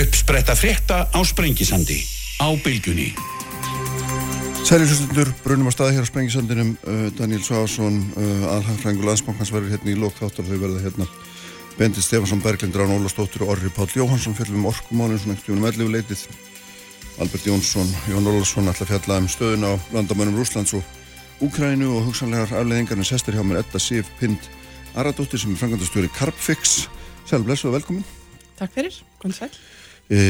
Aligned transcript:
Uppspretta 0.00 0.54
frétta 0.56 1.12
á 1.12 1.20
Sprengisandi 1.20 2.00
á 2.40 2.48
bylgunni. 2.64 3.12
Sælilustundur, 4.64 5.28
brunum 5.44 5.68
á 5.68 5.72
staði 5.76 5.98
hér 5.98 6.06
á 6.06 6.08
Sprengisandinum, 6.08 6.70
uh, 6.88 7.12
Daniel 7.12 7.42
Svaásson, 7.44 7.98
uh, 8.16 8.54
alhagfrængur 8.54 9.04
landsbankans 9.04 9.50
verður 9.52 9.74
hérna 9.74 9.92
í 9.92 9.98
lókþáttar 10.00 10.46
þau 10.48 10.56
verða 10.56 10.80
hérna. 10.80 11.06
Bendit 11.76 12.06
Stefansson, 12.06 12.40
Berglindur 12.40 12.86
Án 12.86 12.94
Ólastóttur 12.96 13.44
og 13.44 13.52
Orri 13.52 13.68
Páll 13.68 13.92
Jóhansson 13.92 14.32
fjallum 14.38 14.64
um 14.64 14.70
orkumálinn 14.70 15.20
svona 15.20 15.36
ekkert 15.36 15.52
um 15.52 15.66
ellifu 15.68 15.92
leitið 15.92 16.22
Albert 17.20 17.44
Jónsson, 17.50 17.90
Jón 18.08 18.30
Ólarsson 18.30 18.72
ætla 18.72 18.86
að 18.86 18.92
fjalla 18.94 19.18
um 19.20 19.28
stöðun 19.28 19.68
á 19.68 19.72
landamönum 19.92 20.38
Rúslands 20.40 20.72
og 20.78 21.44
Úkrænu 21.44 21.90
og 21.98 22.08
hugsanlegar 22.08 22.54
afleðingarnir 22.56 23.10
sestur 23.10 23.36
hjá 23.36 23.44
mér 23.44 23.60
Edda 23.60 23.76
Sif 23.76 24.08
Pind 24.16 24.48
Aradóttir 24.96 25.44
sem 25.44 25.52
er 25.52 25.60
frangandastjóri 25.60 26.08
Carpfix 26.16 26.88
Sæl, 27.28 27.44
blessu 27.44 27.68
og 27.68 27.76
velkomin. 27.76 28.08
Takk 28.56 28.72
fyrir, 28.72 28.96
góðan 29.20 29.36
sæl 29.36 29.52
e, 30.10 30.20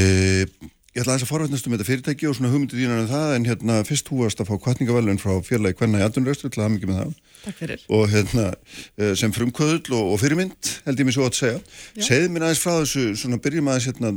Ég 0.90 1.04
ætla 1.04 1.12
aðeins 1.14 1.22
að 1.22 1.30
forvætnast 1.30 1.66
um 1.68 1.74
þetta 1.76 1.84
fyrirtæki 1.86 2.26
og 2.26 2.32
svona 2.34 2.48
hugmyndið 2.50 2.80
þínan 2.80 3.00
en 3.04 3.10
það 3.12 3.32
en 3.36 3.44
hérna 3.46 3.74
fyrst 3.86 4.08
húast 4.10 4.40
að 4.42 4.48
fá 4.48 4.56
kvartningavelun 4.64 5.20
frá 5.22 5.36
fjarlagi 5.46 5.76
Kvenna 5.78 6.00
í 6.00 6.02
Aldunröstu 6.02 6.50
til 6.50 6.58
að 6.58 6.64
hafa 6.64 6.72
mikið 6.74 6.90
með 6.90 6.98
það. 6.98 7.84
Og 7.94 8.02
hérna 8.10 8.46
sem 9.20 9.34
frumkvöðul 9.36 9.94
og, 9.94 10.10
og 10.16 10.18
fyrirmynd 10.18 10.72
held 10.88 11.02
ég 11.04 11.06
mér 11.06 11.14
svo 11.14 11.28
að 11.28 11.38
segja. 11.38 11.62
Segði 11.94 12.34
mér 12.34 12.48
aðeins 12.48 12.64
frá 12.64 12.72
þessu, 12.80 13.06
svona 13.22 13.38
byrjum 13.44 13.70
aðeins 13.70 13.86
hérna, 13.92 14.12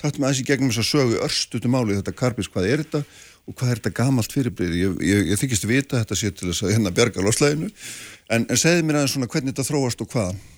taktum 0.00 0.24
aðeins 0.24 0.40
í 0.40 0.48
gegnum 0.48 0.72
þess 0.72 0.86
að 0.86 0.90
sögu 0.94 1.22
örstutu 1.28 1.72
máli 1.76 2.00
þetta 2.00 2.18
karbis, 2.24 2.48
hvað 2.54 2.72
er 2.72 2.86
þetta 2.86 3.04
og 3.44 3.56
hvað 3.56 3.74
er 3.74 3.82
þetta 3.82 3.96
gamalt 4.00 4.32
fyrirbrið 4.32 4.76
ég, 4.80 5.00
ég, 5.04 5.26
ég 5.34 5.40
þykist 5.40 5.68
vita 5.68 6.00
þetta 6.00 6.16
sé 6.16 6.32
til 6.32 6.50
þess 6.50 6.64
að 6.64 6.74
hérna 6.76 6.92
bjarga 6.96 7.24
loslæðinu 7.24 7.68
en, 7.68 8.44
en 8.44 8.60
segði 8.60 8.84
mér 8.84 9.02
aðeins 9.02 9.14
svona 9.16 9.28
hvernig 9.28 9.54
þetta 9.54 9.68
þróast 9.70 10.04
og 10.04 10.10
hvað? 10.12 10.32
Uh, 10.32 10.57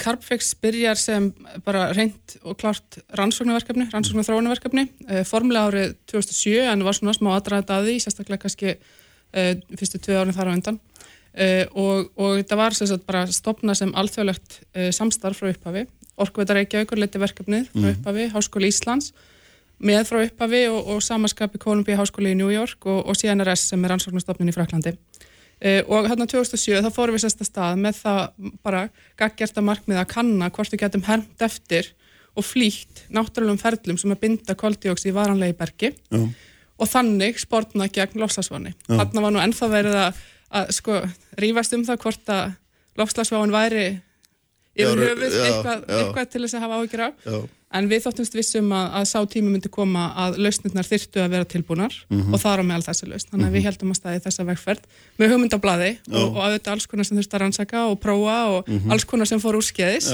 Carbfix 0.00 0.54
byrjar 0.62 0.96
sem 0.96 1.26
bara 1.66 1.90
reynd 1.92 2.36
og 2.42 2.56
klart 2.60 2.96
rannsóknarverkefni, 3.18 3.88
rannsóknar 3.92 4.24
þróunarverkefni, 4.24 4.86
uh, 5.10 5.22
formulega 5.28 5.68
árið 5.68 5.96
2007 6.12 6.62
en 6.72 6.84
var 6.86 6.96
svona 6.96 7.16
smá 7.16 7.34
aðdraðið 7.34 7.74
að 7.76 7.90
því, 7.90 7.96
sérstaklega 8.04 8.44
kannski 8.46 8.72
uh, 8.72 9.52
fyrstu 9.76 10.00
tvið 10.00 10.22
árið 10.22 10.40
þar 10.40 10.52
á 10.52 10.56
undan. 10.56 10.82
Og, 11.76 12.06
og 12.16 12.38
þetta 12.38 12.56
var 12.56 12.72
sérstaklega 12.72 13.10
bara 13.10 13.34
stopnað 13.36 13.76
sem 13.82 13.90
alþjóðlegt 14.00 14.54
samstarf 14.96 15.42
frá 15.42 15.50
upphafi, 15.50 15.82
Orkveita 16.16 16.54
Reykjavíkur 16.56 16.96
leti 16.96 17.20
verkefnið 17.20 17.66
frá 17.74 17.90
upphafi, 17.90 18.24
Háskóli 18.32 18.70
Íslands 18.72 19.10
með 19.76 20.06
frá 20.08 20.22
upphafi 20.24 20.62
og, 20.70 20.78
og 20.94 21.02
samaskapi 21.04 21.60
Kolumbíu 21.60 21.98
Háskóli 21.98 22.32
í 22.32 22.38
New 22.38 22.48
York 22.52 22.86
og, 22.88 23.02
og 23.04 23.18
CNRS 23.18 23.68
sem 23.72 23.84
er 23.84 23.92
rannsóknarstofnun 23.92 24.48
í 24.48 24.54
Fraklandi 24.56 24.94
og 25.88 26.08
hérna 26.10 26.26
2007 26.28 26.82
þá 26.84 26.90
fórum 26.92 27.16
við 27.16 27.24
sérsta 27.24 27.46
stað 27.48 27.78
með 27.80 28.00
það 28.02 28.50
bara 28.66 28.82
gaggjert 29.16 29.56
að 29.56 29.68
markmið 29.70 30.00
að 30.02 30.10
kanna 30.10 30.50
hvort 30.52 30.74
við 30.74 30.82
getum 30.84 31.06
hermt 31.06 31.44
eftir 31.46 31.88
og 32.36 32.44
flýtt 32.44 33.06
náttúrulegum 33.08 33.60
ferlum 33.62 33.98
sem 34.00 34.12
að 34.12 34.22
binda 34.26 34.56
koldioksi 34.58 35.08
í 35.08 35.16
varanlegi 35.16 35.56
bergi 35.56 35.92
Já. 36.12 36.22
og 36.76 36.90
þannig 36.92 37.40
spórna 37.40 37.88
gegn 37.88 38.20
lofslagsváni. 38.20 38.74
Þannig 38.90 39.24
var 39.24 39.32
nú 39.32 39.40
ennþá 39.40 39.70
verið 39.72 40.00
að, 40.02 40.24
að 40.60 40.72
sko 40.76 41.00
rífast 41.40 41.76
um 41.78 41.86
það 41.88 42.02
hvort 42.04 42.34
að 42.36 42.44
lofslagsváin 43.00 43.54
væri 43.54 43.86
yfir 44.76 45.06
höfuð 45.06 45.38
eitthvað, 45.40 45.86
eitthvað 45.88 46.32
til 46.34 46.44
þess 46.44 46.58
að 46.58 46.66
hafa 46.66 46.82
áhyggjur 46.82 47.06
af. 47.08 47.24
Já 47.24 47.38
en 47.74 47.88
við 47.90 48.04
þóttumst 48.04 48.36
vissum 48.36 48.70
að, 48.74 48.86
að 49.00 49.06
sá 49.10 49.18
tími 49.30 49.50
myndi 49.50 49.70
koma 49.72 50.08
að 50.22 50.38
lausnirnar 50.44 50.86
þyrtu 50.86 51.22
að 51.22 51.32
vera 51.34 51.48
tilbúnar 51.50 51.94
mm 52.08 52.20
-hmm. 52.20 52.34
og 52.34 52.42
þar 52.42 52.62
á 52.62 52.64
meðal 52.68 52.86
þessi 52.86 53.08
lausn 53.10 53.30
þannig 53.32 53.46
að 53.46 53.56
við 53.56 53.60
mhm. 53.60 53.68
heldum 53.68 53.90
að 53.90 53.98
staði 54.00 54.22
þessa 54.26 54.46
vegferð 54.50 54.82
með 55.18 55.32
hugmyndablaði 55.34 55.90
og, 56.12 56.26
og 56.26 56.42
auðvitað 56.44 56.72
alls 56.72 56.86
konar 56.86 57.08
sem 57.08 57.18
þurft 57.18 57.34
að 57.34 57.42
rannsaka 57.42 57.86
og 57.90 57.98
prófa 58.00 58.38
og 58.54 58.68
mm 58.68 58.78
-hmm. 58.78 58.92
alls 58.92 59.04
konar 59.04 59.26
sem 59.26 59.42
fór 59.42 59.58
úr 59.58 59.66
skeiðis 59.66 60.12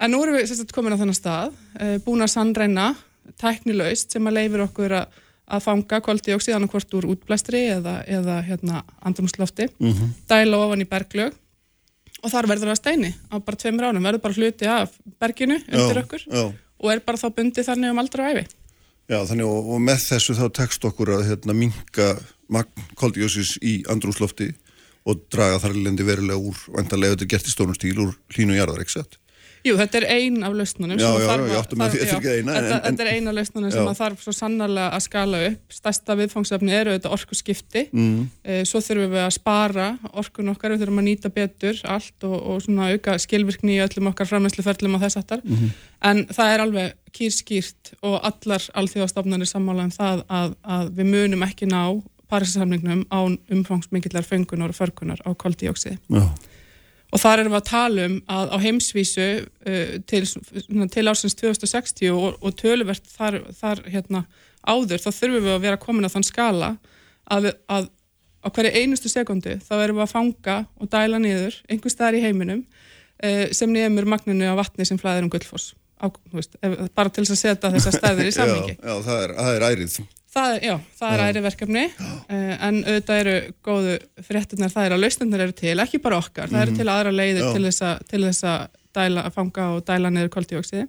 en 0.00 0.10
nú 0.10 0.22
erum 0.22 0.36
við 0.38 0.48
sérstætt 0.48 0.72
komin 0.72 0.94
á 0.96 1.00
þennan 1.00 1.20
stað 1.20 1.52
eh, 1.80 1.98
búin 1.98 2.22
að 2.22 2.32
sannreina 2.32 2.94
tæknilaust 3.36 4.12
sem 4.12 4.26
að 4.26 4.36
leifir 4.38 4.64
okkur 4.64 4.94
að, 5.02 5.06
að 5.48 5.64
fanga 5.64 6.00
koldioksið 6.00 6.54
annarkvort 6.54 6.94
úr 6.94 7.10
útblæstri 7.12 7.66
eða, 7.76 8.04
eða 8.06 8.40
hérna, 8.42 8.84
andrumslofti 9.00 9.68
mm 9.78 9.92
-hmm. 9.92 10.08
dæla 10.28 10.56
ofan 10.64 10.80
í 10.80 10.88
berglög 10.88 11.34
og 12.22 12.32
þar 12.32 12.48
verður 12.50 12.72
það 12.72 12.80
steini 12.80 13.10
á 13.30 13.36
bara 13.38 13.60
tveimur 13.60 13.88
ánum, 13.88 14.06
verður 14.08 14.24
bara 14.24 14.38
hluti 14.38 14.70
af 14.70 14.94
berginu 15.20 15.58
undir 15.60 16.00
já, 16.00 16.04
okkur 16.04 16.24
já. 16.24 16.46
og 16.82 16.92
er 16.92 17.02
bara 17.06 17.20
þá 17.20 17.28
bundið 17.36 17.68
þannig 17.68 17.94
um 17.94 18.02
aldra 18.02 18.30
æfi. 18.32 18.46
Já, 19.08 19.18
þannig 19.24 19.48
og, 19.48 19.68
og 19.74 19.84
með 19.84 20.02
þessu 20.04 20.36
þá 20.36 20.46
tekst 20.58 20.84
okkur 20.84 21.14
að 21.16 21.28
hérna, 21.30 21.56
magn 22.48 22.88
koldjósis 22.96 23.56
í 23.64 23.78
andrúslofti 23.92 24.50
og 25.08 25.22
draga 25.32 25.60
þar 25.62 25.76
lendi 25.78 26.04
verulega 26.04 26.40
úr, 26.40 26.58
vantarlega 26.74 27.16
þetta 27.16 27.26
er 27.26 27.32
gert 27.32 27.48
í 27.48 27.54
stónum 27.54 27.76
stíl 27.76 27.96
úr 28.04 28.12
hlínu 28.34 28.56
jarðar, 28.58 28.82
ekki 28.84 28.98
sett? 28.98 29.18
Jú, 29.66 29.74
þetta 29.78 30.00
er 30.00 30.06
ein 30.14 30.36
af 30.46 30.54
lausnunum 30.54 31.00
já, 31.00 31.06
já, 31.08 31.28
já, 31.50 31.54
áttum 31.58 31.82
að 31.82 31.94
þetta 31.94 32.06
er 32.06 32.12
ekki 32.18 32.34
eina 32.38 32.54
en, 32.58 32.68
en, 32.68 32.82
Þetta 32.84 33.04
er 33.04 33.10
ein 33.12 33.30
af 33.30 33.36
lausnunum 33.38 33.72
sem 33.74 33.88
það 33.88 34.00
þarf 34.00 34.24
svo 34.24 34.34
sannarlega 34.36 34.90
að 34.96 35.04
skala 35.06 35.40
upp. 35.48 35.76
Stærsta 35.78 36.16
viðfangsefni 36.18 36.76
eru 36.78 36.94
þetta 36.96 37.12
orku 37.16 37.38
skipti 37.38 37.84
mm. 37.88 38.20
e, 38.42 38.58
Svo 38.68 38.82
þurfum 38.84 39.14
við 39.14 39.24
að 39.24 39.32
spara 39.38 39.88
orkun 40.12 40.52
okkar, 40.54 40.74
við 40.74 40.84
þurfum 40.84 41.02
að 41.02 41.08
nýta 41.08 41.32
betur 41.34 41.80
allt 41.96 42.28
og, 42.28 42.36
og 42.38 42.62
svona 42.64 42.90
auka 42.94 43.16
skilvirkni 43.22 43.78
í 43.78 43.82
öllum 43.84 44.12
okkar 44.12 44.30
framhengsluferlum 44.30 44.98
og 44.98 45.06
þess 45.06 45.22
aftar 45.22 45.42
mm. 45.44 45.72
En 46.08 46.22
það 46.30 46.52
er 46.52 46.64
alveg 46.66 47.16
kýrskýrt 47.18 47.96
og 48.06 48.20
allar 48.22 48.68
alþjóðastofnarnir 48.78 49.50
sammála 49.50 49.88
um 49.88 49.94
það 49.94 50.22
að, 50.28 50.54
að 50.62 50.94
við 51.00 51.12
munum 51.16 51.44
ekki 51.48 51.68
ná 51.70 51.82
Parísasamningnum 52.28 53.06
án 53.08 53.38
umfangsmikillar 53.48 54.26
fengunar 54.26 54.68
og 54.68 54.76
förkunar 54.76 55.20
á 55.24 55.32
koldíóksið 55.32 55.96
og 57.08 57.22
þar 57.22 57.42
erum 57.42 57.54
við 57.54 57.60
að 57.60 57.68
tala 57.70 58.06
um 58.08 58.16
að 58.34 58.52
á 58.52 58.56
heimsvísu 58.64 59.28
uh, 59.38 59.94
til, 60.10 60.22
til 60.92 61.06
ásins 61.08 61.38
2060 61.38 62.12
og, 62.12 62.36
og 62.42 62.56
töluvert 62.58 63.08
þar, 63.14 63.40
þar 63.56 63.84
hérna, 63.88 64.24
áður 64.68 65.04
þá 65.04 65.10
þurfum 65.10 65.46
við 65.46 65.54
að 65.54 65.64
vera 65.64 65.80
komin 65.80 66.08
að 66.08 66.18
þann 66.18 66.28
skala 66.28 66.74
að, 67.28 67.52
að 67.70 67.88
á 68.44 68.48
hverju 68.54 68.82
einustu 68.82 69.10
sekundu 69.12 69.56
þá 69.64 69.74
erum 69.80 70.00
við 70.00 70.06
að 70.06 70.14
fanga 70.14 70.60
og 70.78 70.92
dæla 70.92 71.20
niður 71.22 71.58
einhver 71.68 71.94
staðar 71.94 72.20
í 72.20 72.24
heiminum 72.26 72.62
uh, 72.64 73.44
sem 73.56 73.72
nefnur 73.72 74.08
magninu 74.08 74.50
af 74.52 74.60
vatni 74.62 74.86
sem 74.88 75.00
flæðir 75.00 75.26
um 75.26 75.32
gullfoss. 75.32 75.72
Á, 75.98 76.06
veist, 76.30 76.54
bara 76.94 77.10
til 77.10 77.24
þess 77.24 77.34
að 77.34 77.40
setja 77.40 77.72
þessa 77.74 77.90
stæðir 77.96 78.28
í 78.30 78.34
sammingi 78.36 78.76
Já, 78.78 78.84
já 78.86 78.94
það, 79.02 79.22
er, 79.24 79.32
það 79.40 79.56
er 79.56 79.64
ærið 79.72 79.96
Það 80.28 80.58
já, 80.60 80.74
það 80.98 81.14
er 81.14 81.22
æri 81.24 81.42
verkefni 81.44 81.84
uh, 81.88 82.54
en 82.68 82.82
auðvitað 82.82 83.20
eru 83.22 83.36
góðu 83.64 83.94
fréttunar 84.26 84.72
það 84.74 84.88
er 84.88 84.94
að 84.94 85.02
lausnirnar 85.04 85.44
eru 85.46 85.56
til, 85.56 85.76
ekki 85.80 86.02
bara 86.04 86.18
okkar 86.20 86.50
það 86.52 86.64
eru 86.66 86.74
mhm. 86.74 86.80
til 86.82 86.92
aðra 86.92 87.14
leiðir 87.14 87.48
til 87.56 87.64
þess 87.64 87.84
að, 87.88 88.02
til 88.10 88.20
þess 88.26 88.48
að 88.50 88.66
dæla, 88.98 89.24
að 89.24 89.38
fanga 89.38 89.68
og 89.72 89.86
dæla 89.88 90.12
niður 90.12 90.34
koldioksiði 90.36 90.84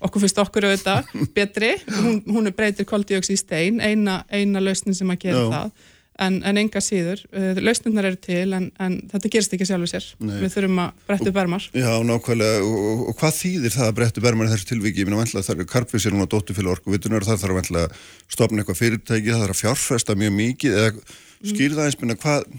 okkur 0.00 0.24
finnst 0.24 0.42
okkur 0.42 0.66
auðvitað 0.70 1.14
betri, 1.36 1.70
hún, 2.00 2.20
hún 2.26 2.50
breytir 2.56 2.88
koldioksið 2.88 3.36
í 3.36 3.40
stein, 3.40 3.80
eina, 3.84 4.22
eina 4.32 4.62
lausnin 4.64 4.96
sem 4.96 5.12
að 5.12 5.22
gera 5.26 5.44
já. 5.44 5.50
það 5.54 5.88
en, 6.24 6.38
en 6.46 6.60
enga 6.60 6.82
síður, 6.84 7.22
uh, 7.34 7.58
lausnirnar 7.60 8.08
eru 8.10 8.18
til 8.22 8.54
en, 8.56 8.68
en 8.82 8.96
þetta 9.10 9.32
gerst 9.34 9.54
ekki 9.56 9.68
sjálfur 9.68 9.90
sér 9.90 10.06
Nei. 10.18 10.36
við 10.42 10.54
þurfum 10.54 10.82
að 10.84 11.04
brettu 11.08 11.34
bermar 11.36 11.68
Já, 11.72 11.90
nákvæmlega, 12.06 12.64
og, 12.66 12.78
og, 12.90 13.04
og 13.12 13.18
hvað 13.20 13.36
þýðir 13.38 13.76
það 13.76 13.86
að 13.88 13.94
brettu 14.00 14.24
bermar 14.24 14.50
í 14.50 14.54
þessu 14.54 14.70
tilviki, 14.72 15.02
ég 15.02 15.10
minna 15.10 15.20
vantlega 15.22 15.48
það 15.48 15.64
er 15.64 15.70
karpið 15.74 16.04
sér 16.04 16.16
núna 16.16 16.30
dóttifélag 16.30 16.76
orku, 16.76 16.94
vitunar 16.94 17.28
það 17.28 17.44
þarf 17.44 17.60
vantlega 17.60 17.90
að 17.90 18.10
stopna 18.36 18.64
eitthvað 18.64 18.80
fyrirtæki, 18.82 19.30
það 19.30 19.44
þarf 19.46 19.56
að 19.56 19.62
fjárfesta 19.64 20.18
mjög 20.20 20.36
mikið, 20.40 20.80
eða 20.80 21.52
skýr 21.52 21.78
það 21.78 21.86
eins 21.86 22.00
minna 22.02 22.18
hvað, 22.20 22.50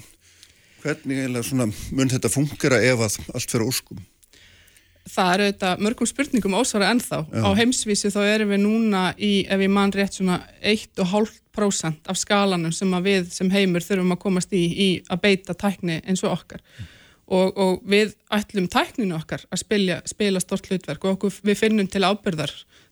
hvernig 0.81 1.85
mun 1.94 2.16
þetta 2.16 2.33
fungera 2.33 2.81
ef 2.81 3.05
að 3.05 3.21
allt 3.35 3.53
fyrir 3.53 3.69
óskum 3.69 4.01
það 5.09 5.33
er 5.33 5.44
auðvitað 5.45 5.83
mörgum 5.85 6.09
spurningum 6.09 6.57
ósvara 6.59 6.91
ennþá. 6.94 7.21
Já. 7.25 7.41
Á 7.41 7.50
heimsvísu 7.57 8.11
þá 8.13 8.21
erum 8.27 8.51
við 8.53 8.61
núna 8.66 9.03
í, 9.17 9.31
ef 9.50 9.63
ég 9.63 9.73
mann 9.73 9.94
rétt, 9.95 10.17
svona 10.17 10.41
1,5% 10.61 11.41
af 12.09 12.17
skalanum 12.17 12.72
sem 12.72 12.91
við 13.03 13.29
sem 13.34 13.50
heimur 13.51 13.84
þurfum 13.85 14.16
að 14.16 14.22
komast 14.23 14.53
í, 14.53 14.63
í 14.72 14.89
að 15.09 15.22
beita 15.22 15.53
tækni 15.53 16.01
eins 16.06 16.23
og 16.23 16.35
okkar. 16.35 16.62
Og, 17.31 17.56
og 17.56 17.81
við 17.88 18.16
ætlum 18.34 18.67
tækninu 18.67 19.15
okkar 19.15 19.45
að 19.51 19.62
spila, 19.63 20.01
spila 20.06 20.39
stort 20.44 20.68
hlutverk 20.68 21.06
og 21.06 21.15
okkur, 21.15 21.38
við 21.48 21.59
finnum 21.62 21.88
til 21.88 22.03
ábyrðar 22.03 22.51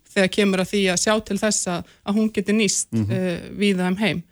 þegar 0.10 0.32
kemur 0.34 0.64
að 0.64 0.72
því 0.74 0.84
að 0.94 1.02
sjá 1.04 1.14
til 1.28 1.40
þessa 1.40 1.80
að 1.84 2.20
hún 2.20 2.30
geti 2.34 2.56
nýst 2.56 2.92
mm 2.94 3.06
-hmm. 3.06 3.18
uh, 3.20 3.58
við 3.60 3.78
það 3.78 3.92
um 3.92 3.98
heim. 3.98 4.24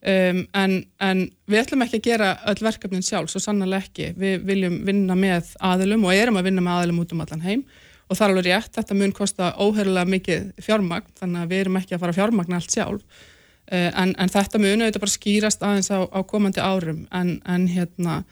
Um, 0.00 0.46
en, 0.56 0.74
en 1.00 1.18
við 1.44 1.60
ætlum 1.60 1.82
ekki 1.84 1.98
að 2.00 2.06
gera 2.08 2.28
öll 2.48 2.62
verkefnin 2.64 3.02
sjálf, 3.04 3.28
svo 3.30 3.40
sannarlega 3.40 3.84
ekki 3.84 4.14
við 4.16 4.46
viljum 4.48 4.78
vinna 4.86 5.14
með 5.14 5.50
aðilum 5.60 6.06
og 6.08 6.14
erum 6.14 6.38
að 6.40 6.46
vinna 6.48 6.62
með 6.64 6.76
aðilum 6.76 7.00
út 7.02 7.12
um 7.12 7.20
allan 7.20 7.44
heim 7.44 7.64
og 8.08 8.16
það 8.16 8.24
er 8.24 8.32
alveg 8.32 8.46
rétt, 8.46 8.70
þetta 8.78 8.96
mun 8.96 9.12
kosta 9.12 9.50
óherulega 9.60 10.08
mikið 10.08 10.46
fjármagn, 10.64 11.12
þannig 11.20 11.42
að 11.42 11.52
við 11.52 11.60
erum 11.60 11.76
ekki 11.76 11.94
að 11.94 12.00
fara 12.00 12.16
fjármagn 12.16 12.56
allt 12.56 12.72
sjálf 12.72 13.28
en, 13.70 14.14
en 14.18 14.32
þetta 14.32 14.58
mun 14.58 14.82
auðvitað 14.82 15.04
bara 15.04 15.16
skýrast 15.16 15.62
aðeins 15.62 15.90
á, 15.94 16.00
á 16.10 16.20
komandi 16.26 16.62
árum 16.62 17.04
en, 17.14 17.36
en 17.46 17.68
hérna 17.70 18.22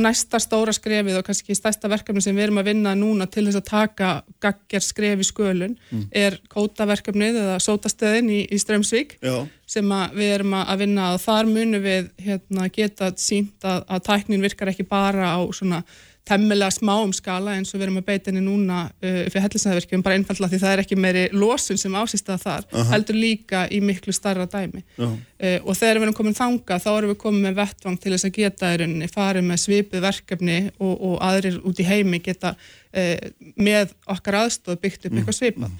næsta 0.00 0.38
stóra 0.40 0.72
skrefið 0.72 1.20
og 1.20 1.24
kannski 1.26 1.54
stærsta 1.54 1.88
verkefni 1.88 2.22
sem 2.24 2.34
við 2.34 2.48
erum 2.48 2.60
að 2.62 2.70
vinna 2.72 2.94
núna 2.98 3.26
til 3.30 3.44
þess 3.46 3.60
að 3.60 3.68
taka 3.68 4.08
gagger 4.42 4.82
skref 4.82 5.20
í 5.20 5.26
skölun 5.28 5.76
mm. 5.90 6.06
er 6.10 6.38
kótaverkefnið 6.50 7.38
eða 7.44 7.58
sótastöðin 7.62 8.30
í, 8.30 8.40
í 8.50 8.58
Strömsvík 8.58 9.18
Já. 9.22 9.46
sem 9.66 9.92
við 10.16 10.34
erum 10.34 10.56
að 10.58 10.82
vinna 10.82 11.10
að 11.12 11.20
þar 11.26 11.50
munum 11.52 11.84
við 11.84 12.10
hérna, 12.18 12.68
geta 12.72 13.12
sínt 13.16 13.62
að, 13.62 13.84
að 13.86 14.04
tæknin 14.08 14.42
virkar 14.42 14.72
ekki 14.72 14.88
bara 14.88 15.36
á 15.36 15.40
svona 15.54 15.84
temmilega 16.28 16.70
smáum 16.74 17.12
skala 17.16 17.56
eins 17.56 17.72
og 17.72 17.80
við 17.80 17.86
erum 17.86 18.00
að 18.00 18.06
beita 18.10 18.30
henni 18.30 18.42
núna 18.44 18.82
uh, 18.88 19.22
fyrir 19.32 19.44
hellisæðverkjum 19.46 20.04
bara 20.04 20.18
einfallega 20.18 20.52
því 20.52 20.60
það 20.62 20.74
er 20.74 20.82
ekki 20.84 20.98
meiri 21.00 21.24
losun 21.34 21.80
sem 21.80 21.96
ásýst 21.96 22.32
að 22.32 22.44
þar, 22.44 22.66
uh 22.68 22.78
-huh. 22.78 22.90
heldur 22.94 23.18
líka 23.18 23.66
í 23.70 23.80
miklu 23.84 24.12
starra 24.12 24.46
dæmi 24.46 24.82
uh 24.98 25.04
-huh. 25.04 25.60
og 25.64 25.76
þegar 25.76 25.98
við 25.98 26.02
erum 26.02 26.18
komin 26.18 26.40
þanga 26.40 26.80
þá 26.84 26.90
erum 26.96 27.10
við 27.10 27.22
komin 27.24 27.46
með 27.46 27.54
vettvang 27.62 28.00
til 28.00 28.12
þess 28.12 28.28
að 28.28 28.36
geta 28.36 28.74
í 28.74 28.76
rauninni, 28.80 29.08
farið 29.08 29.44
með 29.44 29.62
svipið 29.64 30.00
verkefni 30.00 30.58
og, 30.78 30.94
og 31.00 31.16
aðrir 31.22 31.60
út 31.64 31.80
í 31.80 31.88
heimi 31.88 32.18
geta 32.18 32.54
uh, 32.54 33.16
með 33.56 33.96
okkar 34.06 34.44
aðstóð 34.44 34.80
byggt 34.80 35.06
upp 35.06 35.16
eitthvað 35.16 35.40
svipað 35.40 35.70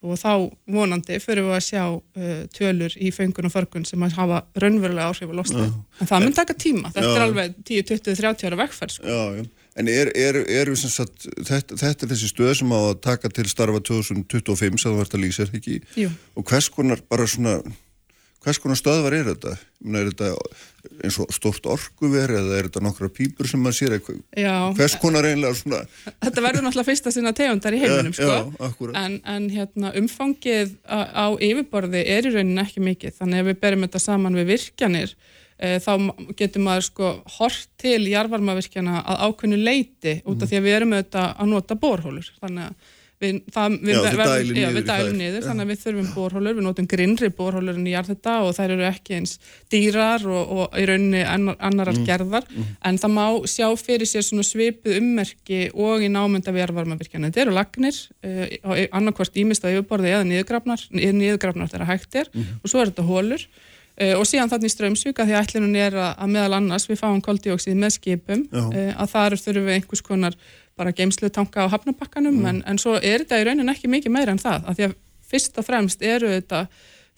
og 0.00 0.16
þá 0.16 0.32
vonandi 0.64 1.18
fyrir 1.20 1.44
við 1.44 1.56
að 1.58 1.64
sjá 1.66 1.84
uh, 1.92 2.44
tölur 2.56 2.94
í 2.96 3.10
fengun 3.12 3.50
og 3.50 3.52
förgun 3.52 3.84
sem 3.84 4.02
að 4.02 4.16
hafa 4.16 4.44
raunverulega 4.56 5.10
áhrif 5.12 5.28
og 5.28 5.34
losti 5.42 5.60
en 5.60 6.08
það 6.08 6.24
mun 6.24 6.36
taka 6.36 6.56
tíma, 6.56 6.92
þetta 6.94 7.10
já. 7.10 7.16
er 7.16 7.24
alveg 7.26 7.58
10, 7.68 7.82
20, 7.90 8.14
30 8.16 8.48
ára 8.48 8.60
vekkferð 8.62 8.94
sko. 8.96 9.04
Já, 9.04 9.42
já 9.42 9.59
En 9.80 9.88
er, 9.88 10.10
er, 10.12 10.42
er 10.60 10.70
sagt, 10.76 11.28
þetta, 11.40 11.76
þetta 11.80 12.04
er 12.04 12.10
þessi 12.12 12.32
stöð 12.34 12.56
sem 12.60 12.72
á 12.76 12.80
að 12.80 12.98
taka 13.06 13.30
til 13.32 13.46
starfa 13.48 13.80
2025 13.88 14.82
sem 14.82 14.90
þú 14.90 14.98
vart 14.98 15.14
að 15.16 15.24
lýsa, 15.24 15.46
er 15.46 15.54
ekki? 15.56 15.78
Jú. 15.96 16.10
Og 16.36 16.44
hvers 16.50 16.68
konar, 16.74 17.00
bara 17.08 17.24
svona, 17.30 17.54
hvers 18.44 18.60
konar 18.60 18.76
stöðvar 18.76 19.16
er 19.16 19.30
þetta? 19.30 19.54
Er 19.80 20.10
þetta 20.10 20.34
eins 21.00 21.16
og 21.22 21.32
stort 21.32 21.64
orkuver 21.72 22.34
eða 22.36 22.58
er 22.58 22.68
þetta 22.68 22.84
nokkra 22.84 23.08
pýpur 23.16 23.48
sem 23.48 23.62
maður 23.64 23.78
sér 23.78 23.96
eitthvað? 23.96 24.20
Já. 24.36 24.54
Hvers 24.76 24.98
konar 25.00 25.28
einlega 25.30 25.56
svona? 25.56 25.80
Þetta 26.10 26.44
verður 26.44 26.66
náttúrulega 26.66 26.90
fyrsta 26.90 27.14
sinna 27.16 27.32
tegundar 27.36 27.76
í 27.76 27.80
heiminum, 27.80 28.16
sko. 28.16 28.30
Já, 28.36 28.38
akkurat. 28.68 29.00
En, 29.00 29.18
en 29.24 29.50
hérna, 29.54 29.94
umfangið 29.96 30.76
á, 30.84 30.98
á 31.08 31.26
yfirborði 31.40 32.04
er 32.04 32.28
í 32.28 32.34
rauninni 32.36 32.64
ekki 32.66 32.84
mikið, 32.84 33.16
þannig 33.22 33.44
að 33.44 33.52
við 33.52 33.60
berum 33.64 33.88
þetta 33.88 34.08
saman 34.10 34.36
við 34.42 34.52
virkjanir 34.58 35.16
þá 35.60 35.92
getur 36.38 36.64
maður 36.64 36.86
sko 36.86 37.10
hort 37.38 37.68
til 37.80 38.00
jarvarmavirkjana 38.08 39.02
að 39.02 39.26
ákveðnu 39.26 39.60
leiti 39.60 40.16
út 40.24 40.40
af 40.40 40.48
því 40.50 40.60
að 40.60 40.66
við 40.66 40.78
erum 40.78 40.96
auðvitað 40.96 41.28
að 41.30 41.52
nota 41.52 41.78
borhólur 41.80 42.32
þannig 42.40 42.70
að 42.70 42.96
við, 43.20 43.38
það, 43.52 43.74
við, 43.84 43.92
já, 43.92 44.00
verðum, 44.16 44.30
dælum 44.30 44.58
já, 44.58 44.68
við 44.74 44.86
dælum 44.88 45.18
niður 45.18 45.46
þannig 45.46 45.64
að 45.64 45.70
við 45.70 45.80
þurfum 45.82 46.08
borhólur, 46.14 46.56
við 46.56 46.66
notum 46.66 46.88
grinnri 46.90 47.30
borhólur 47.36 47.78
en 47.78 47.88
í 47.88 47.94
jarðetta 47.94 48.36
og 48.46 48.54
þær 48.56 48.74
eru 48.76 48.86
ekki 48.88 49.16
eins 49.18 49.34
dýrar 49.72 50.24
og, 50.30 50.54
og 50.54 50.78
í 50.80 50.86
rauninni 50.88 51.22
annar, 51.28 51.58
annarar 51.68 51.98
mm. 51.98 52.06
gerðar. 52.08 52.46
Mm. 52.48 52.70
en 52.90 53.00
það 53.02 53.14
má 53.18 53.24
sjá 53.52 53.66
fyrir 53.80 54.08
sér 54.08 54.26
svona 54.26 54.46
svipið 54.46 55.00
ummerki 55.00 55.60
og 55.74 56.04
í 56.04 56.10
námynda 56.12 56.54
við 56.54 56.64
jarvarmavirkjana 56.64 57.30
þetta 57.30 57.44
eru 57.44 57.56
lagnir, 57.58 58.00
uh, 58.24 58.86
annarkvart 58.88 59.36
ímist 59.40 59.66
að 59.66 59.76
yfirborði 59.76 60.14
eða 60.14 60.30
niðurgrafnar 60.30 60.86
niðurgrafnar 60.96 61.72
þegar 61.72 61.92
hægt 61.92 62.22
er 62.22 62.32
mm. 62.32 62.56
og 62.62 62.72
svo 62.72 62.80
er 62.80 62.94
þetta 62.94 63.08
hólur 63.10 63.44
og 64.16 64.24
síðan 64.28 64.48
þannig 64.52 64.72
strömsvík 64.72 65.18
að 65.20 65.30
því 65.30 65.38
ætlunum 65.40 65.76
er 65.76 65.96
að, 66.00 66.26
meðal 66.32 66.56
annars 66.56 66.88
við 66.88 67.02
fáum 67.02 67.20
koldioksið 67.24 67.76
með 67.76 67.96
skipum 67.98 68.46
uh, 68.52 68.94
að 68.96 69.12
þar 69.12 69.36
þurfum 69.42 69.66
við 69.66 69.76
einhvers 69.76 70.04
konar 70.06 70.38
bara 70.80 70.94
geimslu 70.96 71.28
tanka 71.28 71.66
á 71.68 71.72
hafnabakkanum 71.72 72.38
mm. 72.40 72.46
en, 72.48 72.62
en 72.66 72.80
svo 72.80 72.96
er 72.96 73.24
þetta 73.24 73.42
í 73.42 73.44
raunin 73.50 73.72
ekki 73.72 73.90
mikið 73.92 74.14
meira 74.14 74.32
en 74.32 74.40
það 74.40 74.70
að 74.70 74.78
því 74.78 74.88
að 74.88 74.96
fyrst 75.30 75.60
og 75.60 75.66
fremst 75.66 76.02
eru 76.02 76.32
þetta 76.32 76.64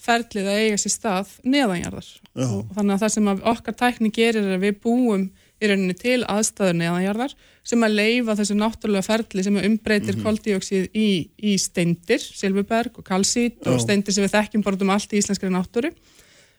ferlið 0.03 0.49
að 0.51 0.61
eiga 0.65 0.81
sér 0.81 0.93
stað 0.97 1.31
neðanjarðar. 1.47 2.09
Og 2.43 2.75
þannig 2.75 2.95
að 2.95 3.03
það 3.05 3.13
sem 3.15 3.31
að 3.31 3.43
okkar 3.53 3.77
tækni 3.79 4.11
gerir 4.15 4.43
er 4.43 4.57
að 4.57 4.65
við 4.67 4.79
búum 4.83 5.29
í 5.63 5.69
rauninni 5.71 5.95
til 5.95 6.19
aðstæður 6.27 6.79
neðanjarðar 6.81 7.35
sem 7.71 7.85
að 7.87 7.95
leifa 8.01 8.35
þessu 8.41 8.57
náttúrulega 8.59 9.07
ferli 9.07 9.45
sem 9.47 9.59
umbreytir 9.61 10.17
mm 10.17 10.19
-hmm. 10.19 10.27
koldioksið 10.27 10.89
í, 10.99 11.09
í 11.39 11.53
steindir, 11.63 12.19
silfuberg 12.19 12.99
og 12.99 13.07
kalsít 13.07 13.63
og 13.71 13.79
steindir 13.85 14.15
sem 14.15 14.27
við 14.27 14.35
þekkjum 14.35 14.65
bara 14.67 14.83
um 14.83 14.91
allt 14.91 15.15
í 15.15 15.21
íslenskari 15.23 15.55
náttúru. 15.55 15.93
Eh, 15.93 16.12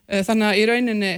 þannig 0.08 0.50
að 0.50 0.60
í 0.60 0.66
rauninni 0.70 1.14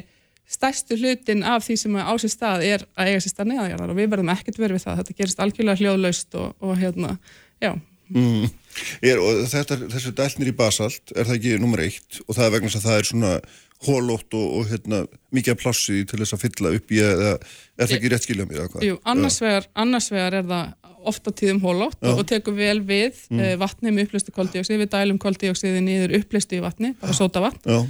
stærstu 0.45 0.97
hlutin 0.99 1.41
af 1.47 1.65
því 1.65 1.77
sem 1.81 1.97
á 1.97 2.13
sér 2.21 2.31
stað 2.31 2.67
er 2.67 2.85
að 2.93 3.09
eiga 3.09 3.23
sér 3.23 3.33
stað 3.33 3.51
neðagjörðar 3.51 3.93
og 3.93 3.99
við 3.99 4.11
verðum 4.13 4.31
ekkert 4.35 4.61
verið 4.61 4.77
við 4.77 4.85
það, 4.85 5.01
þetta 5.01 5.17
gerist 5.19 5.41
algjörlega 5.41 5.81
hljóðlaust 5.81 6.39
og, 6.41 6.51
og 6.61 6.79
hérna, 6.79 7.17
já. 7.63 7.71
Mm. 8.13 8.43
er, 9.01 9.17
og 9.17 9.39
þetta, 9.49 9.79
þessu 9.89 10.11
dælnir 10.13 10.51
í 10.51 10.57
basalt 10.57 11.13
er 11.15 11.25
það 11.25 11.39
ekki 11.39 11.55
nummer 11.57 11.81
eitt? 11.81 12.19
Og 12.27 12.37
það 12.37 12.45
er 12.45 12.53
vegna 12.53 12.69
að 12.69 12.83
það 12.85 12.99
er 12.99 13.07
svona 13.09 13.31
hólótt 13.85 14.37
og, 14.37 14.45
og 14.59 14.69
hérna, 14.69 14.99
mikið 15.33 15.57
plássi 15.63 16.03
til 16.05 16.21
þess 16.21 16.37
að 16.37 16.43
fylla 16.45 16.73
upp 16.77 16.93
í 16.93 17.01
eða 17.01 17.31
er 17.33 17.87
það 17.87 17.95
ekki 17.97 18.11
rétt 18.13 18.27
skilja 18.27 18.47
mér? 18.49 18.67
Jú, 18.85 18.99
annars 19.09 19.39
vegar, 19.41 19.65
annars 19.73 20.11
vegar 20.13 20.37
er 20.37 20.45
það 20.53 20.93
ofta 21.05 21.33
tíðum 21.33 21.61
hólótt 21.65 22.05
og, 22.05 22.21
og 22.21 22.29
tekum 22.29 22.57
vel 22.57 22.79
við 22.85 23.17
mm. 23.33 23.41
uh, 23.41 23.51
vatni 23.61 23.93
með 23.93 24.07
upplöstu 24.07 24.33
koldioksið, 24.37 24.81
við 24.81 24.93
dælum 24.93 25.19
koldioksiði 25.21 25.81
niður 25.85 26.15
upplöstu 26.21 26.57
í 26.57 26.63
vatni, 26.63 26.93
bara 27.01 27.17
sóta 27.17 27.43
vatn 27.43 27.73
Já, 27.73 27.81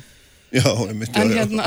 einmitt, 0.64 1.16
en, 1.18 1.32
hérna, 1.36 1.66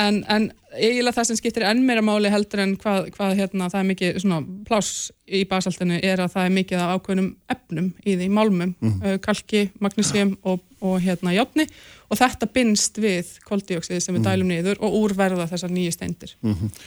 en, 0.00 0.20
en 0.30 0.46
eiginlega 0.74 1.14
það 1.16 1.26
sem 1.28 1.38
skiptir 1.38 1.64
enn 1.68 1.82
meira 1.86 2.02
máli 2.04 2.30
heldur 2.32 2.62
en 2.64 2.74
hvað, 2.80 3.10
hvað 3.14 3.34
hérna, 3.38 3.68
það 3.72 3.80
er 3.80 3.88
mikið 3.90 4.26
pláss 4.68 5.10
í 5.24 5.44
basaltinu 5.48 5.98
er 6.02 6.22
að 6.24 6.34
það 6.34 6.48
er 6.48 6.54
mikið 6.58 6.82
af 6.82 6.94
ákveðnum 6.98 7.28
efnum 7.54 7.90
í 8.04 8.16
því, 8.16 8.30
málmum, 8.34 8.74
mm. 8.80 8.96
uh, 9.04 9.16
kalki, 9.24 9.68
magnísjum 9.84 10.34
og, 10.50 10.64
og 10.84 10.98
hérna 11.04 11.34
játni 11.36 11.68
og 12.10 12.20
þetta 12.20 12.50
binst 12.54 13.00
við 13.02 13.30
koldioksið 13.48 14.02
sem 14.02 14.14
við 14.16 14.22
mm. 14.22 14.28
dælum 14.28 14.52
niður 14.52 14.84
og 14.84 14.98
úrverða 15.00 15.48
þessar 15.50 15.72
nýju 15.72 15.94
steindir. 15.94 16.36
Mm 16.44 16.54
-hmm. 16.58 16.84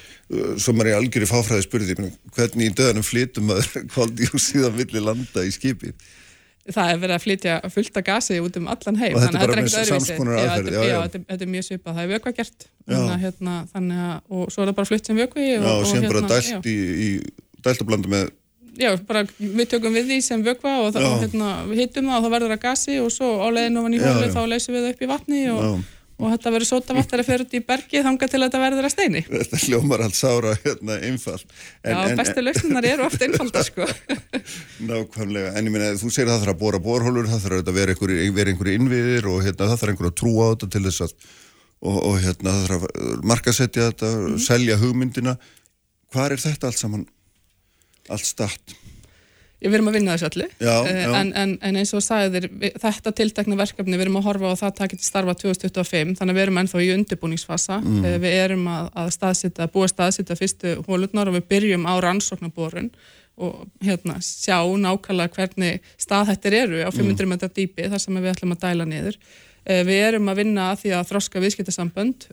Svo 0.62 0.74
maður 0.74 0.92
er 0.92 1.00
algjör 1.02 1.26
í 1.26 1.32
fáfræði 1.32 1.66
spurði, 1.66 1.98
hvernig 2.36 2.70
í 2.70 2.76
döðanum 2.78 3.08
flytum 3.08 3.50
maður 3.52 3.84
koldioksið 3.98 4.70
að 4.70 4.80
villi 4.84 5.04
landa 5.04 5.46
í 5.46 5.52
skipið? 5.52 5.96
Það 6.74 6.92
er 6.92 7.02
verið 7.02 7.16
að 7.16 7.24
flytja 7.24 7.58
fullta 7.74 8.04
gasi 8.06 8.40
út 8.44 8.58
um 8.60 8.70
allan 8.72 9.00
heim 9.02 9.16
og 9.16 9.24
þetta 9.24 9.42
er 9.42 9.52
bara 9.54 9.64
með 9.66 9.78
samskonar 9.92 10.40
aðferð 10.42 10.74
já, 10.74 10.80
já, 10.80 10.90
já, 10.90 10.98
þetta, 11.06 11.22
þetta 11.32 11.46
er 11.48 11.52
mjög 11.54 11.68
svipað, 11.68 12.00
það 12.00 12.04
er 12.04 12.12
vökva 12.14 12.34
gert 12.40 12.68
þannig, 12.88 13.22
hérna, 13.24 13.56
þannig 13.74 14.02
að, 14.08 14.18
og 14.28 14.52
svo 14.54 14.64
er 14.64 14.72
það 14.72 14.80
bara 14.82 14.92
flytt 14.92 15.12
sem 15.12 15.22
vökvi 15.22 15.48
og, 15.58 15.70
og 15.72 15.86
sem 15.88 16.04
hérna, 16.04 16.12
bara 16.14 16.34
dælt 16.34 16.70
í, 16.72 16.78
í 17.08 17.10
dælt 17.68 17.84
að 17.84 17.90
blanda 17.92 18.14
með 18.14 18.34
já, 18.78 18.92
bara 19.10 19.24
við 19.40 19.70
tökum 19.74 19.96
við 19.98 20.12
því 20.12 20.20
sem 20.28 20.44
vökva 20.46 20.74
og, 20.84 20.90
það, 20.96 21.08
og 21.12 21.22
hérna, 21.26 21.52
við 21.72 21.84
hittum 21.86 22.12
það 22.12 22.18
og 22.20 22.26
þá 22.26 22.36
verður 22.36 22.56
það 22.56 22.64
gasi 22.68 22.98
og 23.04 23.14
svo 23.16 23.32
á 23.42 23.48
leiðin 23.50 23.82
ofan 23.82 23.98
í 23.98 24.02
hólu 24.04 24.34
þá 24.34 24.42
leysum 24.52 24.78
við 24.78 24.84
það 24.84 24.92
upp 24.94 25.06
í 25.06 25.12
vatni 25.14 25.46
og 25.54 25.64
og 26.18 26.32
þetta 26.34 26.52
verður 26.54 26.70
sótavatt 26.72 27.12
að 27.14 27.24
fyrir 27.28 27.44
út 27.46 27.52
í 27.54 27.62
bergi 27.68 28.02
þanga 28.06 28.30
til 28.30 28.40
að 28.40 28.46
þetta 28.48 28.62
verður 28.64 28.88
að 28.88 28.94
steini. 28.94 29.24
Þetta 29.28 29.60
hljómar 29.64 30.04
allt 30.08 30.18
sára 30.18 30.54
hérna 30.64 30.98
einfall 31.06 31.38
en, 31.38 31.92
Já, 31.92 31.98
en, 32.00 32.16
bestu 32.18 32.44
lausninar 32.44 32.88
eru 32.90 33.06
ofta 33.06 33.28
einfalda 33.28 33.64
sko. 33.68 33.90
Nákvæmlega, 34.90 35.52
en 35.54 35.70
ég 35.70 35.76
minna 35.76 35.92
þú 36.02 36.10
segir 36.10 36.32
að 36.32 36.40
það 36.40 36.46
þarf 36.46 36.56
að 36.56 36.64
bóra 36.64 36.82
bórhólur 36.88 37.30
það 37.30 37.44
þarf 37.46 37.62
að 37.62 37.78
vera 37.78 37.94
einhverju 37.94 38.48
einhver 38.48 38.74
innviðir 38.74 39.30
og 39.30 39.44
hérna, 39.46 39.68
það 39.68 39.84
þarf 39.84 39.94
einhverju 39.94 40.14
að 40.14 40.18
trúa 40.24 40.50
á 40.50 40.52
þetta 40.56 40.72
til 40.74 40.84
þess 40.88 41.06
að 41.06 41.16
og, 41.86 41.98
og 42.02 42.18
hérna 42.24 42.56
það 42.56 42.66
þarf 42.66 42.88
að 42.88 43.24
markasetja 43.34 43.88
þetta, 43.92 44.12
mm. 44.18 44.38
selja 44.48 44.82
hugmyndina. 44.82 45.38
Hvað 46.14 46.34
er 46.34 46.46
þetta 46.48 46.72
allt 46.72 46.82
saman? 46.82 47.08
Allt 48.10 48.26
start? 48.26 48.78
Við 49.58 49.74
erum 49.74 49.88
að 49.90 49.96
vinna 49.98 50.14
þessu 50.14 50.28
allir, 50.28 50.52
já, 50.62 50.74
eh, 50.86 50.98
já. 51.02 51.12
En, 51.18 51.30
en, 51.34 51.54
en 51.66 51.78
eins 51.80 51.92
og 51.98 52.04
sagðir, 52.06 52.46
þetta 52.78 53.12
tiltekna 53.18 53.56
verkefni, 53.58 53.98
við 53.98 54.06
erum 54.06 54.20
að 54.20 54.28
horfa 54.28 54.52
á 54.54 54.60
það 54.60 54.68
að 54.68 54.76
það 54.78 54.90
getur 54.92 55.08
starfa 55.08 55.34
2025, 55.42 56.12
þannig 56.20 56.34
að 56.34 56.38
við 56.38 56.44
erum 56.44 56.60
ennþá 56.62 56.82
í 56.84 56.90
undirbúningsfasa. 56.94 57.78
Mm. 57.82 58.04
Eh, 58.06 58.18
við 58.22 58.36
erum 58.44 58.68
að, 58.70 58.92
að 59.02 59.10
staðsita, 59.16 59.68
búa 59.74 59.88
staðsita 59.90 60.38
fyrstu 60.38 60.76
hólutnar 60.86 61.32
og 61.32 61.40
við 61.40 61.48
byrjum 61.50 61.88
á 61.90 61.94
rannsóknarborun 62.06 62.92
og 63.48 63.56
hérna, 63.86 64.20
sjá 64.22 64.62
nákvæmlega 64.62 65.34
hvernig 65.34 65.90
staðhættir 66.06 66.58
eru 66.60 66.84
á 66.86 66.94
500 66.94 67.26
mm. 67.26 67.34
metra 67.34 67.50
dýpi 67.50 67.90
þar 67.90 68.04
sem 68.04 68.20
við 68.22 68.30
ætlum 68.36 68.54
að 68.54 68.62
dæla 68.68 68.86
niður. 68.92 69.18
Eh, 69.66 69.82
við 69.90 70.04
erum 70.12 70.30
að 70.30 70.44
vinna 70.44 70.68
að 70.76 70.84
því 70.84 70.94
að 71.00 71.10
þroska 71.16 71.42
viðskiptasambönd, 71.42 72.30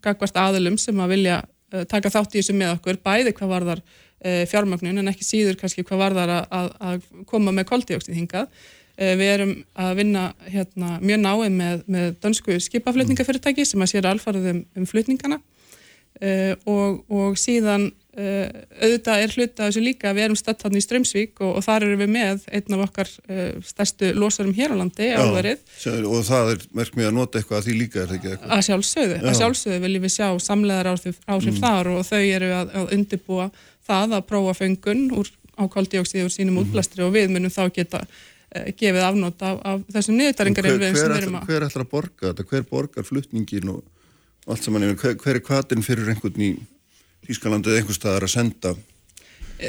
gagvart 0.00 0.40
aðilum 0.40 0.80
sem 0.80 1.04
að 1.04 1.18
vilja 1.18 1.42
taka 1.90 2.08
þátt 2.12 2.36
í 2.36 2.40
þessu 2.40 2.56
með 2.56 2.76
okkur, 2.78 3.00
bæði 3.04 3.32
hvað 3.36 3.50
var 3.50 3.68
þar 3.68 3.84
fjármagnun 4.48 5.02
en 5.02 5.10
ekki 5.10 5.26
síður 5.26 5.58
kannski 5.60 5.84
hvað 5.84 6.00
var 6.00 6.16
þar 6.16 6.30
að, 6.38 6.70
að 6.80 7.10
koma 7.28 7.52
með 7.52 7.68
koldioksið 7.68 8.16
hingað. 8.16 8.48
Eh, 8.94 9.16
við 9.18 9.32
erum 9.32 9.56
að 9.74 9.96
vinna 9.98 10.28
hérna, 10.46 10.92
mjög 11.02 11.18
náið 11.24 11.48
með, 11.56 11.82
með 11.90 12.12
dönsku 12.22 12.60
skipaflutningafyrirtæki 12.62 13.66
sem 13.66 13.82
að 13.82 13.90
sér 13.90 14.06
alfarið 14.06 14.46
um, 14.52 14.62
um 14.78 14.86
flutningana 14.86 15.40
uh, 15.40 16.52
og, 16.70 17.00
og 17.10 17.34
síðan 17.40 17.88
uh, 17.90 18.46
auðvitað 18.78 19.24
er 19.24 19.34
hluta 19.34 19.66
þessu 19.66 19.82
líka 19.82 20.12
að 20.12 20.20
við 20.20 20.26
erum 20.28 20.38
stödd 20.38 20.62
hann 20.68 20.78
í 20.78 20.84
Strömsvík 20.84 21.42
og, 21.42 21.56
og 21.58 21.66
þar 21.66 21.88
eru 21.88 21.98
við 22.04 22.14
með 22.14 22.46
einn 22.54 22.78
af 22.78 22.86
okkar 22.86 23.10
uh, 23.26 23.50
stærstu 23.66 24.12
losarum 24.14 24.54
hér 24.54 24.78
á 24.78 24.80
landi 24.84 25.10
álverið. 25.10 25.66
Og 26.06 26.22
það 26.30 26.54
er 26.54 26.64
merkmið 26.78 27.10
að 27.10 27.18
nota 27.18 27.42
eitthvað 27.42 27.64
að 27.64 27.66
því 27.66 27.78
líka 27.82 28.04
er 28.04 28.12
það 28.12 28.18
ekki 28.20 28.34
eitthvað? 28.36 28.54
Að 28.54 28.66
sjálfsögðu, 28.70 29.18
Já. 29.18 29.26
að 29.26 29.38
sjálfsögðu 29.42 29.84
viljum 29.88 30.06
við 30.06 30.16
sjá 30.20 30.28
samleðar 30.46 30.94
áhrif, 30.94 31.22
mm. 31.26 31.62
þar 31.66 31.94
og 31.96 32.10
þau 32.12 32.22
eru 32.22 32.56
að, 32.62 32.76
að 32.78 32.98
undirbúa 33.00 33.52
það 33.88 34.16
að 34.18 34.28
prófa 34.28 34.54
fengun 34.60 35.08
úr, 35.14 35.30
á 35.54 35.62
koldioksíði 35.70 36.24
úr 36.26 36.32
sínum 36.32 36.54
mm 36.54 36.58
-hmm. 36.58 36.68
útblæstri 36.68 37.04
og 37.04 37.12
við 37.14 37.30
munum 37.30 37.50
þá 37.50 37.64
geta 37.72 38.04
uh, 38.04 38.68
gefið 38.76 39.02
afnót 39.08 39.42
af, 39.42 39.60
af 39.64 39.80
þessum 39.92 40.16
niðurtaringar 40.18 40.64
hver, 40.64 40.78
hver, 40.78 41.28
hver 41.46 41.66
ætlar 41.68 41.84
að 41.84 41.90
borga 41.90 42.32
þetta? 42.32 42.48
Hver 42.50 42.64
borgar 42.70 43.04
flutningin 43.04 43.68
og 43.68 43.82
allt 44.46 44.64
saman 44.64 44.96
hver, 44.96 45.16
hver 45.16 45.38
er 45.38 45.44
kvatin 45.44 45.82
fyrir 45.84 46.08
einhvern 46.12 46.40
í 46.40 46.54
Ískalandið 47.30 47.78
einhver 47.80 47.96
staðar 47.96 48.26
að 48.26 48.34
senda 48.34 48.74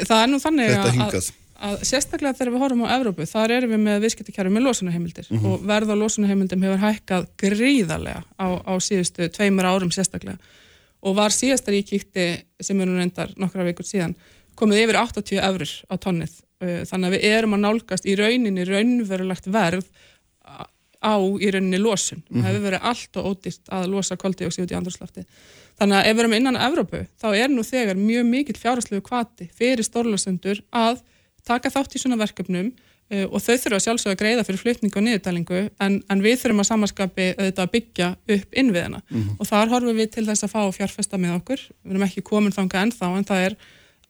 það 0.03 0.21
er 0.21 0.29
nú 0.31 0.39
þannig 0.43 0.73
að, 0.75 1.29
að 1.69 1.85
sérstaklega 1.87 2.35
þegar 2.35 2.51
við 2.55 2.63
horfum 2.65 2.83
á 2.83 2.95
Evrópu, 2.97 3.27
þar 3.29 3.53
erum 3.59 3.75
við 3.75 3.81
með 3.85 4.03
viðskiptakjæru 4.05 4.51
með 4.51 4.65
losunaheimildir 4.67 5.29
Mhm. 5.29 5.45
og 5.45 5.65
verð 5.69 5.93
á 5.93 5.95
losunaheimildum 6.01 6.65
hefur 6.67 6.83
hækkað 6.83 7.27
gríðarlega 7.39 8.23
á, 8.35 8.47
á 8.59 8.73
síðustu 8.83 9.29
tveimur 9.31 9.69
árum 9.69 9.93
sérstaklega 9.93 10.37
og 11.05 11.15
var 11.17 11.33
síðasta 11.33 11.73
ríkíkti 11.73 12.25
sem 12.65 12.81
er 12.81 12.89
nú 12.89 12.97
reyndar 12.97 13.31
nokkra 13.37 13.67
vikur 13.67 13.87
síðan 13.87 14.17
komið 14.57 14.85
yfir 14.85 14.99
80 15.01 15.41
eurur 15.45 15.71
á 15.91 15.95
tonnið 16.01 16.41
Uh, 16.63 16.85
þannig 16.87 17.09
að 17.09 17.15
við 17.17 17.33
erum 17.35 17.55
að 17.57 17.63
nálgast 17.65 18.05
í 18.07 18.13
rauninni 18.15 18.63
raunverulegt 18.63 19.49
verð 19.51 19.89
á 21.03 21.15
í 21.19 21.49
rauninni 21.51 21.81
losun. 21.81 22.21
Það 22.29 22.47
hefur 22.47 22.63
verið 22.63 22.85
allt 22.91 23.19
og 23.19 23.27
ódýrt 23.31 23.71
að 23.75 23.87
losa 23.91 24.15
koldioxid 24.17 24.63
út 24.63 24.71
í 24.71 24.77
andrúrslafti. 24.77 25.25
Þannig 25.75 25.97
að 25.97 26.07
ef 26.07 26.15
við 26.15 26.23
erum 26.23 26.35
innan 26.37 26.59
Evrópu, 26.63 27.01
þá 27.19 27.27
er 27.35 27.51
nú 27.51 27.65
þegar 27.67 27.99
mjög 27.99 28.29
mikill 28.29 28.55
fjárhastlegu 28.61 29.03
kvati 29.03 29.49
fyrir 29.57 29.83
stórlösendur 29.83 30.63
að 30.71 31.03
taka 31.43 31.73
þátt 31.73 31.97
í 31.99 32.01
svona 32.05 32.21
verkefnum 32.23 32.71
og 33.05 33.37
þau 33.37 33.55
þurfa 33.61 33.79
sjálfsög 33.83 34.13
að 34.15 34.21
greiða 34.21 34.43
fyrir 34.47 34.61
flutning 34.63 34.95
og 34.97 35.03
niðurdælingu 35.05 35.59
en, 35.85 35.97
en 36.09 36.21
við 36.23 36.39
þurfum 36.41 36.63
að 36.63 36.69
samaskapi 36.71 37.27
auðvitað 37.35 37.63
að 37.65 37.73
byggja 37.75 38.07
upp 38.35 38.55
innviðina. 38.61 39.01
Og 39.37 39.49
þar 39.49 39.73
horfum 39.75 39.99
við 39.99 40.09
til 40.15 40.25
þess 40.25 40.47
að 40.47 40.53
fá 40.55 40.61
fjárfesta 40.73 41.19
með 41.21 41.35
okkur. 41.39 41.65
Við 41.83 41.93
erum 41.93 42.05
ekki 42.07 42.23
komin 42.25 42.55
þangað 42.55 42.87
ennþá 42.87 43.11
en 43.19 43.27
það 43.29 43.43
er 43.49 43.57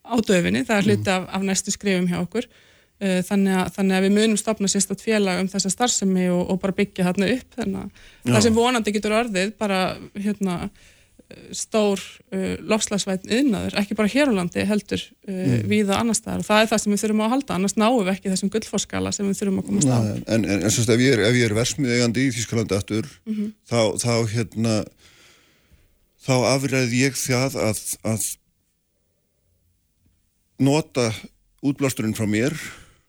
á 0.05 0.15
döfinni, 0.21 0.63
það 0.63 0.77
er 0.77 0.87
hluti 0.87 1.11
af, 1.11 1.27
af 1.27 1.43
næstu 1.43 1.75
skrifum 1.75 2.07
hjá 2.07 2.21
okkur. 2.21 2.47
Uh, 2.95 3.19
þannig 3.27 3.57
að, 3.59 3.69
þannig 3.75 3.97
að 3.97 4.05
við 4.05 4.13
munum 4.15 4.39
stopna 4.39 4.67
sérstatt 4.71 5.01
félag 5.03 5.41
um 5.41 5.49
þessa 5.51 5.73
starfsemi 5.73 6.29
og, 6.31 6.45
og 6.53 6.61
bara 6.61 6.75
byggja 6.77 7.09
þarna 7.09 7.27
upp 7.33 7.57
þannig 7.57 7.81
að 7.81 7.89
Já. 7.91 8.29
það 8.29 8.43
sem 8.45 8.55
vonandi 8.55 8.93
getur 8.95 9.15
orðið 9.17 9.49
bara 9.59 9.79
hérna 10.15 10.55
stór 11.58 12.00
uh, 12.32 12.55
lofslagsvætn 12.70 13.32
yðnaður, 13.34 13.75
ekki 13.82 13.96
bara 13.98 14.12
hér 14.13 14.29
á 14.29 14.34
landi 14.38 14.65
heldur 14.70 15.01
uh, 15.27 15.55
víða 15.65 15.98
annar 16.00 16.15
staðar 16.17 16.44
og 16.44 16.48
það 16.50 16.62
er 16.62 16.70
það 16.72 16.82
sem 16.84 16.94
við 16.96 17.01
þurfum 17.03 17.24
að 17.25 17.34
halda, 17.34 17.55
annars 17.58 17.75
náum 17.82 17.98
við 18.05 18.12
ekki 18.13 18.32
þessum 18.34 18.51
gullforskala 18.53 19.12
sem 19.15 19.25
við 19.32 19.39
þurfum 19.41 19.60
að 19.63 19.67
komast 19.72 19.89
á 19.89 19.98
en, 20.05 20.24
en, 20.46 20.46
en 20.62 20.70
sérst, 20.75 20.89
ef 20.94 21.01
ég 21.01 21.17
er, 21.17 21.25
er 21.48 21.58
versmiðegandi 21.58 22.27
í 22.27 22.34
Þískalandi 22.38 22.77
aftur 22.77 23.10
Mhm. 23.25 23.51
þá, 23.65 23.79
þá 24.05 24.13
hérna 24.36 24.75
þá 26.25 26.34
afræði 26.55 27.01
ég 27.05 27.17
það 27.17 27.58
að, 27.70 27.82
að 28.13 28.29
nota 30.60 31.10
útblásturinn 31.65 32.15
frá 32.15 32.27
mér 32.29 32.53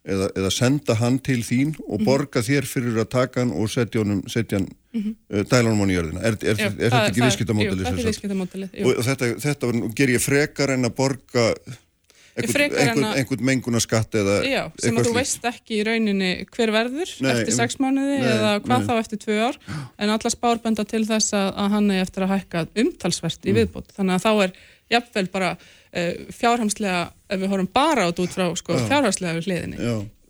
eða, 0.07 0.29
eða 0.39 0.51
senda 0.55 0.97
hann 1.01 1.19
til 1.19 1.43
þín 1.47 1.75
og 1.87 2.01
Mhm. 2.01 2.05
borga 2.07 2.41
þér 2.43 2.67
fyrir 2.67 2.97
að 3.03 3.09
taka 3.11 3.41
hann 3.43 3.53
og 3.53 3.69
setja 3.71 4.03
hann, 4.03 4.69
setja 4.97 5.07
hann 5.31 5.41
uh, 5.41 5.49
dælanum 5.53 5.81
hann 5.85 5.91
í 5.91 5.97
jörðina 5.99 6.23
er, 6.23 6.37
er, 6.43 6.61
er, 6.61 6.77
þetta 6.77 7.03
ekki 7.07 7.21
Jú, 7.23 7.75
þetta 7.77 7.91
er 7.91 8.07
viðskiptamódeli 8.07 8.69
og 8.87 9.03
þetta, 9.07 9.33
þetta 9.47 9.73
ger 10.03 10.15
ég 10.17 10.23
frekar 10.25 10.71
en 10.77 10.85
að 10.91 10.95
borga 10.99 11.47
einhvern, 12.37 13.05
að- 13.07 13.17
einhvern 13.17 13.45
mengunaskatt 13.49 14.13
eða 14.21 14.35
Já, 14.45 14.63
sem 14.79 14.93
að 14.99 15.07
þú 15.07 15.13
slíkt. 15.13 15.17
veist 15.17 15.47
ekki 15.49 15.79
í 15.79 15.85
rauninni 15.89 16.31
hver 16.53 16.73
verður 16.75 17.13
Nei, 17.25 17.31
eftir 17.33 17.53
em- 17.55 17.57
sex 17.63 17.79
mánuði 17.81 18.19
nei, 18.21 18.29
eða 18.35 18.51
hvað 18.67 18.83
nei. 18.83 18.87
þá 18.91 18.95
eftir 19.01 19.23
tvö 19.25 19.39
ár 19.47 19.57
en 19.97 20.13
alla 20.13 20.33
spárbenda 20.35 20.85
til 20.85 21.05
þess 21.09 21.33
að, 21.33 21.49
að 21.57 21.71
hann 21.79 21.91
er 21.97 22.03
eftir 22.05 22.27
að 22.27 22.35
hækka 22.37 22.67
umtalsvert 22.85 23.41
Mm. 23.41 23.49
í 23.49 23.57
viðbót 23.61 23.89
þannig 23.97 24.19
að 24.19 24.27
þá 24.27 24.33
er 24.45 24.53
jafnvel 24.93 25.27
bara 25.33 25.51
uh, 25.57 26.13
fjárhamslega, 26.37 27.01
ef 27.31 27.41
við 27.41 27.49
horfum 27.55 27.71
bara 27.73 28.05
át 28.11 28.21
út 28.21 28.31
frá 28.37 28.47
sko, 28.61 28.77
fjárhamslega 28.87 29.35
við 29.41 29.49
hliðinni. 29.49 29.79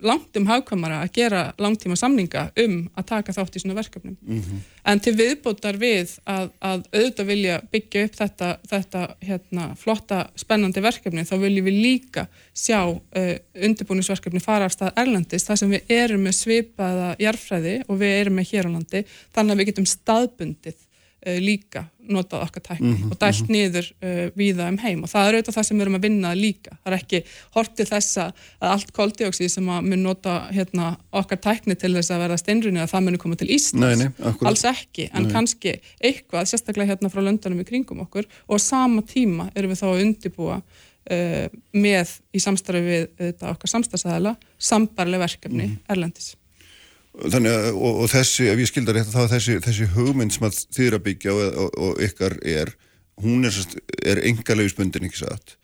Langt 0.04 0.36
um 0.36 0.44
hagkvæmara 0.46 0.98
að 1.04 1.12
gera 1.16 1.42
langtíma 1.58 1.96
samninga 1.96 2.50
um 2.62 2.74
að 2.98 3.06
taka 3.08 3.32
þátt 3.32 3.56
í 3.56 3.62
svona 3.62 3.76
verkefnum 3.78 4.16
Mhm. 4.26 4.60
en 4.84 5.00
til 5.00 5.14
viðbótar 5.16 5.78
við 5.80 6.18
að, 6.26 6.50
að 6.60 6.82
auðvitað 6.92 7.26
vilja 7.26 7.60
byggja 7.72 8.04
upp 8.04 8.16
þetta, 8.20 8.50
þetta 8.68 9.02
hérna, 9.22 9.64
flotta 9.76 10.18
spennandi 10.36 10.82
verkefni 10.84 11.24
þá 11.24 11.34
viljum 11.40 11.64
við 11.64 11.80
líka 11.82 12.26
sjá 12.54 12.80
uh, 12.92 13.36
undirbúningsverkefni 13.54 14.40
fara 14.44 14.68
af 14.68 14.72
stað 14.76 14.92
Erlendis 14.96 15.44
þar 15.48 15.56
sem 15.62 15.70
við 15.70 15.82
erum 15.88 16.22
með 16.28 16.38
svipaða 16.42 17.16
jarfræði 17.18 17.78
og 17.88 17.98
við 18.00 18.20
erum 18.20 18.36
með 18.40 18.50
hér 18.52 18.68
á 18.68 18.74
landi 18.76 19.04
þannig 19.34 19.52
að 19.52 19.58
við 19.62 19.70
getum 19.72 19.88
staðbundið 19.96 20.82
líka 21.42 21.86
notað 22.06 22.44
okkar 22.46 22.62
tækni 22.68 23.08
og 23.10 23.16
dælt 23.20 23.48
niður 23.50 23.88
uh, 23.98 24.28
víða 24.38 24.68
um 24.70 24.78
heim 24.78 25.02
og 25.04 25.10
það 25.10 25.28
er 25.28 25.36
auðvitað 25.36 25.56
það 25.56 25.66
sem 25.68 25.76
við 25.76 25.84
erum 25.84 25.98
að 25.98 26.06
vinna 26.06 26.32
líka. 26.38 26.76
Það 26.76 26.92
er 26.92 26.96
ekki 27.00 27.20
hort 27.56 27.74
til 27.78 27.86
þessa 27.90 28.26
að 28.30 28.74
allt 28.74 28.92
koldioxið 28.96 29.52
sem 29.56 29.70
að 29.74 29.90
mun 29.90 30.04
nota 30.06 30.36
hérna, 30.54 30.92
okkar 31.10 31.42
tækni 31.48 31.76
til 31.80 31.92
þess 31.96 32.14
að 32.14 32.24
verða 32.24 32.40
steinrunni 32.42 32.82
að 32.84 32.92
það 32.94 33.06
muni 33.08 33.22
koma 33.22 33.40
til 33.40 33.50
Íslands. 33.56 34.04
Nei, 34.04 34.06
nei. 34.06 34.34
Alls 34.50 34.64
ekki, 34.70 35.08
en 35.10 35.30
kannski 35.34 35.76
eitthvað, 35.98 36.50
sérstaklega 36.52 36.94
hérna 36.94 37.12
frá 37.12 37.22
löndunum 37.26 37.62
í 37.62 37.68
kringum 37.68 38.04
okkur 38.06 38.30
og 38.46 38.62
sama 38.62 39.02
tíma 39.06 39.50
erum 39.54 39.74
við 39.74 39.82
þá 39.82 39.86
að 39.90 40.02
undibúa 40.06 40.60
uh, 40.62 41.46
með 41.74 42.16
í 42.30 42.42
samstarfi 42.42 42.86
við 42.86 43.06
þetta, 43.18 43.54
okkar 43.56 43.76
samstagsæðala 43.76 44.36
sambarleg 44.56 45.26
verkefni 45.26 45.72
erlendis. 45.90 46.34
Þannig 47.16 47.52
að, 47.52 47.68
og, 47.74 48.00
og 48.04 48.10
þessi, 48.12 48.48
ef 48.52 48.58
ég 48.60 48.68
skildar 48.68 48.98
rétt, 48.98 49.12
þá 49.12 49.22
er 49.24 49.30
þessi, 49.36 49.54
þessi 49.64 49.86
hugmynd 49.94 50.34
sem 50.34 50.48
að 50.48 50.58
þið 50.76 50.88
er 50.90 50.96
að 50.98 51.04
byggja 51.06 51.36
og, 51.36 51.60
og, 51.62 51.78
og 51.86 52.02
ykkar 52.04 52.34
er, 52.44 52.74
hún 53.24 53.48
er, 53.48 53.60
er 54.04 54.20
engalauðisbundin, 54.28 55.06
ekki 55.08 55.22
satt? 55.22 55.56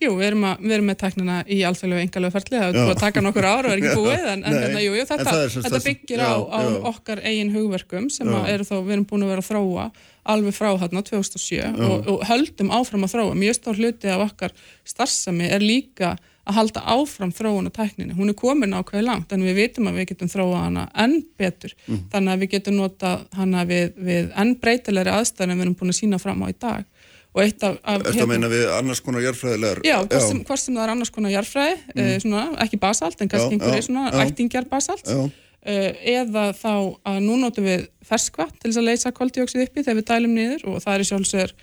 Jú, 0.00 0.14
við 0.16 0.30
erum, 0.30 0.44
að, 0.48 0.62
við 0.64 0.74
erum 0.78 0.86
með 0.88 0.96
tæknina 1.02 1.34
í 1.44 1.58
alþjóðlega 1.68 2.04
engalögu 2.06 2.32
ferli, 2.32 2.56
það 2.56 2.68
er 2.70 2.76
búið 2.78 2.92
að 2.94 3.00
taka 3.02 3.22
nokkur 3.26 3.48
ára 3.50 3.68
og 3.68 3.74
er 3.74 3.82
ekki 3.82 3.96
búið, 4.00 4.22
en, 4.30 4.44
en 4.46 4.54
Nei, 4.54 4.60
hérna, 4.62 4.80
jú, 4.80 4.94
jú, 4.94 5.02
en 5.02 5.10
þetta, 5.10 5.34
er 5.34 5.52
sem 5.52 5.66
þetta 5.66 5.80
sagt- 5.82 5.88
byggir 5.90 6.22
já, 6.22 6.30
á, 6.30 6.36
á 6.40 6.60
já. 6.64 6.78
okkar 6.92 7.20
eigin 7.28 7.52
hugverkum 7.52 8.06
sem 8.14 8.30
eru 8.38 8.68
þá, 8.70 8.72
við 8.78 8.94
erum 8.96 9.04
búin 9.10 9.26
að 9.26 9.32
vera 9.34 9.44
að 9.44 9.50
þróa 9.50 9.84
alveg 10.30 10.56
frá 10.56 10.70
hérna 10.80 11.02
2007 11.04 11.60
og, 11.84 12.08
og 12.14 12.24
höldum 12.30 12.72
áfram 12.78 13.04
að 13.04 13.12
þróa. 13.16 13.36
Mjög 13.42 13.58
stór 13.58 13.80
hluti 13.82 14.10
af 14.14 14.24
okkar 14.24 14.56
starfsemi 14.88 15.48
er 15.52 15.64
líka 15.64 16.14
að 16.50 16.58
halda 16.58 16.84
áfram 16.94 17.32
þróun 17.34 17.70
og 17.70 17.74
tækninni. 17.76 18.16
Hún 18.18 18.32
er 18.32 18.38
komin 18.38 18.76
ákveði 18.76 19.06
langt 19.06 19.32
en 19.34 19.46
við 19.46 19.58
vitum 19.62 19.90
að 19.90 20.00
við 20.00 20.10
getum 20.12 20.32
þróa 20.32 20.64
hana 20.66 20.86
enn 20.98 21.20
betur. 21.40 21.74
Mm. 21.86 22.02
Þannig 22.12 22.34
að 22.34 22.44
við 22.44 22.52
getum 22.56 22.80
nota 22.80 23.12
hana 23.38 23.66
við, 23.68 23.92
við 23.96 24.32
enn 24.42 24.56
breytilegri 24.62 25.14
aðstæðan 25.14 25.54
en 25.54 25.60
við 25.60 25.68
erum 25.68 25.78
búin 25.80 25.94
að 25.94 26.00
sína 26.02 26.22
fram 26.22 26.42
á 26.44 26.46
í 26.50 26.56
dag. 26.58 26.88
Þetta 27.30 28.26
meina 28.26 28.48
við 28.50 28.64
annars 28.74 29.00
konar 29.06 29.22
jarfræðilegar? 29.22 29.84
Já, 29.86 30.00
hvort 30.02 30.24
sem, 30.24 30.40
hvort 30.46 30.62
sem 30.62 30.74
það 30.74 30.82
er 30.82 30.92
annars 30.96 31.12
konar 31.14 31.30
jarfræði, 31.30 31.76
mm. 31.94 32.08
svona, 32.24 32.42
ekki 32.64 32.80
basalt, 32.82 33.20
en 33.22 33.30
kannski 33.30 33.54
einhverju 33.54 33.86
svona 33.86 34.08
já. 34.10 34.22
ættingjar 34.24 34.66
basalt, 34.70 35.06
Já, 35.06 35.20
uh, 35.30 35.90
eða 36.10 36.48
þá 36.58 36.72
að 37.06 37.20
nú 37.28 37.36
notum 37.38 37.68
við 37.68 37.86
ferskva 38.06 38.48
til 38.56 38.72
þess 38.72 38.80
að 38.82 38.88
leysa 38.88 39.14
koldioxid 39.14 39.62
uppi 39.62 39.84
þegar 39.84 40.00
við 40.00 40.08
dælum 40.10 40.34
niður 40.40 40.66
og 40.72 40.82
það 40.82 40.96
er 40.96 41.06
sjálfsögur 41.12 41.54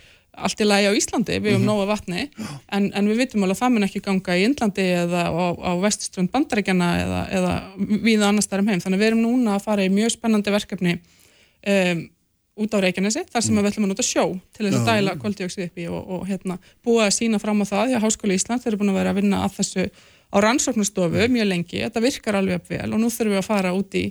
allt 0.44 0.60
í 0.62 0.66
lagi 0.68 0.88
á 0.90 0.92
Íslandi, 0.98 1.38
við 1.38 1.52
Mhm. 1.52 1.54
höfum 1.58 1.66
nóga 1.68 1.86
vatni, 1.90 2.28
en, 2.72 2.90
en 2.94 3.08
við 3.08 3.16
vitum 3.24 3.42
alveg 3.46 3.56
að 3.56 3.62
það 3.62 3.72
mun 3.74 3.86
ekki 3.88 4.02
ganga 4.04 4.36
í 4.38 4.44
Indlandi 4.48 4.86
eða 5.04 5.22
á, 5.28 5.46
á 5.58 5.72
vestuströnd 5.82 6.30
bandarækjana 6.34 6.88
eða, 7.04 7.20
eða 7.38 7.52
viða 8.06 8.28
annars 8.32 8.46
þar 8.50 8.62
um 8.64 8.68
heim. 8.72 8.80
Þannig 8.80 8.98
við 9.02 9.10
erum 9.12 9.22
núna 9.24 9.56
að 9.56 9.64
fara 9.66 9.84
í 9.86 9.90
mjög 9.92 10.14
spennandi 10.16 10.50
verkefni 10.54 10.98
um, 11.66 12.08
út 12.58 12.74
á 12.74 12.78
Reykjanesi 12.82 13.22
þar 13.30 13.42
sem 13.46 13.54
við 13.54 13.68
ætlum 13.70 13.84
að 13.86 13.92
nota 13.94 14.02
sjó 14.02 14.24
til 14.56 14.66
þess 14.66 14.80
að 14.80 14.88
dæla 14.90 15.12
koldioxid 15.22 15.64
upp 15.68 15.76
í 15.78 15.84
og, 15.86 16.08
og 16.10 16.24
hérna, 16.26 16.56
búa 16.84 17.04
að 17.06 17.14
sína 17.18 17.38
fram 17.38 17.62
á 17.62 17.66
það 17.70 17.92
hjá 17.92 18.00
Háskóli 18.02 18.34
Ísland, 18.34 18.62
þeir 18.64 18.72
eru 18.72 18.80
búin 18.82 18.90
að 18.90 18.98
vera 18.98 19.12
að 19.14 19.20
vinna 19.20 19.42
að 19.46 19.52
þessu 19.60 19.84
á 20.28 20.36
rannsóknarstofu 20.44 21.28
mjög 21.32 21.46
lengi, 21.48 21.78
þetta 21.86 22.02
virkar 22.02 22.34
alveg 22.40 22.58
upp 22.58 22.68
vel 22.74 22.92
og 22.92 22.98
nú 23.00 23.08
þurfum 23.14 23.32
við 23.36 23.38
að 23.40 23.46
fara 23.46 23.70
út 23.78 23.94
í 23.94 24.02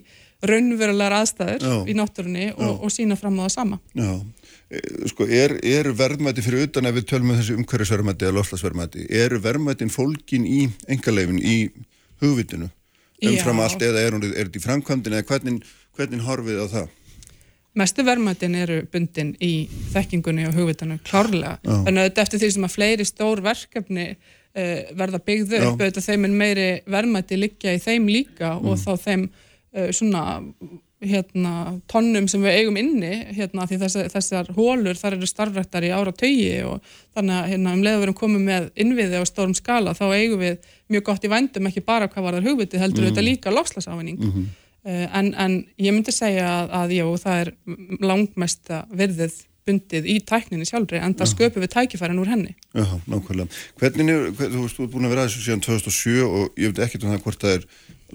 raunverulegar 0.45 1.15
aðstæður 1.17 1.63
Já. 1.65 1.75
í 1.89 1.95
náttúrunni 1.97 2.49
og, 2.53 2.83
og 2.85 2.93
sína 2.93 3.17
fram 3.17 3.39
á 3.41 3.47
það 3.47 3.53
sama. 3.55 3.79
já. 3.97 4.11
E, 4.67 4.81
Sko, 5.09 5.25
er, 5.25 5.55
er 5.63 5.89
verðmæti 5.95 6.43
fyrir 6.45 6.67
utan 6.67 6.89
ef 6.89 6.97
við 6.97 7.07
tölum 7.09 7.31
um 7.31 7.39
þessi 7.39 7.55
umhverfisverðmæti 7.57 8.27
eða 8.27 8.37
lofslagsverðmæti, 8.37 9.07
eru 9.23 9.39
verðmætin 9.41 9.93
fólkin 9.93 10.45
í 10.45 10.67
engaleifin, 10.91 11.39
í 11.39 11.57
hugvitinu 12.21 12.69
umfram 13.23 13.61
Já. 13.61 13.65
allt 13.65 13.85
eða 13.87 14.05
er, 14.05 14.17
er 14.21 14.45
þetta 14.45 14.59
í 14.59 14.65
framkvæmdin 14.65 15.17
eða 15.17 15.27
hvernig, 15.31 15.69
hvernig 15.97 16.25
horfið 16.27 16.61
á 16.61 16.67
það? 16.75 16.95
Mestu 17.77 18.03
verðmætin 18.05 18.55
eru 18.57 18.77
bundin 18.89 19.35
í 19.43 19.67
þekkingunni 19.93 20.47
og 20.49 20.55
hugvitanum 20.57 20.99
klárlega. 21.05 21.57
Að 21.61 21.99
þetta 21.99 22.23
eftir 22.23 22.41
því 22.41 22.49
sem 22.55 22.65
að 22.65 22.73
fleiri 22.73 23.05
stór 23.05 23.41
verkefni 23.45 24.07
uh, 24.57 24.79
verða 24.97 25.19
byggðu 25.21 25.59
upp, 25.61 25.81
auðvitað 25.81 26.07
þeim 26.07 26.25
er 26.25 26.37
meiri 26.41 26.69
verðmæti 26.89 27.37
liggja 27.37 27.75
í 27.77 27.81
þeim 27.83 28.09
líka 28.09 28.55
og 28.57 28.79
þá 28.81 28.91
þeim 29.03 29.27
svona 29.95 30.23
hérna, 30.97 31.53
tonnum 31.91 32.25
sem 32.25 32.41
við 32.41 32.55
eigum 32.57 32.77
inni 32.81 33.11
hérna, 33.37 33.67
því 33.69 33.77
þessar, 33.83 34.07
þessar 34.15 34.47
hólur 34.55 34.97
þar 34.97 35.17
eru 35.19 35.27
starfrættar 35.29 35.85
í 35.85 35.91
ára 35.93 36.13
tögi 36.15 36.55
og 36.65 36.79
þannig 37.13 37.35
að 37.37 37.51
hérna, 37.51 37.73
um 37.77 37.83
leiðu 37.85 37.99
við 37.99 38.05
erum 38.07 38.17
komið 38.17 38.47
með 38.47 38.69
innviði 38.81 39.21
á 39.21 39.23
stórum 39.29 39.53
skala 39.57 39.93
þá 39.97 40.07
eigum 40.15 40.41
við 40.41 40.71
mjög 40.89 41.05
gott 41.11 41.27
í 41.27 41.31
vændum 41.31 41.69
ekki 41.69 41.85
bara 41.85 42.09
hvað 42.09 42.25
var 42.25 42.39
þar 42.39 42.49
hugvitið 42.49 42.81
heldur 42.81 43.05
mm. 43.05 43.11
þetta 43.11 43.27
líka 43.27 43.53
lofslagsávinning 43.53 44.23
mm 44.23 44.47
en, 44.87 45.33
en 45.35 45.59
ég 45.81 45.93
myndi 45.93 46.13
segja 46.15 46.47
að, 46.47 46.73
að 46.79 46.95
já, 46.95 47.05
það 47.23 47.41
er 47.41 47.53
langmesta 48.07 48.81
virðið 48.95 49.37
bundið 49.67 50.07
í 50.07 50.15
tækninni 50.23 50.67
sjálfri 50.67 51.01
en 51.03 51.15
það 51.17 51.31
sköpum 51.33 51.63
við 51.65 51.73
tækifærin 51.73 52.21
úr 52.21 52.31
henni 52.31 52.53
Já, 52.71 52.85
nákvæmlega. 53.09 53.49
Hvernig 53.81 54.11
er, 54.13 54.29
hver, 54.31 54.53
þú 54.53 54.63
veist, 54.63 54.77
þú 54.77 54.85
ert 54.85 54.93
búin 54.93 55.07
að 55.07 55.13
vera 55.13 55.25
að 55.25 55.31
þessu 55.31 55.43
síðan 55.43 55.63
2007 55.65 56.27
og 56.27 56.61
ég 56.61 56.71
veit 56.71 56.83
ekkert 56.85 57.03
um 57.03 57.11
það 57.11 57.25
hvort 57.25 57.43
það 57.43 57.55
er 57.57 57.65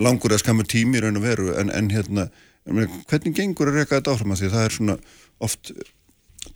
langur 0.00 0.32
eða 0.32 0.42
skammur 0.44 0.68
tími 0.68 0.98
í 0.98 1.02
raun 1.04 1.20
og 1.20 1.26
veru, 1.26 1.50
en, 1.58 1.72
en 1.74 1.90
hérna, 1.92 2.28
ég 2.68 2.94
hvernig 3.10 3.34
gengur 3.36 3.72
að 3.72 3.80
reyka 3.80 3.98
þetta 3.98 4.14
áfram? 4.14 4.32
Að 4.34 4.42
því 4.42 4.48
að 4.48 4.56
það 4.56 4.68
er 4.68 4.76
svona 4.76 4.96
oft 5.42 5.72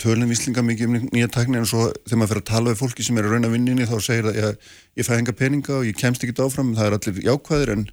tölum 0.03 0.31
víslinga 0.31 0.65
mikið 0.67 0.89
um 0.91 0.97
nýja 1.15 1.29
tækni 1.33 1.61
en 1.61 1.69
svo 1.69 1.87
þegar 1.93 2.19
maður 2.21 2.33
fyrir 2.33 2.43
að 2.43 2.49
tala 2.51 2.73
við 2.73 2.81
fólki 2.81 3.07
sem 3.07 3.19
er 3.21 3.29
að 3.29 3.37
rauna 3.37 3.53
vinninni 3.53 3.87
þá 3.87 3.95
segir 4.03 4.27
það 4.27 4.49
að 4.49 4.73
ég 4.99 5.07
fæ 5.07 5.13
enga 5.17 5.35
peninga 5.37 5.77
og 5.77 5.87
ég 5.87 6.01
kemst 6.01 6.27
ekki 6.27 6.43
áfram, 6.43 6.75
það 6.77 6.89
er 6.89 6.97
allir 6.99 7.23
jákvæðir 7.29 7.73
en 7.77 7.87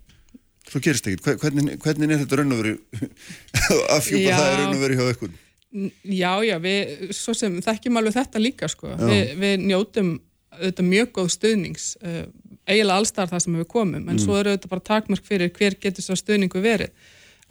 svo 0.69 0.81
gerist 0.83 1.07
ekki. 1.09 1.37
Hvernig, 1.43 1.77
hvernig 1.83 2.15
er 2.15 2.23
þetta 2.23 2.39
raun 2.39 2.55
og 2.55 2.61
veru 2.63 2.75
afhjúpa 3.97 4.37
það 4.39 4.49
er 4.49 4.61
raun 4.61 4.75
og 4.77 4.83
veru 4.83 4.99
hjá 4.99 5.13
ykkur? 5.13 5.33
Já, 6.05 6.31
já, 6.45 6.55
við, 6.61 7.07
svo 7.17 7.33
sem 7.37 7.55
þekkjum 7.65 7.97
alveg 7.97 8.17
þetta 8.19 8.41
líka 8.41 8.69
sko, 8.69 8.93
Vi, 9.09 9.19
við 9.41 9.63
njótum 9.65 10.15
auðvitað 10.53 10.85
mjög 10.85 11.13
góð 11.17 11.29
stuðnings 11.33 11.85
uh, 12.05 12.25
eiginlega 12.67 12.99
allstar 13.01 13.29
það 13.31 13.43
sem 13.45 13.59
við 13.59 13.67
komum 13.71 14.05
en 14.07 14.15
mm. 14.15 14.23
svo 14.23 14.37
eru 14.39 14.53
auðvitað 14.53 14.73
bara 14.75 14.87
takmark 14.91 15.27
fyrir 15.27 15.51
hver 15.57 15.75
getur 15.81 16.05
svo 16.05 16.17
stuðningu 16.19 16.63
verið 16.63 16.93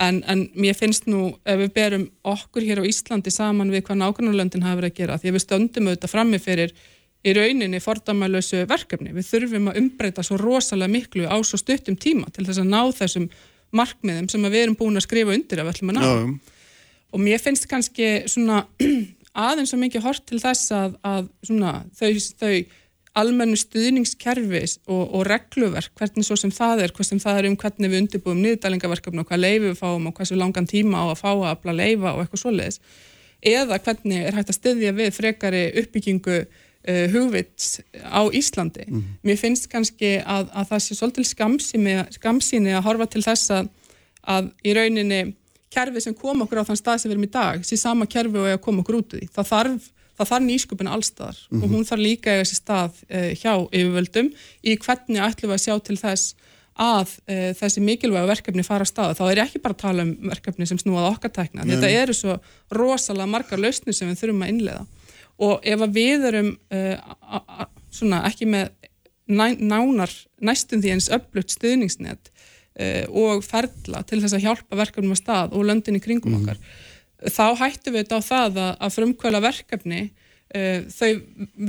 En, 0.01 0.23
en 0.27 0.47
mér 0.57 0.77
finnst 0.77 1.07
nú, 1.11 1.29
ef 1.45 1.59
við 1.61 1.71
berum 1.77 2.07
okkur 2.27 2.65
hér 2.65 2.81
á 2.81 2.89
Íslandi 2.89 3.31
saman 3.33 3.71
við 3.73 3.85
hvað 3.87 4.01
nákvæmlega 4.01 4.63
hafa 4.65 4.81
verið 4.81 4.91
að 4.91 4.99
gera, 4.99 5.19
því 5.21 5.31
að 5.31 5.37
við 5.37 5.45
stöndum 5.45 5.89
auðvitað 5.91 6.13
frammi 6.15 6.41
fyrir 6.43 6.73
í 7.23 7.35
rauninni 7.37 7.81
fordamælausu 7.83 8.65
verkefni. 8.71 9.13
Við 9.15 9.29
þurfum 9.29 9.71
að 9.71 9.81
umbreyta 9.83 10.25
svo 10.27 10.39
rosalega 10.41 10.91
miklu 10.91 11.29
á 11.29 11.37
svo 11.47 11.61
stuttum 11.61 11.99
tíma 12.01 12.33
til 12.35 12.47
þess 12.49 12.63
að 12.65 12.73
ná 12.73 12.81
þessum 12.99 13.29
markmiðum 13.73 14.29
sem 14.33 14.49
við 14.49 14.65
erum 14.65 14.79
búin 14.81 14.99
að 14.99 15.07
skrifa 15.07 15.37
undir 15.37 15.61
að 15.61 15.69
við 15.69 15.75
ætlum 15.77 15.93
að 15.93 15.99
ná. 15.99 16.03
Já. 16.09 16.59
Og 17.13 17.23
mér 17.23 17.43
finnst 17.45 17.69
kannski 17.71 18.11
svona 18.33 18.65
aðeins 19.47 19.71
svo 19.71 19.79
mikið 19.81 20.07
hort 20.09 20.25
til 20.27 20.41
þess 20.43 20.73
að, 20.75 20.97
að 21.07 21.29
svona, 21.47 21.77
þau, 21.95 22.11
þau 22.41 22.55
almennu 23.19 23.59
stuðningskerfis 23.61 24.79
og, 24.87 25.03
og 25.13 25.27
regluverk, 25.29 25.93
hvernig 25.99 26.25
svo 26.25 26.37
sem 26.41 26.53
það 26.55 26.87
er, 26.87 26.93
hvað 26.97 27.09
sem 27.11 27.21
það 27.21 27.39
er 27.39 27.49
um 27.51 27.57
hvernig 27.61 27.93
við 27.93 28.03
undirbúum 28.03 28.41
niðurdælingaverkefni 28.41 29.21
og 29.21 29.29
hvað 29.29 29.43
leifi 29.43 29.65
við 29.67 29.81
fáum 29.81 30.09
og 30.09 30.23
sem 30.25 30.41
langan 30.41 30.69
tíma 30.69 31.05
á 31.05 31.07
að 31.11 31.21
fá 31.21 31.31
að 31.33 31.49
afla 31.51 31.75
leifa 31.77 32.15
og 32.15 32.23
eitthvað 32.23 32.45
svoleiðis 32.45 32.81
eða 33.43 33.79
hvernig 33.83 34.27
er 34.27 34.37
hægt 34.39 34.53
að 34.53 34.59
styðja 34.59 34.95
við 34.97 35.15
frekari 35.17 35.63
uppbyggingu 35.83 36.39
uh, 36.41 37.07
hugvits 37.13 37.81
á 37.99 38.23
Íslandi. 38.31 38.87
Mm 38.87 39.01
-hmm. 39.01 39.15
Mér 39.23 39.37
finnst 39.37 39.69
kannski 39.69 40.23
að, 40.23 40.49
að 40.55 40.69
það 40.71 40.83
sé 40.83 40.95
svolítil 40.95 41.25
skamsíni 42.11 42.73
að 42.75 42.85
horfa 42.87 43.07
til 43.07 43.23
þess 43.23 43.51
að, 43.51 43.69
að 44.23 44.53
í 44.65 44.75
rauninni 44.75 45.35
kerfi 45.71 46.01
sem 46.01 46.15
kom 46.15 46.43
okkur 46.43 46.63
á 46.63 46.69
þann 46.69 46.77
stað 46.77 46.99
sem 46.99 47.11
við 47.11 47.17
erum 47.17 47.29
í 47.29 47.33
dag 47.33 47.65
sé 47.65 47.77
sama 47.77 48.07
kerfi 48.07 48.39
og 48.39 48.47
er 48.47 48.59
að 48.59 48.65
koma 48.65 48.81
okkur 48.81 49.01
út 49.01 49.15
í. 49.15 49.29
Það 49.35 49.47
þarf 49.49 49.91
það 50.23 50.31
þarf 50.31 50.47
nýsköpun 50.47 50.91
allstaðar 50.91 51.37
mm 51.37 51.45
-hmm. 51.51 51.63
og 51.63 51.69
mhm. 51.69 51.75
hún 51.75 51.89
þarf 51.89 52.03
líka 52.03 52.33
eða 52.33 52.45
þessi 52.45 52.59
stað 52.59 53.03
uh, 53.11 53.31
hjá 53.37 53.53
yfirvöldum 53.73 54.33
í 54.63 54.77
hvernig 54.77 55.23
ætlum 55.27 55.51
við 55.51 55.59
að 55.59 55.65
sjá 55.67 55.75
til 55.83 55.97
þess 55.99 56.35
að 56.73 57.09
uh, 57.29 57.51
þessi 57.59 57.81
mikilvæga 57.85 58.31
verkefni 58.31 58.65
fara 58.65 58.87
að 58.87 58.93
staða. 58.93 59.17
Þá 59.19 59.25
er 59.31 59.43
ekki 59.45 59.63
bara 59.63 59.77
að 59.77 59.83
tala 59.83 60.03
um 60.07 60.13
verkefni 60.31 60.67
sem 60.67 60.79
snúað 60.79 61.11
okkar 61.11 61.31
tækna. 61.31 61.67
Þetta 61.69 61.91
eru 61.91 62.15
svo 62.17 62.39
rosalega 62.71 63.27
margar 63.27 63.61
lausnir 63.61 63.95
sem 63.95 64.09
við 64.09 64.23
þurfum 64.23 64.43
að 64.47 64.53
innlega 64.55 64.87
og 65.43 65.61
ef 65.65 65.81
að 65.81 65.93
við 65.93 66.25
erum 66.31 66.57
uh, 66.71 67.67
svona 67.91 68.23
ekki 68.29 68.47
með 68.47 68.71
næ, 69.27 69.57
nánar 69.59 70.13
næstum 70.41 70.81
því 70.81 70.95
eins 70.95 71.11
öflugt 71.11 71.51
stuðningsnet 71.51 72.33
og 73.13 73.45
ferla 73.45 74.01
til 74.09 74.23
þess 74.23 74.33
að 74.33 74.45
hjálpa 74.47 74.77
verkefnum 74.77 75.13
að 75.13 75.19
stað 75.21 75.53
og 75.53 75.67
löndin 75.69 75.99
í 75.99 76.01
kringum 76.01 76.33
mm 76.33 76.39
-hmm. 76.39 76.43
okkar 76.49 76.92
þá 77.31 77.45
hættum 77.61 77.95
við 77.95 78.05
þetta 78.05 78.19
á 78.19 78.23
það 78.29 78.61
að, 78.63 78.75
að 78.79 78.95
frumkvöla 78.97 79.43
verkefni 79.45 80.03
uh, 80.09 80.79
þau 80.93 81.11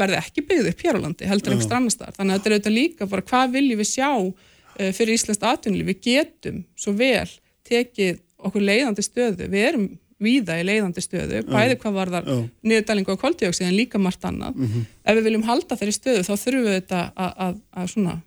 verði 0.02 0.20
ekki 0.20 0.46
byggð 0.50 0.70
upp 0.74 0.86
hér 0.86 1.00
á 1.00 1.04
landi 1.06 1.30
heldur 1.30 1.56
einhver 1.56 1.68
strannastar. 1.68 2.14
Þannig 2.18 2.34
að 2.34 2.40
þetta 2.40 2.50
er 2.50 2.58
auðvitað 2.58 2.78
líka 2.78 3.10
bara 3.12 3.28
hvað 3.32 3.58
viljum 3.58 3.82
við 3.84 3.90
sjá 3.92 4.12
uh, 4.14 4.92
fyrir 4.98 5.18
Íslands 5.18 5.44
atvinnli. 5.54 5.88
Við 5.92 6.02
getum 6.10 6.64
svo 6.76 6.96
vel 6.98 7.28
tekið 7.68 8.22
okkur 8.44 8.68
leiðandi 8.70 9.06
stöðu. 9.06 9.48
Við 9.52 9.68
erum 9.70 9.88
víða 10.24 10.56
í 10.62 10.64
leiðandi 10.64 11.02
stöðu, 11.04 11.42
bæði 11.50 11.76
hvað 11.82 11.96
var 11.98 12.12
þar 12.14 12.28
niðurdælingu 12.64 13.12
á 13.12 13.24
koldjóksið 13.24 13.66
en 13.68 13.76
líka 13.76 14.00
margt 14.00 14.24
annað. 14.24 14.56
Mm 14.56 14.70
-hmm. 14.70 14.86
Ef 15.04 15.18
við 15.18 15.26
viljum 15.28 15.44
halda 15.50 15.76
þeirri 15.80 15.96
stöðu 15.98 16.22
þá 16.24 16.34
þurfum 16.38 16.68
við 16.68 16.78
þetta 16.78 17.02
að, 17.16 17.58
að 17.76 18.22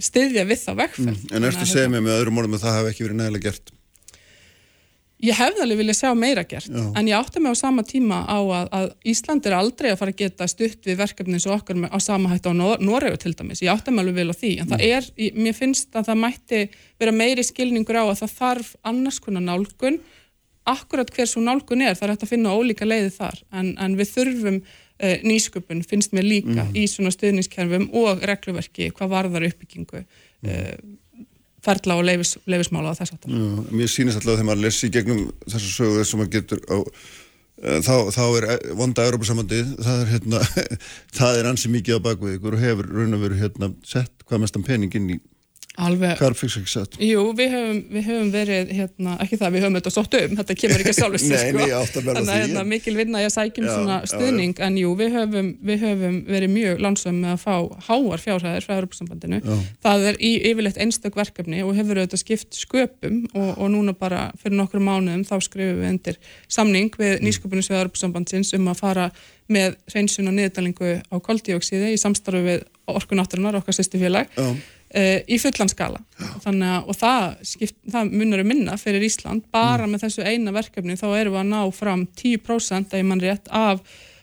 styðja 0.00 0.44
við 0.48 0.60
þá 0.62 0.72
vegferð. 0.80 1.22
Mm. 1.28 1.36
En 1.36 1.48
eftir 1.48 1.68
segja 1.68 1.92
mig 1.92 2.04
með 2.04 2.18
öðrum 2.20 2.42
orðum 2.42 2.56
að 2.56 2.64
það 2.64 2.76
hef 2.78 2.90
ekki 2.92 3.06
verið 3.06 3.18
nægilega 3.20 3.50
gert. 3.50 3.72
Ég 5.22 5.36
hefði 5.38 5.62
alveg 5.62 5.78
viljað 5.78 5.98
sjá 6.00 6.08
meira 6.18 6.42
gert, 6.50 6.66
Já. 6.66 6.82
en 6.98 7.06
ég 7.06 7.14
átti 7.14 7.38
mig 7.38 7.54
á 7.54 7.56
sama 7.60 7.84
tíma 7.86 8.24
á 8.26 8.42
að, 8.42 8.70
að 8.74 8.86
Ísland 9.12 9.44
er 9.46 9.54
aldrei 9.54 9.92
að 9.92 10.00
fara 10.00 10.14
að 10.14 10.18
geta 10.18 10.48
stutt 10.50 10.88
við 10.88 10.96
verkefni 10.98 11.36
eins 11.38 11.46
og 11.46 11.60
okkar 11.60 11.78
á 11.86 11.98
sama 12.02 12.32
hættu 12.32 12.50
á 12.50 12.54
Noregu 12.82 13.20
til 13.22 13.34
dæmis. 13.38 13.62
Ég 13.62 13.70
átti 13.70 13.94
mig 13.94 14.02
alveg 14.02 14.16
vel 14.18 14.34
á 14.34 14.36
því, 14.40 14.50
en 14.56 14.66
mm. 14.66 14.72
það 14.72 14.82
er, 14.88 15.06
mér 15.44 15.54
finnst 15.54 15.94
að 15.94 16.08
það 16.10 16.18
mætti 16.24 16.62
vera 16.98 17.14
meiri 17.14 17.44
skilningur 17.46 18.00
á 18.02 18.04
að 18.08 18.24
það 18.24 18.34
þarf 18.40 18.72
annars 18.90 19.20
konar 19.22 19.46
nálgun. 19.46 20.00
Akkurat 20.72 21.10
hver 21.14 21.30
svo 21.30 21.42
nálgun 21.42 21.84
er, 21.86 21.94
það 21.98 22.08
er 22.08 22.14
hægt 22.16 22.26
að 22.26 22.32
finna 22.34 22.56
ólíka 22.58 22.86
leiði 22.86 23.12
þar, 23.14 23.38
en, 23.54 23.76
en 23.82 23.94
við 23.98 24.10
þurfum 24.16 24.58
uh, 24.58 25.14
nýsköpun, 25.22 25.84
finnst 25.86 26.18
mér 26.18 26.26
líka, 26.26 26.66
mm. 26.66 26.74
í 26.78 26.88
svona 26.90 27.14
stuðningskerfum 27.14 27.88
og 27.98 28.26
regluverki, 28.26 28.90
hvað 28.90 29.14
varðar 29.14 29.46
uppbyggingu. 29.52 30.02
Mm 30.42 30.98
ferla 31.62 31.98
og 31.98 32.06
leifis, 32.06 32.36
leifismála 32.50 32.92
á 32.92 32.98
þess 32.98 33.16
aftar. 33.16 33.34
Mér 33.70 33.90
sýnist 33.90 34.20
alltaf 34.20 34.38
þegar 34.38 34.48
maður 34.50 34.64
lesi 34.66 34.90
gegnum 34.92 35.26
þessu 35.46 35.70
sögu 35.72 35.98
þess 36.00 36.14
að 36.14 36.22
maður 36.22 36.32
getur 36.36 36.62
á, 36.66 36.78
uh, 36.78 37.78
þá, 37.86 37.94
þá 38.16 38.24
er 38.26 38.48
eh, 38.54 38.70
vonda 38.78 39.06
Európa-samandið, 39.08 39.74
það 39.86 40.00
er 40.04 40.12
hérna, 40.16 40.42
það 41.18 41.40
er 41.40 41.50
ansi 41.52 41.72
mikið 41.72 42.00
á 42.02 42.04
bakvið 42.08 42.38
ykkur 42.38 42.58
og 42.58 42.64
hefur 42.66 42.90
raun 42.96 43.18
og 43.18 43.26
veru 43.26 43.38
hérna 43.40 43.70
sett 43.86 44.26
hvað 44.26 44.44
mestan 44.44 44.66
pening 44.66 44.98
inn 44.98 45.14
í 45.16 45.20
Alveg. 45.80 46.20
Sett? 46.68 46.98
Jú, 47.00 47.22
við 47.36 47.54
höfum, 47.54 47.78
við 47.94 48.04
höfum 48.10 48.30
verið, 48.32 48.72
hérna, 48.76 49.14
ekki 49.24 49.38
það, 49.40 49.54
við 49.54 49.62
höfum 49.64 49.76
þetta 49.78 49.92
sótt 49.94 50.16
um, 50.18 50.34
þetta 50.36 50.56
kemur 50.60 50.82
ekki 50.82 50.92
sjálfur 50.98 51.22
sér, 51.22 51.38
sko. 51.40 51.56
Nei, 51.56 51.68
ég 51.70 51.76
átt 51.78 51.96
að 51.96 52.08
verða 52.08 52.20
því. 52.20 52.26
Þannig 52.26 52.32
að 52.34 52.42
hérna, 52.42 52.64
mikil 52.68 52.94
vinna 52.98 53.22
ég 53.22 53.30
að 53.30 53.34
sækjum 53.38 53.68
já, 53.68 53.72
svona 53.72 53.96
stuðning, 54.10 54.52
já, 54.52 54.60
já. 54.60 54.66
en 54.68 54.76
jú, 54.82 54.92
við 55.00 55.16
höfum, 55.16 55.48
við 55.70 55.84
höfum 55.86 56.18
verið 56.28 56.52
mjög 56.52 56.84
lansum 56.84 57.20
með 57.22 57.32
að 57.32 57.40
fá 57.46 57.54
háar 57.88 58.24
fjárhæðir 58.26 58.66
frá 58.66 58.74
Europasambandinu. 58.76 59.40
Það 59.86 60.06
er 60.10 60.20
í 60.20 60.32
yfirleitt 60.52 60.80
einstök 60.84 61.16
verkefni 61.22 61.64
og 61.64 61.72
hefur 61.78 62.02
auðvitað 62.02 62.24
skipt 62.26 62.60
sköpum 62.60 63.22
og, 63.32 63.50
og 63.56 63.72
núna 63.72 63.96
bara 63.96 64.26
fyrir 64.42 64.58
nokkru 64.60 64.82
mánuðum 64.84 65.24
þá 65.24 65.36
skrifum 65.48 65.80
við 65.80 65.94
undir 65.94 66.20
samning 66.52 66.92
við 67.00 67.16
mm. 67.16 67.24
nýsköpunum 67.26 67.64
svið 67.64 67.80
Europasambandsins 67.80 68.52
um 68.58 68.68
að 68.68 68.82
fara 68.84 69.08
með 69.52 69.76
hreinsun 69.90 70.30
og 70.30 70.36
niðurdalingu 70.36 70.92
á 71.08 71.16
koldíóksíði 71.24 71.92
í 71.94 72.00
samstarfi 72.00 72.44
við 72.46 72.62
orkunátturinnar, 72.92 73.58
okkar 73.60 73.76
sýstu 73.76 74.00
félag 74.00 74.30
uh, 74.40 74.54
í 74.92 75.38
fullan 75.40 75.70
skala. 75.72 76.00
Að, 76.44 76.62
og 76.84 76.96
það, 76.98 77.26
skipt, 77.48 77.76
það 77.90 78.10
munar 78.12 78.42
um 78.42 78.48
minna 78.52 78.78
fyrir 78.80 79.04
Ísland, 79.06 79.46
bara 79.54 79.86
mm. 79.86 79.94
með 79.94 80.06
þessu 80.06 80.26
eina 80.26 80.52
verkefni 80.54 80.98
þá 81.00 81.06
erum 81.16 81.36
við 81.36 81.42
að 81.42 81.52
ná 81.52 81.60
fram 81.76 82.06
10% 82.20 82.92
að 82.92 83.00
ég 83.00 83.08
mann 83.08 83.22
rétt 83.22 83.48
af 83.48 83.80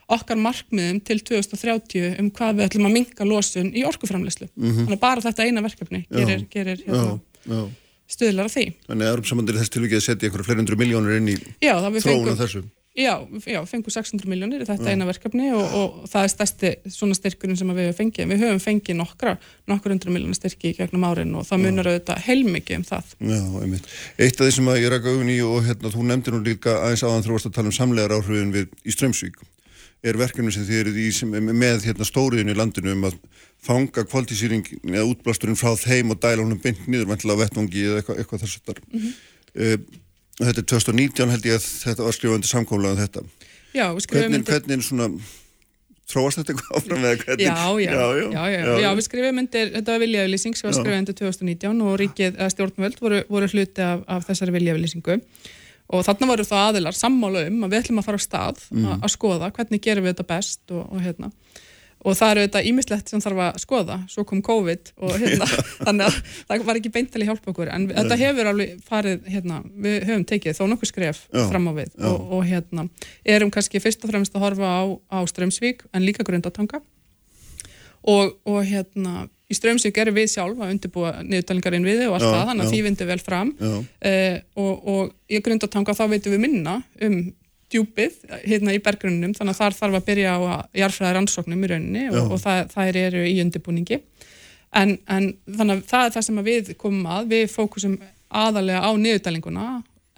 okkar 0.10 0.40
markmiðum 0.42 1.02
til 1.06 1.20
2030 1.22 2.16
um 2.22 2.32
hvað 2.34 2.58
við 2.58 2.68
ætlum 2.68 2.90
að 2.90 2.96
minka 2.96 3.28
losun 3.28 3.70
í 3.78 3.84
orkuframleyslu 3.86 4.48
mm 4.48 4.64
-hmm. 4.64 4.88
þannig 4.88 4.98
að 4.98 5.04
bara 5.04 5.26
þetta 5.26 5.46
eina 5.46 5.62
verkefni 5.62 6.06
gerir, 6.10 6.46
gerir 6.50 6.82
hérna, 6.86 7.68
stuðlar 8.10 8.50
af 8.50 8.56
því. 8.56 8.66
Þannig 8.88 9.06
að 9.06 9.14
Európsamandir 9.14 9.60
þess 9.60 9.74
tilvikið 9.76 10.02
að 10.02 10.06
setja 10.08 10.28
einhverja 10.28 10.48
fleiri 10.48 10.62
hundru 10.64 10.80
miljónir 10.82 11.18
inn 11.20 11.30
í 11.30 11.38
þróun 12.02 12.34
af 12.34 12.42
þessu 12.42 12.64
Já, 13.00 13.14
já, 13.48 13.60
fengu 13.64 13.92
600 13.94 14.28
miljónir 14.28 14.66
í 14.66 14.68
þetta 14.68 14.92
eina 14.92 15.06
verkefni 15.08 15.54
og, 15.56 15.76
og 15.80 16.00
það 16.12 16.26
er 16.26 16.32
stærsti 16.34 16.72
svona 16.92 17.16
styrkurinn 17.16 17.56
sem 17.56 17.70
við 17.72 17.86
höfum 17.88 18.00
fengið. 18.00 18.26
Við 18.34 18.42
höfum 18.44 18.60
fengið 18.64 18.98
nokkra, 19.00 19.36
nokkur 19.72 19.94
hundru 19.94 20.12
miljónir 20.12 20.36
styrki 20.36 20.74
í 20.74 20.76
gegnum 20.76 21.06
árin 21.08 21.32
og 21.40 21.48
það 21.48 21.64
munar 21.64 21.88
auðvitað 21.94 22.26
heilmikið 22.26 22.82
um 22.82 22.84
það. 22.90 23.14
Já, 23.24 23.40
einmitt. 23.62 23.88
Eitt 24.20 24.36
af 24.36 24.44
því 24.50 24.56
sem 24.58 24.68
ég 24.74 24.92
rækka 24.92 25.14
auðvun 25.14 25.32
í 25.32 25.38
og 25.48 25.64
hérna, 25.70 25.94
þú 25.94 26.02
nefndir 26.10 26.36
nú 26.36 26.42
líka 26.44 26.76
aðeins 26.82 27.06
áðan 27.08 27.24
þrjóðast 27.30 27.48
að 27.48 27.56
tala 27.56 27.72
um 27.72 27.78
samlegar 27.78 28.16
áhrifin 28.18 28.52
við 28.58 28.68
í 28.84 28.98
Strömsvík 28.98 29.40
er 30.04 30.20
verkefni 30.20 30.52
sem 30.56 30.68
þið 30.68 30.82
eruð 30.82 31.00
í 31.00 31.08
sem, 31.16 31.32
með 31.32 31.88
hérna, 31.88 32.08
stóriðinu 32.08 32.54
í 32.54 32.60
landinu 32.60 32.94
um 32.96 33.08
að 33.10 33.18
fanga 33.64 34.06
kvaldísýring 34.08 34.68
eða 34.88 35.08
útblásturinn 35.10 35.60
frá 35.60 35.74
þeim 35.80 36.14
og 36.14 36.22
dæla 36.24 36.44
honum 36.44 36.60
beint 36.64 36.86
nýður 36.88 37.10
Þetta 40.40 40.64
er 40.64 40.68
2019 40.72 41.36
held 41.36 41.46
ég 41.50 41.60
að 41.60 41.68
þetta 41.84 42.08
var 42.08 42.16
skrifandi 42.16 42.50
samkómlega 42.50 42.96
um 42.96 43.04
þetta. 43.04 43.24
Já, 43.76 43.86
skrifum 44.02 44.34
myndir... 44.34 44.56
Hvernig, 44.56 44.86
svona, 44.88 45.08
tróast 46.10 46.40
þetta 46.40 46.54
eitthvað 46.56 46.80
áfram 46.80 47.04
eða 47.04 47.20
hvernig? 47.22 47.46
Já, 47.46 47.56
já, 47.84 47.92
já, 47.92 48.30
já, 48.34 48.44
já, 48.56 48.74
já 48.86 48.90
við 48.98 49.06
skrifum 49.06 49.40
myndir, 49.40 49.72
þetta 49.76 49.96
var 49.96 50.04
viljaðvillising 50.06 50.58
sem 50.58 50.70
var 50.70 50.78
skrifandi 50.80 51.16
2019 51.20 51.86
og 51.86 51.98
ríkið, 52.02 52.40
eða 52.40 52.52
stjórnvöld 52.56 53.02
voru, 53.04 53.22
voru 53.30 53.52
hluti 53.52 53.86
af, 53.86 54.06
af 54.08 54.28
þessari 54.30 54.56
viljaðvillisingu 54.56 55.20
og 55.90 56.06
þarna 56.06 56.30
voru 56.30 56.46
það 56.46 56.68
aðilar 56.70 56.98
sammála 56.98 57.46
um 57.50 57.64
að 57.66 57.74
við 57.74 57.84
ætlum 57.84 58.02
að 58.02 58.08
fara 58.08 58.22
á 58.22 58.24
stað 58.26 58.64
mm. 58.70 58.90
að 59.00 59.14
skoða 59.14 59.52
hvernig 59.56 59.84
gerum 59.86 60.06
við 60.06 60.14
þetta 60.14 60.28
best 60.30 60.74
og, 60.74 60.84
og 60.86 61.02
hérna 61.04 61.32
og 62.00 62.16
það 62.16 62.32
eru 62.32 62.44
þetta 62.46 62.62
ímislegt 62.70 63.12
sem 63.12 63.24
þarf 63.24 63.42
að 63.46 63.58
skoða. 63.64 63.98
Svo 64.12 64.24
kom 64.28 64.44
COVID 64.46 64.92
og 65.04 65.16
hérna 65.20 65.48
þannig 65.86 66.06
að 66.08 66.20
það 66.50 66.68
var 66.70 66.80
ekki 66.80 66.94
beint 66.96 67.12
til 67.14 67.24
að 67.24 67.32
hjálpa 67.32 67.52
okkur. 67.54 67.72
En 67.76 67.88
þetta 67.92 68.20
hefur 68.22 68.52
alveg 68.54 68.78
farið 68.88 69.28
hérna, 69.34 69.64
við 69.88 69.98
höfum 70.08 70.28
tekið 70.30 70.60
þó 70.60 70.64
nokkuð 70.72 70.94
skref 70.94 71.26
já, 71.28 71.42
fram 71.52 71.68
á 71.68 71.74
við. 71.82 71.92
Og, 72.00 72.38
og 72.38 72.46
hérna 72.48 72.88
erum 73.38 73.52
kannski 73.54 73.84
fyrst 73.84 74.06
og 74.06 74.14
fremst 74.14 74.38
að 74.38 74.48
horfa 74.48 74.72
á, 74.72 74.84
á 75.12 75.20
Strömsvík 75.28 75.84
en 75.92 76.08
líka 76.08 76.24
grundatanga 76.28 76.80
og, 78.08 78.38
og 78.48 78.64
hérna 78.64 79.28
í 79.50 79.58
Strömsvík 79.58 79.98
erum 80.00 80.16
við 80.16 80.30
sjálf 80.32 80.60
að 80.62 80.76
undirbúa 80.76 81.12
niðurtalingarinn 81.26 81.88
við 81.88 82.04
og 82.06 82.18
allt 82.18 82.28
já, 82.28 82.32
það, 82.36 82.44
þannig 82.52 82.66
að 82.66 82.74
því 82.74 82.82
vindu 82.86 83.08
vel 83.10 83.20
fram. 83.24 83.54
Uh, 83.60 84.36
og, 84.62 84.90
og 84.94 85.34
í 85.34 85.42
grundatanga 85.46 85.96
þá 85.98 86.04
veitum 86.12 86.36
við 86.36 86.44
minna 86.46 86.76
um 87.06 87.18
djúpið 87.70 88.16
hérna 88.44 88.76
í 88.76 88.82
bergrunnum 88.84 89.34
þannig 89.38 89.56
að 89.56 89.60
þar 89.62 89.78
þarf 89.78 89.98
að 90.00 90.08
byrja 90.08 90.36
á 90.36 90.40
jarfræðar 90.82 91.18
rannsóknum 91.20 91.66
í 91.66 91.70
rauninni 91.72 92.06
og, 92.10 92.34
og 92.36 92.42
það, 92.42 92.62
það 92.74 93.02
eru 93.04 93.26
í 93.30 93.36
undirbúningi. 93.44 94.00
En, 94.80 94.96
en 95.10 95.32
þannig 95.46 95.80
að 95.80 95.86
það 95.90 96.06
er 96.06 96.16
það 96.16 96.26
sem 96.28 96.42
við 96.46 96.74
komum 96.82 97.08
að, 97.10 97.30
við 97.34 97.46
fókusum 97.54 98.00
aðalega 98.30 98.82
á 98.86 98.92
niðurdælinguna 99.02 99.68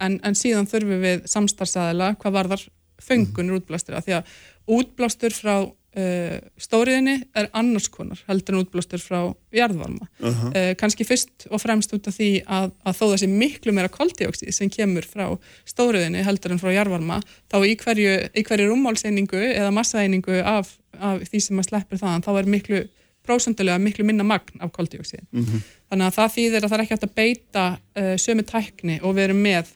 en, 0.01 0.17
en 0.23 0.37
síðan 0.37 0.67
þurfum 0.67 1.03
við 1.05 1.27
samstarfsæðila 1.31 2.15
hvað 2.19 2.37
varðar 2.39 2.65
fengunir 3.01 3.59
útblástur 3.59 3.97
að 3.97 4.07
því 4.07 4.17
að 4.17 4.33
útblástur 4.77 5.35
frá 5.35 5.55
uh, 5.97 6.37
stóriðinni 6.61 7.17
er 7.37 7.49
annars 7.57 7.89
konar 7.91 8.21
heldur 8.27 8.55
en 8.55 8.63
útblástur 8.63 9.01
frá 9.03 9.19
jarðvarma 9.55 10.07
uh 10.07 10.29
-huh. 10.29 10.51
uh, 10.51 10.71
kannski 10.79 11.07
fyrst 11.07 11.47
og 11.49 11.61
fremst 11.61 11.93
út 11.93 12.07
af 12.07 12.15
því 12.17 12.31
að, 12.45 12.71
að 12.85 12.97
þó 12.99 13.17
sé 13.17 13.27
miklu 13.27 13.73
meira 13.75 13.89
koldioksið 13.89 14.51
sem 14.51 14.69
kemur 14.69 15.05
frá 15.05 15.37
stóriðinni 15.65 16.23
heldur 16.23 16.51
en 16.51 16.59
frá 16.63 16.71
jarðvarma 16.73 17.21
þá 17.51 17.57
í 17.65 17.75
hverju, 17.75 18.29
í 18.35 18.43
hverju 18.43 18.69
rúmmálseiningu 18.69 19.43
eða 19.55 19.71
massaeiningu 19.71 20.41
af, 20.43 20.77
af 20.99 21.21
því 21.29 21.39
sem 21.39 21.55
maður 21.55 21.69
sleppir 21.69 21.97
þaðan 21.97 22.25
þá 22.25 22.31
er 22.39 22.45
miklu 22.45 22.87
prósundulega 23.25 23.77
miklu 23.77 24.05
minna 24.05 24.23
magn 24.23 24.61
af 24.61 24.71
koldioksið 24.71 25.19
mm 25.31 25.45
-hmm. 25.45 25.61
þannig 25.89 26.05
að 26.07 26.15
það 26.15 26.33
þýðir 26.35 26.63
að 26.63 26.69
það 26.69 26.77
er 26.77 26.81
ekki 26.81 26.93
hægt 26.93 27.09
að 27.09 27.15
beita 27.15 27.65
uh, 27.99 28.15
sömu 28.17 28.43
tækni 28.43 28.99
og 29.01 29.15
við 29.15 29.23
erum 29.23 29.41
með 29.41 29.75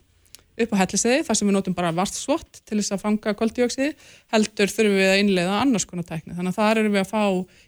upp 0.63 0.73
á 0.75 0.81
hellisegi 0.83 1.27
þar 1.27 1.39
sem 1.39 1.49
við 1.49 1.57
notum 1.57 1.77
bara 1.77 1.93
varstsvott 1.95 2.61
til 2.63 2.79
þess 2.79 2.95
að 2.95 3.05
fanga 3.05 3.35
koldioksið 3.37 4.09
heldur 4.33 4.71
þurfum 4.71 4.99
við 4.99 5.11
að 5.11 5.21
innleiða 5.23 5.61
annars 5.61 5.87
konar 5.89 6.07
tækni. 6.07 6.35
Þannig 6.35 6.53
að 6.53 6.59
það 6.59 6.81
erum 6.83 6.95
við 6.95 7.03
að 7.03 7.11
fá 7.11 7.23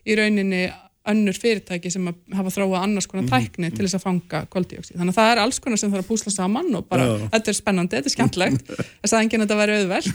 í 0.08 0.20
rauninni 0.20 0.62
önnur 1.08 1.38
fyrirtæki 1.40 1.92
sem 1.92 2.08
hafa 2.36 2.52
þróað 2.52 2.84
annars 2.84 3.08
konar 3.08 3.26
mhm. 3.26 3.32
tækni 3.32 3.72
til 3.72 3.86
þess 3.86 3.98
að 4.00 4.04
fanga 4.04 4.42
koldioksið 4.52 5.00
þannig 5.00 5.14
að 5.14 5.20
það 5.22 5.32
er 5.32 5.42
alls 5.44 5.60
konar 5.64 5.80
sem 5.80 5.94
þarf 5.94 6.04
að 6.04 6.10
púsla 6.10 6.34
saman 6.34 6.72
og 6.76 6.88
bara, 6.90 7.06
Já. 7.08 7.28
þetta 7.36 7.52
er 7.52 7.58
spennandi, 7.62 8.00
þetta 8.00 8.12
er 8.12 8.16
skemmtlegt 8.16 8.72
þess 9.04 9.14
að 9.14 9.22
enginn 9.24 9.46
þetta 9.46 9.60
verður 9.62 9.84
auðvelt. 9.84 10.10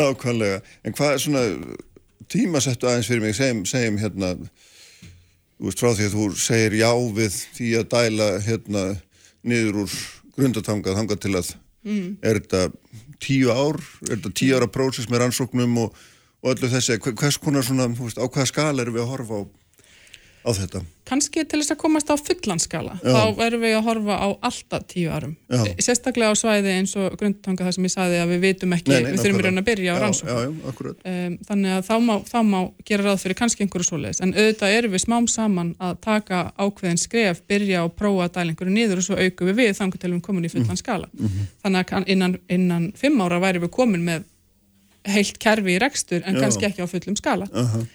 Nákvæmlega, 0.00 0.62
en 0.82 0.96
hvað 0.98 1.12
er 1.12 1.22
svona 1.22 1.44
tímasettu 2.32 2.90
aðeins 2.90 3.10
fyrir 3.10 3.22
mig 3.22 3.38
segjum, 3.38 3.62
segjum 3.70 4.00
hérna 4.02 4.32
veist, 5.62 5.80
frá 5.80 5.92
því 5.92 6.08
að 6.08 6.16
þú 6.16 6.28
segir 6.42 6.78
já 6.80 6.90
við 7.20 7.40
því 7.56 7.72
að 7.80 7.90
dæla 7.94 8.30
hérna 8.46 8.86
niður 9.46 9.84
úr 9.84 9.98
grundatangað 10.36 10.98
þangað 11.00 11.22
til 11.24 11.34
að 11.34 11.52
mm. 11.86 12.08
er 12.22 12.40
þetta 12.40 12.62
tíu 13.22 13.52
ár, 13.52 13.80
er 14.06 14.16
þetta 14.16 14.34
tíu 14.36 14.56
ára 14.58 14.70
prósess 14.70 15.10
með 15.10 15.24
rannsóknum 15.24 15.78
og, 15.84 16.02
og 16.42 16.52
öllu 16.54 16.70
þessi 16.72 16.98
hvers 17.06 17.38
konar 17.42 17.66
svona, 17.66 17.88
veist, 17.96 18.20
á 18.20 18.26
hvaða 18.26 18.50
skala 18.50 18.84
erum 18.84 18.98
við 18.98 19.06
að 19.06 19.12
horfa 19.14 19.40
á 19.40 19.42
á 20.46 20.50
þetta? 20.54 20.80
Kanski 21.06 21.42
til 21.46 21.60
þess 21.60 21.72
að 21.74 21.78
komast 21.80 22.10
á 22.10 22.14
fullanskala 22.18 22.96
Já. 22.98 23.14
þá 23.14 23.42
erum 23.46 23.62
við 23.62 23.74
að 23.76 23.84
horfa 23.86 24.16
á 24.18 24.28
alltaf 24.48 24.86
tíu 24.90 25.10
árum 25.10 25.34
Já. 25.50 25.62
sérstaklega 25.82 26.34
á 26.34 26.36
svæði 26.38 26.74
eins 26.80 26.94
og 26.98 27.16
grundtanga 27.18 27.66
það 27.66 27.74
sem 27.76 27.86
ég 27.86 27.94
sagði 27.94 28.20
að 28.22 28.32
við 28.32 28.44
vitum 28.46 28.76
ekki 28.76 28.92
nei, 28.92 28.98
nei, 29.04 29.10
við 29.12 29.22
þurfum 29.24 29.44
raun 29.46 29.62
að 29.62 29.66
byrja 29.68 29.94
á 29.94 29.96
rannsókn 30.02 30.30
um, 30.32 31.36
þannig 31.50 31.74
að 31.76 31.82
þá 31.88 31.94
má, 32.06 32.14
þá 32.26 32.38
má 32.50 32.58
gera 32.90 33.06
ráð 33.06 33.24
fyrir 33.24 33.38
kannski 33.42 33.66
einhverju 33.66 33.88
svoleiðis 33.90 34.22
en 34.24 34.34
auðvitað 34.34 34.76
erum 34.78 34.96
við 34.96 35.04
smám 35.06 35.28
saman 35.30 35.74
að 35.78 35.98
taka 36.06 36.42
ákveðin 36.58 37.02
skref, 37.02 37.42
byrja 37.50 37.84
og 37.86 37.94
prófa 37.98 38.26
að 38.26 38.38
dæla 38.38 38.54
einhverju 38.54 38.74
niður 38.74 39.02
og 39.02 39.08
svo 39.10 39.18
auku 39.18 39.50
við 39.50 39.60
við 39.62 39.74
þannig 39.78 40.00
til 40.02 40.14
við 40.14 40.24
komum 40.26 40.46
í 40.46 40.52
fullanskala 40.52 41.10
mm 41.12 41.26
-hmm. 41.26 41.52
þannig 41.62 41.94
að 41.98 42.10
innan, 42.14 42.38
innan 42.48 42.90
fimm 42.98 43.20
ára 43.22 43.38
væri 43.42 43.62
við 43.62 43.74
komin 43.78 44.02
með 44.06 44.26
heilt 45.06 45.38
kerfi 45.42 45.76
í 45.76 45.80
rekstur 45.82 46.24
en 46.26 46.36
Já. 46.36 46.42
kannski 46.44 46.68
ekki 46.68 46.82
á 46.82 46.88
fullum 46.90 47.16
skala 47.18 47.46
uh 47.52 47.74
-huh. 47.74 47.86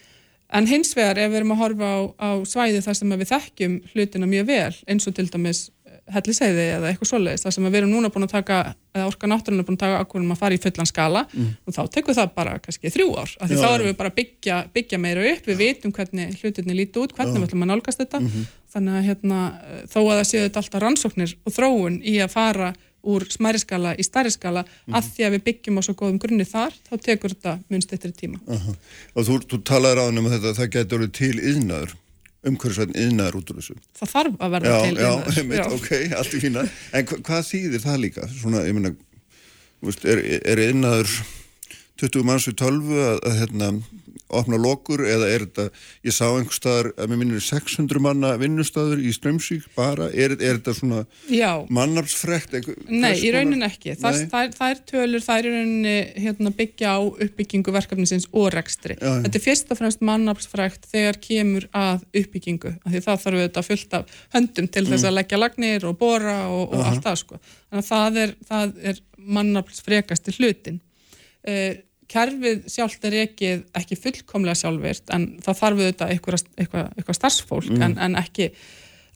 En 0.51 0.67
hins 0.67 0.95
vegar 0.97 1.19
ef 1.21 1.31
við 1.31 1.41
erum 1.41 1.53
að 1.55 1.61
horfa 1.63 1.89
á, 1.91 1.99
á 2.19 2.29
svæði 2.47 2.81
þar 2.83 2.97
sem 2.97 3.13
við 3.13 3.29
þekkjum 3.29 3.77
hlutina 3.93 4.27
mjög 4.27 4.49
vel 4.49 4.73
eins 4.91 5.07
og 5.07 5.15
til 5.15 5.27
dæmis 5.31 5.61
eh, 5.87 5.99
helliseiði 6.11 6.65
eða 6.75 6.89
eitthvað 6.89 7.11
svoleiðis 7.11 7.45
þar 7.45 7.55
sem 7.55 7.67
við 7.69 7.77
erum 7.79 7.93
núna 7.93 8.11
búin 8.11 8.27
að 8.27 8.33
taka, 8.33 8.57
eða 8.91 9.07
orka 9.07 9.29
náttúrulega 9.31 9.69
búin 9.69 9.79
að 9.79 9.85
taka 9.85 10.01
ákveðum 10.03 10.35
að 10.35 10.41
fara 10.43 10.57
í 10.57 10.61
fullan 10.65 10.91
skala 10.91 11.23
mm. 11.29 11.49
og 11.63 11.77
þá 11.77 11.81
tekum 11.95 12.17
það 12.19 12.35
bara 12.35 12.57
kannski 12.65 12.91
þrjú 12.91 13.07
ár 13.15 13.31
af 13.39 13.47
því 13.47 13.59
Já, 13.59 13.63
þá 13.63 13.69
erum 13.71 13.89
við 13.91 13.97
bara 14.01 14.11
að 14.11 14.19
byggja, 14.19 14.59
byggja 14.75 15.01
meira 15.05 15.25
upp, 15.31 15.47
við 15.47 15.61
vitum 15.63 15.95
hvernig 15.95 16.37
hlutinni 16.41 16.79
líti 16.81 17.03
út, 17.03 17.15
hvernig 17.15 17.37
Já. 17.37 17.39
við 17.39 17.49
ætlum 17.49 17.67
að 17.67 17.71
nálgast 17.71 18.03
þetta 18.03 18.19
mm 18.19 18.29
-hmm. 18.31 18.53
þannig 18.75 18.99
að 18.99 19.07
hérna, 19.07 19.41
þó 19.87 19.99
að 20.01 20.15
það 20.17 20.29
séu 20.33 20.45
þetta 20.45 20.65
alltaf 20.65 20.83
rannsóknir 20.83 21.37
og 21.45 21.55
þróun 21.55 22.01
í 22.03 22.19
að 22.19 22.33
fara 22.35 22.73
úr 23.03 23.25
smæri 23.33 23.61
skala 23.61 23.95
í 23.97 24.03
starri 24.05 24.31
skala 24.31 24.61
mm 24.61 24.67
-hmm. 24.67 24.97
að 24.97 25.09
því 25.15 25.25
að 25.25 25.33
við 25.35 25.43
byggjum 25.47 25.79
á 25.79 25.81
svo 25.81 25.95
góðum 25.97 26.19
grunni 26.21 26.45
þar 26.45 26.73
þá 26.89 26.93
tekur 27.01 27.33
þetta 27.33 27.57
munst 27.69 27.93
eftir 27.93 28.11
tíma 28.11 28.39
uh 28.45 28.67
-huh. 28.67 28.75
Og 29.15 29.25
þú, 29.25 29.33
þú 29.49 29.63
talaður 29.63 30.01
á 30.01 30.03
hann 30.05 30.17
um 30.17 30.25
að 30.25 30.35
þetta 30.37 30.57
það 30.59 30.73
getur 30.77 31.07
til 31.09 31.35
yðnaður 31.39 31.95
umhverfisvæðin 32.41 33.01
yðnaður 33.03 33.37
út 33.37 33.51
úr 33.51 33.59
þessu 33.59 33.75
Það 33.99 34.13
þarf 34.15 34.33
að 34.39 34.51
verða 34.51 34.69
já, 34.69 34.81
til 34.81 34.95
yðnaður 34.97 35.37
Já, 35.37 35.43
mitt, 35.43 35.67
ok, 35.77 35.91
allt 36.17 36.33
í 36.33 36.39
fína 36.41 36.61
En 36.93 37.05
hva, 37.05 37.17
hvað 37.27 37.41
þýðir 37.51 37.83
það 37.85 38.01
líka? 38.05 38.27
Svona, 38.41 38.63
ég 38.65 38.73
menna, 38.73 38.93
er, 40.03 40.23
er 40.41 40.63
yðnaður 40.69 41.13
20 41.99 42.27
manns 42.27 42.47
við 42.49 42.59
12 42.61 42.93
að, 42.95 43.19
að 43.27 43.39
hérna 43.41 43.73
opna 44.31 44.57
lokur 44.59 45.03
eða 45.05 45.27
er 45.31 45.45
þetta, 45.45 45.65
ég 46.07 46.15
sá 46.15 46.25
einhver 46.29 46.55
staðar 46.55 46.89
að 46.95 47.11
mér 47.11 47.19
minnir 47.21 47.43
600 47.43 48.01
manna 48.03 48.31
vinnustöður 48.39 49.01
í 49.03 49.11
Strömsvík 49.15 49.67
bara, 49.75 50.07
er, 50.11 50.35
er 50.39 50.59
þetta 50.59 50.75
svona 50.77 51.01
mannarpsfrekt? 51.73 52.55
Nei, 52.87 53.13
í 53.19 53.31
raunin 53.35 53.65
ekki, 53.67 53.95
það, 53.99 54.21
það, 54.31 54.55
það 54.57 54.75
er 54.75 54.81
tölur, 54.91 55.25
það 55.25 55.41
er 55.41 55.49
í 55.49 55.53
rauninni 55.55 55.95
hérna, 56.25 56.53
byggja 56.61 56.95
á 56.95 56.99
uppbyggingu 57.01 57.75
verkefnisins 57.75 58.29
og 58.31 58.51
rekstri. 58.55 58.97
Já, 58.97 59.11
þetta 59.25 59.41
er 59.41 59.45
fyrst 59.45 59.73
og 59.73 59.81
fremst 59.81 60.05
mannarpsfrekt 60.07 60.87
þegar 60.91 61.19
kemur 61.23 61.67
að 61.77 62.05
uppbyggingu, 62.23 62.75
af 62.79 62.93
því 62.93 63.03
það 63.07 63.25
þarf 63.25 63.41
auðvitað 63.41 63.69
fullt 63.71 63.97
af 63.99 64.21
höndum 64.35 64.71
til 64.71 64.85
þess 64.87 65.01
mm. 65.03 65.09
að 65.09 65.17
leggja 65.19 65.41
lagnir 65.41 65.89
og 65.89 65.99
bóra 65.99 66.37
og, 66.51 66.63
og 66.71 66.85
allt 66.87 67.03
það 67.05 67.19
sko. 67.25 67.41
Þannig 67.71 67.83
að 67.83 67.91
það 67.91 68.21
er, 68.23 68.37
er 68.91 69.03
mannarpsfrekasti 69.21 70.39
hlutin. 70.39 70.79
Uh, 71.41 71.79
kerfið 72.11 72.67
sjálft 72.71 73.07
er 73.07 73.17
ekki, 73.23 73.55
ekki 73.77 73.97
fullkomlega 73.99 74.59
sjálfvirt 74.59 75.11
en 75.15 75.27
það 75.43 75.59
þarf 75.63 75.81
auðvitað 75.81 76.13
eitthvað, 76.15 76.45
eitthvað, 76.57 76.93
eitthvað 76.97 77.19
starfsfólk 77.19 77.71
mm. 77.71 77.83
en, 77.85 77.97
en 78.05 78.17
ekki, 78.19 78.49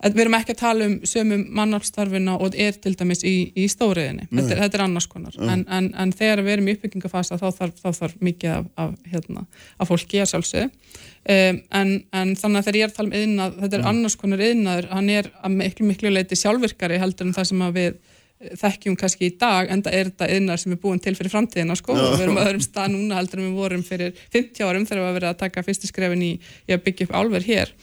við 0.05 0.21
erum 0.23 0.38
ekki 0.38 0.55
að 0.55 0.61
tala 0.61 0.88
um 0.89 0.95
sömum 1.07 1.43
mannálstarfina 1.57 2.38
og 2.43 2.55
er 2.61 2.77
til 2.79 2.93
dæmis 2.99 3.25
í, 3.27 3.33
í 3.57 3.67
stóriðinni, 3.71 4.29
þetta, 4.31 4.59
þetta 4.61 4.79
er 4.79 4.85
annars 4.85 5.09
konar 5.11 5.35
mm. 5.35 5.51
en, 5.51 5.65
en, 5.77 5.91
en 6.05 6.15
þegar 6.15 6.43
við 6.45 6.55
erum 6.55 6.71
í 6.71 6.77
uppbyggingafasa 6.77 7.39
þá 7.41 7.47
þarf, 7.59 7.77
þá 7.83 8.01
þarf 8.01 8.17
mikið 8.29 8.55
af, 8.55 8.71
af, 8.85 8.97
hérna, 9.11 9.45
af 9.75 9.91
fólki 9.91 10.23
að 10.23 10.31
sjálfsögðu 10.33 10.67
um, 10.69 11.63
en 11.81 12.35
þannig 12.39 12.59
að 12.61 12.67
þegar 12.69 12.79
ég 12.79 12.88
er 12.88 12.93
að 12.93 12.99
tala 12.99 13.11
um 13.11 13.21
yðnað, 13.21 13.61
þetta 13.63 13.79
er 13.79 13.85
mm. 13.85 13.91
annars 13.93 14.19
konar 14.21 14.49
yðnaður, 14.49 14.91
hann 14.95 15.15
er 15.19 15.31
að 15.41 15.57
miklu 15.59 15.89
miklu 15.91 16.15
leiti 16.15 16.39
sjálfvirkari 16.39 17.01
heldur 17.01 17.27
en 17.27 17.35
það 17.35 17.51
sem 17.51 17.65
að 17.65 17.81
við 17.81 18.03
þekkjum 18.36 18.98
kannski 19.00 19.30
í 19.30 19.36
dag 19.39 19.69
en 19.71 19.82
það 19.86 19.95
er 19.95 20.10
þetta 20.12 20.28
yðnar 20.36 20.60
sem 20.62 20.74
er 20.76 20.80
búin 20.82 21.00
til 21.02 21.15
fyrir 21.15 21.32
framtíðina 21.32 21.78
sko. 21.80 21.95
Og 21.95 22.17
við 22.17 22.26
erum 22.26 22.41
öðrum 22.41 22.63
stað 22.63 22.91
núna 22.93 23.19
heldur 23.19 23.41
en 23.41 23.48
við 23.48 23.62
vorum 23.62 23.86
fyrir 23.88 24.19
50 24.34 24.67
árum 24.67 24.88
þegar 24.88 25.02
við 25.02 25.17
varum 25.17 25.32
að 25.32 25.41
taka 25.45 25.63
fyrstu 25.65 25.89
skrefin 25.89 26.26
í, 26.26 26.32
í 26.67 26.76
að 26.76 26.84
byggja 26.86 27.08
upp 27.08 27.15
álverð 27.15 27.50
hér. 27.50 27.74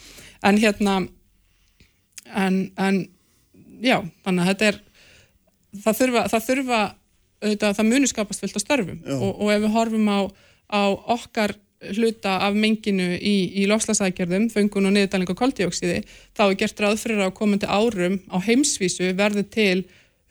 En 0.45 0.61
hérna 0.61 0.99
en, 2.37 2.59
en 2.77 3.03
já, 3.83 3.99
þannig 4.27 4.45
að 4.45 4.53
þetta 4.53 4.69
er 4.69 4.81
það 5.83 6.01
þurfa 6.03 6.25
það, 6.29 6.47
þurfa, 6.51 6.81
þetta, 7.49 7.75
það 7.81 7.91
muni 7.91 8.11
skapast 8.11 8.45
fylgt 8.45 8.61
á 8.61 8.65
störfum. 8.65 9.03
Og, 9.19 9.29
og 9.33 9.53
ef 9.55 9.65
við 9.65 9.77
horfum 9.77 10.11
á, 10.13 10.21
á 10.69 10.83
okkar 11.17 11.57
hluta 11.97 12.37
af 12.47 12.55
menginu 12.55 13.09
í, 13.17 13.35
í 13.59 13.65
lofslagsækjörðum, 13.71 14.47
fengun 14.53 14.87
og 14.87 14.95
niðurdæling 14.95 15.33
og 15.33 15.39
koldioksiði, 15.41 16.05
þá 16.37 16.45
er 16.45 16.59
gert 16.61 16.83
ráð 16.85 17.01
fyrir 17.03 17.25
á 17.27 17.35
komandi 17.35 17.67
árum 17.67 18.21
á 18.31 18.39
heimsvísu 18.45 19.11
verði 19.19 19.43
til 19.51 19.81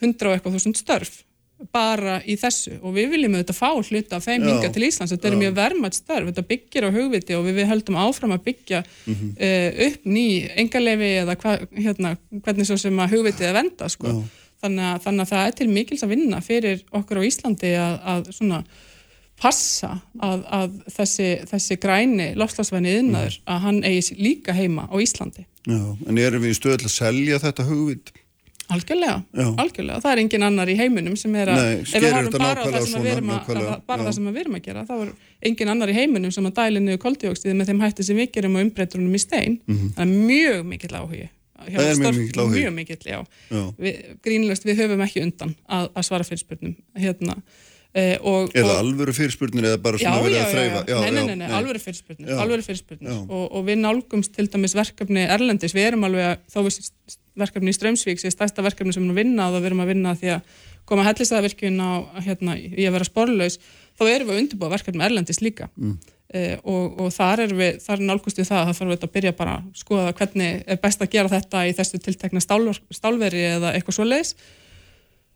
hundra 0.02 0.32
og 0.32 0.38
eitthvað 0.38 0.58
þúsund 0.58 0.82
störf 0.82 1.22
bara 1.70 2.18
í 2.26 2.36
þessu 2.40 2.78
og 2.82 2.96
við 2.96 3.12
viljum 3.14 3.36
auðvitað 3.38 3.58
fá 3.58 3.70
hluta 3.70 4.18
af 4.18 4.26
þeim 4.26 4.46
hinga 4.48 4.70
til 4.74 4.86
Íslands 4.88 5.14
þetta 5.14 5.30
er 5.30 5.38
mjög 5.38 5.56
vermað 5.60 5.98
störf, 6.00 6.30
þetta 6.32 6.46
byggir 6.50 6.88
á 6.88 6.96
hugviti 6.96 7.38
og 7.38 7.46
við, 7.46 7.58
við 7.60 7.70
höldum 7.70 7.98
áfram 8.02 8.36
að 8.36 8.46
byggja 8.48 8.82
mm 8.82 9.16
-hmm. 9.16 9.34
uh, 9.48 9.88
upp 9.88 10.06
ný 10.06 10.28
engarlefi 10.64 11.12
eða 11.22 11.36
hva, 11.36 11.58
hérna, 11.78 12.16
hvernig 12.32 12.70
svo 12.70 12.78
sem 12.82 13.00
að 13.00 13.18
hugvitið 13.18 13.50
er 13.50 13.58
venda 13.60 13.90
sko. 13.90 14.24
þannig, 14.62 14.86
að, 14.86 15.02
þannig 15.04 15.22
að 15.22 15.30
það 15.34 15.48
er 15.48 15.54
til 15.58 15.70
mikils 15.70 16.04
að 16.04 16.14
vinna 16.16 16.42
fyrir 16.42 16.82
okkur 16.92 17.22
á 17.22 17.28
Íslandi 17.30 17.76
að, 17.76 18.00
að 18.14 18.32
svona 18.32 18.64
passa 19.42 19.96
að, 20.22 20.44
að 20.54 20.74
þessi, 20.98 21.30
þessi 21.50 21.78
græni 21.82 22.28
lofslagsvæni 22.38 22.98
yðnaður 23.00 23.38
mm. 23.40 23.46
að 23.46 23.62
hann 23.66 23.84
eigi 23.84 24.18
líka 24.22 24.54
heima 24.54 24.86
á 24.86 24.96
Íslandi 25.02 25.46
Já, 25.66 25.82
en 26.08 26.18
erum 26.18 26.42
við 26.42 26.56
í 26.56 26.58
stöðlega 26.58 26.90
að 26.90 26.98
selja 26.98 27.40
þetta 27.42 27.66
hugvit? 27.70 28.14
Algjörlega, 28.72 29.18
algjörlega, 29.60 30.00
það 30.04 30.14
er 30.14 30.22
engin 30.22 30.46
annar 30.48 30.70
í 30.72 30.76
heiminum 30.80 31.18
sem 31.20 31.34
er 31.36 31.52
að, 31.52 31.60
Nei, 31.60 31.82
ef 31.82 32.04
við 32.06 32.14
harum 32.16 32.36
bara 32.38 32.64
það 32.64 32.78
sem, 32.78 32.92
svona, 32.94 33.02
að, 33.02 34.06
að, 34.08 34.22
við 34.30 34.42
erum 34.46 34.56
að 34.56 34.64
gera, 34.68 34.84
þá 34.88 34.94
er 34.96 35.12
engin 35.50 35.72
annar 35.74 35.92
í 35.92 35.96
heiminum 35.98 36.32
sem 36.32 36.48
að 36.48 36.56
dæli 36.62 36.84
niður 36.86 37.02
koldjókstíði 37.04 37.58
með 37.60 37.72
þeim 37.72 37.84
hætti 37.84 38.06
sem 38.08 38.22
við 38.22 38.30
gerum 38.38 38.56
og 38.56 38.66
umbreytrunum 38.68 39.18
í 39.18 39.22
stein, 39.22 39.58
mm 39.66 39.76
-hmm. 39.76 39.94
það 39.98 40.06
er 40.06 40.30
mjög 40.32 40.62
mikill 40.72 40.96
áhugi. 40.96 41.28
Það 41.62 41.90
er 41.90 42.00
mjög 42.00 42.16
mikill 42.22 42.42
áhugi. 42.42 42.62
Mjög 42.62 42.74
mikill, 42.78 43.02
já. 43.06 43.20
já. 43.52 43.64
Við, 43.78 44.00
grínlust, 44.24 44.66
við 44.66 44.82
höfum 44.86 45.04
ekki 45.06 45.26
undan 45.26 45.54
að, 45.68 45.92
að 45.92 46.08
svara 46.08 46.28
fyrirspurnum, 46.30 46.78
hérna. 46.96 47.38
Uh, 47.92 48.14
og, 48.24 48.54
eða 48.56 48.78
alvöru 48.80 49.12
fyrirspurnir 49.12 49.66
eða 49.68 49.78
bara 49.84 50.00
svona 50.00 50.22
verið 50.24 50.38
að 50.40 50.54
þreyfa 50.54 50.82
já, 50.88 50.94
nei, 51.04 51.10
nei, 51.12 51.34
nei, 51.42 51.48
alvöru 51.58 51.80
fyrirspurnir, 51.84 52.30
alvöru 52.40 52.64
fyrirspurnir. 52.64 53.18
Og, 53.26 53.42
og 53.52 53.66
við 53.68 53.82
nálgumst 53.82 54.32
til 54.38 54.46
dæmis 54.48 54.76
verkefni 54.80 55.26
Erlendis, 55.28 55.76
við 55.76 55.90
erum 55.90 56.06
alveg 56.08 56.30
að, 56.30 56.46
þó 56.54 56.62
við 56.70 56.78
verkefni 57.42 57.74
í 57.74 57.76
Strömsvík 57.76 58.22
sé 58.24 58.32
stærsta 58.32 58.64
verkefni 58.64 58.96
sem 58.96 59.04
við 59.04 59.10
erum 59.10 59.18
að 59.18 59.20
vinna 59.20 59.50
og 59.50 59.58
það 59.58 59.66
við 59.66 59.70
erum 59.72 59.84
að 59.84 59.92
vinna 59.92 60.14
því 60.22 60.32
að 60.38 60.56
koma 60.88 61.06
hellisaðvirkjun 61.10 61.84
á 61.84 61.92
hérna, 62.30 62.56
í 62.56 62.88
að 62.88 62.96
vera 62.96 63.10
sporlaus 63.10 63.60
þá 63.60 64.06
erum 64.06 64.32
við 64.32 64.34
að 64.38 64.42
undirbúa 64.46 64.72
verkefni 64.78 65.06
erlendis 65.10 65.44
líka. 65.44 65.68
Mm. 65.76 66.00
uh, 66.32 66.56
og, 66.64 66.96
og 66.96 67.12
þar 67.18 67.44
er 67.50 67.58
við 67.60 67.84
þar 67.84 67.98
er 68.00 68.08
nálgust 68.08 68.40
við 68.40 68.54
það 68.54 68.62
að 68.62 68.72
það 68.72 68.80
þarf 68.80 68.96
við 68.96 69.06
að 69.10 69.14
byrja 69.20 69.36
bara 69.44 69.60
að 69.60 69.84
skoða 69.84 70.16
hvernig 70.22 70.64
er 70.64 70.82
best 70.88 71.04
að 71.04 71.14
gera 71.18 71.36
þetta 71.36 71.68
í 71.68 71.76
þessu 71.76 72.02
tiltekna 72.08 72.48
stál, 72.48 72.64
stálveri 72.88 73.46
eða 73.52 73.76
eitthvað 73.76 74.00
svo 74.00 74.08
leiðis 74.08 74.36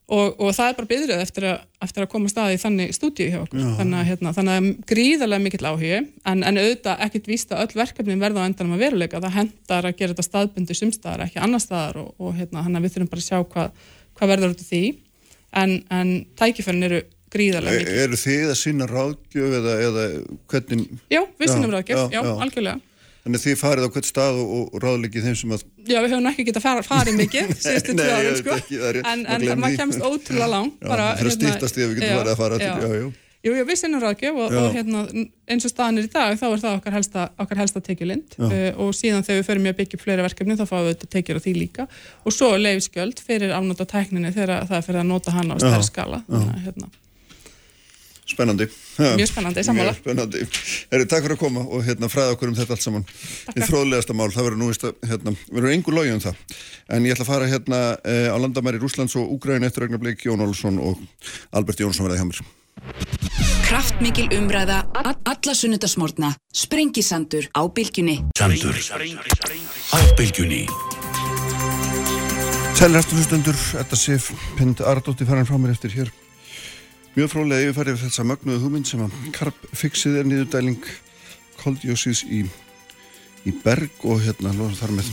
og, 0.05 0.35
og 0.37 0.51
það 0.53 0.67
er 0.67 0.75
bara 0.77 0.89
byrjuð 0.91 1.21
eftir, 1.23 1.47
eftir 1.85 2.05
að 2.05 2.11
koma 2.11 2.29
staði 2.29 2.57
í 2.57 2.61
þannig 2.61 2.93
stúdíu 2.95 3.31
hjá 3.31 3.39
okkur. 3.41 3.63
Þannig 3.79 3.99
að, 3.99 4.09
hérna, 4.11 4.33
þannig 4.37 4.59
að 4.59 4.67
gríðarlega 4.91 5.45
mikill 5.45 5.69
áhugi 5.69 5.95
en, 5.97 6.43
en 6.45 6.61
auðvitað 6.61 7.03
ekkert 7.07 7.31
vísta 7.31 7.61
öll 7.63 7.73
verkefni 7.73 8.19
verða 8.21 8.45
á 8.45 8.47
endanum 8.49 8.77
að 8.77 8.85
veruleika. 8.85 9.23
Það 9.23 9.37
hendar 9.39 9.89
að 9.89 9.97
gera 10.01 10.13
þetta 10.13 10.27
staðbundi 10.29 10.77
sumstaðar 10.77 11.25
ekki 11.25 11.41
annar 11.41 11.63
staðar 11.63 12.01
og, 12.03 12.13
og 12.21 12.37
hérna, 12.37 12.65
við 12.85 12.95
þurfum 12.95 13.11
bara 13.15 13.25
að 13.25 13.29
sjá 13.31 13.41
hvað 13.55 13.91
hva 14.15 14.31
verður 14.31 14.55
út 14.55 14.63
af 14.63 14.69
því. 14.69 14.83
En, 15.55 15.77
en 15.95 16.15
tækifærin 16.37 16.85
eru 16.85 17.03
gríðarlega 17.31 17.79
mikill 17.79 18.01
Eru 18.05 18.19
þið 18.19 18.49
að 18.51 18.57
sína 18.59 18.87
ráðgjöf 18.89 19.55
eða, 19.59 19.77
eða 19.87 20.03
hvernig? 20.51 20.99
Já, 21.11 21.21
við 21.39 21.51
sínum 21.51 21.73
ráðgjöf, 21.73 22.11
já, 22.11 22.19
já, 22.19 22.33
algjörlega 22.45 22.81
Þannig 23.25 23.41
að 23.41 23.45
þið 23.47 23.55
farið 23.57 23.85
á 23.85 23.89
hvert 23.95 24.05
stað 24.05 24.39
og, 24.43 24.49
og 24.69 24.81
ráðleikið 24.83 25.23
þeim 25.25 25.35
sem 25.39 25.53
að... 25.55 25.61
Já, 25.89 25.97
við 25.97 26.11
höfum 26.13 26.27
ekki 26.29 26.43
getað 26.45 26.65
far, 26.67 26.81
farið 26.85 27.15
mikið 27.23 27.53
síðustu 27.65 27.95
tvö 27.97 28.09
árum, 28.13 28.35
sko. 28.38 28.57
Ekki, 28.59 28.81
er, 28.85 28.99
en 29.01 29.23
en 29.25 29.45
maður 29.63 29.79
kemst 29.81 30.03
ótrúlega 30.05 30.49
langt. 30.51 30.75
Já, 30.77 30.89
bara, 30.91 31.07
fyrir 31.17 31.31
að 31.31 31.33
hérna, 31.33 31.53
stýttast 31.55 31.79
því 31.79 31.85
að 31.85 31.89
við 31.89 32.01
getum 32.03 32.19
farið 32.19 32.33
að 32.35 32.43
fara 32.43 32.59
til, 32.61 32.67
já, 32.69 32.99
já. 33.01 33.07
Jú, 33.45 33.51
jú, 33.53 33.63
við 33.65 33.77
sinnum 33.77 34.01
ráðgjöf 34.01 34.38
og, 34.41 34.53
og 34.57 34.71
hérna, 34.73 35.01
eins 35.53 35.65
og 35.67 35.73
staðanir 35.73 36.07
í 36.07 36.09
dag, 36.09 36.31
þá 36.39 36.45
er 36.47 36.61
það 36.63 36.77
okkar 36.79 36.95
helsta, 36.97 37.25
okkar 37.43 37.59
helsta 37.61 37.81
tekjulind 37.85 38.38
uh, 38.41 38.53
og 38.81 38.89
síðan 38.97 39.25
þegar 39.25 39.41
við 39.41 39.49
förum 39.51 39.67
í 39.67 39.69
að 39.69 39.77
byggja 39.81 39.99
fleiri 40.01 40.25
verkefni, 40.25 40.57
þá 40.57 40.65
fáum 40.65 40.88
við 40.88 40.95
þetta 40.95 41.09
tekjur 41.13 41.38
á 41.38 41.43
því 41.45 41.53
líka 41.59 41.85
og 42.25 42.33
svo 42.33 42.49
leifskjöld 42.57 43.21
fyrir 43.21 43.53
afnóta 43.53 43.85
tækninni 43.91 44.33
þegar 44.33 44.65
það 44.65 44.79
er 44.79 44.88
fyrir 44.89 45.03
að 45.03 45.11
nota 45.11 45.35
hana 45.35 45.57
á 45.57 45.61
stærri 45.61 45.85
skala. 45.85 46.23
Þannig, 46.25 46.63
hérna. 46.65 46.89
Spennandi. 48.25 48.65
Mjög 48.97 49.27
spennandi, 49.29 49.63
sammála. 49.63 49.91
Mjög 49.91 50.01
spennandi. 50.01 50.39
Herri, 50.89 51.05
takk 51.05 51.27
fyrir 51.27 51.35
að 51.35 51.41
koma 51.43 51.61
og 51.61 51.83
hérna 51.85 52.07
fræða 52.09 52.33
okkur 52.33 52.49
um 52.49 52.55
þetta 52.57 52.73
allt 52.73 52.81
saman. 52.85 53.03
Takk. 53.05 53.59
Í 53.59 53.67
þróðlegasta 53.69 54.15
mál, 54.17 54.31
það 54.33 54.47
verður 54.47 54.61
nú 54.63 54.69
vist 54.71 54.85
að, 54.89 54.95
hérna, 55.11 55.33
verður 55.51 55.73
einhver 55.75 55.97
logið 55.99 56.15
um 56.15 56.23
það. 56.23 56.39
En 56.89 57.05
ég 57.05 57.13
ætla 57.13 57.27
að 57.27 57.29
fara 57.29 57.51
hérna 57.51 57.81
eh, 58.01 58.29
á 58.33 58.38
landamæri 58.41 58.81
Rúslands 58.81 59.13
og 59.21 59.29
Úgræn 59.35 59.67
eftir 59.69 59.85
Ragnar 59.85 60.01
Bleik, 60.01 60.25
Jón 60.25 60.41
Olsson 60.41 60.81
og 60.81 61.05
Albert 61.53 61.85
Jónsson 61.85 62.09
verðið 62.09 62.23
hjá 62.23 62.27
mér. 62.31 62.41
Kraftmikil 63.69 64.27
umræða, 64.39 64.81
alla 65.05 65.53
sunnudasmórna, 65.61 66.33
sprengisandur 66.49 67.45
á 67.53 67.61
bylgjunni. 67.69 68.23
Sandur 68.41 68.73
á 68.73 69.97
bylgjunni. 70.17 70.65
Sælir 72.75 73.05
hlustundur, 73.05 73.55
þetta 73.55 73.97
séf 73.97 74.33
Pind 74.57 74.81
Ardótti 74.81 75.29
farin 75.29 75.45
frá 75.47 75.61
mér 75.61 75.77
eftir 75.77 75.93
hér 75.93 76.09
Mjög 77.15 77.30
frólega 77.32 77.63
yfirfærið 77.69 78.01
þessa 78.01 78.23
mögnuðu 78.28 78.60
hugmynd 78.65 78.89
sem 78.89 79.01
að 79.06 79.13
karpfixið 79.38 80.17
er 80.19 80.25
nýðudæling 80.28 80.88
koldjósís 81.62 82.25
í, 82.28 82.41
í 83.47 83.54
berg 83.63 84.04
og 84.04 84.19
hérna 84.25 84.51
þar 84.51 84.91
með 84.97 85.12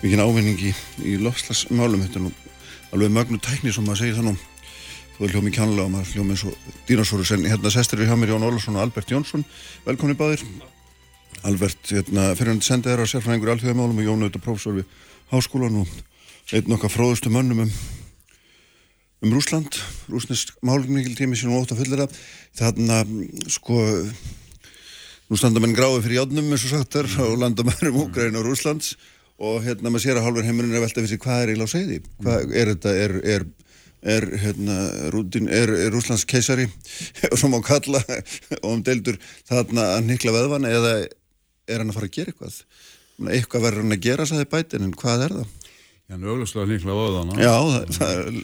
mikinn 0.00 0.24
ávinningi 0.24 0.72
í, 0.72 0.74
í 1.06 1.12
lofslagsmálum 1.22 2.02
þetta 2.02 2.18
er 2.18 2.24
nú 2.24 2.32
alveg 2.90 3.14
mögnu 3.14 3.38
tækni 3.38 3.70
sem 3.70 3.86
maður 3.86 4.02
segir 4.02 4.18
þannig 4.18 4.42
þú 5.20 5.28
er 5.28 5.36
hljómið 5.36 5.56
kjánlega 5.60 5.86
og 5.86 5.94
maður 5.94 6.10
hljómið 6.16 6.44
og 6.48 6.74
dínasórus 6.88 7.32
en 7.36 7.46
hérna 7.46 7.74
sestir 7.76 8.02
við 8.02 8.10
hjá 8.10 8.18
mér 8.18 8.34
Jón 8.34 8.48
Ólarsson 8.48 8.80
og 8.80 8.86
Albert 8.86 9.14
Jónsson. 9.14 9.46
Velkonni 9.84 10.16
báðir. 10.18 10.42
Albert 11.46 11.94
hérna, 11.94 12.30
fyrirhandi 12.34 12.66
sendið 12.66 12.96
er 12.96 13.04
á 13.04 13.12
sérfræðingur 13.12 13.54
alþjóðamálum 13.54 14.00
og 14.00 14.08
Jón 14.08 14.24
auðvitað 14.24 14.46
prófessor 14.48 14.80
við 14.80 14.98
háskólan 15.30 15.82
og 15.84 15.96
einn 16.56 16.74
okkar 16.74 16.96
fróðustu 16.96 17.30
mönnum 17.30 17.68
um 17.68 17.74
um 19.20 19.32
Rúsland, 19.34 19.76
rúsnesk 20.08 20.54
málumnikil 20.64 21.16
tími 21.18 21.36
sem 21.36 21.52
ótt 21.52 21.74
að 21.74 21.82
fullera 21.82 22.06
þannig 22.56 22.92
að 22.96 23.50
sko 23.52 23.80
nú 25.30 25.38
standa 25.38 25.60
menn 25.60 25.76
gráði 25.76 26.04
fyrir 26.06 26.22
játnum 26.22 26.48
eins 26.48 26.64
og 26.64 26.72
sagt 26.72 26.96
er 26.96 27.08
á 27.20 27.26
landamærum 27.42 27.98
Úgræn 28.00 28.38
og 28.40 28.46
Rúslands 28.48 28.94
og 29.40 29.60
hérna 29.64 29.92
maður 29.92 30.06
sér 30.06 30.20
að 30.20 30.26
hálfur 30.26 30.46
heimurinn 30.48 30.72
er 30.72 30.80
að 30.80 30.86
velta 30.86 31.02
fyrir 31.02 31.12
sig 31.12 31.20
hvað 31.24 31.42
er 31.44 31.60
á 31.60 31.68
segði 31.68 31.98
hvað 32.22 32.54
er 32.62 32.72
þetta, 32.72 32.94
er, 33.04 33.14
er, 33.34 33.44
er 34.16 34.26
hérna, 34.40 34.78
rútin, 35.12 35.50
er, 35.52 35.72
er 35.84 35.92
Rúslands 35.92 36.24
keisari 36.28 36.64
og 37.30 37.36
svo 37.36 37.52
má 37.52 37.58
kalla 37.66 38.00
og 38.64 38.70
um 38.72 38.84
deildur 38.86 39.20
þarna 39.50 39.90
að 39.98 40.08
nikla 40.14 40.34
veðvan 40.38 40.68
eða 40.70 40.94
er 41.04 41.82
hann 41.82 41.92
að 41.92 42.00
fara 42.00 42.08
að 42.08 42.16
gera 42.16 42.32
eitthvað? 42.32 42.62
Eitthvað 43.28 43.66
verður 43.68 43.84
hann 43.84 43.98
að 43.98 44.06
gera 44.08 44.26
sæði 44.26 44.48
bætin 44.48 44.88
en 44.88 44.96
hvað 44.96 45.26
er 45.28 45.36
það? 45.42 45.56
Já, 46.10 46.16
nögluslega 46.16 46.72
nikla 46.72 46.96
veðvana 46.96 47.36
Já, 47.38 47.54
það, 47.68 47.92
það 48.00 48.16
er 48.24 48.40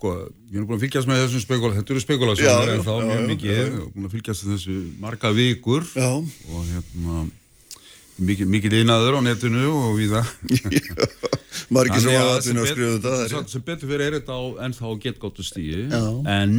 sko, 0.00 0.14
ég 0.48 0.56
er 0.56 0.64
búin 0.64 0.78
að 0.78 0.86
fylgjast 0.86 1.08
með 1.10 1.18
þessum 1.26 1.42
spekula, 1.44 1.76
þetta 1.76 1.92
eru 1.92 2.02
spekulasjónir 2.06 2.72
en 2.72 2.86
þá 2.86 2.94
já, 2.94 3.02
mjög 3.10 3.26
mikið, 3.34 3.50
ég 3.52 3.66
er 3.66 3.74
búin 3.92 4.08
að 4.08 4.14
fylgjast 4.14 4.46
með 4.46 4.54
þessu 4.56 4.76
marga 5.02 5.32
vikur 5.36 5.88
já. 5.92 6.08
og 6.16 6.70
hérna 6.70 7.26
mikið, 8.20 8.52
mikið 8.54 8.76
einaður 8.80 9.18
á 9.20 9.26
netinu 9.28 9.66
og 9.68 9.90
við 9.98 10.14
það 10.16 10.30
margir 11.76 12.04
sem 12.04 12.16
hafa 12.16 12.38
aðvinu 12.38 12.62
að 12.64 12.70
skrifa 12.72 13.18
þetta 13.18 13.42
sem 13.52 13.66
betur 13.66 13.92
fyrir 13.92 14.06
er 14.06 14.16
þetta 14.16 14.38
á 14.40 14.42
ennþá 14.68 14.94
getgóttu 15.04 15.44
stíi 15.44 15.84
en 15.90 16.56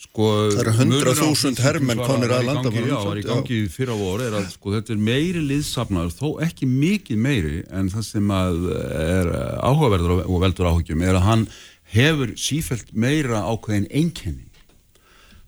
Sko, 0.00 0.26
það 0.48 0.60
eru 0.62 0.72
hundra 0.78 1.12
þúsund 1.12 1.58
hermenn 1.60 1.98
konir 2.00 2.32
að 2.32 2.46
landa 2.48 2.70
já, 2.72 2.86
það 2.88 3.10
er 3.10 3.18
í 3.20 3.24
gangi 3.26 3.56
fyrra 3.68 3.96
voru 4.00 4.24
er 4.24 4.36
að 4.38 4.46
sko, 4.54 4.72
þetta 4.72 4.94
er 4.94 5.02
meiri 5.10 5.42
liðsafnar 5.44 6.08
þó 6.16 6.38
ekki 6.46 6.68
mikið 6.70 7.20
meiri 7.20 7.58
en 7.68 7.90
það 7.92 8.06
sem 8.06 8.32
er 8.32 9.28
áhugaverður 9.60 10.22
og 10.24 10.40
veldur 10.40 10.70
áhugjum 10.70 11.04
er 11.04 11.18
að 11.18 11.26
hann 11.26 11.44
hefur 11.90 12.32
sífælt 12.38 12.94
meira 12.94 13.42
ákveðin 13.50 13.90
einkenni. 13.90 14.46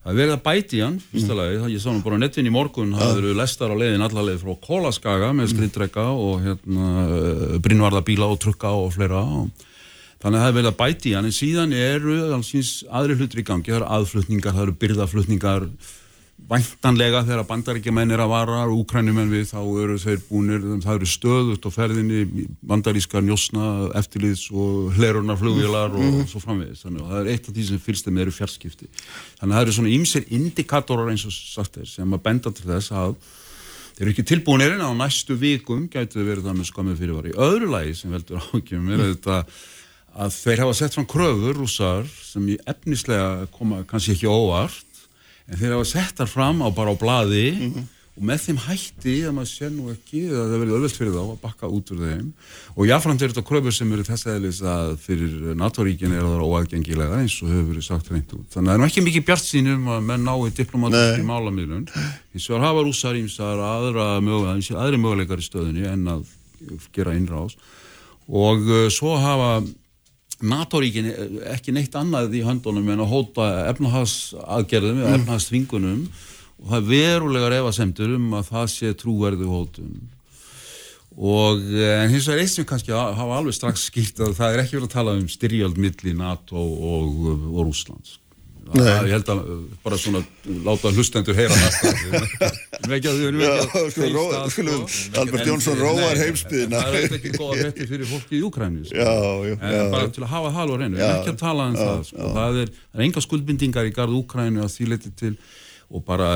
Það 0.02 0.16
verið 0.18 0.32
að 0.34 0.40
bæti 0.42 0.80
hann, 0.82 0.96
fyrsta 1.12 1.34
lagi, 1.38 1.58
mm. 1.60 1.66
ég 1.70 1.82
sá 1.82 1.88
hann 1.92 2.00
bara 2.02 2.16
nettin 2.18 2.48
í 2.48 2.52
morgun, 2.52 2.96
það 2.98 3.20
eru 3.20 3.34
lestar 3.38 3.70
á 3.70 3.76
leiðin 3.78 4.02
allarleið 4.02 4.40
frá 4.42 4.56
Kólaskaga 4.64 5.28
með 5.38 5.52
skriðdrega 5.52 6.06
og 6.10 6.40
hérna, 6.42 6.88
brinnvarðabíla 7.62 8.26
og 8.34 8.40
trukka 8.42 8.72
og 8.74 8.90
fleira 8.96 9.20
og 9.22 9.68
þannig 10.22 10.40
að 10.40 10.42
það 10.42 10.48
er 10.48 10.56
verið 10.56 10.70
að 10.72 10.80
bæti 10.80 11.12
í 11.12 11.14
hann 11.14 11.28
en 11.28 11.36
síðan 11.36 11.76
eru 11.78 12.16
allsins 12.34 12.72
aðri 12.90 13.20
hlutur 13.20 13.44
í 13.44 13.46
gangi, 13.46 13.70
það 13.70 13.78
eru 13.78 13.90
aðflutningar, 13.98 14.56
það 14.56 14.66
eru 14.66 14.76
byrðaflutningar 14.82 15.68
væntanlega 16.50 17.22
þegar 17.26 17.46
bandaríkjumenn 17.48 18.12
er 18.14 18.22
að 18.24 18.32
vara 18.32 18.62
og 18.66 18.82
úkrænumenn 18.82 19.30
við 19.32 19.46
þá 19.52 19.58
eru 19.82 19.98
þeir 20.00 20.22
búinir, 20.28 20.64
það 20.84 20.98
eru 20.98 21.08
stöðut 21.08 21.68
og 21.68 21.74
ferðinni 21.74 22.46
bandarískar 22.68 23.24
njósna 23.24 23.68
eftirliðs 23.98 24.48
og 24.50 24.96
hlerurnar 24.96 25.38
flugvílar 25.40 25.94
og, 25.96 26.18
og 26.22 26.30
svo 26.30 26.42
framvegis, 26.42 26.84
þannig 26.84 27.04
að 27.04 27.12
það 27.12 27.20
er 27.20 27.30
eitt 27.34 27.48
af 27.48 27.56
því 27.56 27.66
sem 27.68 27.82
fylgst 27.86 28.10
með 28.10 28.24
eru 28.26 28.36
fjarskipti. 28.36 28.90
Þannig 29.40 29.48
að 29.48 29.56
það 29.56 29.66
eru 29.66 29.76
svona 29.78 29.94
ímser 29.96 30.28
indikatorar 30.38 31.12
eins 31.12 31.26
og 31.28 31.36
sagt 31.36 31.80
er 31.82 31.88
sem 31.90 32.16
að 32.16 32.24
benda 32.28 32.54
til 32.54 32.68
þess 32.68 32.96
að 32.96 33.14
þeir 33.96 34.06
eru 34.06 34.14
ekki 34.14 34.28
tilbúinir 34.32 34.76
en 34.76 34.86
á 34.86 34.90
næstu 34.96 35.36
vikum 35.38 35.86
gætu 35.92 36.24
verið 36.24 36.48
það 36.48 36.58
með 36.60 36.70
skamið 36.72 37.02
fyrirvari. 37.02 37.36
Öðru 37.48 37.72
lagi 37.72 37.96
sem 37.96 38.12
veldur 38.12 38.44
ákjum 38.52 38.92
er 38.92 39.04
þetta 39.10 39.42
að 40.12 40.34
þeir 40.36 40.64
hafa 40.66 40.76
sett 40.76 40.96
fram 40.96 41.08
kröfur 41.08 41.56
rúsar 41.56 42.08
sem 42.20 42.48
í 42.52 42.58
efnislega 42.68 43.46
koma 43.54 43.82
kannski 43.88 44.16
ekki 44.16 44.28
óvart 44.28 44.91
en 45.48 45.58
þeir 45.58 45.74
hafa 45.76 45.88
sett 45.90 46.20
þar 46.20 46.30
fram 46.30 46.62
á 46.62 46.68
bara 46.74 46.94
á 46.94 46.96
bladi 46.98 47.48
mm 47.52 47.72
-hmm. 47.72 47.86
og 48.12 48.22
með 48.28 48.38
þeim 48.44 48.58
hætti 48.66 49.14
að 49.26 49.34
maður 49.36 49.50
sé 49.50 49.70
nú 49.72 49.88
ekki 49.92 50.20
að 50.28 50.46
það 50.50 50.60
verður 50.60 50.76
öðvöld 50.78 50.96
fyrir 50.98 51.14
þá 51.16 51.22
að 51.22 51.42
bakka 51.42 51.66
út 51.66 51.92
úr 51.92 52.00
þeim. 52.04 52.28
Og 52.76 52.86
jáfnframt 52.86 53.22
er 53.22 53.32
þetta 53.32 53.48
kröfur 53.48 53.74
sem 53.74 53.92
eru 53.92 54.04
þess 54.04 54.26
aðeins 54.26 54.60
að 54.62 54.96
fyrir 55.06 55.32
NATO-ríkin 55.56 56.12
er 56.12 56.22
það 56.22 56.46
óaðgengilega 56.46 57.20
eins 57.20 57.36
og 57.42 57.48
hefur 57.48 57.68
verið 57.72 57.86
sagt 57.88 58.10
reynd 58.12 58.32
út. 58.36 58.48
Þannig 58.52 58.68
að 58.68 58.76
það 58.76 58.84
er 58.84 58.88
ekki 58.90 59.06
mikið 59.08 59.26
bjart 59.26 59.46
sínum 59.46 59.88
að 59.88 60.00
menn 60.08 60.24
nái 60.24 60.50
diplomatíski 60.60 61.24
málamílun 61.24 61.86
eins 62.34 62.50
og 62.50 62.60
hafa 62.60 62.84
rúsar 62.84 63.16
ímsar 63.16 63.58
aðra 63.58 64.20
möguleikar, 64.20 65.40
í 65.40 65.48
stöðunni 65.48 65.88
en 65.88 66.06
að 66.06 66.26
gera 66.92 67.16
innrás. 67.16 67.56
Og 68.28 68.60
uh, 68.68 68.88
svo 68.92 69.16
hafa 69.18 69.64
NATO-ríkin 70.42 71.10
ekki 71.52 71.74
neitt 71.74 71.94
annað 71.98 72.36
í 72.38 72.44
höndunum 72.46 72.88
en 72.92 73.04
að 73.04 73.12
hóta 73.12 73.48
efnahagsaðgerðum 73.72 75.02
eða 75.02 75.12
mm. 75.12 75.20
efnahagsþvingunum 75.20 76.00
og 76.62 76.70
það 76.70 76.78
er 76.78 76.88
verulegar 76.90 77.58
efasemtur 77.58 78.16
um 78.16 78.34
að 78.38 78.50
það 78.52 78.66
sé 78.74 78.92
trúverðu 78.98 79.50
hótun. 79.50 79.94
Og 81.12 81.60
en 81.60 82.08
hins 82.08 82.26
vegar 82.30 82.40
eitt 82.40 82.54
sem 82.54 82.66
kannski 82.68 82.94
hafa 82.94 83.36
alveg 83.36 83.56
strax 83.58 83.88
skilt 83.90 84.22
að 84.24 84.36
það 84.38 84.54
er 84.54 84.62
ekki 84.62 84.78
verið 84.78 84.88
að 84.88 84.96
tala 84.96 85.16
um 85.18 85.28
styrjald 85.28 85.80
milli 85.80 86.14
NATO 86.16 86.62
og, 86.62 87.22
og 87.52 87.64
Rúslands 87.66 88.16
Það, 88.62 89.06
ég 89.08 89.12
held 89.16 89.30
að 89.32 89.40
bara 89.82 89.96
svona 90.00 90.20
láta 90.64 90.92
hlustendur 90.94 91.36
heyra 91.36 91.56
það 91.56 91.96
við 92.06 92.12
erum 92.78 92.92
ekki 92.96 93.10
að 93.10 94.52
sko, 94.54 94.76
Albert 95.20 95.50
Jónsson 95.50 95.80
róar 95.80 96.20
heimsbyðina 96.20 96.84
það 96.84 96.98
er 97.00 97.16
ekki 97.18 97.32
góða 97.34 97.58
hretti 97.58 97.88
fyrir 97.90 98.08
fólki 98.08 98.38
í 98.38 98.44
Ukræni 98.46 98.86
sko. 98.86 99.08
en 99.58 99.90
bara 99.92 100.12
til 100.14 100.22
að 100.22 100.30
hafa 100.36 100.54
hal 100.54 100.68
og 100.70 100.78
reynu 100.78 100.96
við 100.96 101.04
erum 101.08 101.18
ekki 101.18 101.34
að 101.34 101.42
tala 101.42 101.66
um 101.68 101.76
já, 101.76 101.82
það 101.82 102.06
sko. 102.08 102.22
já. 102.22 102.30
það 102.38 102.62
er, 102.62 102.72
er 102.94 103.04
enga 103.08 103.24
skuldbindingar 103.26 103.90
í 103.90 103.92
garð 103.98 104.16
Ukræni 104.22 104.62
að 104.62 104.72
því 104.76 104.88
leti 104.94 105.12
til 105.20 105.34
og 105.92 106.04
bara, 106.06 106.28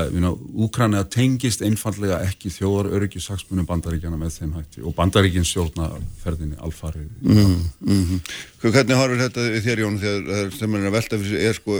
Úkræna 0.53 1.01
tengist 1.09 1.63
einfallega 1.65 2.19
ekki 2.27 2.51
þjóðar 2.53 2.91
öryggisaksmunum 2.97 3.65
bandaríkjana 3.65 4.19
með 4.19 4.35
þeim 4.35 4.51
hætti 4.59 4.83
og 4.85 4.93
bandaríkins 4.97 5.49
stjórna 5.49 5.87
ferðinni 6.21 6.59
alfarið 6.61 7.07
mm, 7.25 7.55
mm. 7.81 8.19
Hvernig 8.61 8.99
harfur 8.99 9.23
þetta 9.23 9.47
þér 9.65 9.81
Jón 9.81 9.97
þegar 10.03 10.53
sem 10.59 10.77
er 10.77 10.85
að 10.91 10.95
velta 10.99 11.19
fyrir 11.23 11.33
sig 11.33 11.49
er 11.49 11.57
sko 11.57 11.79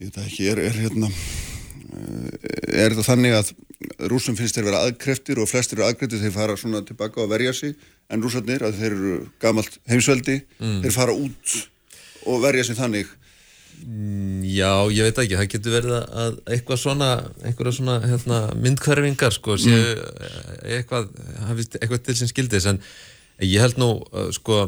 ég 0.00 0.10
veit 0.10 0.20
ekki, 0.24 0.48
er, 0.52 0.62
er 0.68 0.78
hérna 0.84 1.10
eh, 1.10 2.84
er 2.84 2.94
þetta 2.94 3.06
þannig 3.08 3.36
að 3.38 3.52
rúsum 4.10 4.38
finnst 4.38 4.56
þeir 4.56 4.70
vera 4.70 4.84
aðkreftir 4.86 5.40
og 5.42 5.50
flestir 5.50 5.78
eru 5.78 5.88
aðkreftir 5.88 6.22
þeir 6.22 6.34
fara 6.34 6.56
svona 6.60 6.84
tilbaka 6.86 7.22
og 7.24 7.30
verja 7.32 7.52
sig 7.56 7.76
en 8.12 8.22
rúsarnir, 8.24 8.64
að 8.64 8.80
þeir 8.80 8.90
eru 8.92 9.18
gamalt 9.42 9.78
heimsveldi, 9.90 10.40
mm. 10.60 10.80
þeir 10.84 10.96
fara 10.96 11.14
út 11.16 11.58
og 12.28 12.42
verja 12.44 12.66
sig 12.68 12.78
þannig 12.78 13.12
Mm, 13.82 14.44
já, 14.46 14.70
ég 14.94 15.04
veit 15.04 15.18
ekki, 15.20 15.36
það 15.36 15.48
getur 15.52 15.74
verið 15.74 15.96
að 15.98 16.36
eitthvað 16.54 16.78
svona, 16.80 17.08
einhverja 17.44 17.74
svona 17.76 17.96
hérna, 18.04 18.38
myndkverfingar 18.62 19.34
sko, 19.34 19.58
séu 19.60 19.74
mm. 19.76 20.70
eitthvað, 20.78 21.10
eitthvað 21.50 22.00
til 22.06 22.16
sem 22.20 22.30
skildis, 22.30 22.68
en 22.70 22.80
ég 23.44 23.60
held 23.60 23.80
nú, 23.82 23.90
sko, 24.36 24.62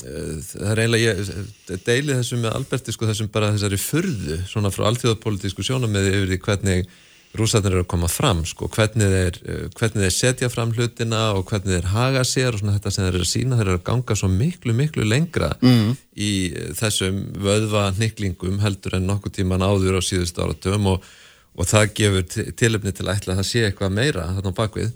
það 0.00 0.72
er 0.72 0.82
eiginlega, 0.84 1.14
ég 1.20 1.84
deili 1.86 2.16
þessum 2.16 2.42
með 2.44 2.56
Alberti, 2.56 2.94
sko, 2.94 3.08
þessum 3.10 3.30
bara 3.32 3.52
þessari 3.54 3.78
fyrðu, 3.80 4.40
svona 4.48 4.72
frá 4.74 4.88
alltíðarpolitísku 4.90 5.64
sjónum 5.66 5.92
með 5.92 6.12
yfir 6.14 6.28
því 6.32 6.42
hvernig 6.46 6.92
rúsarnir 7.38 7.76
eru 7.76 7.84
að 7.84 7.90
koma 7.92 8.08
fram, 8.10 8.40
sko, 8.48 8.66
hvernig 8.74 9.12
þeir, 9.12 9.36
eh, 9.46 9.66
hvernig 9.78 10.02
þeir 10.02 10.14
setja 10.16 10.48
fram 10.50 10.72
hlutina 10.74 11.20
og 11.36 11.44
hvernig 11.46 11.76
þeir 11.76 11.90
haga 11.92 12.24
sér 12.26 12.54
og 12.54 12.60
svona 12.60 12.74
þetta 12.78 12.92
sem 12.92 13.04
þeir 13.04 13.14
eru 13.14 13.26
að 13.26 13.30
sína, 13.30 13.58
þeir 13.58 13.68
eru 13.68 13.78
að 13.78 13.86
ganga 13.86 14.16
svo 14.18 14.30
miklu, 14.34 14.74
miklu 14.74 15.06
lengra 15.06 15.52
mm. 15.62 15.92
í 16.16 16.32
þessum 16.80 17.20
vöðva 17.38 17.84
niklingum 17.98 18.58
heldur 18.64 18.98
en 18.98 19.06
nokkuð 19.06 19.36
tíman 19.38 19.62
áður 19.62 20.00
á 20.00 20.02
síðust 20.02 20.42
áratöfum 20.42 20.90
og, 20.96 21.06
og 21.54 21.70
það 21.70 21.94
gefur 22.00 22.26
tilöfni 22.58 22.94
til 22.96 23.06
að 23.06 23.14
ætla 23.14 23.36
að 23.36 23.42
það 23.42 23.50
sé 23.52 23.64
eitthvað 23.68 23.94
meira 23.94 24.26
þarna 24.34 24.56
bakvið. 24.58 24.90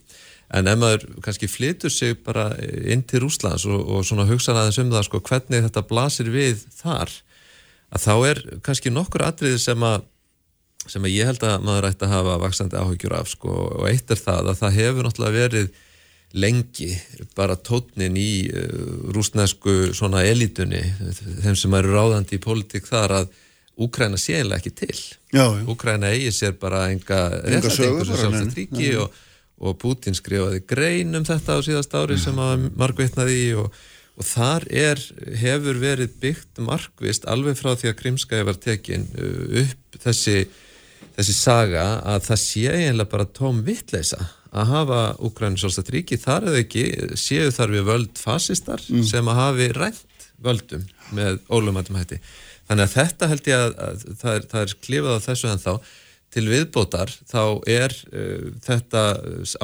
En 0.55 0.71
ef 0.71 0.79
maður 0.79 1.07
kannski 1.25 1.49
flytur 1.51 1.90
sig 1.90 2.17
bara 2.27 2.51
inn 2.62 3.03
til 3.03 3.25
Rúslands 3.25 3.67
og, 3.67 3.81
og 3.90 4.05
svona 4.07 4.27
hugsa 4.29 4.55
aðeins 4.55 4.81
um 4.83 4.93
það, 4.93 5.07
sko, 5.09 5.23
hvernig 5.27 5.64
þetta 5.67 5.87
blasir 5.88 6.31
við 6.31 6.67
þar, 6.79 7.12
að 7.95 8.05
þá 8.05 8.14
er 8.31 8.43
kannski 8.67 8.93
nokkur 8.95 9.27
atriði 9.27 9.62
sem 9.62 9.87
að 9.87 10.05
sem 10.85 11.07
ég 11.09 11.25
held 11.31 11.40
að 11.49 11.62
maður 11.64 11.88
ætti 11.88 12.05
að 12.05 12.12
hafa 12.12 12.37
vaksandi 12.43 12.77
áhugjur 12.77 13.14
af 13.17 13.31
sko. 13.33 13.53
Og 13.81 13.87
eitt 13.88 14.11
er 14.12 14.21
það 14.21 14.51
að 14.53 14.59
það 14.61 14.79
hefur 14.79 15.07
náttúrulega 15.07 15.38
verið 15.38 15.71
lengi 16.35 16.90
bara 17.38 17.57
tótnin 17.57 18.19
í 18.19 18.51
uh, 18.51 19.09
rúsnesku 19.14 19.95
svona 19.95 20.25
elitunni 20.27 20.83
þeim 21.45 21.57
sem 21.57 21.77
eru 21.79 21.95
ráðandi 21.95 22.37
í 22.37 22.43
pólitík 22.43 22.88
þar 22.90 23.21
að 23.23 23.35
Úkræna 23.75 24.14
sé 24.14 24.37
eiginlega 24.37 24.61
ekki 24.61 24.71
til. 24.79 24.99
Úkræna 25.67 26.12
eigi 26.14 26.31
sér 26.31 26.53
bara 26.59 26.85
enga 26.93 27.25
réttætingur 27.43 28.07
sem 28.07 28.21
sjálfsagt 28.21 28.59
ríki 28.59 28.93
og, 29.03 29.17
og 29.62 29.79
Putin 29.83 30.17
skrifaði 30.17 30.62
grein 30.67 31.14
um 31.14 31.27
þetta 31.27 31.59
á 31.59 31.67
síðast 31.67 31.95
ári 31.95 32.19
sem 32.21 32.38
að 32.43 32.69
margveitnaði 32.75 33.37
í 33.45 33.49
og, 33.61 33.71
og 34.19 34.29
þar 34.29 34.67
er, 34.71 35.01
hefur 35.40 35.79
verið 35.83 36.19
byggt 36.23 36.62
margvist 36.64 37.29
alveg 37.31 37.59
frá 37.61 37.75
því 37.75 37.93
að 37.93 37.99
Krimskaja 38.03 38.49
var 38.51 38.61
tekin 38.61 39.09
uh, 39.14 39.64
upp 39.64 40.01
þessi 40.05 40.45
þessi 41.14 41.35
saga 41.37 41.85
að 42.03 42.25
það 42.29 42.40
sé 42.43 42.64
eiginlega 42.73 43.12
bara 43.12 43.29
tóm 43.37 43.61
vittleisa 43.67 44.21
að 44.55 44.71
hafa 44.71 45.01
Úkrænum 45.27 45.59
sjálfstætt 45.59 45.93
ríki. 45.95 46.19
Þar 46.21 46.49
eða 46.51 46.62
ekki 46.62 46.85
séu 47.19 47.51
þar 47.55 47.75
við 47.75 47.87
völd 47.90 48.21
fasistar 48.21 48.83
mm. 48.87 49.05
sem 49.09 49.31
að 49.31 49.40
hafi 49.40 49.69
rænt 49.75 50.29
völdum 50.45 50.87
með 51.14 51.40
ólumættum 51.51 51.99
hætti. 51.99 52.21
Þannig 52.69 52.87
að 52.87 52.95
þetta 52.95 53.29
held 53.31 53.51
ég 53.51 53.62
að, 53.64 53.75
að 53.87 54.05
það 54.23 54.38
er, 54.38 54.47
er 54.62 54.75
klifað 54.87 55.19
á 55.19 55.27
þessu 55.27 55.51
en 55.51 55.62
þá 55.62 55.73
til 56.35 56.49
viðbótar 56.51 57.12
þá 57.31 57.42
er 57.70 57.94
uh, 58.11 58.51
þetta 58.64 59.05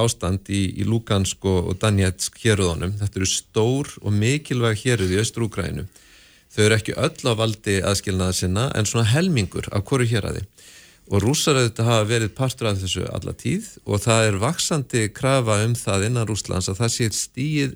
ástand 0.00 0.50
í, 0.52 0.62
í 0.80 0.86
Lugansk 0.86 1.44
og 1.50 1.74
Danetsk 1.82 2.38
héröðunum, 2.44 2.96
þetta 3.00 3.20
eru 3.20 3.30
stór 3.30 3.90
og 4.00 4.14
mikilvæg 4.14 4.84
héröð 4.84 5.16
í 5.16 5.20
Östrúgrænu 5.24 5.88
þau 6.50 6.64
eru 6.66 6.78
ekki 6.78 6.96
öll 6.98 7.30
á 7.30 7.32
valdi 7.38 7.78
aðskilnaða 7.86 8.36
sinna 8.36 8.70
en 8.74 8.88
svona 8.88 9.10
helmingur 9.12 9.70
af 9.70 9.86
hverju 9.86 10.10
héröði 10.14 10.46
og 11.10 11.24
auðvitað 11.26 11.88
hafa 11.88 12.06
verið 12.06 12.34
partur 12.38 12.68
af 12.70 12.78
þessu 12.78 13.06
alla 13.10 13.34
tíð 13.34 13.72
og 13.84 14.02
það 14.04 14.26
er 14.28 14.42
vaksandi 14.44 15.06
krafa 15.14 15.58
um 15.64 15.74
það 15.74 16.06
innan 16.06 16.28
Rúslands 16.28 16.70
að 16.70 16.84
það 16.84 16.92
sé 16.94 17.08
stíð 17.18 17.72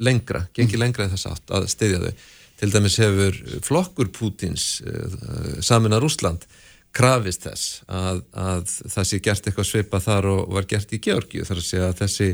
lengra, 0.00 0.46
gengir 0.54 0.78
mm. 0.78 0.84
lengra 0.84 1.08
þess 1.10 1.28
aft 1.28 1.50
að 1.52 1.66
stiðja 1.72 2.02
þau. 2.04 2.28
Til 2.60 2.70
dæmis 2.74 2.98
hefur 3.00 3.36
flokkur 3.64 4.10
Pútins 4.14 4.64
uh, 4.84 5.58
samin 5.64 5.96
að 5.96 6.04
Rúsland 6.04 6.46
krafist 6.96 7.46
þess 7.46 7.82
að, 7.86 8.22
að 8.32 8.74
það 8.94 9.08
sé 9.10 9.20
gert 9.22 9.46
eitthvað 9.46 9.68
sveipa 9.68 10.00
þar 10.02 10.30
og 10.32 10.54
var 10.56 10.68
gert 10.70 10.92
í 10.92 11.00
Georgiu 11.02 11.46
þar 11.46 11.62
að 11.62 11.68
segja 11.68 11.88
að 11.90 12.00
þessi, 12.02 12.28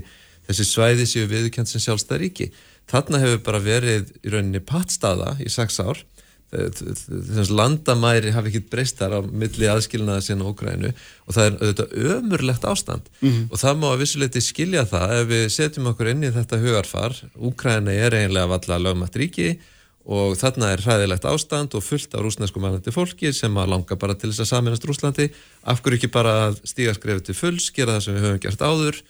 þessi 0.48 0.68
svæði 0.70 1.06
séu 1.10 1.30
viðkjönd 1.30 1.70
sem 1.70 1.84
sjálfstæð 1.84 2.22
ríki. 2.24 2.50
Þarna 2.90 3.22
hefur 3.24 3.42
bara 3.48 3.62
verið 3.62 4.12
í 4.22 4.32
rauninni 4.32 4.62
pattstaða 4.64 5.34
í 5.42 5.50
sex 5.52 5.80
ár 5.82 6.04
þess 6.46 7.50
landamæri 7.50 8.30
hafi 8.34 8.52
ekkert 8.52 8.68
breystar 8.70 9.14
á 9.18 9.20
milli 9.20 9.66
aðskilnaða 9.66 10.22
sína 10.22 10.46
Ógrænu 10.46 10.92
og 10.92 11.34
það 11.34 11.46
er 11.48 11.56
auðvitað 11.56 11.94
ömurlegt 12.14 12.66
ástand 12.70 13.08
mm 13.20 13.28
-hmm. 13.30 13.48
og 13.50 13.58
það 13.58 13.80
má 13.80 13.86
að 13.90 14.00
vissuleiti 14.04 14.40
skilja 14.40 14.84
það 14.86 15.14
ef 15.16 15.26
við 15.32 15.48
setjum 15.50 15.90
okkur 15.90 16.10
inn 16.12 16.22
í 16.22 16.30
þetta 16.30 16.60
hugarfar 16.62 17.18
Úgræna 17.34 17.92
er 17.92 18.14
eiginlega 18.14 18.46
valla 18.46 18.78
lögmætt 18.78 19.16
ríki 19.16 19.58
og 20.06 20.36
þarna 20.38 20.70
er 20.70 20.82
hræðilegt 20.84 21.24
ástand 21.26 21.74
og 21.74 21.82
fullt 21.82 22.12
af 22.14 22.22
rúsnesku 22.22 22.60
mælandi 22.62 22.92
fólki 22.94 23.32
sem 23.34 23.56
að 23.58 23.72
langa 23.72 23.96
bara 23.98 24.14
til 24.14 24.30
þess 24.30 24.44
að 24.44 24.50
saminast 24.52 24.84
Rúslandi 24.86 25.26
af 25.66 25.80
hverju 25.82 25.98
ekki 25.98 26.10
bara 26.14 26.52
stíga 26.62 26.94
skrefið 26.94 27.24
til 27.26 27.34
fulls 27.34 27.72
gera 27.74 27.96
það 27.96 28.04
sem 28.04 28.14
við 28.14 28.26
höfum 28.26 28.42
gert 28.44 28.62
áður 28.62 29.00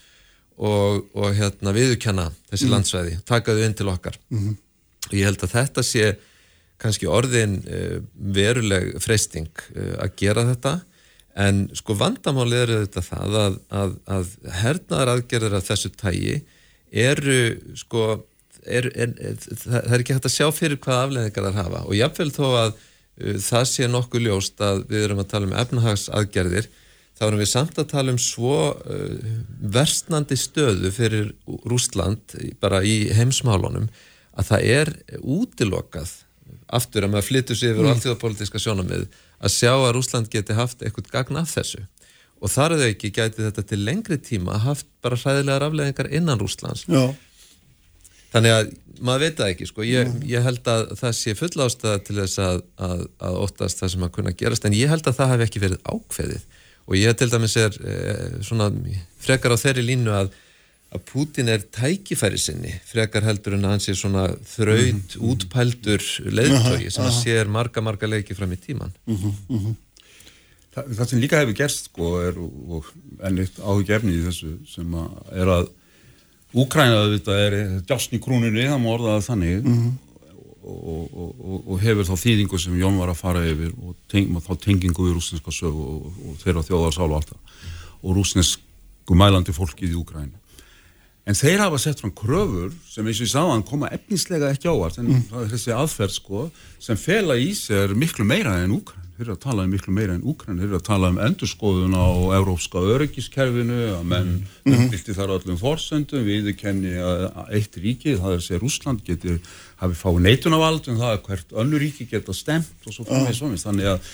og, 0.56 1.02
og 1.12 1.34
hérna 1.36 1.74
viðukenna 1.76 2.30
þessi 2.48 2.68
mm 2.68 2.72
landsvæði, 2.72 3.18
takaðu 3.28 3.66
inn 3.66 3.76
til 3.76 3.90
okkar. 3.92 4.16
Mm 4.30 4.38
-hmm. 4.38 4.56
og 5.10 5.12
ég 5.12 5.28
held 5.28 5.44
að 5.44 5.54
þetta 5.58 5.82
sé 5.84 6.16
kannski 6.78 7.06
orðin 7.06 7.58
uh, 7.68 8.00
veruleg 8.16 8.96
freysting 9.00 9.52
uh, 9.76 9.96
að 10.00 10.16
gera 10.16 10.46
þetta. 10.48 10.80
En 11.36 11.68
sko 11.76 11.92
vandamálið 11.94 12.62
er 12.62 12.86
þetta 12.86 13.02
það 13.04 13.36
að, 13.36 13.58
að, 13.68 13.92
að 14.08 14.26
hernaðar 14.62 15.12
aðgerðar 15.12 15.58
af 15.58 15.68
þessu 15.68 15.90
tægi 15.92 16.40
eru 16.90 17.60
sko 17.76 18.24
er, 18.66 18.90
er, 18.94 19.14
það 19.62 19.92
er 19.94 20.02
ekki 20.02 20.16
hægt 20.16 20.28
að 20.28 20.36
sjá 20.36 20.48
fyrir 20.54 20.80
hvað 20.82 21.04
afleðingar 21.04 21.48
það 21.48 21.60
hafa 21.62 21.84
og 21.86 21.94
jáfnveil 21.98 22.32
þó 22.34 22.46
að 22.48 22.72
uh, 22.72 23.38
það 23.46 23.70
sé 23.72 23.88
nokkuð 23.92 24.26
ljóst 24.26 24.66
að 24.66 24.82
við 24.90 25.06
erum 25.06 25.22
að 25.22 25.30
tala 25.32 25.50
um 25.50 25.56
efnahagsaðgerðir 25.62 26.68
þá 27.16 27.24
erum 27.28 27.40
við 27.40 27.52
samt 27.52 27.80
að 27.80 27.88
tala 27.94 28.12
um 28.12 28.20
svo 28.20 28.58
versnandi 29.76 30.36
stöðu 30.36 30.90
fyrir 30.92 31.30
Rúsland 31.64 32.36
bara 32.60 32.82
í 32.84 33.06
heimsmálunum 33.16 33.88
að 34.36 34.50
það 34.50 34.70
er 34.74 34.92
útilokað 35.24 36.12
aftur 36.76 37.06
að 37.06 37.14
maður 37.14 37.28
flyttur 37.30 37.58
sér 37.58 37.72
yfir 37.74 37.86
mm. 37.86 37.92
allþjóðapolítiska 37.94 38.60
sjónamið 38.60 39.06
að 39.36 39.54
sjá 39.54 39.72
að 39.72 39.92
Rúsland 39.96 40.30
geti 40.32 40.56
haft 40.56 40.82
eitthvað 40.82 41.12
gagn 41.12 41.40
af 41.40 41.52
þessu 41.54 41.84
og 42.36 42.52
þar 42.52 42.74
er 42.74 42.82
þau 42.82 42.90
ekki 42.90 43.12
gæti 43.16 43.44
þetta 43.44 43.64
til 43.70 43.78
lengri 43.86 44.18
tíma 44.20 44.58
haft 44.64 44.88
bara 45.04 45.18
hræðilegar 45.20 45.66
afleðingar 45.68 46.10
innan 46.18 46.42
Rúslands 46.42 46.84
Já. 46.84 47.14
Þannig 48.36 48.54
að 48.54 48.70
maður 49.06 49.24
veit 49.26 49.40
það 49.40 49.52
ekki 49.54 49.68
sko. 49.70 49.84
Ég, 49.88 50.14
ég 50.30 50.46
held 50.46 50.70
að 50.72 50.86
það 51.00 51.16
sé 51.18 51.36
full 51.36 51.64
ástæða 51.66 51.98
til 52.06 52.16
þess 52.20 52.42
að, 52.46 52.62
að, 52.86 53.04
að 53.28 53.38
óttast 53.42 53.82
það 53.82 53.92
sem 53.94 54.06
að 54.06 54.14
kunna 54.16 54.36
gerast 54.36 54.68
en 54.68 54.76
ég 54.76 54.92
held 54.92 55.10
að 55.10 55.18
það 55.20 55.32
hef 55.34 55.46
ekki 55.46 55.64
verið 55.66 55.92
ákveðið. 55.92 56.48
Og 56.86 56.98
ég 57.00 57.16
til 57.18 57.30
dæmis 57.32 57.56
er 57.58 57.78
eh, 57.82 58.26
svona 58.46 58.70
frekar 59.20 59.56
á 59.56 59.58
þeirri 59.58 59.88
línu 59.88 60.14
að 60.14 60.34
að 60.94 61.02
Putin 61.08 61.50
er 61.50 61.64
tækifæri 61.74 62.38
sinni 62.40 62.70
frekar 62.86 63.26
heldur 63.26 63.56
en 63.56 63.66
að 63.66 63.74
hann 63.74 63.82
sé 63.82 63.94
svona 63.98 64.28
þraut, 64.46 64.92
mm 64.92 65.00
-hmm. 65.08 65.32
útpældur 65.32 66.04
leðtögi 66.30 66.92
sem 66.94 67.04
að 67.04 67.16
sér 67.18 67.50
marga, 67.50 67.82
marga 67.82 68.06
leiki 68.06 68.36
fram 68.38 68.52
í 68.52 68.60
tíman 68.60 68.92
mm 69.06 69.16
-hmm. 69.16 69.74
Þa, 70.74 70.82
Það 70.96 71.08
sem 71.08 71.20
líka 71.20 71.40
hefur 71.40 71.58
gerst 71.58 71.90
sko 71.90 72.20
er 72.20 72.34
ennitt 73.28 73.58
áhugjefni 73.58 74.12
í 74.12 74.24
þessu 74.28 74.52
sem 74.68 74.94
að 74.94 75.10
er 75.32 75.48
að 75.58 75.68
Úkrænaðu 76.56 77.18
þetta 77.18 77.38
er 77.44 77.56
djásn 77.86 78.16
í 78.16 78.22
krúnunni, 78.22 78.66
það 78.66 78.82
má 78.82 78.90
orðaða 78.94 79.24
þannig 79.26 79.56
mm 79.60 79.74
-hmm. 79.76 79.92
og, 80.64 80.86
og, 81.04 81.34
og, 81.36 81.58
og 81.66 81.82
hefur 81.84 82.08
þá 82.08 82.14
þýðingu 82.24 82.60
sem 82.62 82.78
Jón 82.80 83.00
var 83.00 83.12
að 83.12 83.20
fara 83.20 83.44
yfir 83.44 83.74
og 83.76 83.94
teng, 84.08 84.32
þá 84.40 84.52
tengingu 84.64 85.08
við 85.08 85.18
rúsneska 85.18 85.52
sög 85.52 85.76
og 85.76 86.40
þeirra 86.42 86.64
þjóðarsálu 86.64 87.12
og 87.12 87.20
allt 87.20 87.34
það 87.34 87.40
og 88.02 88.16
rúsnesku 88.16 89.14
mælandi 89.14 89.52
fólkið 89.52 89.92
í 89.92 90.00
Úkræna 90.00 90.40
En 91.26 91.34
þeir 91.34 91.64
hafa 91.64 91.78
sett 91.82 91.98
fram 91.98 92.12
kröfur 92.14 92.70
sem 92.86 93.06
eins 93.06 93.18
og 93.18 93.26
ég 93.26 93.32
sagði 93.32 93.54
að 93.56 93.64
koma 93.66 93.88
efnislega 93.94 94.52
ekki 94.54 94.70
ávart 94.70 95.00
en 95.00 95.08
mm. 95.10 95.24
það 95.32 95.40
er 95.42 95.48
þessi 95.56 95.72
aðferð 95.74 96.14
sko 96.14 96.42
sem 96.86 97.00
fela 97.02 97.34
í 97.42 97.48
sér 97.58 97.96
miklu 97.98 98.26
meira 98.28 98.54
en 98.62 98.76
Úkræn. 98.76 99.05
Þeir 99.16 99.30
eru 99.30 99.34
að 99.34 99.44
tala 99.46 99.64
um 99.64 99.70
miklu 99.72 99.92
meira 99.96 100.12
en 100.12 100.24
Úkræn. 100.28 100.58
Þeir 100.60 100.66
eru 100.66 100.76
að 100.76 100.88
tala 100.90 101.08
um 101.08 101.20
endurskoðun 101.24 101.94
á 101.96 102.08
európska 102.36 102.82
öryggiskerfinu 102.84 103.78
að 103.94 104.02
menn 104.10 104.32
mm. 104.36 104.74
umbildi 104.74 105.14
þar 105.16 105.32
öllum 105.38 105.56
forsendum 105.60 106.26
við 106.26 106.50
kenni 106.60 106.92
að 107.00 107.24
eitt 107.56 107.78
ríki, 107.80 108.18
það 108.20 108.34
er 108.34 108.42
að 108.42 108.44
segja 108.44 108.60
Rúsland 108.60 109.00
getur 109.06 109.38
hafi 109.80 109.96
fáið 109.96 110.20
neitunavald 110.26 110.90
en 110.92 111.00
það 111.00 111.14
er 111.14 111.22
hvert 111.30 111.56
önnu 111.64 111.80
ríki 111.80 112.08
geta 112.10 112.36
stemt 112.36 112.84
og 112.84 112.92
svo 112.92 113.08
fyrir 113.08 113.24
mig 113.24 113.38
svo 113.38 113.48
minnst. 113.48 113.64
Þannig 113.70 113.94
að 113.94 114.12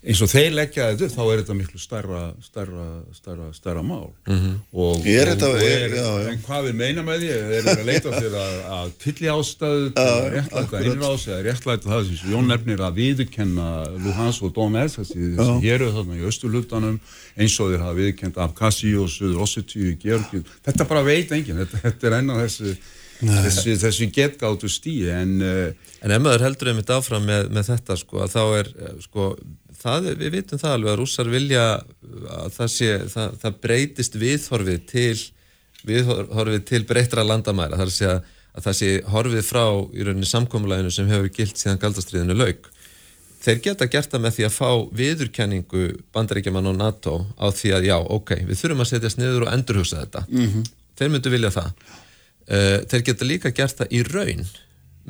eins 0.00 0.20
og 0.24 0.30
þeir 0.32 0.54
leggja 0.56 0.86
þetta 0.96 1.08
þá 1.12 1.22
er 1.32 1.40
þetta 1.42 1.54
miklu 1.58 1.78
stærra, 1.82 2.20
stærra, 2.40 2.84
stærra, 3.12 3.48
stærra 3.52 3.82
mál. 3.84 4.06
Mhm. 4.26 4.54
og, 4.72 5.06
Er 5.06 5.28
og, 5.28 5.34
þetta- 5.34 5.50
og 5.50 5.60
er- 5.60 5.94
já, 5.96 6.04
já. 6.24 6.30
en 6.32 6.38
hvað 6.46 6.64
við 6.68 6.74
meina 6.80 7.02
með 7.04 7.18
því? 7.20 7.28
Er 7.58 7.68
að 7.74 7.84
leita 7.84 8.12
fyrir 8.14 8.36
að, 8.40 8.54
að 8.78 8.92
tilli 9.04 9.28
ástæðu 9.34 9.90
réttlæta 10.36 10.82
innrás 10.88 11.26
eða 11.28 11.42
réttlæta 11.48 11.90
það 11.90 12.06
sem 12.16 12.30
Jón 12.32 12.48
nefnir 12.48 12.80
að 12.86 12.96
viðurkenna 13.00 13.68
Luhans 14.04 14.40
og 14.42 14.54
Donetsk 14.56 15.00
þessi, 15.02 15.34
þessi 15.36 15.58
héru 15.66 15.90
þarna 15.92 16.16
í 16.16 16.24
austurlutanum 16.28 16.96
eins 17.36 17.58
og 17.60 17.70
þeir 17.74 17.84
hafa 17.84 17.98
viðurkend 18.00 18.40
Abkhasi 18.46 18.94
og 19.00 19.08
Suður 19.12 19.44
Ossetíu, 19.44 19.92
Georgi 20.00 20.42
þetta 20.64 20.88
bara 20.88 21.02
veit 21.06 21.30
enginn, 21.36 21.60
þetta, 21.64 21.82
þetta 21.84 22.06
er 22.10 22.18
enn 22.22 22.32
á 22.32 22.36
þessi 22.40 22.74
þessi, 23.20 23.74
þessi 23.76 24.06
getgáttu 24.16 24.68
stíi 24.72 25.10
en 25.12 25.40
uh, 25.44 25.72
En 26.00 26.10
ef 26.16 26.22
maður 26.24 26.40
heldur 26.46 26.70
einmitt 26.72 26.88
áfram 26.88 27.26
með, 27.28 27.50
með 27.52 27.66
þetta 27.74 27.96
sko, 28.00 28.22
að 28.24 28.30
þá 28.32 28.40
er, 28.56 28.68
eh, 28.80 28.94
sko, 29.04 29.24
það, 29.80 30.10
við 30.20 30.34
vitum 30.36 30.60
það 30.60 30.74
alveg 30.76 30.92
að 30.92 30.98
rússar 31.00 31.30
vilja 31.32 31.62
að 32.40 32.50
það 32.56 32.72
sé, 32.74 32.90
það, 33.14 33.38
það 33.42 33.56
breytist 33.66 34.18
viðhorfið 34.20 34.82
til, 34.90 35.22
viðhorfið 35.88 36.66
til 36.68 36.82
breyttra 36.88 37.24
landamæra, 37.26 37.78
það 37.78 37.86
er 37.86 37.92
að 37.92 37.96
segja 37.96 38.18
að 38.50 38.66
það 38.66 38.76
sé 38.80 38.90
horfið 39.12 39.46
frá 39.46 39.64
í 39.94 40.04
rauninni 40.06 40.28
samkomulæginu 40.28 40.92
sem 40.94 41.10
hefur 41.10 41.32
gilt 41.34 41.60
síðan 41.60 41.80
galdastriðinu 41.82 42.36
lauk. 42.36 42.70
Þeir 43.40 43.60
geta 43.64 43.88
gert 43.88 44.12
það 44.12 44.24
með 44.26 44.34
því 44.36 44.46
að 44.46 44.56
fá 44.56 44.70
viðurkenningu 45.00 45.84
bandaríkjaman 46.12 46.72
og 46.72 46.76
NATO 46.76 47.14
á 47.40 47.48
því 47.48 47.70
að 47.78 47.86
já, 47.88 47.96
ok, 47.96 48.34
við 48.48 48.58
þurfum 48.60 48.84
að 48.84 48.90
setjast 48.90 49.20
niður 49.20 49.46
og 49.46 49.52
endurhugsa 49.54 50.02
þetta. 50.02 50.26
-hmm. 50.28 50.66
Þeir 51.00 51.12
myndu 51.14 51.32
vilja 51.32 51.52
það. 51.54 51.70
Uh, 52.50 52.76
þeir 52.90 53.06
geta 53.06 53.24
líka 53.24 53.54
gert 53.54 53.78
það 53.78 53.94
í 53.94 54.02
raun 54.02 54.44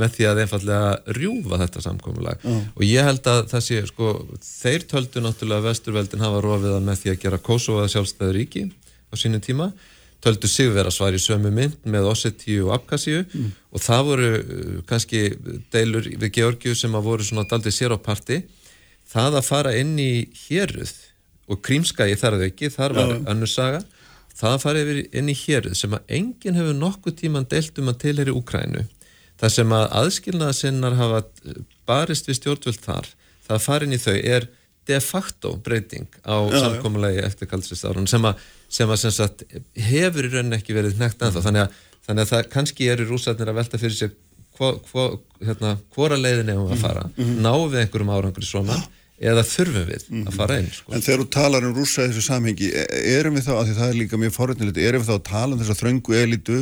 með 0.01 0.17
því 0.17 0.27
að 0.31 0.43
einfallega 0.45 1.15
rjúfa 1.19 1.61
þetta 1.63 1.85
samkomulag. 1.85 2.45
Og 2.75 2.83
ég 2.87 3.07
held 3.07 3.31
að 3.31 3.41
það 3.53 3.65
sé 3.67 3.81
sko, 3.91 4.11
þeir 4.47 4.87
töldu 4.91 5.23
náttúrulega 5.25 5.61
að 5.63 5.71
vesturveldin 5.71 6.25
hafa 6.25 6.43
rofið 6.45 6.75
það 6.75 6.85
með 6.89 7.01
því 7.03 7.13
að 7.15 7.23
gera 7.25 7.41
Kosovo 7.51 7.83
að 7.85 7.91
sjálfstæðu 7.95 8.37
ríki 8.37 8.67
á 9.11 9.15
sínu 9.21 9.41
tíma. 9.45 9.73
Töldu 10.21 10.49
sig 10.53 10.69
vera 10.75 10.91
svar 10.93 11.17
í 11.17 11.21
sömu 11.21 11.49
mynd 11.55 11.79
með 11.89 12.11
Ossetíu 12.11 12.67
og 12.69 12.75
Abkhazíu. 12.77 13.23
Og 13.73 13.81
það 13.81 14.03
voru 14.09 14.33
uh, 14.37 14.81
kannski 14.89 15.23
deilur 15.73 16.09
við 16.11 16.33
Georgiu 16.37 16.75
sem 16.77 16.95
að 16.95 17.07
voru 17.09 17.25
svona 17.25 17.47
daldið 17.49 17.77
sér 17.79 17.97
á 17.97 17.99
parti 18.01 18.43
það 19.11 19.41
að 19.41 19.49
fara 19.49 19.73
inn 19.79 19.97
í 19.99 20.29
héruð 20.47 20.93
og 21.51 21.63
krímskagi 21.67 22.19
þar 22.21 22.37
að 22.37 22.47
ekki, 22.51 22.71
þar 22.71 22.95
var 22.95 23.17
önnur 23.33 23.51
saga. 23.51 23.81
Það 24.41 24.55
að 24.55 24.63
fara 24.63 24.83
inn 25.19 25.29
í 25.29 25.37
héruð 25.37 25.75
sem 25.77 25.97
að 25.97 26.15
enginn 26.21 26.57
hefur 26.57 26.77
nokkuð 26.79 27.17
tíman 27.19 27.49
deilt 27.51 27.81
um 27.83 27.91
að 27.91 27.99
tilheri 28.05 28.35
Úkrænu 28.37 28.87
það 29.41 29.55
sem 29.57 29.75
að 29.77 29.87
aðskilnaðasinnar 30.03 30.99
hafa 31.01 31.23
eh, 31.25 31.61
barist 31.89 32.29
við 32.29 32.41
stjórnvöld 32.41 32.83
þar 32.85 33.11
það 33.51 33.57
að 33.59 33.67
fara 33.67 33.87
inn 33.87 33.97
í 33.97 34.01
þau 34.01 34.17
er 34.17 34.49
de 34.91 34.99
facto 35.05 35.53
breyting 35.65 36.09
á 36.27 36.37
samkomulegi 36.51 37.23
eftir 37.25 37.51
kaldsistárun 37.51 38.09
sem 38.11 38.25
að, 38.27 38.41
sem 38.73 38.91
að 38.91 39.03
sem 39.05 39.15
sagt, 39.15 39.45
hefur 39.91 40.27
í 40.27 40.33
rauninni 40.33 40.59
ekki 40.59 40.75
verið 40.75 40.99
nekt 41.01 41.21
ennþá. 41.23 41.45
Þannig 41.47 41.67
að, 41.67 41.77
þannig 42.07 42.25
að 42.25 42.33
það 42.33 42.49
kannski 42.55 42.89
eru 42.91 43.07
rússarnir 43.11 43.53
að 43.53 43.61
velta 43.61 43.81
fyrir 43.81 44.15
hvo, 44.61 45.05
hérna, 45.41 45.77
hvora 45.95 46.19
leiðin 46.21 46.51
hefum 46.53 46.73
að 46.75 46.83
fara? 46.83 47.05
náum 47.17 47.69
við 47.73 47.85
einhverjum 47.85 48.11
árangur 48.17 48.45
í 48.45 48.49
svona 48.49 48.81
eða 49.21 49.45
þurfum 49.45 49.87
við 49.89 50.05
að 50.25 50.37
fara 50.37 50.59
inn 50.61 50.71
sko. 50.73 50.95
En 50.97 51.05
þegar 51.05 51.23
þú 51.23 51.29
talar 51.37 51.67
um 51.69 51.75
rússa 51.77 52.07
í 52.07 52.11
þessu 52.11 52.25
samhengi, 52.25 52.71
e- 52.73 53.03
erum 53.19 53.37
við 53.37 53.47
þá, 53.51 53.53
af 53.59 53.67
því 53.69 53.75
það 53.79 53.91
er 53.91 53.99
líka 54.01 54.21
mjög 54.21 54.37
forrétnilegt, 54.37 54.81
erum 54.81 55.05
við 55.05 55.11
þá 55.11 55.17
að 55.19 55.27
tala 55.29 55.57
um 55.57 55.61
þessa 55.61 55.77
þröngu 55.81 56.17
elitu, 56.17 56.61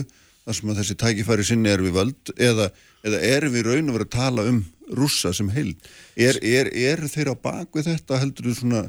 þar 0.49 0.57
sem 0.57 0.72
að 0.72 0.80
þessi 0.80 0.99
tækifæri 1.03 1.44
sinni 1.44 1.68
er 1.68 1.84
við 1.84 1.99
völd, 1.99 2.32
eða, 2.40 2.70
eða 3.05 3.20
erum 3.34 3.55
við 3.55 3.68
raun 3.68 3.92
að 3.92 3.99
vera 3.99 4.09
að 4.09 4.14
tala 4.16 4.49
um 4.49 4.64
rússa 4.96 5.34
sem 5.36 5.53
heild? 5.53 5.92
Er, 6.16 6.40
er, 6.40 6.72
er 6.72 7.05
þeir 7.12 7.32
á 7.32 7.36
bak 7.36 7.76
við 7.76 7.90
þetta, 7.90 8.20
heldur 8.22 8.49
þú 8.49 8.55
svona, 8.62 8.82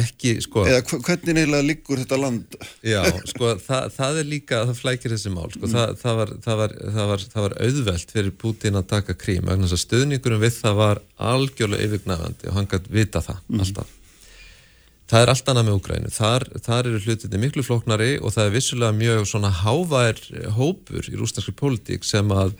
ekki, 0.00 0.36
sko 0.46 0.64
eða 0.70 0.80
hvernig 1.02 1.36
neila 1.36 1.60
liggur 1.66 2.00
þetta 2.00 2.20
land? 2.22 2.56
Já, 2.86 3.02
sko, 3.28 3.52
það, 3.60 3.92
það 3.98 4.22
er 4.22 4.28
líka, 4.32 4.64
það 4.70 4.80
flækir 4.80 5.16
þessi 5.16 5.34
mál, 5.34 5.50
sko, 5.52 5.68
það, 5.68 5.94
það, 6.00 6.18
var, 6.22 6.34
það, 6.48 6.60
var, 6.62 6.76
það, 6.80 7.12
var, 7.12 7.28
það 7.34 7.46
var 7.48 7.56
auðvelt 7.66 8.16
fyrir 8.16 8.36
Putin 8.40 8.80
að 8.80 8.90
taka 8.96 9.18
krím, 9.20 9.44
vegna 9.50 9.68
þess 9.68 9.76
að 9.76 9.84
stöðningurum 9.84 10.44
við 10.46 10.58
það 10.62 10.80
var 10.80 11.04
algjörlega 11.30 11.90
yfirgnæfandi 11.90 12.48
og 12.48 12.56
hann 12.56 12.70
gætt 12.72 12.92
vita 12.94 13.24
það 13.28 13.42
alltaf. 13.60 13.96
Það 15.10 15.24
er 15.24 15.30
allt 15.32 15.48
annað 15.50 15.64
með 15.66 15.76
Úgrænu, 15.80 16.10
þar, 16.14 16.44
þar 16.62 16.86
eru 16.86 16.98
hlutinni 17.02 17.38
miklu 17.42 17.64
flóknari 17.66 18.12
og 18.22 18.30
það 18.30 18.44
er 18.44 18.52
vissulega 18.54 18.94
mjög 18.94 19.24
svona 19.26 19.48
hávær 19.58 20.20
hópur 20.54 21.08
í 21.10 21.16
rúsnarski 21.18 21.54
pólitík 21.58 22.06
sem 22.06 22.30
að 22.30 22.52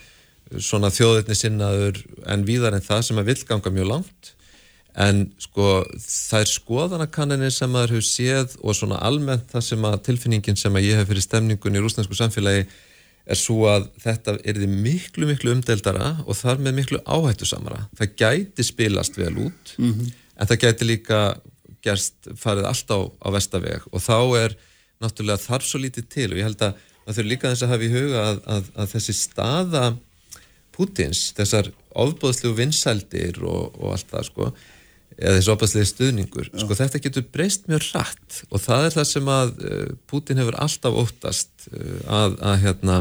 svona 0.58 0.90
þjóðirni 0.90 1.36
sinnaður 1.38 2.00
en 2.26 2.42
víðar 2.48 2.74
en 2.74 2.82
það 2.82 3.04
sem 3.06 3.20
að 3.22 3.28
vill 3.30 3.44
ganga 3.46 3.70
mjög 3.76 3.86
langt. 3.92 4.32
En 4.98 5.20
sko 5.38 5.66
það 5.94 6.40
er 6.40 6.50
skoðanakannanir 6.50 7.54
sem 7.54 7.70
maður 7.70 7.94
hefur 7.94 8.08
séð 8.08 8.56
og 8.58 8.74
svona 8.74 8.98
almennt 9.06 9.46
það 9.52 9.64
sem 9.68 9.86
að 9.86 10.00
tilfinningin 10.08 10.58
sem 10.58 10.74
að 10.74 10.88
ég 10.88 10.98
hef 10.98 11.06
fyrir 11.12 11.26
stemningun 11.28 11.78
í 11.78 11.84
rúsnarsku 11.84 12.18
samfélagi 12.18 12.64
er 13.30 13.38
svo 13.38 13.68
að 13.70 13.86
þetta 14.02 14.34
er 14.42 14.58
því 14.58 14.72
miklu 14.88 15.28
miklu 15.30 15.54
umdeldara 15.54 16.16
og 16.26 16.34
þar 16.34 16.58
með 16.66 16.80
miklu 16.80 16.98
áhættusamara. 17.06 17.84
Það 17.94 18.18
gæti 18.24 18.66
spilast 18.66 19.22
vel 19.22 19.36
út 19.46 19.76
en 19.78 20.50
það 20.50 20.62
gæti 20.66 20.90
líka 20.90 21.22
gerst 21.84 22.30
farið 22.38 22.68
allt 22.70 22.92
á, 22.92 22.98
vestaveg 23.34 23.86
og 23.90 24.04
þá 24.04 24.18
er 24.40 24.56
náttúrulega 25.00 25.42
þarf 25.42 25.66
svo 25.66 25.80
lítið 25.80 26.08
til 26.12 26.28
og 26.30 26.40
ég 26.40 26.48
held 26.48 26.64
að 26.64 26.78
það 27.04 27.16
þurfi 27.16 27.30
líka 27.30 27.52
þess 27.52 27.64
að 27.66 27.72
hafa 27.74 27.86
í 27.86 27.92
huga 27.94 28.24
að, 28.24 28.40
að, 28.54 28.72
að 28.76 28.94
þessi 28.94 29.16
staða 29.16 29.84
Pútins, 30.80 31.22
þessar 31.36 31.72
ofbóðslegu 31.98 32.54
vinsældir 32.56 33.40
og, 33.44 33.74
og 33.76 33.96
allt 33.96 34.12
það 34.12 34.26
sko, 34.30 34.46
eða 35.18 35.34
þessi 35.36 35.52
ofbóðslegu 35.52 35.88
stuðningur, 35.90 36.50
sko 36.62 36.76
þetta 36.78 37.00
getur 37.04 37.26
breyst 37.34 37.66
mjög 37.68 37.88
rætt 37.90 38.38
og 38.48 38.62
það 38.64 38.86
er 38.86 38.94
það 38.94 39.08
sem 39.10 39.32
að 39.34 39.52
uh, 39.58 39.82
Pútin 40.08 40.40
hefur 40.40 40.56
alltaf 40.62 40.96
óttast 41.02 41.66
uh, 41.72 41.98
að, 42.20 42.38
að 42.38 42.56
hérna 42.64 43.00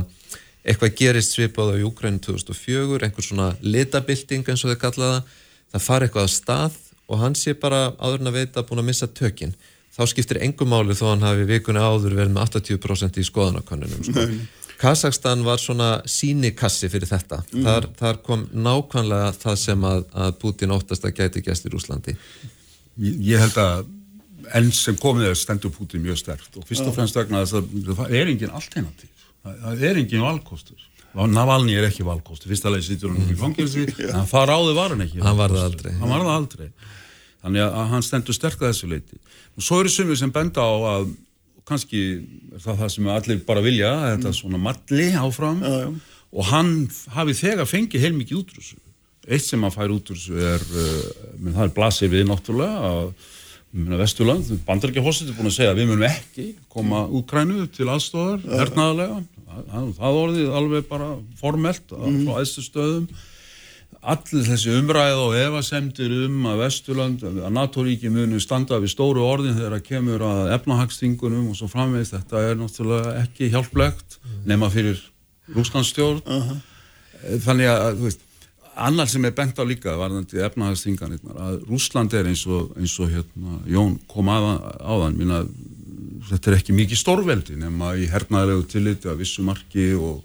eitthvað 0.66 0.98
gerist 1.00 1.38
svipað 1.38 1.76
á 1.78 1.82
Júgræn 1.82 2.20
2004, 2.20 3.00
einhver 3.06 3.26
svona 3.26 3.54
litabilding 3.64 4.50
eins 4.50 4.66
og 4.66 4.74
þeir 4.74 4.82
kallaða, 4.82 5.22
það 5.72 5.86
fari 5.86 6.10
eitthvað 6.10 6.28
á 6.28 6.32
stað 6.36 6.80
og 7.10 7.22
hann 7.24 7.36
sé 7.38 7.56
bara 7.58 7.90
áður 7.98 8.24
en 8.24 8.32
að 8.32 8.40
veita 8.40 8.64
búin 8.68 8.84
að 8.84 8.90
missa 8.92 9.10
tökin 9.10 9.56
þá 9.96 10.04
skiptir 10.12 10.40
engum 10.46 10.72
máli 10.72 10.96
þó 10.96 11.10
hann 11.12 11.26
hafi 11.26 11.48
vikuna 11.50 11.84
áður 11.84 12.16
verið 12.22 12.36
með 12.36 12.60
80% 12.62 13.20
í 13.20 13.28
skoðanakönnunum 13.28 14.06
sko. 14.08 14.28
Kazakstan 14.80 15.42
var 15.44 15.60
svona 15.60 15.90
sínikassi 16.08 16.88
fyrir 16.88 17.10
þetta. 17.10 17.42
Þar, 17.52 17.90
þar 18.00 18.20
kom 18.24 18.46
nákvæmlega 18.56 19.34
það 19.36 19.58
sem 19.60 19.82
að, 19.90 20.06
að 20.16 20.38
Putin 20.40 20.72
óttast 20.72 21.04
að 21.04 21.18
gæti 21.18 21.44
gæst 21.44 21.68
í 21.68 21.74
Rúslandi 21.74 22.16
ég, 23.00 23.18
ég 23.32 23.44
held 23.44 23.58
að 23.60 23.88
enn 24.58 24.72
sem 24.74 24.98
komið 25.00 25.32
er 25.32 25.38
stendur 25.38 25.74
Putin 25.74 26.04
mjög 26.04 26.22
sterkt 26.24 26.58
og 26.58 26.68
fyrst 26.68 26.88
og 26.88 26.96
fremst 26.96 27.18
vegna 27.18 27.44
þess 27.44 27.60
að 27.60 27.92
það 28.00 28.16
er 28.20 28.32
engin 28.32 28.56
alternativ, 28.56 29.26
það, 29.44 29.60
það 29.66 29.84
er 29.90 30.00
engin 30.04 30.26
valkostur 30.26 30.86
Navalny 31.18 31.74
er 31.80 31.88
ekki 31.88 32.06
valkostur 32.06 32.52
fyrsta 32.52 32.72
leið 32.74 32.86
sýtur 32.86 33.14
hann 33.16 33.32
í 33.32 33.38
fangilsi 33.38 33.88
en 34.14 34.28
það 34.30 34.46
ráði 34.52 34.76
var 34.78 34.94
hann 34.94 35.06
ekki. 35.08 35.24
Hann 35.26 35.40
var 35.40 35.56
það 35.56 35.66
aldrei. 35.72 35.94
hann 35.98 36.14
var 36.14 36.26
það 36.28 36.36
aldrei. 36.36 36.68
Þannig 37.40 37.66
að 37.66 37.90
hann 37.94 38.06
stendur 38.06 38.36
sterk 38.36 38.62
að 38.62 38.72
þessu 38.74 38.92
leiti 38.92 39.20
og 39.56 39.66
svo 39.66 39.80
eru 39.82 39.92
sumir 39.92 40.20
sem 40.20 40.32
benda 40.32 40.64
á 40.64 40.74
að 40.94 41.10
kannski 41.70 42.04
er 42.56 42.62
það 42.64 42.84
það 42.84 42.94
sem 42.96 43.10
allir 43.14 43.42
bara 43.48 43.64
vilja 43.64 43.90
þetta 44.16 44.36
svona 44.36 44.62
malli 44.62 45.10
áfram. 45.20 45.60
Já, 45.64 45.76
já. 45.86 45.90
og 46.34 46.48
hann 46.50 46.72
hafi 47.16 47.36
þegar 47.38 47.70
fengið 47.70 48.06
heilmikið 48.06 48.40
út 48.42 48.54
úr 48.54 48.62
þessu. 48.62 48.80
Eitt 49.30 49.46
sem 49.46 49.66
hann 49.66 49.74
fær 49.76 49.94
út 49.94 50.10
úr 50.10 50.18
þessu 50.18 50.40
er 50.42 50.66
uh, 50.66 51.04
menn, 51.38 51.54
það 51.58 51.66
er 51.68 51.76
blasir 51.76 52.14
við 52.14 52.26
náttúrulega 52.30 52.90
að 52.90 53.12
Vesturland, 53.70 54.48
bandarækjahossit 54.66 55.30
er 55.30 55.36
búin 55.38 55.52
að 55.52 55.60
segja 55.60 55.74
að 55.76 55.82
við 55.84 55.90
munum 55.92 56.06
ekki 56.08 56.46
koma 56.74 57.04
Úkrænu 57.06 57.68
til 57.70 57.86
aðstofar, 57.94 58.40
hernaðarlega. 58.50 59.20
Það, 59.50 59.92
það 59.98 60.22
orðið 60.24 60.56
alveg 60.58 60.88
bara 60.90 61.10
formelt 61.38 61.94
mm. 61.94 62.24
frá 62.26 62.40
æðstu 62.42 62.64
stöðum. 62.66 63.06
Allir 64.00 64.46
þessi 64.48 64.74
umræð 64.80 65.22
og 65.22 65.36
efasemdir 65.38 66.16
um 66.26 66.48
að 66.50 66.64
Vesturland, 66.64 67.26
að 67.30 67.50
NATO-ríki 67.54 68.10
munu 68.14 68.40
standa 68.42 68.80
við 68.82 68.94
stóru 68.96 69.26
orðin 69.28 69.58
þegar 69.58 69.76
það 69.76 69.86
kemur 69.90 70.26
að 70.26 70.54
efnahagstingunum 70.56 71.52
og 71.52 71.60
svo 71.60 71.70
framvegist 71.70 72.16
þetta 72.16 72.44
er 72.48 72.58
náttúrulega 72.58 73.16
ekki 73.26 73.52
hjálplegt 73.54 74.18
nema 74.50 74.72
fyrir 74.74 75.02
rúslandstjórn 75.54 76.24
uh 76.24 76.48
-huh. 76.48 77.38
þannig 77.44 77.70
að, 77.74 78.00
þú 78.00 78.08
veist 78.08 78.26
annar 78.80 79.10
sem 79.12 79.26
er 79.26 79.36
bent 79.36 79.60
á 79.60 79.64
líka 79.68 79.96
varðandi 80.00 80.44
efnahagstinganirnar 80.46 81.42
að 81.46 81.58
Rúsland 81.70 82.14
er 82.18 82.30
eins 82.32 82.46
og, 82.48 82.72
eins 82.80 82.96
og 83.00 83.12
hérna, 83.14 83.60
Jón 83.70 83.98
kom 84.12 84.30
aða, 84.32 84.54
áðan 84.80 85.18
minna, 85.20 85.42
þetta 86.30 86.52
er 86.52 86.60
ekki 86.60 86.78
mikið 86.78 87.02
stórveldi 87.02 87.60
nema 87.60 87.96
í 88.00 88.08
hernaðarlegu 88.12 88.68
tilliti 88.72 89.12
að 89.12 89.22
vissu 89.24 89.46
marki 89.48 89.92
og 89.98 90.24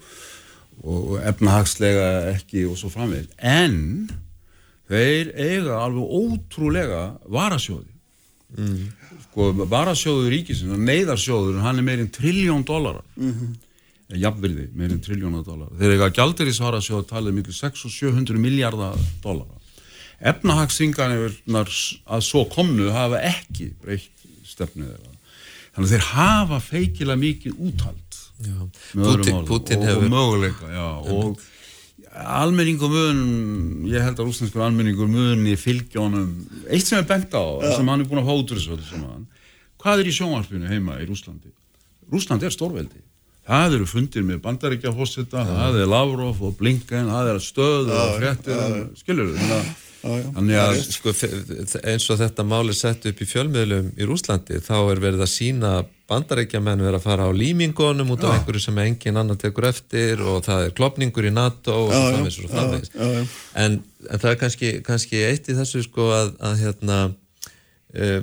og 0.85 1.19
efnahagslega 1.25 2.07
ekki 2.35 2.65
og 2.69 2.77
svo 2.79 2.91
framvegð 2.93 3.33
en 3.39 3.77
þeir 4.91 5.31
eiga 5.33 5.79
alveg 5.81 6.17
ótrúlega 6.19 7.03
varasjóði 7.33 7.93
mm. 8.59 8.81
sko 9.29 9.51
varasjóður 9.63 10.33
ríkisins 10.35 10.81
neyðarsjóður, 10.85 11.63
hann 11.65 11.81
er 11.81 11.87
meirinn 11.87 12.13
trilljón 12.13 12.67
dólarar 12.67 13.05
mm 13.17 13.31
-hmm. 13.31 13.55
Jafnverði 14.23 14.69
meirinn 14.77 15.03
trilljón 15.05 15.41
dólarar 15.45 15.77
þeir 15.81 15.97
eiga 15.97 16.11
gjaldirisvarasjóð 16.19 17.05
talið 17.11 17.39
miklu 17.39 17.55
600 17.57 17.89
og 17.89 17.95
700 17.99 18.41
miljardar 18.41 18.99
dólarar 19.25 19.65
efnahagsringarnar 20.25 21.73
að 22.05 22.23
svo 22.25 22.45
komnu 22.53 22.91
hafa 22.95 23.21
ekki 23.29 23.73
breytt 23.83 24.25
stefnu 24.47 24.87
þeirra. 24.87 25.11
Þannig 25.75 25.89
að 25.89 25.95
þeir 25.95 26.07
hafa 26.13 26.61
feikilega 26.63 27.21
mikið 27.21 27.59
úthald 27.67 28.21
með 28.45 28.63
Putin, 28.93 29.41
Putin 29.49 29.83
og, 29.83 29.89
hefur 29.89 30.07
og 30.07 30.13
möguleika 30.15 30.71
já, 30.71 30.87
og 31.15 31.43
almenningur 32.15 32.91
mun 32.93 33.87
ég 33.91 34.05
held 34.05 34.19
að 34.21 34.29
rúsneskur 34.29 34.63
almenningur 34.63 35.11
muni 35.11 35.57
fylgja 35.59 36.03
honum 36.03 36.31
eitt 36.69 36.87
sem 36.87 37.01
er 37.01 37.09
bent 37.09 37.35
á 37.35 37.43
sem 37.75 37.89
hann 37.91 38.05
er 38.05 38.11
búin 38.11 38.23
að 38.23 38.31
saman. 38.87 39.27
hvað 39.83 40.03
er 40.03 40.11
í 40.11 40.15
sjónvarpinu 40.15 40.71
heima 40.71 41.01
í 41.03 41.09
Rúslandi 41.09 41.51
Rúsland 42.13 42.47
er 42.47 42.55
stórveldi 42.55 43.03
það 43.45 43.79
eru 43.79 43.89
fundir 43.89 44.27
með 44.27 44.43
bandaríkja 44.45 44.93
fósita 44.97 45.47
það 45.49 45.81
er 45.83 45.91
Lavrov 45.91 46.45
og 46.45 46.55
Blinken 46.59 47.11
það 47.13 47.33
er 47.35 47.41
stöð 47.45 47.91
og 47.95 48.15
fréttir 48.19 48.79
skilur 49.01 49.35
þannig 50.05 50.59
að 50.61 50.79
sko, 50.93 51.13
eins 51.81 52.07
og 52.13 52.21
þetta 52.21 52.45
máli 52.47 52.75
sett 52.77 53.07
upp 53.09 53.21
í 53.21 53.29
fjölmiðlum 53.29 53.93
í 53.97 54.09
Rúslandi 54.09 54.61
þá 54.65 54.77
er 54.93 55.01
verið 55.01 55.25
að 55.25 55.33
sína 55.33 55.73
bandarækjamenn 56.11 56.85
verið 56.85 56.99
að 56.99 57.07
fara 57.07 57.29
á 57.29 57.33
límingunum 57.33 58.13
út 58.13 58.27
af 58.29 58.37
einhverju 58.37 58.67
sem 58.67 58.81
engin 58.83 59.21
annar 59.21 59.41
tekur 59.41 59.71
eftir 59.71 60.21
og 60.21 60.43
það 60.45 60.67
er 60.67 60.75
klopningur 60.77 61.25
í 61.25 61.33
NATO 61.33 61.87
og 61.87 61.95
framvegis 61.95 62.41
og 62.45 62.53
framvegis. 62.53 62.93
en, 63.57 63.79
en 64.11 64.21
það 64.21 64.31
er 64.35 64.41
kannski, 64.43 64.73
kannski 64.85 65.25
eitt 65.25 65.49
í 65.49 65.57
þessu 65.57 65.85
sko 65.87 66.11
að, 66.13 66.35
að 66.45 66.61
hérna 66.67 66.99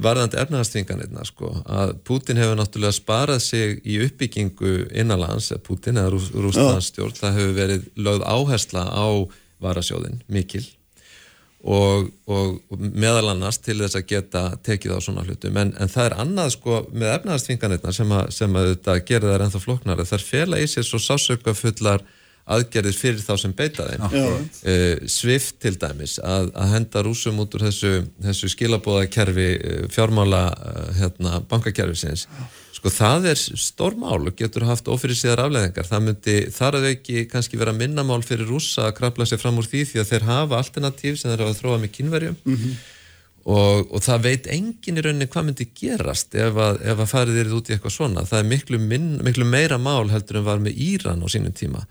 varðandi 0.03 0.39
efnaðastvinganirna 0.41 1.23
sko 1.23 1.53
að 1.63 1.93
Putin 2.07 2.39
hefur 2.41 2.57
náttúrulega 2.59 2.97
sparað 2.97 3.39
sig 3.45 3.77
í 3.87 4.01
uppbyggingu 4.03 4.73
innanlands, 4.91 5.51
Putin 5.63 6.01
eða 6.01 6.11
Rús, 6.11 6.27
Rúslandsstjórn, 6.35 7.15
það 7.15 7.39
hefur 7.39 7.55
verið 7.55 7.87
lögð 7.95 8.27
áhersla 8.27 8.83
á 8.91 9.07
varasjóðin 9.63 10.19
mikil 10.27 10.65
og, 11.63 12.09
og, 12.25 12.55
og 12.73 12.79
meðal 12.81 13.31
annars 13.31 13.59
til 13.61 13.77
þess 13.79 13.99
að 13.99 14.07
geta 14.09 14.43
tekið 14.65 14.97
á 14.97 14.99
svona 15.05 15.25
hlutum. 15.25 15.59
En, 15.61 15.73
en 15.77 15.91
það 15.91 16.07
er 16.07 16.15
annað 16.23 16.55
sko 16.55 16.79
með 16.89 17.13
efnaðastvinganirna 17.19 17.93
sem 17.95 18.15
að, 18.17 18.31
sem 18.33 18.57
að 18.57 18.71
þetta 18.73 18.97
gerir 19.07 19.33
þær 19.33 19.45
ennþá 19.45 19.61
floknari 19.65 20.07
þar 20.09 20.25
fela 20.25 20.61
í 20.61 20.67
sér 20.69 20.87
svo 20.87 21.01
sásöka 21.01 21.53
fullar 21.57 22.03
aðgerðir 22.55 22.97
fyrir 22.97 23.21
þá 23.23 23.33
sem 23.43 23.53
beita 23.57 23.87
þeim. 23.89 24.07
Uh, 24.61 25.05
Swift 25.11 25.59
til 25.63 25.75
dæmis 25.81 26.17
að, 26.19 26.51
að 26.55 26.73
henda 26.75 27.05
rúsum 27.05 27.39
út 27.43 27.55
úr 27.57 27.67
þessu, 27.69 27.93
þessu 28.23 28.51
skilabóðakerfi 28.55 29.51
uh, 29.57 29.85
fjármála 29.93 30.47
uh, 30.51 30.89
hérna, 30.99 31.39
bankakerfisins. 31.51 32.27
Sko 32.81 32.89
það 32.89 33.27
er 33.29 33.41
stórmál 33.61 34.23
og 34.25 34.37
getur 34.39 34.63
haft 34.65 34.87
ofyrir 34.89 35.17
síðar 35.17 35.43
afleðingar 35.43 35.85
það 35.85 36.05
myndi 36.07 36.37
þar 36.55 36.79
að 36.79 36.87
ekki 36.95 37.27
kannski 37.29 37.59
vera 37.61 37.75
minnamál 37.77 38.23
fyrir 38.25 38.49
rúsa 38.49 38.87
að 38.87 38.95
krabla 38.97 39.27
sér 39.29 39.41
fram 39.43 39.59
úr 39.61 39.67
því 39.69 39.83
því 39.91 40.01
að 40.01 40.09
þeir 40.09 40.25
hafa 40.25 40.57
alternatív 40.57 41.19
sem 41.19 41.29
þeir 41.29 41.43
hafa 41.43 41.53
að 41.53 41.59
þróa 41.59 41.77
með 41.83 41.93
kynverjum 41.97 42.39
mm 42.41 42.55
-hmm. 42.55 42.79
og, 43.53 43.93
og 43.93 44.05
það 44.07 44.25
veit 44.25 44.49
engin 44.55 44.97
í 44.97 45.03
rauninni 45.05 45.29
hvað 45.29 45.45
myndi 45.51 45.67
gerast 45.77 46.33
ef 46.33 46.57
að, 46.57 46.81
ef 46.81 47.03
að 47.05 47.11
farið 47.13 47.37
þeirrið 47.37 47.57
út 47.59 47.69
í 47.69 47.75
eitthvað 47.75 47.95
svona. 47.97 48.25
Það 48.31 48.39
er 48.39 48.49
miklu, 48.55 48.81
minn, 48.81 49.11
miklu 49.29 49.45
meira 49.45 49.77
mál 49.77 50.09
heldur 50.09 50.41
en 50.41 50.49
var 50.49 50.65
með 50.65 50.81
Íran 50.87 51.21
á 51.21 51.27
sínum 51.29 51.53
tíma 51.53 51.85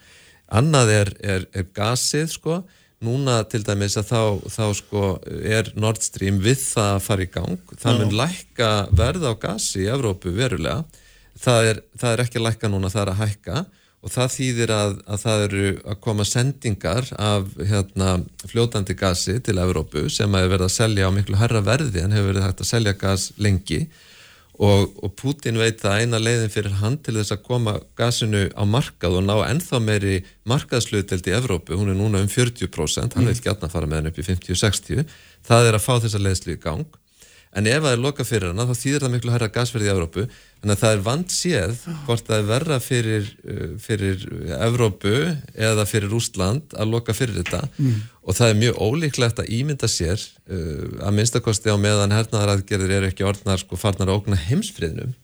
annað 0.51 0.93
er, 0.95 1.11
er, 1.23 1.49
er 1.55 1.67
gasið 1.77 2.31
sko. 2.35 2.61
Núna 3.01 3.39
til 3.49 3.63
dæmis 3.65 3.97
að 3.97 4.11
þá, 4.11 4.23
þá 4.53 4.65
sko 4.77 5.05
er 5.41 5.71
Nord 5.81 6.03
Stream 6.05 6.41
við 6.45 6.59
það 6.67 6.95
að 6.99 7.05
fara 7.07 7.25
í 7.25 7.31
gang. 7.33 7.77
Það 7.81 8.01
mun 8.03 8.17
lækka 8.19 8.71
verð 8.93 9.25
á 9.25 9.35
gasi 9.41 9.87
í 9.87 9.93
Evrópu 9.93 10.35
verulega. 10.37 10.83
Það 11.41 11.69
er, 11.71 11.85
það 11.97 12.13
er 12.13 12.23
ekki 12.27 12.41
að 12.41 12.47
lækka 12.51 12.69
núna, 12.69 12.91
það 12.93 13.07
er 13.07 13.13
að 13.15 13.23
hækka. 13.23 13.63
Og 14.01 14.13
það 14.13 14.31
þýðir 14.33 14.71
að, 14.73 14.93
að 15.13 15.25
það 15.25 15.43
eru 15.47 15.65
að 15.93 15.99
koma 16.05 16.25
sendingar 16.29 17.09
af 17.21 17.51
hérna, 17.57 18.13
fljótandi 18.49 18.97
gasi 18.97 19.35
til 19.45 19.59
Evrópu 19.61 20.07
sem 20.13 20.37
að 20.37 20.47
er 20.47 20.55
verið 20.55 20.69
að 20.69 20.77
selja 20.77 21.09
á 21.09 21.11
miklu 21.13 21.41
herra 21.41 21.61
verði 21.65 22.05
en 22.05 22.17
hefur 22.17 22.31
verið 22.33 22.47
hægt 22.47 22.63
að 22.65 22.71
selja 22.71 22.95
gas 23.01 23.27
lengi 23.41 23.83
og, 24.61 24.93
og 25.01 25.15
Putin 25.17 25.57
veit 25.61 25.81
að 25.89 26.03
eina 26.05 26.21
leiðin 26.21 26.53
fyrir 26.53 26.79
hann 26.83 26.99
til 27.01 27.17
þess 27.17 27.33
að 27.35 27.45
koma 27.47 27.79
gasinu 27.97 28.47
á 28.53 28.63
markað 28.69 29.19
og 29.21 29.27
ná 29.27 29.35
ennþá 29.47 29.81
meiri 29.81 30.21
markaðsluteld 30.49 31.29
í 31.31 31.37
Evrópu, 31.39 31.79
hún 31.81 31.93
er 31.93 31.99
núna 31.99 32.21
um 32.21 32.29
40% 32.31 33.17
hann 33.17 33.31
vil 33.31 33.41
gætna 33.41 33.73
fara 33.73 33.89
með 33.89 34.03
henn 34.03 34.13
upp 34.13 34.21
í 34.21 34.27
50-60 34.29 35.07
það 35.49 35.71
er 35.71 35.79
að 35.79 35.87
fá 35.87 35.95
þessa 36.05 36.21
leiðslu 36.21 36.57
í 36.57 36.61
gang. 36.61 37.01
En 37.51 37.67
ef 37.67 37.81
það 37.83 37.95
er 37.97 38.03
loka 38.05 38.25
fyrir 38.27 38.53
hana 38.53 38.63
þá 38.69 38.79
þýðir 38.79 39.03
það 39.03 39.13
miklu 39.17 39.33
hæra 39.35 39.49
gasverði 39.51 39.89
í 39.89 39.91
Evrópu. 39.91 40.25
En 40.63 40.73
það 40.79 40.93
er 40.93 41.01
vant 41.09 41.33
séð 41.35 41.81
hvort 42.07 42.29
það 42.29 42.37
er 42.37 42.47
verra 42.47 42.77
fyrir, 42.85 43.31
uh, 43.43 43.73
fyrir 43.83 44.23
Evrópu 44.61 45.15
eða 45.59 45.87
fyrir 45.91 46.15
Úsland 46.15 46.77
að 46.79 46.93
loka 46.95 47.17
fyrir 47.17 47.41
þetta. 47.41 47.65
Mm. 47.81 47.97
Og 48.31 48.37
það 48.39 48.53
er 48.53 48.61
mjög 48.61 48.83
ólíklegt 48.87 49.41
að 49.43 49.55
ímynda 49.59 49.91
sér 49.91 50.21
uh, 50.23 51.03
að 51.03 51.17
minnstakosti 51.19 51.73
á 51.73 51.77
meðan 51.81 52.15
hernaðaraðgerðir 52.15 52.99
eru 53.01 53.11
ekki 53.11 53.27
orðnar 53.27 53.63
sko 53.63 53.79
farnar 53.81 54.13
að 54.13 54.21
ógna 54.21 54.39
heimsfriðnum 54.49 55.17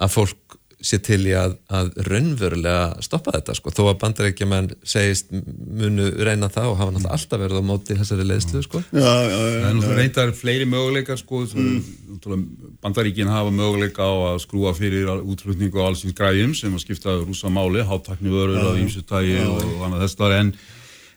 að 0.00 0.16
fólk 0.16 0.60
sé 0.80 0.96
til 1.04 1.20
í 1.28 1.32
að, 1.36 1.58
að 1.68 1.90
raunverulega 2.08 3.02
stoppa 3.04 3.34
þetta 3.34 3.54
sko, 3.58 3.72
þó 3.74 3.82
að 3.90 3.98
bandarækjumenn 4.00 4.70
segist 4.80 5.28
munu 5.30 6.06
reyna 6.24 6.48
það 6.52 6.70
og 6.70 6.78
hafa 6.78 6.94
náttúrulega 6.94 7.18
alltaf 7.18 7.42
verið 7.42 7.60
á 7.60 7.64
móti 7.68 7.96
þessari 7.98 8.26
leiðslu 8.30 8.62
sko. 8.64 8.80
Já, 8.88 8.96
já, 9.04 9.28
já. 9.28 9.36
Það 9.36 9.68
er 9.68 9.76
náttúrulega 9.76 9.98
reyndar 10.00 10.32
fleiri 10.40 10.68
möguleikar 10.72 11.20
sko, 11.20 11.42
mm. 11.52 12.48
bandaríkin 12.80 13.32
hafa 13.32 13.52
möguleika 13.52 14.08
á 14.08 14.14
að 14.32 14.40
skrúa 14.46 14.72
fyrir 14.78 15.12
útflutningu 15.20 15.84
á 15.84 15.88
allsins 15.90 16.16
græjum 16.16 16.56
sem 16.56 16.72
að 16.72 16.86
skipta 16.86 17.20
rúsa 17.20 17.52
máli, 17.52 17.84
háttakni 17.84 18.32
vörur 18.32 18.72
á 18.72 18.80
ímsutægi 18.80 19.36
og 19.44 19.84
annað 19.84 20.06
þess 20.06 20.22
þar 20.22 20.38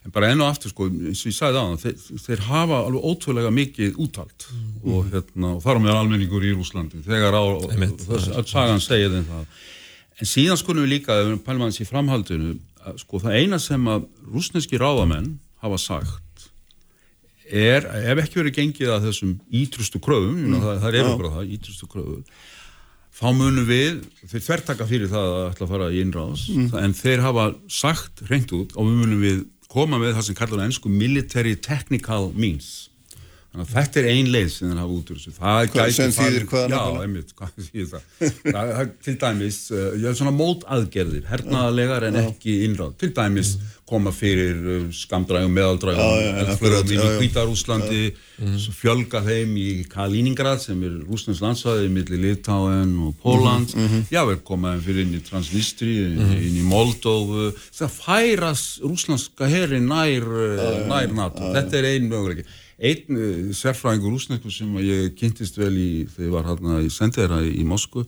en, 0.03 0.13
bara 0.15 0.31
enn 0.33 0.43
og 0.43 0.51
aftur 0.51 0.73
sko, 0.73 0.87
eins 0.89 1.23
og 1.23 1.31
ég 1.31 1.37
sagði 1.37 1.61
það, 1.61 1.75
þeir, 1.83 2.23
þeir 2.25 2.43
hafa 2.49 2.81
alveg 2.87 3.07
ótrúlega 3.11 3.53
mikið 3.53 4.01
úttalt 4.03 4.47
mm. 4.49 4.73
og, 4.83 5.07
hérna, 5.13 5.53
og 5.55 5.63
þar 5.63 5.79
á 5.79 5.83
meðan 5.85 6.01
almenningur 6.01 6.47
í 6.47 6.53
Rúslandi 6.55 7.03
þegar 7.05 7.39
á, 7.39 7.43
að 7.43 8.51
sagan 8.51 8.83
segja 8.83 9.11
þeim 9.13 9.29
það 9.29 9.63
en 10.13 10.29
síðan 10.29 10.59
skulum 10.61 10.85
við 10.85 10.97
líka, 10.97 11.17
ef 11.19 11.31
við 11.31 11.41
pælum 11.45 11.65
aðeins 11.65 11.81
í 11.81 11.89
framhaldinu 11.89 12.55
að, 12.83 12.99
sko 13.03 13.21
það 13.23 13.39
eina 13.39 13.59
sem 13.61 13.87
að 13.89 14.07
rúsneski 14.29 14.81
ráðamenn 14.81 15.37
hafa 15.63 15.79
sagt 15.81 16.49
er, 17.43 17.85
ef 17.85 18.23
ekki 18.23 18.39
verið 18.39 18.57
gengið 18.57 18.91
að 18.93 19.07
þessum 19.09 19.37
ítrustu 19.53 20.01
kröfum, 20.03 20.35
mm. 20.47 20.59
það, 20.63 20.83
það 20.83 20.89
er 20.89 20.99
yfirbrað 21.01 21.37
það, 21.37 21.55
ítrustu 21.57 21.89
kröfum 21.91 22.27
þá 23.13 23.27
munum 23.37 23.65
við, 23.67 23.99
þeir 24.25 24.43
þvertaka 24.47 24.87
fyrir 24.89 25.11
það 25.11 25.31
að 25.31 25.43
ætla 25.51 25.65
að 25.67 25.73
fara 25.73 25.89
í 25.93 25.99
innráðs 26.01 26.45
mm. 26.49 26.69
en 26.81 26.95
þeir 26.97 27.25
hafa 27.27 27.49
sagt 27.71 28.23
reynd 28.29 28.53
út 28.57 28.73
og 28.73 28.89
við 28.89 29.01
munum 29.03 29.21
við 29.21 29.43
koma 29.73 29.99
með 30.01 30.17
það 30.17 30.27
sem 30.29 30.39
kallar 30.39 30.65
ennsku 30.67 30.91
military 30.91 31.55
technical 31.59 32.31
means 32.37 32.91
Þannig 33.53 33.67
að 33.67 33.73
þetta 33.77 33.99
er 33.99 34.05
ein 34.09 34.29
leið 34.33 34.47
sem 34.49 34.69
það 34.71 34.79
hafa 34.81 34.93
út 34.95 35.09
úr 35.13 35.17
þessu. 35.19 35.31
Já, 36.73 37.03
einmitt, 37.03 37.33
hvað 37.37 37.59
þýðir 37.67 37.89
það? 37.91 38.07
það 38.47 38.71
er 38.73 38.87
til 39.05 39.13
dæmis, 39.21 39.59
uh, 39.69 40.07
svona 40.17 40.31
mótaðgerðir, 40.33 41.27
hernaðalegar 41.29 42.07
en 42.07 42.17
ekki 42.23 42.55
innráð. 42.65 42.95
Til 43.03 43.11
dæmis 43.13 43.51
koma 43.93 44.13
fyrir 44.15 44.57
uh, 44.57 44.87
skamdrægum, 44.93 45.53
meðaldrægum, 45.53 46.39
eldflögum 46.41 46.93
í 46.93 47.11
Hvítarúslandi, 47.19 48.01
fjölga 48.73 49.21
þeim 49.23 49.53
í 49.61 49.67
Kaliningrad 49.91 50.63
sem 50.63 50.81
er 50.83 50.97
Rúslands 51.05 51.43
landsvæði 51.43 51.91
millir 51.93 52.23
Litáen 52.23 52.95
og 53.05 53.13
Póland. 53.21 53.75
Mm 53.77 53.87
-hmm. 53.87 54.03
Já, 54.11 54.21
við 54.25 54.41
komaðum 54.49 54.83
fyrir 54.87 55.05
inn 55.05 55.15
í 55.19 55.23
Transnistri, 55.29 55.93
inn, 56.07 56.17
mm 56.17 56.33
-hmm. 56.33 56.43
inn 56.47 56.57
í 56.57 56.65
Moldófu. 56.73 57.53
Það 57.79 57.95
færas 58.01 58.65
rúslandska 58.81 59.47
herri 59.47 59.79
nær, 59.79 60.25
nær 60.89 61.13
NATO. 61.13 61.53
Þetta 61.53 61.77
er 61.77 61.89
einn 61.93 62.09
möguleiki 62.09 62.45
einn 62.81 63.17
uh, 63.17 63.51
sérfræðingur 63.53 64.15
úsnekku 64.17 64.51
sem 64.51 64.69
ég 64.81 65.13
kynntist 65.19 65.57
vel 65.59 65.73
í 65.77 65.89
þegar 66.09 66.25
ég 66.25 66.33
var 66.33 66.47
hérna 66.49 66.79
í 66.81 66.89
sendeira 66.93 67.41
í, 67.45 67.65
Moskvu 67.67 68.05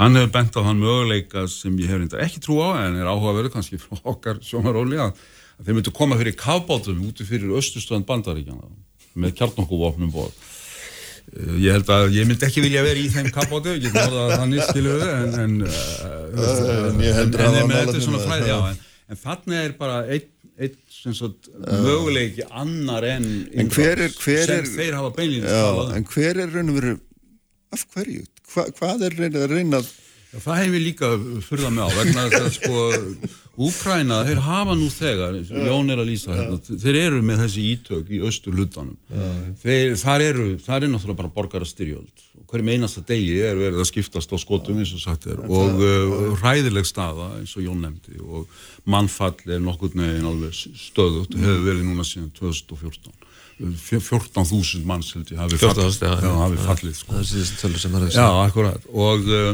hann 0.00 0.18
hefur 0.18 0.32
bent 0.34 0.58
á 0.60 0.66
hann 0.66 0.82
möguleika 0.82 1.46
sem 1.48 1.76
ég 1.80 1.92
hef 1.92 2.18
ekki 2.20 2.42
trú 2.44 2.60
á 2.60 2.84
en 2.84 2.98
er 3.00 3.08
áhugaverðu 3.08 3.54
kannski 3.54 3.80
frá 3.80 3.96
okkar 4.12 4.42
sjómaróli 4.44 5.00
að, 5.00 5.14
þeir 5.62 5.78
myndu 5.78 5.94
koma 5.96 6.18
fyrir 6.20 6.36
kábátum 6.36 7.06
úti 7.08 7.24
fyrir 7.28 7.54
östustöðan 7.56 8.04
bandaríkjana 8.08 8.68
með 9.14 9.38
kjartnokkuvopnum 9.40 10.12
bóð 10.12 10.28
uh, 10.28 11.56
ég 11.62 11.72
held 11.72 11.94
að 11.96 12.10
ég 12.18 12.28
myndi 12.28 12.44
ekki 12.44 12.66
vilja 12.66 12.84
vera 12.84 13.00
í 13.00 13.08
þeim 13.08 13.32
kábátu 13.32 13.72
ég 13.72 13.86
get 13.86 13.96
náða 13.96 14.28
að 14.28 14.36
þannig 14.42 14.68
skilju 14.68 15.00
þau 15.00 15.08
en 15.14 15.40
en, 15.46 15.56
uh, 15.64 16.04
en, 16.84 17.02
en, 17.08 17.34
en 17.40 17.74
þetta 17.78 17.96
er 17.96 18.04
svona 18.04 18.22
fræði 18.26 18.52
já, 18.52 18.60
en 19.08 19.24
þannig 19.24 19.64
er 19.64 19.76
bara 19.80 20.04
einn 20.04 20.33
ein, 20.58 20.76
möguleiki 21.84 22.46
annar 22.50 23.06
en, 23.08 23.26
en 23.54 23.72
hver 23.74 24.04
er, 24.06 24.14
hver 24.22 24.46
sem 24.46 24.60
er, 24.60 24.70
þeir 24.76 24.96
hafa 25.00 25.10
beinlýnist 25.16 25.50
talað 25.50 25.90
um. 25.90 25.96
en 25.98 26.08
hver 26.14 26.40
er 26.44 26.54
raun 26.54 26.72
og 26.72 26.78
veru 26.78 26.94
af 27.74 27.86
hverju? 27.94 28.26
Hva, 28.52 28.66
hvað 28.78 29.06
er 29.08 29.16
reynað 29.18 29.46
að 29.46 29.54
reyna 29.56 29.80
Já, 30.34 30.40
það 30.42 30.60
hefur 30.60 30.82
líka 30.82 31.10
fyrða 31.46 31.72
með 31.74 31.84
á 31.86 31.90
vegna 31.94 32.26
þess 32.32 32.44
að 32.44 32.54
sko 32.58 32.78
Úkræna, 33.54 34.22
þeir 34.26 34.40
hafa 34.42 34.74
nú 34.74 34.88
þegar 34.90 35.36
Jón 35.46 35.92
er 35.94 36.00
að 36.02 36.08
lýsa 36.10 36.34
hérna, 36.34 36.58
þeir 36.58 36.96
eru 37.04 37.20
með 37.22 37.44
þessi 37.44 37.66
ítök 37.70 38.08
í 38.10 38.20
austur 38.26 38.56
hlutanum 38.58 38.96
þeir, 39.62 39.94
þar 40.00 40.24
eru, 40.24 40.46
þar 40.64 40.86
er 40.86 40.90
náttúrulega 40.90 41.20
bara 41.20 41.34
borgarastyrjöld 41.36 42.24
og 42.40 42.48
hverjum 42.50 42.70
einasta 42.74 43.02
degi 43.06 43.36
er 43.46 43.58
verið 43.58 43.82
að 43.82 43.90
skiptast 43.92 44.34
á 44.34 44.36
skotum 44.42 44.80
eins 44.82 44.92
og 44.94 45.02
sagt 45.02 45.28
er. 45.30 45.38
Og 45.46 45.78
uh, 45.78 46.32
hræðileg 46.40 46.88
staða 46.88 47.30
eins 47.38 47.54
og 47.58 47.64
Jón 47.64 47.84
nefndi. 47.84 48.18
Og 48.22 48.48
mannfall 48.90 49.38
er 49.46 49.62
nokkur 49.62 49.94
neginn 49.98 50.26
alveg 50.28 50.54
stöðut 50.54 51.30
og 51.30 51.44
hefur 51.44 51.62
verið 51.68 51.86
núna 51.86 52.06
síðan 52.06 52.32
2014 52.36 53.14
14.000 53.54 54.82
manns 54.82 55.12
held 55.14 55.30
ég 55.30 55.38
hafi 55.38 55.60
14.000, 55.60 56.02
já, 56.02 56.14
já. 56.26 56.32
hafi 56.40 56.56
fallið 56.58 56.96
sko. 56.98 57.12
Það 57.12 57.20
er 57.20 57.28
síðast 57.28 57.60
tölur 57.60 57.82
sem 57.84 57.94
er 57.94 58.06
Já, 58.10 58.26
akkurat. 58.42 58.88
Og, 58.90 59.28
uh, 59.30 59.52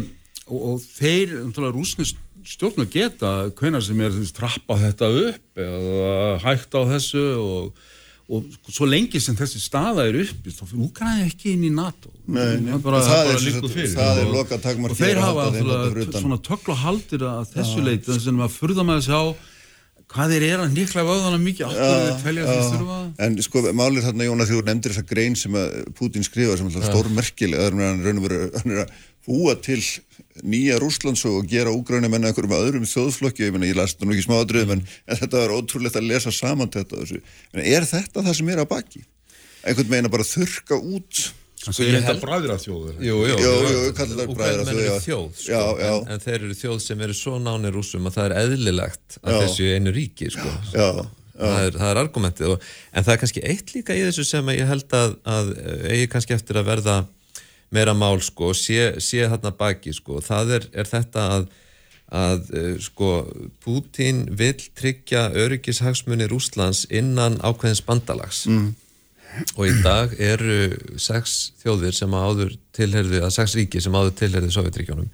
og, 0.48 0.62
og 0.70 0.86
þeir, 0.86 1.34
rúsnist 1.68 2.16
stjórn 2.46 2.84
að 2.84 2.92
geta 2.94 3.30
hvenar 3.58 3.82
sem 3.84 4.00
er 4.04 4.18
trappa 4.36 4.76
þetta 4.80 5.08
upp 5.28 5.60
eða 5.64 6.12
hægt 6.44 6.76
á 6.76 6.80
þessu 6.92 7.24
og, 7.40 7.82
og 8.30 8.46
svo 8.70 8.86
lengi 8.88 9.20
sem 9.22 9.36
þessi 9.38 9.60
staða 9.62 10.06
er 10.08 10.20
uppi 10.22 10.52
þá 10.54 10.64
Úgræði 10.86 11.26
ekki 11.28 11.54
inn 11.56 11.64
í 11.66 11.72
NATO. 11.74 12.12
Nei, 12.30 12.58
það, 12.70 12.82
bara, 12.84 13.00
Það 13.02 13.10
það, 13.10 13.30
er 13.34 13.38
sem 13.44 13.54
fyrir. 13.76 13.94
það 13.96 14.20
er 14.22 14.26
og- 14.28 14.34
lokað 14.38 14.64
takmark 14.66 14.94
og 14.96 15.00
þeir 15.02 15.22
hafa 15.24 15.46
alltaf 15.50 16.20
svona 16.20 16.40
tökla 16.50 16.76
haldir 16.84 17.24
að 17.30 17.54
þessu 17.56 17.86
leiti 17.86 18.12
þess 18.12 18.30
að 18.46 18.54
furða 18.60 18.86
með 18.86 19.00
þessi 19.02 19.16
á 19.18 19.24
hvað 20.10 20.32
þeir 20.34 20.44
eru 20.48 20.62
að 20.64 20.72
nikla 20.74 21.02
vöðana 21.06 21.38
mikið 21.38 21.66
þurfa. 22.72 22.96
En 23.26 23.36
sko, 23.46 23.60
málið 23.78 24.06
þarna, 24.08 24.24
því 24.48 24.56
þú 24.58 24.62
nefndir 24.66 24.94
þessa 24.96 25.06
grein 25.06 25.36
sem 25.38 25.58
að 25.60 25.76
Putin 26.00 26.26
skrifa 26.26 26.56
sem 26.58 26.66
er 26.70 26.86
stórmerkileg, 26.88 27.60
og 28.18 28.24
veru, 28.24 28.40
hann 28.56 28.74
er 28.74 28.80
að 28.82 28.90
búa 29.28 29.54
til 29.62 29.78
nýja 30.42 30.78
Rússlands 30.82 31.24
og 31.28 31.48
gera 31.50 31.72
úgrænum 31.74 32.14
en 32.16 32.28
einhverjum 32.30 32.56
öðrum 32.56 32.88
þjóðflokki, 32.88 33.48
ég 33.48 33.58
ég 33.68 33.76
las 33.78 33.94
þetta 33.94 34.08
nú 34.08 34.16
ekki 34.16 34.26
smáadröðum, 34.26 34.74
en, 34.76 34.84
en 35.06 35.20
þetta 35.20 35.44
var 35.44 35.56
ótrúlegt 35.56 35.98
að 36.00 36.08
lesa 36.10 36.32
saman 36.34 36.72
þetta 36.72 37.02
þessu. 37.02 37.20
En 37.54 37.64
er 37.64 37.88
þetta 37.88 38.24
það 38.24 38.38
sem 38.40 38.54
er 38.54 38.64
að 38.64 38.70
baki? 38.72 39.04
Einhvern 39.60 39.92
meina 39.92 40.12
bara 40.12 40.24
þurka 40.24 40.78
út 40.80 41.28
Sko 41.60 41.84
ég 41.84 41.92
held 42.00 42.08
að 42.08 42.22
bræðra 42.22 42.56
þjóður 42.56 43.00
Jú, 43.04 43.16
jú, 43.28 43.34
Jú, 43.36 43.50
jú, 43.68 43.80
kallar 43.98 44.22
það 44.22 44.30
bræðra 44.38 44.62
Úkraínumenn 44.64 45.02
þjóð, 45.04 45.26
sko, 45.36 45.50
Já, 45.52 45.60
já. 45.76 45.90
En, 45.92 46.06
en 46.14 46.22
þeir 46.24 46.36
eru 46.38 46.56
þjóð 46.56 46.78
sem 46.86 47.02
eru 47.04 47.16
svo 47.18 47.32
nánir 47.42 47.74
rússum 47.76 48.08
að 48.08 48.16
það 48.16 48.28
er 48.30 48.34
eðlilegt 48.46 49.18
að 49.20 49.34
Já. 49.36 49.40
þessu 49.44 49.66
einu 49.76 49.92
ríki, 49.96 50.30
sko. 50.32 50.54
Já, 50.72 50.88
Það 51.40 51.66
er, 51.66 51.76
það 51.80 51.90
er 51.90 51.98
argumentið 52.02 52.50
og, 52.52 52.64
en 52.92 53.04
það 53.06 53.14
er 53.14 53.20
kannski 53.22 53.42
eitt 53.48 53.70
líka 53.72 53.94
í 53.96 54.00
þessu 54.04 54.24
sem 54.28 54.50
ég 54.52 54.66
held 54.68 54.96
að, 54.96 55.14
að 55.36 55.52
eigi 55.88 56.08
kannski 56.12 56.36
eftir 56.36 56.58
að 56.60 56.66
verða 56.68 56.96
meira 57.74 57.94
mál 57.94 58.20
sko 58.22 58.52
sé, 58.56 58.96
sé 59.02 59.26
þarna 59.30 59.52
baki 59.56 59.94
sko 59.94 60.20
það 60.24 60.54
er, 60.58 60.68
er 60.82 60.90
þetta 60.90 61.26
að, 61.36 61.48
að 62.20 62.52
eh, 62.58 62.76
sko 62.82 63.10
Putin 63.62 64.24
vill 64.38 64.58
tryggja 64.78 65.28
öryggishagsmunni 65.38 66.28
Rúslands 66.30 66.84
innan 66.90 67.38
ákveðins 67.38 67.84
bandalags 67.86 68.44
mm. 68.50 68.68
og 69.54 69.64
í 69.68 69.74
dag 69.84 70.14
eru 70.18 70.74
sex 70.98 71.52
þjóðir 71.62 71.96
sem 71.96 72.14
áður 72.14 72.56
tilherðu, 72.76 73.22
að 73.22 73.36
sex 73.38 73.58
ríki 73.58 73.82
sem 73.82 73.94
áður 73.94 74.16
tilherðu 74.24 74.54
Sovjetríkjónum 74.56 75.10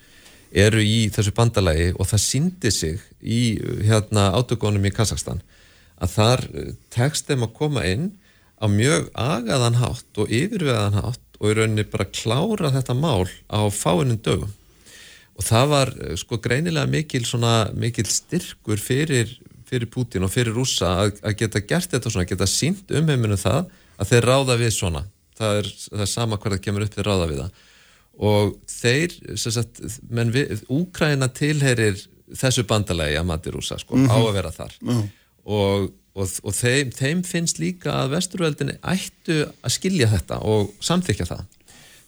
eru 0.57 0.81
í 0.81 1.09
þessu 1.13 1.35
bandalagi 1.37 1.91
og 1.97 2.09
það 2.09 2.23
síndi 2.25 2.73
sig 2.73 3.03
í 3.21 3.59
hérna 3.85 4.31
átökunum 4.39 4.87
í 4.89 4.95
Kazakstan 4.95 5.43
að 6.01 6.15
þar 6.17 6.47
eh, 6.53 6.71
tekst 6.93 7.29
þeim 7.29 7.45
að 7.49 7.59
koma 7.61 7.85
inn 7.89 8.15
á 8.57 8.65
mjög 8.73 9.11
agaðan 9.13 9.77
hátt 9.83 10.21
og 10.23 10.33
yfirvegaðan 10.33 11.03
hátt 11.03 11.26
og 11.41 11.51
í 11.51 11.57
rauninni 11.57 11.85
bara 11.91 12.09
klára 12.09 12.73
þetta 12.75 12.97
mál 12.97 13.27
á 13.53 13.61
fáinnum 13.73 14.21
dögum. 14.23 14.53
Og 15.37 15.45
það 15.45 15.67
var 15.73 15.93
eh, 16.01 16.15
sko 16.17 16.39
greinilega 16.43 16.89
mikil 16.91 17.25
svona 17.29 17.69
mikil 17.77 18.07
styrkur 18.09 18.81
fyrir, 18.81 19.35
fyrir 19.69 19.91
Putin 19.93 20.25
og 20.25 20.33
fyrir 20.33 20.57
rússa 20.57 20.95
að, 21.03 21.21
að 21.27 21.37
geta 21.43 21.65
gert 21.65 21.93
þetta 21.93 22.13
svona, 22.13 22.29
geta 22.29 22.49
sínt 22.49 22.93
um 22.97 23.13
heiminu 23.13 23.39
það 23.41 23.69
að 23.97 24.13
þeir 24.13 24.29
ráða 24.31 24.59
við 24.61 24.75
svona. 24.77 25.05
Það 25.37 25.61
er, 25.61 25.71
það 25.91 26.05
er 26.07 26.13
sama 26.13 26.41
það 26.41 26.61
kemur 26.65 26.87
upp 26.87 26.97
þeir 26.97 27.11
ráða 27.11 27.31
við 27.31 27.43
það. 27.43 27.63
Og 28.27 28.53
þeir 28.73 29.17
sagt, 29.37 29.83
menn 30.09 30.33
við, 30.33 30.63
Úkraina 30.73 31.29
tilherir 31.29 31.99
þessu 32.37 32.65
bandalagi 32.69 33.19
að 33.21 33.29
mati 33.29 33.53
rússa 33.53 33.77
sko, 33.81 33.99
á 34.09 34.17
að 34.17 34.33
vera 34.39 34.53
þar. 34.55 34.77
Og, 35.45 35.91
og, 36.17 36.33
og 36.43 36.55
þeim, 36.57 36.93
þeim 36.97 37.21
finnst 37.27 37.61
líka 37.61 37.93
að 38.03 38.15
vesturveldinni 38.17 38.79
ættu 38.81 39.43
að 39.61 39.75
skilja 39.77 40.09
þetta 40.15 40.41
og 40.49 40.73
samþykja 40.85 41.29
það. 41.29 41.45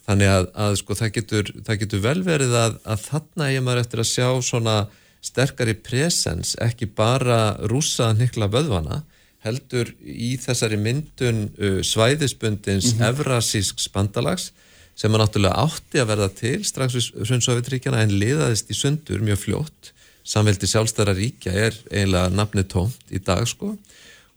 Þannig 0.09 0.31
að, 0.33 0.47
að 0.65 0.79
sko, 0.81 0.97
það, 0.97 1.11
getur, 1.19 1.51
það 1.67 1.79
getur 1.83 2.01
vel 2.01 2.21
verið 2.25 2.55
að, 2.57 2.79
að 2.89 3.05
þarna 3.05 3.51
ég 3.53 3.65
maður 3.65 3.83
eftir 3.83 4.01
að 4.01 4.09
sjá 4.09 4.29
svona 4.47 4.77
sterkari 5.21 5.75
presens, 5.75 6.55
ekki 6.63 6.87
bara 6.95 7.39
rússa 7.69 8.09
nikla 8.17 8.47
vöðvana 8.49 9.03
heldur 9.45 9.91
í 10.03 10.33
þessari 10.41 10.79
myndun 10.79 11.45
uh, 11.59 11.79
svæðisbundins 11.85 12.93
mm 12.95 13.05
evrasísks 13.09 13.87
bandalags 13.93 14.49
sem 14.99 15.13
að 15.13 15.21
náttúrulega 15.21 15.61
átti 15.63 16.01
að 16.01 16.09
verða 16.09 16.27
til 16.35 16.57
strax 16.67 16.97
við 16.97 17.29
Sundsovjetríkjana 17.29 18.01
en 18.03 18.17
liðaðist 18.19 18.71
í 18.73 18.75
sundur 18.75 19.21
mjög 19.23 19.39
fljótt. 19.45 19.93
Samveldi 20.27 20.67
sjálfstæra 20.67 21.13
ríkja 21.15 21.53
er 21.55 21.77
eiginlega 21.87 22.33
nafnið 22.33 22.67
tómt 22.73 23.13
í 23.15 23.21
dag 23.23 23.45
sko 23.47 23.77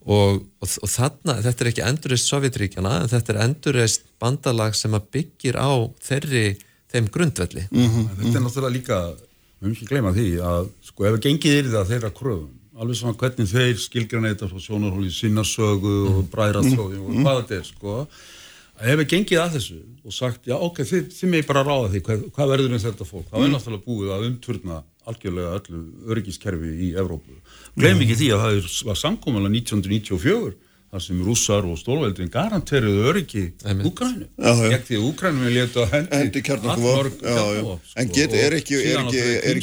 og, 0.02 0.40
og, 0.62 0.70
og 0.82 0.90
þarna, 0.90 1.36
þetta 1.44 1.64
er 1.64 1.70
ekki 1.72 1.84
endurreist 1.86 2.30
Sovjetríkjana 2.30 2.94
en 3.02 3.12
þetta 3.12 3.34
er 3.34 3.42
endurreist 3.46 4.08
bandalag 4.22 4.74
sem 4.78 4.96
að 4.98 5.10
byggir 5.16 5.58
á 5.58 5.70
þeirri, 6.02 6.46
þeim 6.92 7.12
grundvelli. 7.12 7.68
Þetta 7.70 8.34
er 8.34 8.44
náttúrulega 8.44 8.74
líka, 8.74 8.98
við 9.12 9.68
höfum 9.68 9.76
ekki 9.76 9.92
gleyma 9.92 10.16
því 10.16 10.26
að 10.42 10.72
sko 10.88 11.06
ef 11.06 11.16
það 11.16 11.24
gengið 11.28 11.60
er 11.60 11.72
það 11.76 11.94
þeirra 11.94 12.12
kröfum 12.18 12.50
alveg 12.82 12.98
svona 12.98 13.18
hvernig 13.20 13.50
þeir 13.50 13.80
skilgrana 13.80 14.30
þetta 14.32 14.48
frá 14.50 14.62
sjónarhóli 14.64 15.10
sinnarsögu 15.12 15.96
og 16.10 16.22
bræðraþjóði 16.32 17.00
og 17.02 17.18
hvað 17.20 17.40
þetta 17.42 17.58
er 17.58 17.66
sko 17.68 17.96
að 17.98 18.88
ef 18.92 19.00
við 19.00 19.10
gengið 19.12 19.42
að 19.42 19.56
þessu 19.58 19.78
og 20.02 20.16
sagt 20.16 20.48
já 20.48 20.56
ok, 20.56 20.80
þið, 20.88 21.10
þið 21.12 21.32
með 21.34 21.44
bara 21.50 21.64
ráða 21.68 21.90
því 21.92 22.02
hvað, 22.06 22.24
hvað 22.36 22.52
verður 22.54 22.72
um 22.72 22.82
þetta 22.86 23.08
fólk, 23.08 23.28
þá 23.28 23.36
er 23.38 23.52
náttúrulega 23.52 23.86
búið 23.86 24.14
að 24.16 24.26
umturna 24.30 24.78
algjörlega 25.06 25.54
öllu 25.60 25.84
öryggiskerfi 26.12 26.74
í 26.88 26.92
Evrópu. 26.98 27.38
Gleym 27.78 28.02
ekki 28.04 28.18
því 28.20 28.28
að 28.36 28.44
það 28.44 28.58
er, 28.60 28.68
var 28.90 29.00
samkomulega 29.02 29.56
1994 29.62 30.54
þar 30.92 31.00
sem 31.00 31.20
rússar 31.24 31.64
og 31.64 31.78
stórveldin 31.80 32.28
garanteruðu 32.28 33.04
öryggi. 33.08 33.42
Úkrænu 33.64 34.26
gegn 34.36 34.82
því 34.84 34.96
að 34.98 35.04
Úkrænum 35.08 35.46
er 35.48 35.54
letu 35.54 35.80
að 35.80 35.94
hendi, 35.94 36.42
já. 36.42 36.44
kjarnorkuvopn, 36.50 37.80
En 37.96 38.10
sko, 38.10 38.14
get- 38.18 38.34
og 38.34 38.36
er 38.42 38.52
ekki- 38.58 38.76
er 38.76 38.82
síðan 38.82 39.06
ekki- 39.08 39.22
náttúrulega 39.22 39.48
er 39.48 39.56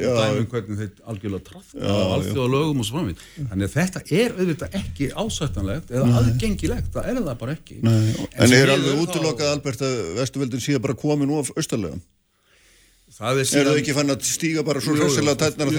já. 0.00 0.08
og 0.08 0.16
dæmum 0.22 0.46
hvernig 0.54 0.78
þeir 0.80 0.90
algjörlega 1.12 1.44
trafna 1.44 1.80
á 1.84 2.04
alþjóða 2.16 2.48
lögum 2.54 2.80
og 2.80 2.86
svo 2.88 2.96
framvið 2.96 3.16
þannig 3.50 3.68
að 3.68 3.74
þetta 3.76 4.00
er 4.22 4.30
auðvitað 4.38 4.78
ekki 4.80 5.10
ásættanlegt 5.12 5.92
eða 5.92 6.08
aðgengilegt, 6.22 6.88
það 6.96 7.04
er 7.12 7.20
það 7.20 7.38
bara 7.44 7.52
ekki 7.52 7.76
Nei, 7.82 8.14
en 8.32 8.52
er 8.56 8.72
alveg 8.72 9.04
útilokað 9.04 9.52
Albert 9.52 9.80
að 9.84 10.14
vestuveldin 10.22 10.60
sé 10.64 10.80
bara 10.80 10.94
komin 10.94 11.28
nú 11.28 11.38
af 11.38 11.52
austarlega? 11.52 12.00
Það 13.22 13.38
er 13.42 13.46
síðan 13.52 13.78
ekki 13.80 13.94
fann 13.96 14.10
að 14.12 14.24
stíga 14.26 14.62
bara 14.66 14.80
svo 14.82 14.94
hressilega 14.98 15.36
tætnar 15.38 15.70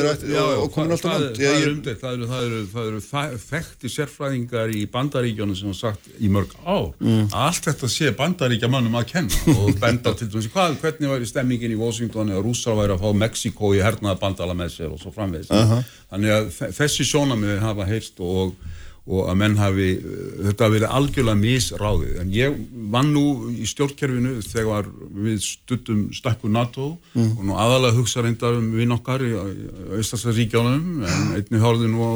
og, 0.64 0.68
komin 0.72 0.94
alltaf 0.96 1.12
land? 1.12 1.38
það 1.40 1.58
er 1.60 1.72
umdelt, 1.74 2.00
það 2.04 2.46
eru, 2.88 3.02
þekkti 3.44 3.92
sérfræðingar 3.94 4.72
í 4.74 4.84
bandaríkjónu 4.94 5.56
sem 5.60 5.72
hafa 5.74 5.80
sagt 5.94 6.08
í 6.24 6.30
mörg 6.32 6.54
ár 6.64 6.92
Mm. 7.04 7.26
að 7.34 7.42
allt 7.48 7.66
þetta 7.68 7.90
sé 7.92 8.12
bandaríkjamannum 8.16 8.96
að 9.00 9.08
kenna 9.12 9.56
og 9.64 9.74
benda 9.82 10.14
til 10.16 10.30
þessi 10.32 10.52
hvað, 10.54 10.78
hvernig 10.84 11.12
væri 11.12 11.28
stemmingin 11.28 11.74
í 11.76 11.80
Washington 11.80 12.32
eða 12.32 12.44
rússar 12.46 12.78
væri 12.80 12.96
að 12.96 13.04
fá 13.04 13.10
Mexiko 13.24 13.74
í 13.76 13.82
hernaða 13.84 14.20
bandala 14.22 14.56
með 14.56 14.72
sér 14.78 14.94
og 14.96 15.02
svo 15.02 15.12
framvegis 15.16 15.52
þannig 15.52 16.32
að 16.38 16.48
þe- 16.58 16.72
þessi 16.80 17.08
sjónamið 17.12 17.60
hafa 17.66 17.88
heyrst 17.90 18.20
og, 18.24 18.56
og 19.04 19.28
að 19.28 19.36
menn 19.42 19.58
hafi 19.60 19.88
þetta 20.00 20.64
hafi 20.64 20.76
verið 20.78 20.94
algjörlega 20.96 21.40
misráðið. 21.42 22.14
En 22.22 22.30
ég 22.32 22.56
vann 22.94 23.10
nú 23.12 23.26
í 23.52 23.68
stjórnkerfinu 23.68 24.38
þegar 24.46 24.88
við 25.26 25.42
stuttum 25.44 26.06
stakku 26.16 26.52
NATO 26.52 26.94
og 27.20 27.42
nú 27.44 27.58
aðalega 27.60 27.98
hugsa 27.98 28.24
reyndar 28.24 28.56
um 28.62 28.70
vinn 28.78 28.96
okkar 28.96 29.26
í 29.28 29.34
Íslandsríkjánum 30.00 31.04
en 31.04 31.36
einnig 31.36 31.66
hálfði 31.66 31.92
nú 31.92 32.08
á 32.08 32.14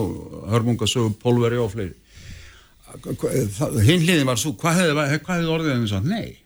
hörmungasögu 0.56 1.18
Pólveri 1.20 1.60
og 1.60 1.74
fleiri. 1.76 1.96
Hinn 3.84 4.06
hliðin 4.06 4.30
var 4.30 4.40
svo 4.40 4.56
hvað 4.56 4.80
hefði, 4.80 5.20
hvað 5.26 5.42
hefði 5.42 5.54
orðið 5.58 5.74
en 5.74 5.84
þess 5.84 5.98
að 6.00 6.12
nei, 6.14 6.38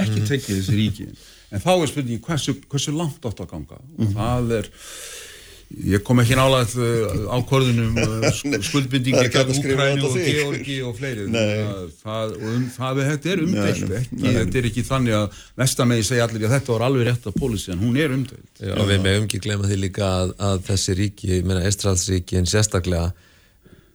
ekki 0.00 0.24
tekið 0.24 0.56
þessi 0.56 0.78
ríki. 0.78 1.08
En 1.52 1.60
þá 1.60 1.72
er 1.74 1.90
spurningi 1.90 2.22
hversu, 2.24 2.56
hversu 2.64 2.94
langt 2.96 3.26
átt 3.28 3.44
að 3.44 3.50
ganga? 3.50 3.76
Og 4.00 4.14
það 4.16 4.54
er 4.56 4.70
ég 5.92 6.02
kom 6.06 6.20
ekki 6.22 6.36
nálaðið 6.38 6.74
uh, 6.82 7.22
ákvörðunum 7.38 7.96
sk- 8.38 8.58
skuldbindingi 8.68 9.16
Það 9.18 9.26
ekki 9.28 9.38
hægt 9.40 9.50
að 9.52 9.62
gegn 9.62 9.72
Úkrænu 9.72 10.08
og. 10.08 10.16
Georgi 10.26 10.76
og 10.88 10.94
fleiri. 10.98 11.26
Það, 11.32 11.82
það, 12.02 12.34
og 12.38 12.46
um, 12.52 12.64
það, 12.76 13.00
þetta 13.08 13.32
er 13.34 13.42
ekki, 13.72 13.90
þetta 14.22 14.60
er 14.62 14.68
ekki 14.72 14.84
þannig 14.90 15.16
að 15.18 15.40
vestamegi 15.62 16.06
segja 16.10 16.28
allir 16.28 16.46
að 16.48 16.54
þetta 16.58 16.74
var 16.76 16.86
alveg 16.88 17.08
rétt 17.10 17.28
að 17.32 17.36
pólici 17.42 17.72
en 17.74 17.82
hún 17.86 17.98
er 18.02 18.14
umdeilt 18.18 18.62
Já, 18.62 18.74
og 18.78 18.88
við 18.92 19.04
megum 19.08 19.28
ekki 19.28 19.42
glemma 19.48 19.70
því 19.70 19.80
líka 19.86 20.08
að, 20.22 20.34
að 20.50 20.64
þessi 20.70 20.96
ríki, 21.00 21.30
ég 21.36 21.46
meina 21.48 21.64
Estralsríkin 21.70 22.48
sérstaklega 22.50 23.10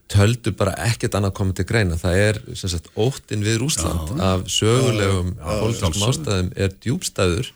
töldu 0.07 0.53
bara 0.55 0.71
ekkert 0.87 1.17
annað 1.19 1.33
komið 1.35 1.57
til 1.59 1.65
greina. 1.67 1.97
Það 1.99 2.19
er 2.23 2.37
sem 2.55 2.71
sagt 2.71 2.85
óttin 2.95 3.41
við 3.43 3.57
Rúsland 3.59 4.13
af 4.23 4.45
sögulegum 4.51 5.33
pólitískum 5.43 6.05
ástæðum 6.07 6.51
er 6.55 6.71
djúbstæður 6.85 7.49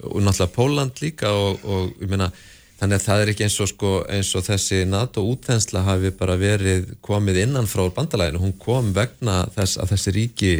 og 0.00 0.22
náttúrulega 0.24 0.54
Póland 0.54 1.02
líka 1.04 1.28
og, 1.36 1.60
og 1.68 1.90
ég 2.00 2.08
meina 2.08 2.30
þannig 2.80 2.96
að 2.98 3.06
það 3.06 3.22
er 3.22 3.32
ekki 3.34 3.46
eins 3.46 3.60
og, 3.60 3.70
sko, 3.74 3.92
eins 4.08 4.32
og 4.38 4.46
þessi 4.48 4.82
NATO 4.88 5.24
útþensla 5.28 5.84
hafi 5.86 6.12
bara 6.16 6.36
verið 6.40 6.94
komið 7.04 7.42
innan 7.44 7.68
frá 7.70 7.84
bandalæginu, 7.94 8.42
hún 8.42 8.56
kom 8.60 8.92
vegna 8.96 9.42
þess 9.56 9.80
að 9.80 9.94
þessi 9.94 10.16
ríki 10.16 10.54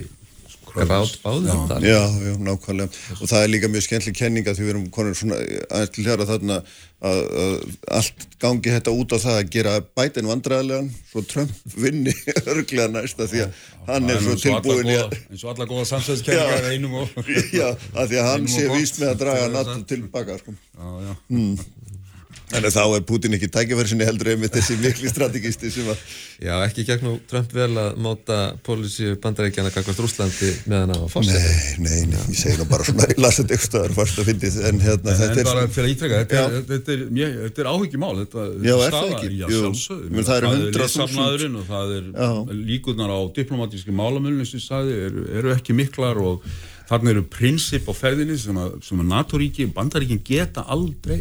grátt 0.71 1.17
báðum 1.25 1.67
þar. 1.69 1.85
Já, 1.85 2.03
já, 2.23 2.35
nákvæmlega. 2.47 3.01
Og 3.19 3.27
það 3.29 3.43
er 3.43 3.51
líka 3.51 3.71
mjög 3.71 3.87
skemmtileg 3.87 4.19
kenninga 4.19 4.55
því 4.55 4.67
við 4.67 4.73
erum 4.73 4.87
konur 4.95 5.17
svona 5.19 5.41
aðeins 5.41 5.93
til 5.97 6.05
hér 6.07 6.23
að 6.23 6.31
þarna 6.31 6.59
að, 7.01 7.21
að 7.43 7.55
allt 7.99 8.27
gangi 8.43 8.75
þetta 8.77 8.95
út 8.95 9.15
á 9.17 9.19
það 9.25 9.39
að 9.41 9.53
gera 9.57 9.75
bætin 9.99 10.31
vandræðilegan 10.31 10.91
svo 11.11 11.25
Trump 11.31 11.75
vinni 11.75 12.15
örglega 12.53 12.89
næsta 12.93 13.27
því 13.31 13.45
að 13.47 13.61
hann 13.89 14.13
er 14.13 14.23
svo 14.25 14.37
tilbúin 14.45 14.93
í 14.93 14.99
að 15.01 15.17
eins 15.19 15.45
og 15.45 15.53
alla 15.55 15.69
góða 15.71 15.87
samsæðiskenningar 15.95 16.57
er 16.61 16.71
einum 16.75 16.99
og 17.03 17.31
Já, 17.57 17.69
að 17.97 18.13
því 18.13 18.23
að 18.23 18.31
hann 18.31 18.49
sé 18.53 18.67
víst 18.75 19.01
með 19.03 19.15
að 19.15 19.23
draga 19.25 19.53
NATO 19.57 19.79
tilbaka 19.91 20.41
sko. 20.43 20.57
já, 20.77 20.91
já. 21.09 21.15
Þannig 22.51 22.67
að 22.67 22.75
þá 22.75 22.85
er 22.97 23.03
Putin 23.07 23.35
ekki 23.37 23.49
tækifæri 23.55 24.07
heldur 24.09 24.29
einmitt 24.33 24.55
þessi 24.57 24.77
mikli 24.83 25.11
strategisti 25.13 25.71
sem 25.71 25.87
að 25.93 26.01
Já, 26.41 26.55
ekki 26.67 26.83
gegnum 26.89 27.19
Trump 27.31 27.53
vel 27.55 27.69
að 27.79 27.99
móta 28.03 28.39
pólísíu 28.67 29.13
bandaríkjana 29.23 29.71
kakvart 29.75 30.01
Rúslandi 30.03 30.49
meðan 30.73 30.95
á 30.97 30.99
fórseti 31.13 31.39
Nei, 31.79 31.85
nei, 31.85 32.01
nei, 32.11 32.23
ég 32.33 32.39
segi 32.41 32.57
nú 32.59 32.67
bara 32.71 32.87
svona 32.89 33.07
ég 33.13 33.21
las 33.23 33.39
þetta 33.39 33.55
ykkur 33.59 33.69
stöðar 33.71 33.95
fast 33.99 34.19
að 34.19 34.31
fyndið 34.33 34.57
en 34.71 34.81
hérna 34.83 35.13
En 35.15 35.21
þetta 35.21 35.41
er 35.45 35.51
bara 35.51 35.67
fyrir 35.71 35.87
að 35.87 35.95
ítrekka, 35.95 36.21
þetta, 36.25 36.43
er- 36.59 36.67
þetta 36.73 36.95
er, 36.97 37.05
mjög- 37.21 37.37
þetta 37.45 37.63
er 37.65 37.71
áhyggjumál 37.75 38.13
þetta, 38.25 38.47
Já, 38.51 38.75
er 38.75 38.81
það 38.81 38.91
staða- 38.91 39.15
ekki? 39.15 39.33
Já, 39.37 39.47
Men 40.11 40.25
það 40.31 40.37
eru 40.41 40.51
100.000 40.51 40.81
lýsafnaðurinn 40.81 41.59
og 41.61 41.67
það 41.71 41.97
er 41.99 42.05
Já. 42.11 42.31
líkurnar 42.73 43.11
á 43.15 43.21
diplomatíski 43.39 43.95
málamölinu 43.95 44.47
sem 44.49 44.61
sagði, 44.65 44.97
eru, 45.11 45.27
eru 45.39 45.55
ekki 45.55 45.77
miklar 45.77 46.19
og 46.19 46.43
þarna 46.91 47.13
eru 47.15 47.23
prinsip 47.31 47.87
á 47.87 47.93
ferðinni 47.95 48.39
sem 48.41 48.57
að, 48.59 48.81
sem 48.83 48.99
að 49.05 49.13
NATO-ríki, 49.13 49.69
bandaríkin 49.77 50.19
geta 50.27 50.65
aldrei 50.67 51.21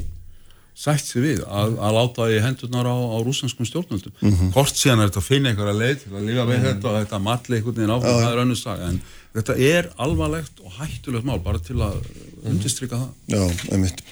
sætt 0.79 1.03
sig 1.03 1.23
við 1.25 1.39
að, 1.43 1.75
að 1.83 1.95
láta 1.97 2.27
í 2.31 2.39
hendurnar 2.43 2.87
á, 2.87 2.95
á 2.95 3.17
rúsanskum 3.25 3.67
stjórnvöldum. 3.67 4.13
Mhm. 4.23 4.51
Hvort 4.55 4.79
síðan 4.79 5.03
er 5.03 5.09
þetta 5.11 5.23
að 5.23 5.27
finna 5.27 5.51
einhverja 5.51 5.75
leið 5.75 6.03
til 6.03 6.13
að 6.13 6.27
lifa 6.29 6.45
við 6.47 6.67
þetta 6.67 6.91
og 6.91 6.99
þetta 7.01 7.21
matli 7.25 7.57
einhvern 7.57 7.79
veginn 7.79 7.95
áfram, 7.95 8.21
það 8.23 8.31
er 8.31 8.43
önnur 8.45 8.59
saga 8.59 8.91
en 8.93 9.01
þetta 9.35 9.57
er 9.69 9.89
alvarlegt 10.05 10.63
og 10.63 10.77
hættulegt 10.79 11.27
mál 11.27 11.41
bara 11.43 11.59
til 11.59 11.79
að 11.83 11.99
undistrykka 12.47 13.01
það. 13.01 13.11
Já, 13.35 13.43
einmitt. 13.73 14.03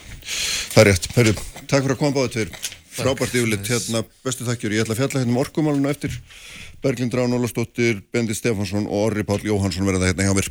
Það 0.73 0.81
er 0.83 0.91
rétt. 0.91 1.09
Herru, 1.15 1.35
takk 1.63 1.85
fyrir 1.87 1.95
að 1.95 2.01
koma 2.03 2.17
báðu 2.17 2.33
tveir. 2.35 2.51
Frábært 2.97 3.35
yfirleitt 3.37 3.69
hérna, 3.69 4.01
bestu 4.25 4.47
þakkjur. 4.47 4.73
Ég 4.73 4.83
ætla 4.83 4.95
að 4.95 5.03
fjalla 5.03 5.21
hérna 5.21 5.35
um 5.35 5.41
orkumálunum 5.43 5.91
eftir 5.91 6.15
Berglind 6.81 7.13
Rán 7.13 7.35
Ólastóttir, 7.37 8.01
Bendi 8.11 8.35
Stefansson 8.37 8.89
og 8.89 9.11
Orri 9.11 9.23
Páll 9.23 9.45
Jóhansson 9.45 9.85
verða 9.87 10.09
hérna 10.09 10.27
hjá 10.27 10.33
mér. 10.37 10.49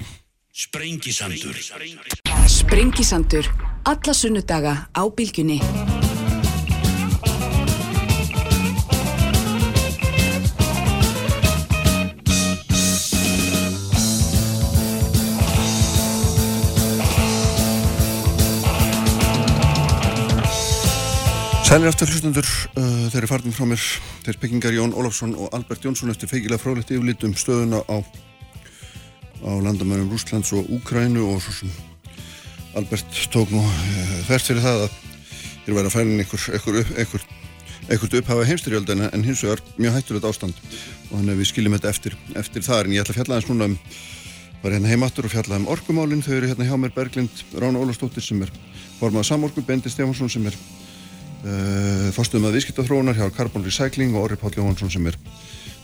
Sprengisandur. 0.56 1.58
Sprengisandur. 2.48 3.50
Alla 3.84 4.14
sunnudaga 4.14 4.88
á 4.94 5.02
bylgjunni. 5.10 6.05
Sælir 21.66 21.90
aftur 21.90 22.06
hlustundur, 22.06 22.46
uh, 22.78 23.08
þeir 23.10 23.24
eru 23.24 23.26
farnir 23.26 23.54
frá 23.56 23.64
mér, 23.66 23.82
þeir 24.22 24.36
pekkingar 24.38 24.74
Jón 24.76 24.92
Ólafsson 24.94 25.32
og 25.34 25.48
Albert 25.56 25.82
Jónsson 25.82 26.12
eftir 26.12 26.30
feikilega 26.30 26.62
fráleitt 26.62 26.92
yfirlit 26.94 27.24
um 27.26 27.32
stöðuna 27.34 27.80
á, 27.90 28.06
á 29.42 29.50
landamænum 29.66 30.12
Rúslands 30.12 30.52
og 30.54 30.68
Úkrænu 30.70 31.24
og 31.26 31.40
svo 31.42 31.56
sem 31.56 31.72
Albert 32.78 33.18
tók 33.34 33.50
nú 33.50 33.64
uh, 33.64 34.14
þess 34.28 34.46
fyrir 34.46 34.62
það 34.62 34.84
að 34.84 34.94
þeir 35.64 35.76
væri 35.80 35.90
að 35.90 35.98
einhver, 36.20 37.26
einhvert 37.88 38.16
upphafa 38.20 38.46
heimstyrjöld 38.52 38.94
en, 38.94 39.04
hins 39.26 39.42
vegar 39.42 39.66
mjög 39.74 39.98
hættulegt 39.98 40.30
ástand. 40.30 40.62
Og 41.10 41.18
þannig 41.18 41.34
að 41.34 41.42
við 41.42 41.50
skiljum 41.50 41.78
þetta 41.80 41.92
eftir, 41.96 42.18
eftir 42.38 42.68
þar. 42.70 42.86
En 42.86 42.94
ég 42.94 43.02
ætla 43.02 43.16
að 43.16 43.20
fjalla 43.24 43.40
aðeins 43.40 43.50
núna 43.50 43.72
um 43.72 43.78
var 44.62 44.78
hérna 44.78 44.94
heimattur 44.94 45.26
og 45.26 45.34
fjalla 45.34 45.58
um 45.58 45.66
orkumálin. 45.74 46.22
Þau 46.22 46.34
eru 46.38 46.54
hérna 46.54 46.70
hjá 46.70 46.78
mér 46.78 46.94
Berglind 46.94 47.46
Rána 47.58 47.82
Ólafsdóttir 47.82 48.22
sem 48.22 48.46
er 48.46 48.54
formað 49.00 49.32
samorku, 49.34 49.66
Bendi 49.66 49.90
Stefansson 49.90 50.30
sem 50.30 50.46
er 50.46 50.54
uh, 51.44 52.08
fórstuðum 52.16 52.48
að 52.48 52.58
viðskiptaþróunar 52.58 53.18
hjá 53.18 53.26
Carbon 53.36 53.66
Recycling 53.66 54.14
og 54.16 54.26
Orri 54.26 54.38
Páll 54.40 54.56
Jóhansson 54.56 54.92
sem 54.92 55.08
er 55.10 55.18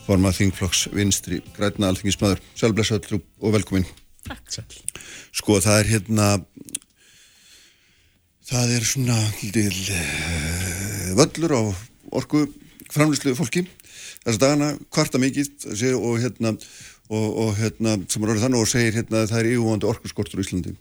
formað 0.06 0.38
þingflokks 0.40 0.86
vinstri 0.94 1.40
grætna 1.56 1.90
alþingismæður 1.92 2.42
Sjálfblessaður 2.58 3.20
og 3.20 3.54
velkomin. 3.56 3.86
Takk. 4.26 4.78
Sko 5.34 5.58
það 5.62 5.80
er 5.80 5.90
hérna 5.96 6.28
það 8.48 8.74
er 8.76 8.86
svona 8.86 9.18
til 9.40 9.68
uh, 9.68 11.12
völlur 11.18 11.56
á 11.58 11.62
orku 12.12 12.46
framlýslu 12.92 13.34
fólki 13.38 13.64
þess 14.22 14.36
að 14.36 14.42
dagana 14.44 14.72
kvarta 14.92 15.20
mikið 15.22 15.68
og 15.98 16.18
hérna 16.22 16.54
og, 17.12 17.28
og 17.44 17.52
hérna 17.58 17.98
sem 18.08 18.22
er 18.22 18.32
orðið 18.32 18.46
þannig 18.46 18.64
og 18.64 18.70
segir 18.70 18.98
hérna 19.00 19.22
að 19.22 19.30
það 19.32 19.40
er 19.42 19.52
yfirvonandi 19.52 19.88
orkuskortur 19.90 20.40
í 20.40 20.46
Íslandi. 20.46 20.74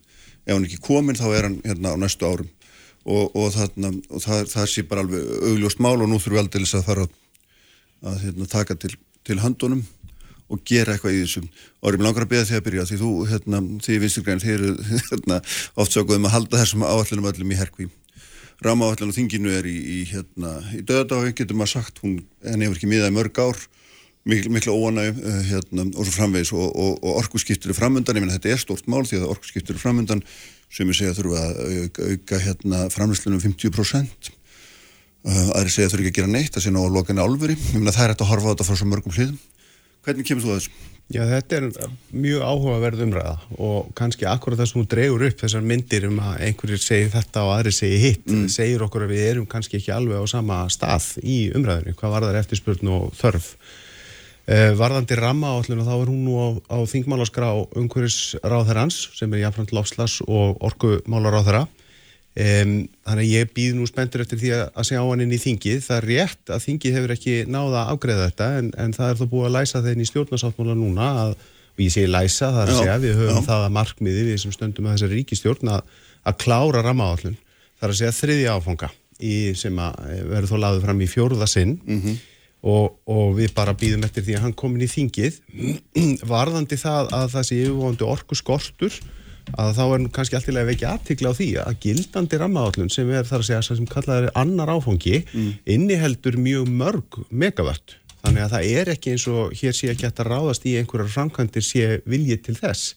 Ef 0.45 0.55
hann 0.55 0.65
ekki 0.65 0.81
kominn 0.81 1.19
þá 1.19 1.27
er 1.31 1.47
hann 1.47 1.57
hérna 1.65 1.93
á 1.93 2.01
næstu 2.01 2.27
árum 2.27 2.49
og, 3.05 3.31
og, 3.35 3.47
þarna, 3.55 3.93
og 4.09 4.21
það, 4.23 4.43
það 4.51 4.67
sé 4.69 4.83
bara 4.89 5.05
alveg 5.05 5.31
augljóst 5.51 5.81
mál 5.81 5.97
og 5.97 6.09
nú 6.09 6.19
þurfum 6.19 6.37
við 6.37 6.43
aldrei 6.43 6.67
að 6.67 6.85
fara 6.85 7.07
að, 7.07 8.19
hérna, 8.25 8.49
taka 8.51 8.77
til, 8.77 8.93
til 9.27 9.39
handunum 9.41 9.81
og 10.51 10.61
gera 10.67 10.95
eitthvað 10.95 11.15
í 11.15 11.23
þessum. 11.23 11.47
Og 11.81 11.89
erum 11.91 12.05
langar 12.05 12.25
að 12.25 12.33
beða 12.33 12.47
því 12.49 12.57
að 12.57 12.65
byrja 12.67 12.85
því 12.89 12.99
þú, 13.01 13.11
hérna, 13.31 13.61
því 13.85 13.97
vinsturgræn 14.03 14.43
þeir 14.43 14.55
eru 14.57 14.87
hérna, 15.09 15.41
oft 15.79 15.95
sögum 15.95 16.27
að 16.27 16.35
halda 16.35 16.61
þessum 16.61 16.85
áallunum 16.85 17.29
öllum 17.31 17.53
í 17.53 17.59
herkví. 17.59 17.89
Rámaáallun 18.61 19.09
og 19.09 19.17
þinginu 19.17 19.53
er 19.55 19.65
í, 19.65 19.77
í, 19.79 19.99
hérna, 20.11 20.57
í 20.77 20.83
döðadáfi, 20.85 21.33
getur 21.39 21.57
maður 21.57 21.79
sagt 21.79 22.01
hún 22.03 22.19
henni 22.45 22.67
hefur 22.67 22.77
ekki 22.77 22.89
miðað 22.91 23.13
í 23.13 23.15
mörg 23.15 23.39
ár. 23.41 23.61
Miklu, 24.29 24.51
miklu 24.53 24.75
óanæg 24.77 25.15
uh, 25.17 25.37
hérna, 25.47 25.87
og 25.95 26.05
svo 26.05 26.11
framvegis 26.13 26.51
og, 26.53 26.67
og, 26.69 26.99
og 27.01 27.15
orkuskiptur 27.23 27.71
er 27.73 27.77
framundan, 27.79 28.19
ég 28.19 28.21
menn 28.21 28.35
þetta 28.35 28.51
er 28.53 28.59
stort 28.61 28.85
mál 28.91 29.01
því 29.01 29.17
að 29.17 29.31
orkuskiptur 29.33 29.79
er 29.79 29.81
framundan 29.81 30.21
sem 30.71 30.91
ég 30.91 30.97
segja 30.97 31.15
þurfa 31.17 31.41
að 31.47 31.63
auka, 32.11 32.41
hérna, 32.45 32.83
framlýslunum 32.93 33.41
50% 33.43 34.31
uh, 34.31 35.49
aðri 35.57 35.73
segja 35.73 35.91
þurfa 35.91 36.05
ekki 36.05 36.13
að 36.13 36.19
gera 36.21 36.35
neitt 36.35 36.55
að 36.55 36.67
sinna 36.67 36.83
á 36.83 36.87
lokinni 36.91 37.23
álfuri, 37.23 37.57
ég 37.57 37.81
menn 37.81 37.91
það 37.91 38.05
er 38.05 38.13
hægt 38.15 38.25
að 38.25 38.31
horfa 38.31 38.47
á 38.47 38.51
þetta 38.53 38.69
frá 38.69 38.79
svo 38.79 38.91
mörgum 38.91 39.17
hliðum 39.17 39.39
hvernig 40.05 40.27
kemur 40.27 40.45
þú 40.45 40.53
að 40.53 40.59
þessu? 40.61 40.79
Já, 41.11 41.25
þetta 41.27 41.57
er 41.57 41.65
mjög 42.15 42.43
áhugaverð 42.45 43.01
umræða 43.03 43.33
og 43.59 43.89
kannski 43.99 44.27
akkurat 44.31 44.61
þess 44.61 44.71
að 44.71 44.79
hún 44.79 44.89
dregur 44.93 45.25
upp 45.27 45.41
þessar 45.41 45.65
myndir 45.67 46.05
um 46.07 46.21
að 46.23 46.43
einhverjir 46.45 46.79
segir 46.79 47.11
þetta 47.11 47.43
og 47.43 47.51
aðri 47.57 47.73
segir 47.75 48.03
hitt, 48.05 48.31
segir 48.53 48.85
okkur 48.85 49.05
að 49.05 49.11
við 49.11 49.25
erum 49.33 49.47
kannski 49.51 49.81
ekki 49.81 49.91
alveg 49.91 50.23
á 50.23 50.25
sama 50.31 50.61
stað 50.71 51.09
í 51.19 51.41
umræðinu, 51.57 51.97
hvað 51.99 52.15
var 52.15 52.27
þar 52.29 52.39
eftirspurn 52.39 52.93
og 52.95 53.09
þörf. 53.19 53.49
Uh, 54.51 54.73
varðandi 54.75 55.15
ramma 55.15 55.53
áallinu 55.55 55.85
þá 55.87 55.91
er 55.93 56.09
hún 56.09 56.23
nú 56.25 56.33
á, 56.35 56.47
á 56.75 56.77
þingmálaskrá 56.89 57.53
umhverjus 57.79 58.33
ráðherrans 58.43 58.97
sem 59.15 59.31
er 59.31 59.45
jafnframt 59.45 59.71
lofslas 59.71 60.17
og 60.25 60.57
orkumálaráðherra. 60.67 61.61
Um, 62.31 62.73
þannig 63.07 63.25
að 63.25 63.31
ég 63.31 63.53
býð 63.55 63.77
nú 63.77 63.85
spenntur 63.87 64.23
eftir 64.25 64.41
því 64.41 64.51
að, 64.57 64.63
að 64.75 64.87
segja 64.89 65.03
á 65.03 65.07
hann 65.07 65.23
inn 65.23 65.35
í 65.35 65.39
þingið. 65.39 65.79
Það 65.85 65.97
er 65.97 66.07
rétt 66.09 66.51
að 66.51 66.65
þingið 66.65 66.97
hefur 66.97 67.13
ekki 67.15 67.35
náða 67.47 67.83
að 67.85 67.93
afgreða 67.93 68.27
þetta 68.27 68.49
en, 68.57 68.71
en 68.83 68.95
það 68.97 69.13
er 69.13 69.19
þó 69.21 69.23
búið 69.33 69.47
að 69.47 69.55
læsa 69.55 69.83
þeirn 69.85 70.03
í 70.03 70.07
stjórnarsáttmála 70.09 70.75
núna 70.79 71.11
að, 71.25 71.35
og 71.71 71.83
ég 71.85 71.93
segi 71.95 72.11
læsa, 72.11 72.49
það 72.49 72.61
er 72.63 72.73
að 72.73 72.81
segja 72.81 72.97
við 73.05 73.21
höfum 73.21 73.39
já. 73.39 73.47
það 73.47 73.67
að 73.67 73.75
markmiði 73.77 74.25
við 74.27 74.41
sem 74.43 74.55
stöndum 74.55 74.89
að 74.89 74.97
þessari 74.97 75.21
ríkistjórn 75.21 75.71
að, 75.77 75.95
að 76.27 76.41
klára 76.43 76.83
rammaáallun. 76.87 77.39
Það 77.79 77.87
er 77.87 77.95
að 77.95 78.01
segja 78.01 78.17
þriðja 78.19 78.57
áfanga 78.57 78.91
í, 79.21 79.35
sem 79.59 79.79
að 79.79 80.03
eh, 80.09 80.25
verður 80.33 80.51
þó 80.51 80.61
laðið 80.65 80.85
fram 80.87 81.01
í 81.03 81.09
fjórða 81.11 81.47
sinn 81.51 81.77
og, 82.61 82.99
og 83.09 83.33
við 83.39 83.55
bara 83.57 83.73
býðum 83.77 84.05
eftir 84.05 84.25
því 84.25 84.37
að 84.37 84.45
hann 84.45 84.57
komin 84.57 84.85
í 84.85 84.91
þingið. 84.91 85.39
Varðandi 86.33 86.77
það 86.79 87.11
að 87.17 87.33
það 87.35 87.47
sé 87.47 87.59
yfirvonandi 87.63 88.07
orku 88.07 88.37
skortur 88.37 88.99
að 89.57 89.71
þá 89.75 89.81
er 89.83 90.01
nú 90.03 90.11
kannski 90.13 90.37
allt 90.37 90.49
í 90.51 90.53
lagi 90.53 90.69
vekja 90.69 90.91
aðtikla 90.95 91.31
á 91.33 91.37
því 91.37 91.47
að 91.63 91.79
gildandi 91.81 92.39
rammaállun 92.39 92.91
sem 92.93 93.09
er 93.09 93.25
þar 93.27 93.41
að 93.41 93.47
segja 93.49 93.63
sem 93.67 93.89
kallað 93.89 94.27
er 94.27 94.35
annar 94.37 94.69
áfangi 94.69 95.23
inniheldur 95.65 96.37
mjög 96.37 96.69
mörg 96.69 97.17
megavött. 97.29 97.97
Þannig 98.21 98.43
að 98.45 98.53
það 98.53 98.67
er 98.77 98.91
ekki 98.93 99.15
eins 99.15 99.27
og 99.31 99.55
hér 99.57 99.73
sé 99.73 99.89
ekki 99.89 100.05
hægt 100.05 100.21
að 100.21 100.29
ráðast 100.29 100.65
í 100.69 100.75
einhverjar 100.77 101.09
framkvæmdir 101.15 101.65
sé 101.65 101.87
viljið 102.05 102.43
til 102.45 102.55
þess. 102.59 102.93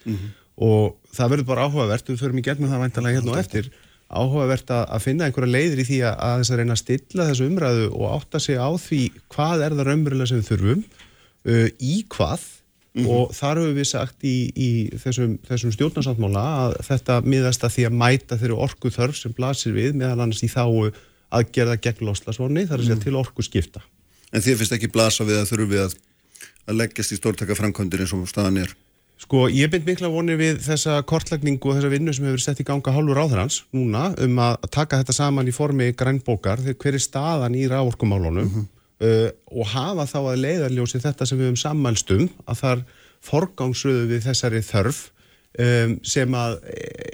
Og 0.61 0.99
það 1.17 1.31
verður 1.33 1.49
bara 1.49 1.65
áhugavert. 1.65 2.11
Við 2.13 2.21
förum 2.21 2.39
í 2.39 2.45
gegnum 2.45 2.71
það 2.71 2.85
væntalega 2.85 3.19
hérna 3.19 3.33
og 3.33 3.41
eftir 3.41 3.71
áhugavert 4.15 4.73
að, 4.75 4.85
að 4.97 5.05
finna 5.05 5.29
einhverja 5.29 5.55
leiðir 5.55 5.83
í 5.83 5.87
því 5.89 6.01
að, 6.09 6.19
að 6.27 6.37
þess 6.41 6.53
að 6.55 6.61
reyna 6.61 6.77
að 6.77 6.83
stilla 6.83 7.29
þessu 7.31 7.49
umræðu 7.51 7.87
og 7.93 8.05
átta 8.15 8.43
sig 8.43 8.61
á 8.61 8.71
því 8.81 9.01
hvað 9.35 9.65
er 9.67 9.79
það 9.79 9.89
raunverulega 9.91 10.31
sem 10.31 10.43
við 10.43 10.51
þurfum 10.53 10.85
uh, 10.85 11.69
í 11.79 11.97
hvað 12.15 12.47
og 13.03 13.33
þar 13.35 13.59
höfum 13.59 13.75
við 13.75 13.89
sagt 13.91 14.27
í, 14.27 14.37
í 14.55 14.69
þessum, 15.03 15.35
þessum 15.49 15.73
stjórnarsáttmála 15.75 16.45
að 16.61 16.77
þetta 16.87 17.17
miðast 17.27 17.67
að 17.67 17.75
því 17.75 17.87
að 17.89 17.97
mæta 18.05 18.39
þeirri 18.39 18.59
orku 18.67 18.93
þörf 18.95 19.19
sem 19.19 19.35
blasir 19.35 19.75
við 19.75 19.97
meðal 19.99 20.21
annars 20.23 20.45
í 20.47 20.51
þáu 20.53 20.93
aðgerða 21.35 21.81
gegn 21.83 22.07
loslasvonni 22.07 22.69
þar 22.69 22.79
að 22.79 22.87
segja 22.87 23.01
til 23.03 23.17
orku 23.19 23.43
skipta. 23.43 23.83
En 24.31 24.45
þið 24.45 24.61
finnst 24.61 24.77
ekki 24.79 24.93
blasa 24.95 25.27
við 25.27 25.41
að 25.41 25.51
þurfum 25.51 25.73
við 25.73 25.83
að, 25.89 25.97
að 26.71 26.79
leggjast 26.85 27.17
í 27.17 27.19
stórtaka 27.19 27.59
framkvæmdir 27.59 28.05
eins 28.05 28.15
og 28.15 28.29
staðan 28.31 28.63
er? 28.63 28.77
Sko, 29.23 29.47
ég 29.47 29.71
bind 29.71 29.87
mikla 29.87 30.11
vonir 30.11 30.37
við 30.41 30.59
þessa 30.65 30.99
kortlagningu 31.07 31.71
og 31.71 31.79
þessa 31.79 31.91
vinnu 31.93 32.13
sem 32.13 32.27
hefur 32.27 32.43
sett 32.43 32.61
í 32.61 32.67
ganga 32.67 32.93
hálfur 32.93 33.21
áþrans 33.23 33.61
núna 33.77 34.09
um 34.25 34.41
að 34.43 34.67
taka 34.75 34.99
þetta 35.01 35.15
saman 35.15 35.49
í 35.49 35.55
formi 35.55 35.93
grænbókar. 35.95 36.65
Þegar 36.65 36.81
hver 36.83 36.99
er 36.99 37.05
staðan 37.05 37.57
í 37.57 37.65
rávorkumálunum 37.71 38.51
uh, 38.59 39.29
og 39.55 39.71
hafa 39.71 40.09
þá 40.11 40.19
að 40.21 40.43
leiðarljósi 40.43 41.03
þetta 41.05 41.29
sem 41.31 41.41
við 41.41 41.51
höfum 41.51 41.63
sammælstum 41.63 42.29
að 42.45 42.61
þar 42.65 42.85
forgangsröðu 43.25 44.09
við 44.11 44.27
þessari 44.27 44.63
þörf 44.67 45.01
um, 45.63 45.95
sem 46.05 46.37
að 46.39 46.59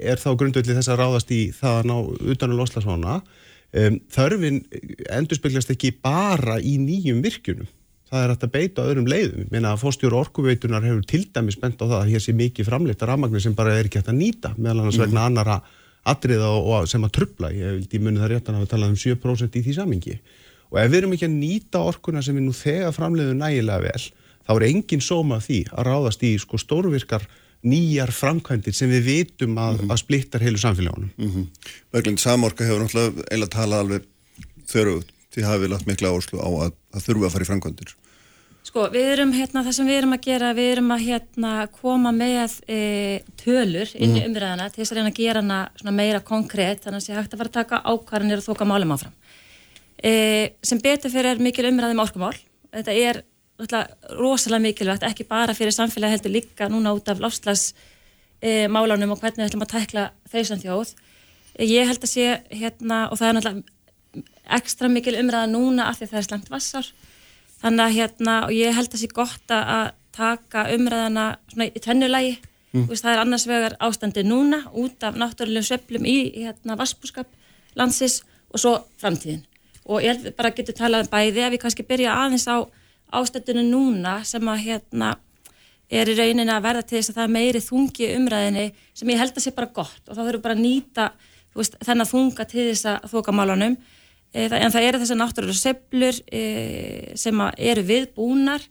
er 0.01 0.21
þá 0.21 0.31
grundvöldi 0.41 0.77
þess 0.77 0.91
að 0.91 1.03
ráðast 1.03 1.35
í 1.37 1.43
það 1.55 1.83
að 1.83 1.91
ná 1.91 1.97
utan 2.33 2.55
að 2.55 2.63
losla 2.63 2.85
svona 2.85 3.19
um, 3.21 4.01
þörfin 4.13 4.63
endurspeglast 5.21 5.77
ekki 5.77 5.93
bara 6.01 6.59
í 6.65 6.79
nýjum 6.81 7.21
virkjunum 7.25 7.69
það 8.11 8.25
er 8.25 8.33
hægt 8.33 8.47
að 8.47 8.53
beita 8.55 8.87
öðrum 8.87 9.09
leiðum. 9.11 9.45
Ég 9.45 9.53
meina 9.55 9.73
að 9.75 9.83
fórstjóru 9.85 10.19
orkuveitunar 10.21 10.87
hefur 10.87 11.05
til 11.09 11.23
dæmis 11.31 11.59
bent 11.61 11.81
á 11.83 11.85
það 11.87 11.99
að 12.01 12.13
hér 12.13 12.25
sé 12.25 12.35
mikið 12.37 12.69
framleita 12.69 13.09
rafmagnir 13.09 13.45
sem 13.45 13.57
bara 13.59 13.77
er 13.79 13.89
ekki 13.89 14.01
hægt 14.01 14.11
að 14.11 14.19
nýta 14.19 14.53
meðal 14.57 14.83
annars 14.83 15.01
vegna 15.01 15.27
annara 15.29 15.59
atriða 16.11 16.49
og, 16.57 16.89
sem 16.91 17.05
að 17.07 17.15
trubla. 17.19 17.53
Ég 17.55 17.77
vildi 17.79 18.01
muni 18.03 18.23
það 18.23 18.33
réttan 18.35 18.59
að 18.59 18.65
við 18.65 18.73
talaðum 18.75 18.97
um 18.97 19.03
7% 19.05 19.61
í 19.61 19.65
því 19.67 19.77
samingi. 19.77 20.17
Og 20.71 20.81
ef 20.81 20.91
við 20.91 20.99
erum 21.01 21.15
ekki 21.17 21.29
að 21.29 21.37
nýta 21.37 21.85
orkuna 21.87 22.23
sem 22.25 22.39
við 22.39 22.47
nú 22.47 22.57
þegar 22.57 22.97
framleiðum 22.97 23.41
nægilega 23.43 23.85
vel, 23.85 24.03
þá 24.47 24.53
er 24.57 24.67
engin 24.71 25.05
sóma 25.05 25.39
því 25.43 25.61
að 25.71 25.87
ráðast 25.91 26.27
í 26.27 26.33
sko 26.41 26.61
stórvirkar 26.63 27.27
nýjar 27.61 28.13
framkvæmdir 28.17 28.75
sem 28.75 28.91
við 28.91 29.09
vitum 29.09 29.59
að, 29.61 29.83
að 29.91 29.99
splittar 30.01 30.45
heilu 30.45 30.61
samfélagunum. 30.61 31.11
Mm 31.21 31.49
Berglind 31.93 32.23
Samorka 32.23 32.65
hefur 32.65 32.85
náttúrulega 32.85 33.27
eiginlega 33.29 33.53
talað 33.53 33.83
alveg 33.85 34.07
þörfugt 34.71 35.13
því 35.35 35.45
hafið 35.47 35.73
lagt 35.75 35.91
mikla 35.91 36.13
áherslu 36.15 36.41
á 36.41 36.49
að 36.49 36.73
það 36.95 37.07
þurfu 37.07 37.27
að 37.27 37.35
fara 37.35 37.47
í 37.47 37.51
framkvæmdir. 37.51 37.95
Sko, 38.61 38.85
við 38.93 39.07
erum 39.15 39.31
hérna, 39.33 39.63
það 39.65 39.75
sem 39.79 39.89
við 39.89 39.99
erum 40.03 40.15
að 40.15 40.27
gera, 40.27 40.51
við 40.55 40.67
erum 40.75 40.91
að 40.93 41.05
hérna 41.07 41.53
koma 41.73 42.11
með 42.13 42.59
e, 42.69 42.81
tölur 43.41 43.89
inn 43.97 44.19
í 44.19 44.25
umræðana 44.27 44.67
til 44.69 44.83
þess 44.83 44.93
að 44.93 45.01
reyna 45.01 45.13
að 45.13 45.17
gera 45.17 45.41
hana 45.41 45.61
svona 45.81 45.95
meira 45.97 46.21
konkrétt, 46.21 46.83
þannig 46.85 47.01
að 47.01 47.01
það 47.01 47.07
sé 47.07 47.17
hægt 47.17 47.35
að 47.35 47.41
fara 47.41 47.51
að 47.51 47.57
taka 47.57 47.81
ákvarðanir 47.89 48.43
og 48.43 48.47
þóka 48.47 48.69
málum 48.69 48.93
áfram. 48.95 49.17
E, 49.97 50.13
sem 50.63 50.83
betur 50.85 51.13
fyrir 51.13 51.33
er 51.33 51.43
mikil 51.43 51.67
umræði 51.71 51.97
um 51.97 52.05
orkumál. 52.05 52.35
Þetta 52.71 52.99
er 53.01 53.23
alltaf, 53.61 53.97
rosalega 54.21 54.67
mikilvægt, 54.69 55.09
ekki 55.09 55.27
bara 55.29 55.57
fyrir 55.57 55.75
samfélagi 55.77 56.19
heldur 56.19 56.37
líka 56.37 56.69
núna 56.69 56.93
út 56.97 57.09
af 57.09 57.25
láfslags 57.25 57.71
e, 58.45 58.69
og 58.69 58.77
hvernig 58.77 59.41
við 59.41 59.49
ætlum 59.49 59.65
að 59.65 59.73
tækla 59.75 60.07
þau 60.29 60.45
sem 60.45 60.63
þjóð. 60.63 60.95
Ég 61.65 61.89
held 61.89 62.05
að 62.05 62.13
sé 62.13 62.29
hérna, 62.53 63.07
og 63.09 63.19
það 63.19 63.29
er 63.29 63.37
náttúrulega 63.39 63.80
ekstra 64.51 64.91
mikil 64.91 65.17
umræða 65.21 65.51
núna 65.51 65.89
af 65.91 66.01
því 66.01 66.11
það 66.11 66.21
er 66.21 66.27
slengt 66.29 66.51
vassar 66.51 66.87
þannig 67.61 67.85
að 67.85 67.97
hérna 67.97 68.37
og 68.47 68.55
ég 68.57 68.75
held 68.75 68.89
að 68.89 68.95
það 68.97 69.03
sé 69.03 69.11
gott 69.15 69.55
að 69.55 69.91
taka 70.17 70.67
umræðana 70.75 71.27
svona 71.53 71.69
í 71.69 71.83
tennulagi 71.83 72.33
mm. 72.73 72.89
það 72.91 73.13
er 73.13 73.23
annars 73.23 73.47
vegar 73.49 73.77
ástandi 73.83 74.25
núna 74.27 74.65
út 74.73 75.07
af 75.07 75.19
náttúrulegum 75.21 75.69
söflum 75.69 76.09
í 76.09 76.17
hérna 76.41 76.77
vassbúskap 76.81 77.31
landsis 77.79 78.21
og 78.51 78.63
svo 78.63 78.75
framtíðin. 79.01 79.45
Og 79.87 80.03
ég 80.03 80.17
held 80.17 80.37
bara 80.37 80.51
að 80.51 80.61
getur 80.61 80.79
talað 80.81 81.07
um 81.07 81.13
bæði 81.13 81.45
að 81.45 81.55
við 81.55 81.63
kannski 81.63 81.87
byrja 81.87 82.17
aðeins 82.25 82.49
á 82.51 82.67
ástandinu 83.21 83.65
núna 83.67 84.21
sem 84.27 84.49
að 84.51 84.65
hérna 84.67 85.15
er 85.91 86.11
í 86.11 86.15
rauninni 86.19 86.53
að 86.55 86.67
verða 86.67 86.83
til 86.87 86.99
þess 86.99 87.13
að 87.13 87.17
það 87.19 87.25
er 87.29 87.35
meiri 87.37 87.63
þungi 87.65 88.11
umræðinni 88.17 88.67
sem 88.95 89.11
ég 89.11 89.23
held 89.23 89.35
að 89.35 89.47
sé 89.47 89.55
bara 89.55 89.75
gott. 89.75 90.03
Og 90.07 90.15
þá 90.15 90.21
þurfum 90.23 90.45
bara 90.45 90.59
að 90.59 90.63
nýta 90.67 91.09
veist, 91.55 91.79
þennan 91.83 92.11
þunga 92.11 92.47
til 92.51 92.69
þess 92.71 92.87
að 92.91 93.09
Eh, 93.11 94.00
en 94.35 94.73
það 94.73 94.87
eru 94.87 95.01
þessar 95.03 95.19
náttúrulega 95.19 95.59
söblur 95.59 96.21
eh, 96.31 97.11
sem 97.19 97.43
eru 97.57 97.83
viðbúnar 97.87 98.67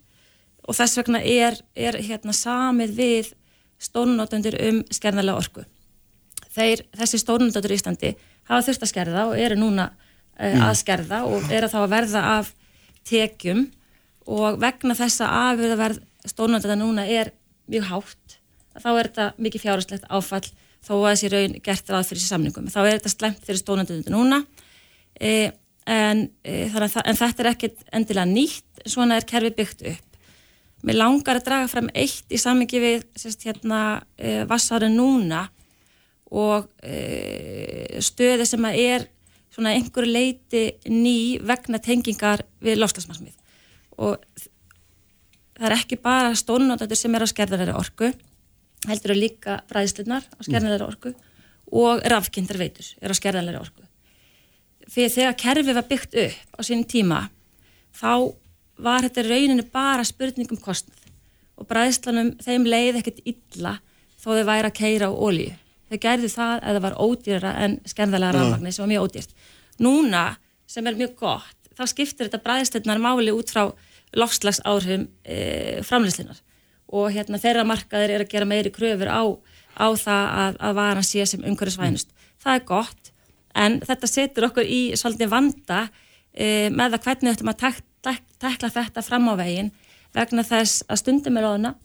og 0.69 0.77
þess 0.77 0.99
vegna 1.01 1.21
er, 1.25 1.57
er 1.75 1.97
hérna 2.05 2.35
samið 2.35 2.93
við 2.95 3.33
stórnóttundur 3.79 4.55
um 4.69 4.81
skerðarlega 4.91 5.39
orku. 5.39 5.65
Þeir, 6.53 6.83
þessi 6.97 7.19
stórnóttundur 7.21 7.73
í 7.73 7.79
Íslandi 7.79 8.13
hafa 8.49 8.65
þurft 8.67 8.85
að 8.85 8.91
skerða 8.91 9.25
og 9.31 9.39
eru 9.39 9.57
núna 9.59 9.89
uh, 9.89 10.61
að 10.69 10.77
skerða 10.81 11.23
og 11.27 11.51
eru 11.53 11.69
þá 11.71 11.77
að 11.81 11.91
verða 11.95 12.23
af 12.37 12.53
tekjum 13.07 13.65
og 14.29 14.59
vegna 14.61 14.95
þessa 14.97 15.29
afverðaverð 15.49 16.01
stórnóttundur 16.29 16.81
núna 16.81 17.07
er 17.07 17.33
mjög 17.69 17.91
hátt. 17.91 18.39
Þá 18.79 18.89
er 18.91 19.09
þetta 19.09 19.29
mikið 19.41 19.65
fjárhastlegt 19.65 20.09
áfall 20.09 20.45
þó 20.85 20.93
að 20.99 21.09
þessi 21.09 21.31
raun 21.33 21.55
gert 21.63 21.89
ráð 21.91 22.09
fyrir 22.09 22.21
þessi 22.21 22.33
samningum. 22.33 22.69
Þá 22.71 22.79
er 22.83 22.91
þetta 22.97 23.13
slemt 23.15 23.47
fyrir 23.47 23.63
stórnóttundur 23.63 24.15
núna 24.15 24.43
e, 25.19 25.51
en, 25.89 26.25
e, 26.43 26.65
að, 26.69 26.99
en 27.03 27.19
þetta 27.19 27.43
er 27.43 27.51
ekkert 27.53 27.83
endilega 27.91 28.29
nýtt, 28.29 28.83
svona 28.85 29.19
er 29.19 29.27
kerfi 29.29 29.53
byggt 29.57 29.85
upp. 29.93 30.19
Mér 30.87 31.01
langar 31.01 31.39
að 31.39 31.47
draga 31.49 31.67
fram 31.71 31.89
eitt 31.91 32.31
í 32.31 32.39
samingi 32.39 32.79
við 32.79 33.07
sérst, 33.19 33.43
hérna, 33.47 34.01
e, 34.15 34.43
vassári 34.47 34.91
núna 34.93 35.49
og 36.29 36.67
stöði 38.05 38.45
sem 38.45 38.65
er 38.69 39.07
svona 39.49 39.73
einhver 39.73 40.05
leiti 40.05 40.75
ný 40.85 41.39
vegna 41.41 41.79
tengingar 41.81 42.43
við 42.61 42.77
loslasmarsmið 42.79 43.33
og 43.99 44.21
það 45.57 45.67
er 45.69 45.75
ekki 45.79 45.99
bara 46.03 46.35
stónunóttur 46.37 46.99
sem 46.99 47.15
er 47.17 47.25
á 47.25 47.31
skerðarleiri 47.33 47.75
orku 47.75 48.11
heldur 48.87 49.15
að 49.15 49.21
líka 49.25 49.59
bræðslunar 49.71 50.23
á 50.23 50.41
skerðarleiri 50.45 50.87
orku 50.87 51.13
og 51.75 52.05
rafkindar 52.13 52.61
veitur 52.61 52.93
er 53.01 53.11
á 53.11 53.15
skerðarleiri 53.17 53.59
orku 53.59 53.88
fyrir 54.89 55.13
þegar 55.13 55.37
kerfið 55.43 55.77
var 55.77 55.87
byggt 55.89 56.17
upp 56.25 56.57
á 56.57 56.59
sínum 56.65 56.87
tíma 56.89 57.19
þá 57.95 58.33
var 58.79 59.05
þetta 59.05 59.25
rauninu 59.27 59.65
bara 59.73 60.05
spurningum 60.07 60.59
kostnað 60.61 60.99
og 61.59 61.67
bræðslanum 61.67 62.33
þeim 62.43 62.67
leið 62.69 63.01
ekkert 63.01 63.23
illa 63.27 63.77
þó 64.19 64.31
þau 64.31 64.45
væri 64.47 64.69
að 64.69 64.77
keira 64.79 65.09
á 65.11 65.13
ólíu. 65.13 65.53
Þau 65.89 65.99
gerði 66.03 66.29
það 66.31 66.55
að 66.55 66.75
það 66.75 66.83
var 66.85 66.97
ódýra 67.01 67.53
en 67.65 67.77
skerðalega 67.89 68.35
rafmagni 68.35 68.73
sem 68.73 68.83
var 68.83 68.91
mjög 68.91 69.07
ódýrt. 69.07 69.31
Núna 69.81 70.23
sem 70.69 70.87
er 70.87 70.99
mjög 70.99 71.15
gott, 71.19 71.57
þá 71.75 71.83
skiptir 71.89 72.27
þetta 72.27 72.43
bræðslunar 72.45 73.01
máli 73.01 73.33
út 73.33 73.51
frá 73.51 73.63
lofslags 74.17 74.61
áhrifum 74.67 75.07
e, 75.23 75.81
framleyslinar 75.85 76.39
og 76.89 77.11
hérna 77.13 77.39
þeirra 77.41 77.65
markaðir 77.67 78.15
er 78.15 78.23
að 78.25 78.31
gera 78.31 78.47
meiri 78.49 78.71
kröfur 78.73 79.09
á, 79.09 79.23
á 79.77 79.87
það 79.97 80.23
að, 80.43 80.59
að 80.67 80.77
varan 80.79 81.05
sé 81.05 81.25
sem 81.29 81.43
umhverjusvænust. 81.45 82.09
Mm. 82.09 82.29
Það 82.43 82.55
er 82.55 82.65
gott 82.69 83.08
en 83.55 83.79
þetta 83.85 84.09
setur 84.09 84.49
okkur 84.49 84.65
í 84.67 84.81
svolítið 84.99 85.31
vanda 85.31 85.83
e, 86.33 86.69
með 86.69 86.97
að 86.97 87.05
hvernig 87.05 87.33
þetta 87.33 87.47
maður 87.47 87.61
tek, 87.65 87.83
tek, 88.05 88.25
tekla 88.41 88.71
þetta 88.73 89.05
fram 89.05 89.29
á 89.31 89.33
veginn 89.39 89.71
vegna 90.15 90.45
þess 90.45 90.83
að 90.89 91.01
stundum 91.03 91.39
er 91.39 91.47
óðuna 91.49 91.75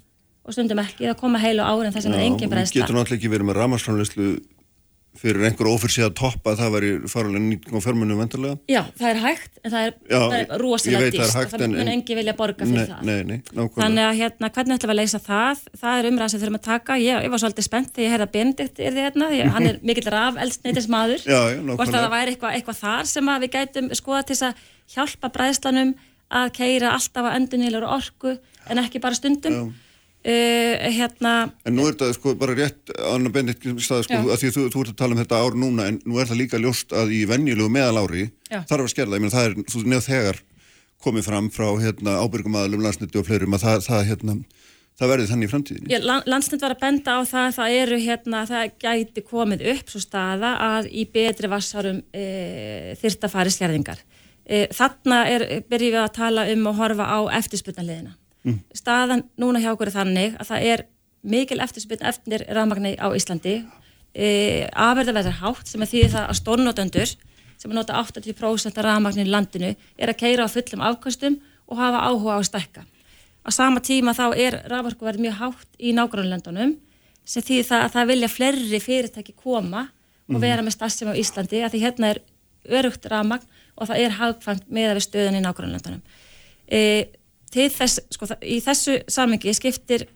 og 0.44 0.52
stundum 0.56 0.80
ekki, 0.82 1.06
það 1.08 1.20
koma 1.20 1.40
heilu 1.40 1.64
ári 1.64 1.88
en 1.88 1.94
þess 1.94 2.08
að 2.08 2.14
það 2.14 2.20
er 2.20 2.26
engin 2.28 2.50
breyðsla. 2.52 2.82
Getur 2.82 2.98
náttúrulega 2.98 3.18
ekki 3.20 3.32
verið 3.32 3.48
með 3.48 3.58
ramarsframleyslu 3.62 4.26
fyrir 5.18 5.46
einhver 5.46 5.68
ofur 5.70 5.92
síðan 5.92 6.10
að 6.10 6.16
toppa 6.18 6.52
að 6.52 6.60
það 6.60 6.72
væri 6.74 6.90
farulega 7.10 7.42
nýting 7.44 7.76
á 7.78 7.80
förmunum 7.84 8.20
vendarlega? 8.20 8.56
Já, 8.70 8.80
það 8.98 9.10
er 9.10 9.20
hægt 9.22 9.60
en 9.60 9.72
það 9.74 9.86
er, 9.86 9.92
er 10.38 10.62
rosalega 10.62 11.10
dýst 11.14 11.36
og 11.38 11.52
það 11.52 11.66
mun 11.74 11.90
engi 11.92 12.16
vilja 12.18 12.34
borga 12.38 12.66
fyrir 12.66 12.80
nei, 12.80 12.88
það. 12.90 13.04
Nei, 13.08 13.20
nei. 13.28 13.68
Þannig 13.76 14.08
að 14.08 14.18
hérna, 14.20 14.50
hvernig 14.56 14.78
ætlum 14.78 14.90
við 14.90 14.94
að 14.94 15.00
leysa 15.00 15.20
það? 15.28 15.62
Það 15.84 16.00
er 16.00 16.08
umræð 16.10 16.32
sem 16.32 16.42
þurfum 16.42 16.58
að 16.58 16.64
taka. 16.66 16.98
Ég, 17.04 17.20
ég 17.26 17.34
var 17.34 17.44
svolítið 17.44 17.68
spennt 17.68 17.92
þegar 17.92 18.06
ég 18.06 18.14
heyrði 18.14 18.26
að 18.26 18.34
Benedikt 18.34 18.82
er 18.82 18.96
því 18.96 19.06
hérna, 19.06 19.30
því 19.30 19.40
hann 19.54 19.70
er 19.70 19.80
mikill 19.86 20.10
raf 20.14 20.42
eldsneitis 20.44 20.90
maður. 20.90 21.28
Að 21.30 21.94
það 21.94 22.10
væri 22.16 22.34
eitthvað, 22.34 22.58
eitthvað 22.58 22.80
þar 22.82 23.10
sem 23.14 23.32
við 23.44 23.54
gætum 23.54 23.94
skoða 23.94 24.26
til 24.32 24.40
að 24.50 24.66
hjálpa 24.96 25.32
bræðslanum 25.38 25.94
að 26.34 26.52
keira 26.58 26.94
alltaf 26.96 27.30
að 27.30 27.38
endunilur 27.38 27.86
orku 27.86 28.34
en 28.72 28.80
ekki 28.82 29.02
bara 29.04 29.16
stundum. 29.16 29.60
Já 29.62 29.83
Uh, 30.24 30.80
hérna, 30.88 31.50
en 31.68 31.74
nú 31.76 31.84
er 31.84 31.92
þetta 31.92 32.14
sko 32.16 32.32
bara 32.40 32.54
rétt 32.56 32.88
Anna 33.10 33.28
Bendit 33.28 33.60
staði 33.84 34.06
sko 34.06 34.20
að 34.22 34.38
því 34.40 34.52
þú, 34.54 34.62
þú 34.72 34.84
ert 34.84 34.92
að 34.94 35.00
tala 35.02 35.12
um 35.12 35.20
þetta 35.20 35.40
ár 35.44 35.56
núna 35.60 35.88
en 35.90 35.98
nú 36.08 36.16
er 36.16 36.30
það 36.30 36.40
líka 36.40 36.60
ljóst 36.62 36.94
að 36.96 37.12
í 37.12 37.18
venjulegu 37.28 37.68
meðalári 37.68 38.30
þarf 38.48 38.86
að 38.86 38.88
skerða, 38.94 39.18
ég 39.18 39.24
meina 39.26 39.34
það 39.34 39.50
er 39.50 39.58
þú 39.68 39.82
nefn 39.84 40.06
þegar 40.06 40.40
komið 41.04 41.28
fram 41.28 41.50
frá 41.52 41.66
hérna, 41.82 42.16
ábyrgum 42.24 42.56
aðlum 42.56 42.86
landsniti 42.86 43.20
og 43.20 43.28
fleirum 43.28 43.58
að 43.58 43.66
það, 43.66 43.84
það, 43.84 44.02
hérna, 44.08 44.38
það 44.96 45.12
verði 45.12 45.28
þannig 45.34 45.50
í 45.50 45.52
framtíðinni. 45.52 46.00
Landsnit 46.32 46.64
var 46.64 46.76
að 46.78 46.82
benda 46.86 47.18
á 47.18 47.20
það 47.28 47.52
það 47.58 47.76
eru 47.82 48.00
hérna, 48.06 48.42
það 48.48 48.74
gæti 48.86 49.26
komið 49.28 49.68
upp 49.74 49.92
svo 49.92 50.04
staða 50.06 50.56
að 50.70 50.88
í 50.88 51.06
betri 51.12 51.52
vassarum 51.52 52.00
e, 52.16 52.26
þyrta 53.04 53.32
fari 53.32 53.52
skerðingar. 53.52 54.00
E, 54.44 54.66
þarna 54.72 55.24
er, 55.28 55.48
byrjum 55.68 55.98
við 55.98 56.02
að 56.06 56.12
tala 56.16 56.48
um 56.52 56.68
að 56.72 56.80
horfa 56.80 57.12
á 57.12 57.18
eftirsputnaliðina 57.42 58.16
Mm. 58.44 58.60
Staðan 58.76 59.24
núna 59.40 59.62
hjá 59.62 59.72
okkur 59.72 59.88
er 59.88 59.96
þannig 59.96 60.34
að 60.36 60.50
það 60.50 60.66
er 60.72 60.84
mikil 61.24 61.60
eftirspiln 61.64 62.04
eftir 62.04 62.44
rafmagni 62.52 62.94
á 63.00 63.08
Íslandi 63.16 63.54
e, 64.12 64.26
afverðaverðar 64.68 65.40
hátt 65.40 65.70
sem 65.70 65.82
er 65.82 65.90
því 65.90 66.02
það 66.12 66.26
að 66.28 66.40
stórnótöndur 66.40 67.14
sem 67.56 67.70
er 67.70 67.78
nota 67.78 67.96
80% 68.02 68.76
af 68.76 68.84
rafmagnin 68.84 69.28
í 69.28 69.32
landinu 69.32 69.72
er 69.72 70.12
að 70.12 70.20
keira 70.20 70.44
á 70.44 70.52
fullum 70.52 70.84
afkastum 70.84 71.38
og 71.70 71.80
hafa 71.80 72.04
áhuga 72.04 72.36
á 72.36 72.38
að 72.42 72.48
stekka. 72.50 72.84
Á 73.44 73.50
sama 73.52 73.80
tíma 73.84 74.12
þá 74.16 74.26
er 74.36 74.60
rafmarkuverð 74.68 75.24
mjög 75.24 75.40
hátt 75.40 75.80
í 75.80 75.94
nágrannlöndunum 75.96 76.76
sem 77.24 77.44
því 77.44 77.62
það 77.64 77.86
að 77.86 77.96
það 77.96 78.10
vilja 78.12 78.32
flerri 78.32 78.80
fyrirtæki 78.80 79.34
koma 79.36 79.86
og 80.28 80.36
mhm. 80.36 80.44
vera 80.44 80.64
með 80.64 80.76
stassum 80.76 81.12
á 81.12 81.20
Íslandi 81.20 81.64
að 81.64 81.74
því 81.74 81.84
hérna 81.84 82.12
er 82.12 82.22
örugt 82.64 83.08
rafmagn 83.08 83.48
og 83.74 83.88
það 83.88 84.00
er 84.04 84.16
hagfangt 84.18 84.68
með 84.72 84.90
að 84.90 84.98
við 84.98 85.06
stöðun 85.08 85.38
í 85.38 85.44
nágrannlöndunum. 85.44 86.02
E, 86.68 86.80
til 87.54 87.70
þess, 87.72 88.00
sko, 88.14 88.28
í 88.42 88.58
þessu 88.64 88.98
samengi 89.10 89.54
skiptir 89.54 90.08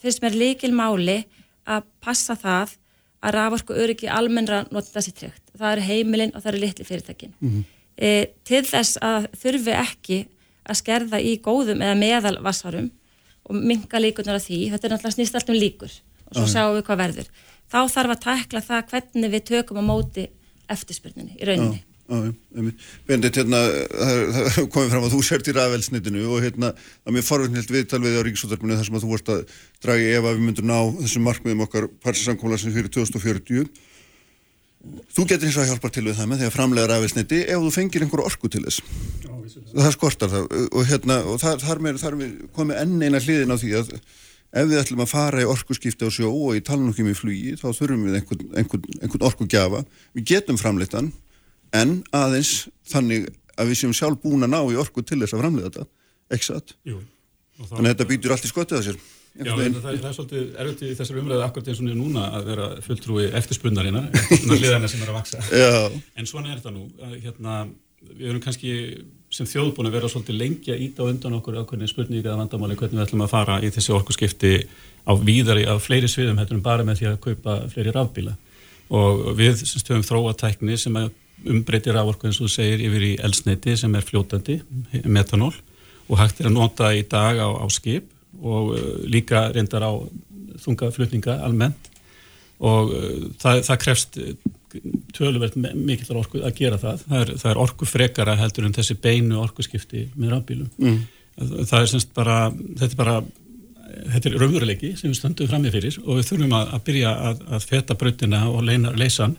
finnst 0.00 0.22
mér 0.22 0.36
líkil 0.38 0.72
máli 0.76 1.22
að 1.66 1.86
passa 2.04 2.36
það 2.38 2.76
að 3.26 3.34
raforku 3.34 3.74
öryggi 3.74 4.10
almennra 4.12 4.62
nota 4.70 5.02
sér 5.02 5.16
tryggt. 5.16 5.42
Það 5.56 5.72
eru 5.72 5.86
heimilinn 5.88 6.34
og 6.34 6.44
það 6.44 6.52
eru 6.52 6.62
litli 6.62 6.86
fyrirtækin. 6.86 7.34
e, 7.96 8.10
til 8.46 8.62
þess 8.66 9.00
að 9.02 9.28
þurfi 9.40 9.74
ekki 9.74 10.20
að 10.66 10.80
skerða 10.82 11.20
í 11.22 11.36
góðum 11.42 11.82
eða 11.82 11.98
meðal 11.98 12.36
vassarum 12.44 12.90
og 13.46 13.58
minka 13.58 13.98
líkunar 14.02 14.38
af 14.38 14.46
því, 14.46 14.60
þetta 14.72 14.88
er 14.88 14.94
náttúrulega 14.94 15.16
snýst 15.16 15.38
allt 15.38 15.52
um 15.52 15.58
líkur 15.58 15.92
og 16.26 16.38
svo 16.38 16.46
sjáum 16.50 16.76
við 16.76 16.86
hvað 16.88 17.02
verður. 17.02 17.28
Þá 17.70 17.78
þarf 17.94 18.14
að 18.14 18.24
tækla 18.24 18.62
það 18.66 18.88
hvernig 18.92 19.32
við 19.34 19.44
tökum 19.50 19.82
á 19.82 19.84
móti 19.86 20.26
eftirspurninni 20.70 21.38
í 21.38 21.46
rauninni. 21.46 21.80
Einmitt. 21.82 21.95
Bendit, 22.06 23.34
hérna, 23.40 23.60
það 23.90 24.68
komið 24.70 24.92
fram 24.92 25.06
að 25.08 25.14
þú 25.16 25.22
sért 25.26 25.48
í 25.50 25.54
rafelsnitinu 25.56 26.22
og 26.30 26.44
hérna, 26.44 26.70
er 27.02 27.14
mér 27.16 27.26
forvöldnilt 27.26 27.72
viðtal 27.72 27.98
við 28.04 28.20
á 28.20 28.26
Ríkisútarpinu 28.26 28.76
þar 28.78 28.86
sem 28.86 28.98
að 28.98 29.06
þú 29.06 29.10
vorst 29.10 29.32
að 29.34 29.42
dragi 29.82 30.12
ef 30.12 30.22
að 30.22 30.36
við 30.36 30.44
myndum 30.46 30.70
ná 30.70 30.78
þessum 31.00 31.26
markmiðum 31.26 31.64
okkar 31.66 31.88
parsinsamkóla 32.04 32.60
sem 32.62 32.74
fyrir 32.74 32.92
2040. 32.94 33.66
Þú 35.16 35.26
getur 35.26 35.48
eins 35.48 35.58
og 35.58 35.64
að 35.64 35.72
hjálpa 35.72 35.90
til 35.90 36.04
við 36.06 36.20
það 36.20 36.30
með 36.30 36.42
því 36.42 36.46
að 36.46 36.54
framlega 36.54 36.90
rafelsniti 36.92 37.42
ef 37.42 37.64
þú 37.64 37.74
fengir 37.74 38.06
einhver 38.06 38.22
orku 38.22 38.52
til 38.54 38.62
þess. 38.68 38.78
það 39.72 39.92
skortar 39.96 40.30
það. 40.30 40.46
Og, 40.70 40.80
hérna, 40.86 41.18
og 41.26 41.42
þar, 41.42 41.58
þar, 41.64 41.82
með, 41.82 42.00
þar 42.04 42.18
með 42.22 42.38
komið 42.54 42.80
enn 42.84 43.02
eina 43.02 43.22
hliðin 43.24 43.54
á 43.54 43.56
því 43.58 43.74
að 43.80 43.92
ef 44.56 44.68
við 44.70 44.78
ætlum 44.80 45.02
að 45.02 45.10
fara 45.10 45.42
í 45.42 45.48
orkuskipti 45.50 46.06
á 46.06 46.10
sjó 46.12 46.30
og 46.30 46.56
í 46.56 46.62
talnúkjum 46.64 47.10
í 47.10 47.16
flugi 47.18 47.56
þá 47.58 47.66
þurfum 47.74 48.06
við 48.06 48.20
einhvern, 48.20 48.44
einhvern, 48.54 48.86
einhvern 49.00 49.26
orkugjafa. 49.26 49.82
Við 50.14 50.28
getum 50.30 50.60
framleitan 50.60 51.10
en 51.80 51.92
aðeins 52.16 52.52
þannig 52.92 53.28
að 53.56 53.70
við 53.72 53.78
séum 53.82 53.94
sjálf 53.96 54.18
búin 54.22 54.44
að 54.46 54.52
ná 54.54 54.60
í 54.72 54.78
orku 54.80 55.02
til 55.06 55.20
þess 55.22 55.34
að 55.36 55.42
framleita 55.44 55.70
þetta 55.84 56.36
ekki 56.36 56.48
satt. 56.50 56.74
Og 56.86 57.68
þannig 57.70 57.86
að 57.86 57.92
þetta 57.94 58.08
býtur 58.10 58.34
allt 58.34 58.44
í 58.48 58.50
skottið 58.52 58.78
að 58.80 58.88
sér 58.90 58.98
Já, 59.36 59.50
það, 59.52 59.62
er- 59.66 59.98
það 60.00 60.06
er 60.08 60.14
svolítið 60.16 60.44
erfitt 60.62 60.82
í 60.86 60.90
þessari 60.96 61.20
umræðu 61.20 61.42
akkurat 61.44 61.66
eins 61.68 61.80
og 61.82 61.84
niður 61.84 61.98
núna 62.00 62.22
að 62.38 62.46
vera 62.48 62.66
fulltrúi 62.86 63.24
eftirspunnarinnar, 63.36 64.06
svona 64.30 64.56
hliðarna 64.56 64.88
sem 64.88 65.02
er 65.04 65.10
að 65.12 65.18
vaksa. 65.18 65.42
Já. 65.52 65.72
En 66.16 66.28
svona 66.30 66.54
er 66.54 66.62
þetta 66.62 66.72
nú, 66.72 66.86
hérna, 67.20 67.56
við 68.16 68.30
erum 68.30 68.40
kannski 68.46 68.72
sem 69.36 69.48
þjóð 69.50 69.74
búin 69.76 69.90
að 69.90 69.96
vera 69.98 70.08
svolítið 70.08 70.38
lengi 70.40 70.72
að 70.72 70.84
íta 70.86 71.04
á 71.04 71.08
undan 71.12 71.36
okkur 71.36 71.58
ákveðni 71.60 71.90
spurningi 71.92 72.22
eða 72.24 72.38
vandamáli 72.40 72.78
hvernig 72.80 72.96
við 72.96 73.04
ætlum 73.10 73.26
að 73.26 73.32
fara 73.34 73.58
í 73.60 73.68
þessi 73.76 73.92
orkuskipti 73.98 74.54
á 75.04 75.12
víðari, 75.20 75.66
á 75.68 75.76
fleiri 75.84 76.08
sviðum 76.08 76.40
hættum 76.40 76.64
bara 76.64 76.86
með 76.88 77.02
því 77.02 77.10
að 77.12 77.20
kaupa 77.28 77.58
fleiri 77.74 77.92
rafbíla. 77.92 78.36
Og 78.96 79.34
við 79.36 79.60
sem 79.68 79.84
stöðum 79.84 80.06
þróa 80.08 80.32
tækni 80.40 80.80
sem 80.80 80.96
að 80.96 81.12
umbreytir 81.44 81.96
raforku 81.96 82.28
eins 82.28 82.40
og 82.40 82.48
þú 82.48 82.52
segir 82.54 82.84
yfir 82.88 83.06
í 83.10 83.14
elsneiti 83.26 83.76
sem 83.76 83.94
er 83.94 84.06
fljótandi, 84.06 84.60
metanól 85.04 85.52
og 86.06 86.20
hægt 86.20 86.40
er 86.40 86.50
að 86.50 86.56
nota 86.56 86.92
í 86.94 87.02
dag 87.10 87.40
á, 87.42 87.48
á 87.50 87.66
skip 87.72 88.08
og 88.40 88.74
uh, 88.76 88.86
líka 89.08 89.48
reyndar 89.54 89.84
á 89.86 89.92
þungaflutninga 90.62 91.40
almennt 91.44 91.90
og 92.64 92.92
uh, 92.94 93.26
það, 93.42 93.64
það 93.68 93.82
krefst 93.82 94.20
töluvert 95.16 95.56
mikillar 95.56 96.20
orku 96.20 96.42
að 96.44 96.54
gera 96.58 96.78
það. 96.80 97.02
Það 97.06 97.22
er, 97.22 97.32
það 97.40 97.50
er 97.50 97.60
orku 97.62 97.88
frekara 97.88 98.36
heldur 98.40 98.68
en 98.68 98.76
þessi 98.76 98.96
beinu 99.00 99.40
orkuskipti 99.40 100.06
með 100.16 100.34
rafbílum. 100.34 100.70
Mm. 100.82 101.02
Það, 101.36 101.76
er 101.80 101.90
semst 101.92 102.14
bara, 102.16 102.38
þetta 102.52 102.90
er 102.90 102.98
bara, 102.98 103.16
þetta 104.14 104.30
er 104.30 104.38
raunveruleiki 104.40 104.94
sem 104.96 105.12
við 105.12 105.20
stöndum 105.20 105.50
fram 105.50 105.64
með 105.66 105.76
fyrir 105.78 105.98
og 106.04 106.18
við 106.18 106.30
þurfum 106.30 106.56
að, 106.58 106.72
að 106.76 106.84
byrja 106.88 107.12
að, 107.30 107.44
að 107.56 107.68
feta 107.72 107.98
brautina 108.00 108.42
og 108.50 108.64
leina, 108.66 108.92
leysa 108.96 109.26
hann 109.26 109.36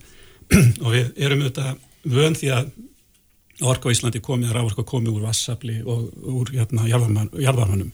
og 0.84 0.94
við 0.94 1.10
erum 1.26 1.44
auðvitað 1.44 1.87
vön 2.06 2.36
því 2.38 2.52
að 2.54 2.70
orka 3.68 3.90
á 3.90 3.94
Íslandi 3.94 4.20
komið, 4.22 4.52
rávorka 4.54 4.84
komið 4.86 5.16
úr 5.18 5.24
vassafli 5.26 5.80
og 5.86 6.12
úr 6.30 6.52
hérna, 6.54 6.86
jarðvarman- 6.90 7.32
jarðvarmanum. 7.42 7.92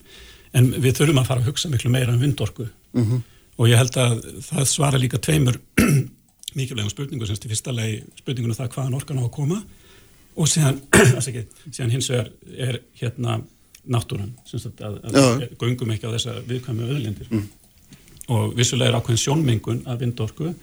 En 0.54 0.68
við 0.72 0.92
þurfum 0.98 1.22
að 1.22 1.26
fara 1.30 1.40
að 1.40 1.48
hugsa 1.48 1.70
miklu 1.72 1.90
meira 1.90 2.12
um 2.12 2.20
vindorku 2.20 2.68
Mhm. 2.94 3.22
og 3.58 3.66
ég 3.68 3.76
held 3.76 3.96
að 3.96 4.20
það 4.50 4.64
svara 4.66 4.98
líka 5.00 5.18
tveimur 5.18 5.56
mikilvægum 6.58 6.90
spurningum 6.90 7.26
semst 7.26 7.44
í 7.46 7.48
fyrsta 7.50 7.72
lagi 7.74 8.02
spurningunum 8.20 8.54
það 8.56 8.68
hvaðan 8.74 8.94
orkan 8.94 9.18
á 9.18 9.24
að 9.24 9.30
koma 9.34 9.62
og 10.36 10.46
síðan, 10.50 10.78
ekki, 11.18 11.46
síðan 11.70 11.90
hins 11.90 12.10
vegar 12.10 12.30
er 12.58 12.80
hérna 13.00 13.40
náttúran 13.88 14.30
semst 14.46 14.66
að, 14.80 15.00
að, 15.04 15.12
Já. 15.14 15.24
að 15.48 15.56
göngum 15.58 15.90
ekki 15.94 16.06
á 16.06 16.14
þessa 16.14 16.36
viðkvæmu 16.46 16.86
öðlindir 16.92 17.42
og 18.28 18.54
vissulega 18.56 18.90
er 18.92 18.98
ákveðin 19.00 19.20
sjónmengun 19.24 19.82
af 19.86 19.98
vindorku 20.00 20.54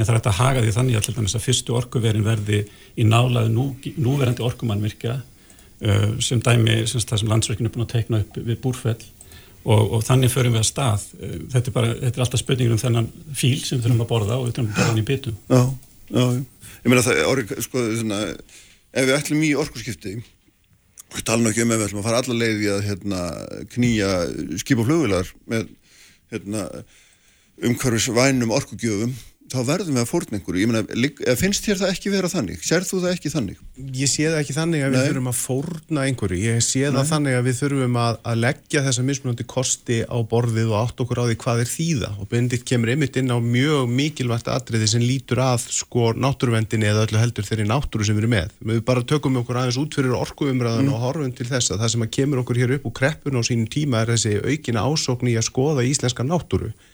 en 0.00 0.06
það 0.08 0.14
er 0.14 0.18
hægt 0.18 0.28
að 0.30 0.38
haga 0.40 0.64
því 0.64 0.74
þannig 0.76 0.98
að 0.98 1.20
að 1.36 1.44
fyrstu 1.44 1.76
orkuverin 1.76 2.24
verði 2.26 2.60
í 2.96 3.06
nálaðu 3.06 3.52
nú, 3.54 3.66
núverandi 4.00 4.44
orkumannvirkja 4.46 5.16
uh, 5.20 6.06
sem 6.24 6.40
dæmi 6.40 6.82
sem 6.88 7.02
það 7.04 7.22
sem 7.22 7.32
landsverkinu 7.32 7.70
er 7.70 7.74
búin 7.74 7.86
að 7.86 7.94
teikna 7.94 8.22
upp 8.24 8.38
við 8.40 8.60
búrfell. 8.64 9.00
Og, 9.60 9.90
og 9.98 10.04
þannig 10.06 10.32
förum 10.32 10.54
við 10.56 10.62
að 10.62 10.70
stað. 10.70 11.06
Uh, 11.20 11.36
þetta 11.52 11.68
er, 11.68 11.76
bara, 11.76 11.92
þetta 12.00 12.16
er 12.16 12.24
alltaf 12.24 12.42
spurningin 12.42 12.76
um 12.76 12.80
þennan 12.80 13.10
fíl 13.36 13.58
sem 13.60 13.76
við 13.76 13.86
þurfum 13.86 14.04
að 14.06 14.10
borða 14.14 14.40
og 14.40 14.48
við 14.48 14.56
þurfum 14.56 14.70
að 14.70 14.78
borða 14.78 14.90
hann 14.90 15.02
í 15.02 15.06
bitum. 15.10 15.38
Já, 15.50 15.62
já. 16.16 16.24
Ég 16.80 16.88
meina 16.88 17.04
það, 17.04 17.22
orri, 17.28 17.46
sko, 17.60 17.82
svona, 18.00 18.20
ef 18.96 19.08
við 19.08 19.16
ætlum 19.18 19.42
í 19.44 19.50
orkuskipti, 19.60 20.14
og 21.10 21.24
tala 21.26 21.42
nú 21.42 21.50
ekki 21.50 21.66
um 21.66 21.74
ef 21.74 21.82
við 21.82 21.90
ætlum 21.90 22.00
að 22.00 22.08
fara 22.08 22.22
alla 22.22 22.36
leið 22.40 22.62
í 22.64 22.70
að 22.72 22.86
hérna, 22.86 23.20
knýja 23.74 24.10
skip 24.62 24.80
og 24.80 24.88
flugvilar 24.88 25.32
með 25.50 25.68
hérna, 26.32 26.64
umhverfis 27.68 28.08
vænum 28.16 28.54
orkugjöfum, 28.56 29.12
þá 29.50 29.58
verðum 29.66 29.96
við 29.96 30.02
að 30.02 30.08
fórna 30.10 30.38
einhverju. 30.38 30.60
Ég 30.62 30.68
meina, 30.70 30.82
finnst 31.38 31.64
þér 31.66 31.78
það 31.80 31.92
ekki 31.94 32.12
vera 32.12 32.28
þannig? 32.30 32.58
Sérð 32.64 32.86
þú 32.90 32.96
það 33.02 33.14
ekki 33.16 33.30
þannig? 33.34 33.56
Ég 33.98 34.08
sé 34.10 34.24
það 34.28 34.40
ekki 34.40 34.54
þannig 34.56 34.80
að 34.84 34.90
við 34.90 35.00
Nei. 35.00 35.08
þurfum 35.08 35.30
að 35.30 35.38
fórna 35.40 36.00
einhverju. 36.06 36.38
Ég 36.44 36.60
sé 36.64 36.82
það 36.86 37.10
þannig 37.10 37.34
að 37.38 37.44
við 37.48 37.56
þurfum 37.60 37.96
að, 38.04 38.14
að 38.30 38.36
leggja 38.44 38.84
þessa 38.86 39.06
mismunandi 39.08 39.44
kosti 39.50 39.98
á 40.06 40.16
borðið 40.30 40.68
og 40.70 40.78
átt 40.80 41.02
okkur 41.04 41.20
á 41.20 41.24
því 41.28 41.36
hvað 41.44 41.62
er 41.64 41.70
þýða. 41.74 42.10
Og 42.20 42.24
Benedikt 42.30 42.66
kemur 42.70 42.92
einmitt 42.94 43.18
inn 43.20 43.34
á 43.34 43.38
mjög 43.40 43.82
mikilvægt 43.90 44.48
atriði 44.52 44.86
sem 44.94 45.02
lítur 45.04 45.38
að 45.42 45.66
sko 45.74 46.04
náttúruvendinni 46.14 46.86
eða 46.90 47.04
öllu 47.08 47.18
heldur 47.20 47.46
þeirri 47.48 47.66
náttúru 47.66 48.04
sem 48.06 48.16
við 48.16 48.24
erum 48.24 48.34
með. 48.36 48.48
Við 48.70 48.78
bara 48.86 49.02
tökum 49.06 49.40
okkur 49.42 49.56
aðeins 49.64 49.80
út 49.80 49.94
fyrir 49.98 50.14
orkuumræðan 50.18 50.92
og 50.94 51.02
horfum 51.02 51.34
til 51.34 51.48
þess 51.50 51.74
að 51.74 51.82
það 51.82 51.90
sem 51.96 52.06
að 56.54 56.89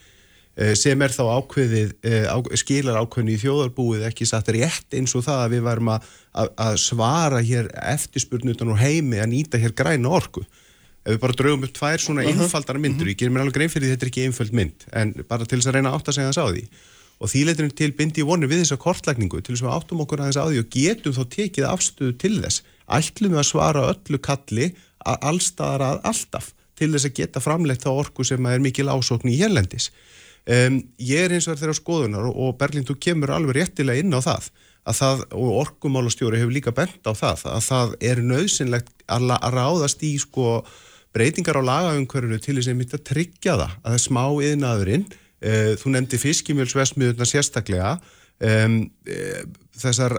sem 0.57 1.03
er 1.05 1.13
þá 1.13 1.25
ákveðið, 1.37 1.91
eh, 2.09 2.29
á, 2.33 2.37
skilar 2.57 2.97
ákveðinu 3.03 3.35
í 3.35 3.41
þjóðarbúið 3.43 4.07
ekki 4.09 4.29
satt 4.29 4.49
rétt 4.57 4.97
eins 4.97 5.13
og 5.19 5.27
það 5.27 5.43
að 5.43 5.51
við 5.53 5.67
varum 5.67 5.91
að, 5.93 6.07
að, 6.33 6.53
að 6.65 6.79
svara 6.81 7.43
hér 7.45 7.69
eftirspurnutan 7.93 8.73
úr 8.73 8.81
heimi 8.81 9.21
að 9.21 9.33
nýta 9.35 9.61
hér 9.61 9.77
græna 9.77 10.15
orku. 10.17 10.47
Ef 11.07 11.15
við 11.15 11.23
bara 11.23 11.37
draugum 11.39 11.69
upp 11.69 11.77
tvær 11.77 12.03
svona 12.03 12.25
einfaldara 12.27 12.81
myndur, 12.83 13.13
ég 13.13 13.21
gerir 13.21 13.35
mér 13.35 13.45
alveg 13.45 13.59
grein 13.61 13.71
fyrir 13.71 13.87
því 13.87 13.95
þetta 13.95 14.07
er 14.07 14.11
ekki 14.11 14.25
einföld 14.27 14.57
mynd, 14.57 14.89
en 14.97 15.13
bara 15.29 15.47
til 15.47 15.61
þess 15.61 15.71
að 15.71 15.77
reyna 15.77 15.93
átt 15.95 16.09
að 16.09 16.17
segja 16.17 16.33
þess 16.33 16.43
á 16.43 16.47
því. 16.49 16.65
Og 17.17 17.31
því 17.33 17.45
leiturinn 17.47 17.77
til 17.77 17.93
bindi 17.97 18.25
ég 18.25 18.29
vonu 18.29 18.49
við 18.49 18.65
þessa 18.65 18.81
kortlækningu 18.81 19.39
til 19.41 19.55
þess 19.55 19.63
að 19.63 19.69
við 19.69 19.77
áttum 19.77 20.03
okkur 20.05 20.25
aðeins 20.25 20.41
á 20.41 20.45
því 20.49 20.59
og 20.65 20.73
getum 20.75 21.15
þá 21.17 21.23
tekið 21.37 21.69
afstöðu 21.71 22.17
til 22.21 22.35
þess. 22.43 22.65
Ætlum 22.97 23.37
við 23.37 23.41
að 23.41 23.49
svara 23.53 23.87
öllu 23.93 24.21
kalli 24.25 24.67
að 25.07 25.31
allstaðar 25.31 25.85
að 25.87 26.03
alltaf 26.11 26.51
til 26.77 26.91
þess 26.93 27.09
að 27.09 27.17
geta 27.17 27.41
framleitt 27.41 27.87
þá 27.87 27.91
orku 27.95 28.27
sem 28.27 28.51
er 28.51 28.61
mikil 28.61 28.91
ásókn 28.93 29.33
í 29.33 29.39
hérlendis. 29.39 29.89
Um, 30.47 30.79
ég 31.03 31.27
er 31.27 31.33
eins 31.35 31.49
og 31.51 31.59
þeirra 31.59 31.75
skoðunar 31.75 32.29
og, 32.31 32.53
Berglind, 32.61 32.87
þú 32.87 32.95
kemur 33.03 33.33
alveg 33.35 33.57
réttilega 33.59 33.99
inn 34.05 34.15
á 34.15 34.23
það 34.23 34.51
að 34.87 34.99
það, 35.01 35.23
og 35.35 35.55
orkumálastjóri 35.65 36.39
hefur 36.39 36.55
líka 36.55 36.73
bent 36.75 37.03
á 37.03 37.13
það, 37.19 37.43
að 37.51 37.65
það 37.67 37.95
er 38.11 38.21
nöðsynlegt 38.23 38.93
að, 39.11 39.33
að 39.35 39.57
ráðast 39.57 40.05
í 40.07 40.13
sko 40.23 40.61
breytingar 41.17 41.59
á 41.59 41.63
lagaumhverfinu 41.67 42.39
til 42.43 42.59
þess 42.61 42.71
að 42.71 42.79
mitt 42.79 42.95
að 42.95 43.05
tryggja 43.11 43.57
það, 43.57 43.75
að 43.81 43.89
það 43.89 43.99
er 43.99 44.05
smá 44.05 44.23
yðnaðurinn, 44.47 45.07
uh, 45.11 45.73
þú 45.81 45.95
nefndi 45.97 46.23
fiskimjölsvesmiðurna 46.23 47.27
sérstaklega. 47.27 47.97
Um, 48.37 48.79
uh, 49.11 49.43
þessar 49.77 50.15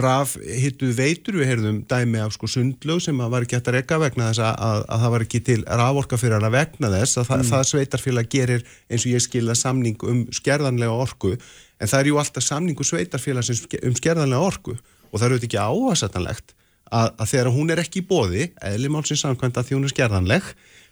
raf 0.00 0.34
hittu 0.40 0.88
veitur, 0.96 1.36
við 1.40 1.50
heyrðum 1.50 1.80
dæmi 1.88 2.20
af 2.22 2.32
sko 2.36 2.48
sundlög 2.50 3.02
sem 3.04 3.20
að 3.20 3.34
var 3.34 3.46
ekki 3.46 3.58
hægt 3.58 3.68
að 3.70 3.76
rekka 3.78 3.98
vegna 4.02 4.30
þess 4.30 4.42
að, 4.46 4.54
að, 4.68 4.84
að 4.86 5.02
það 5.02 5.12
var 5.14 5.24
ekki 5.26 5.42
til 5.48 5.58
raforka 5.66 6.18
fyrir 6.20 6.36
hana 6.38 6.52
vegna 6.52 6.92
þess 6.94 7.20
að 7.20 7.28
það, 7.28 7.44
það 7.50 7.68
sveitarfélag 7.72 8.32
gerir 8.32 8.64
eins 8.88 9.06
og 9.06 9.12
ég 9.12 9.24
skilða 9.26 9.58
samning 9.58 10.06
um 10.08 10.24
skerðanlega 10.34 10.96
orku. 11.04 11.36
En 11.82 11.90
það 11.90 12.00
er 12.00 12.10
jú 12.12 12.18
alltaf 12.22 12.46
samningu 12.46 12.86
sveitarfélag 12.86 13.52
um 13.82 13.96
skerðanlega 13.98 14.50
orku. 14.52 14.76
Og 15.12 15.18
það 15.20 15.26
eru 15.28 15.40
þetta 15.40 15.50
ekki 15.50 15.62
áhersatanlegt 15.62 16.54
að, 16.92 17.10
að 17.16 17.32
þegar 17.32 17.52
hún 17.56 17.72
er 17.72 17.82
ekki 17.82 18.02
í 18.02 18.06
bóði, 18.08 18.46
eðlimálsins 18.64 19.24
samkvæmt 19.24 19.60
að 19.60 19.68
því 19.68 19.78
hún 19.78 19.88
er 19.88 19.92
skerðanleg 19.92 20.48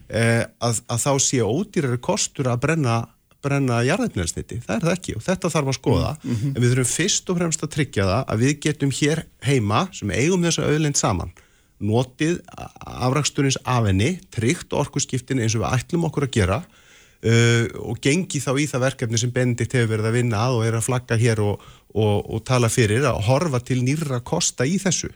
eh, 0.09 0.45
að, 0.61 0.83
að 0.91 1.03
þá 1.07 1.12
sé 1.25 1.41
ódýrari 1.45 2.01
kostur 2.03 2.51
að 2.53 2.62
brenna 2.66 3.01
brenna 3.45 3.82
jarðefnelsniti, 3.86 4.61
það 4.66 4.74
er 4.76 4.86
það 4.86 4.97
ekki 4.97 5.14
og 5.16 5.26
þetta 5.26 5.53
þarf 5.55 5.70
að 5.72 5.78
skoða, 5.78 6.11
en 6.24 6.59
við 6.59 6.72
þurfum 6.72 6.91
fyrst 6.95 7.30
og 7.30 7.38
fremst 7.41 7.64
að 7.64 7.72
tryggja 7.76 8.09
það 8.11 8.34
að 8.34 8.43
við 8.45 8.59
getum 8.66 8.97
hér 9.01 9.24
heima 9.47 9.86
sem 9.97 10.12
eigum 10.16 10.45
þessa 10.45 10.66
auðlind 10.68 11.01
saman 11.01 11.32
notið 11.80 12.38
afraksturins 12.84 13.59
af 13.64 13.88
henni, 13.88 14.18
tryggt 14.32 14.74
orkuskiptin 14.76 15.41
eins 15.41 15.57
og 15.57 15.64
við 15.64 15.78
ætlum 15.78 16.07
okkur 16.11 16.28
að 16.28 16.36
gera 16.36 16.61
uh, 16.61 17.64
og 17.80 18.01
gengi 18.05 18.43
þá 18.43 18.53
í 18.61 18.68
það 18.68 18.84
verkefni 18.86 19.20
sem 19.20 19.32
Benedikt 19.34 19.76
hefur 19.76 19.95
verið 19.95 20.11
að 20.11 20.18
vinna 20.18 20.45
að 20.45 20.59
og 20.59 20.68
er 20.68 20.78
að 20.78 20.86
flagga 20.86 21.18
hér 21.20 21.43
og, 21.45 21.66
og, 21.95 22.16
og 22.20 22.45
tala 22.49 22.70
fyrir 22.72 23.09
að 23.09 23.22
horfa 23.30 23.62
til 23.64 23.80
nýra 23.86 24.20
kosta 24.20 24.68
í 24.68 24.76
þessu. 24.82 25.11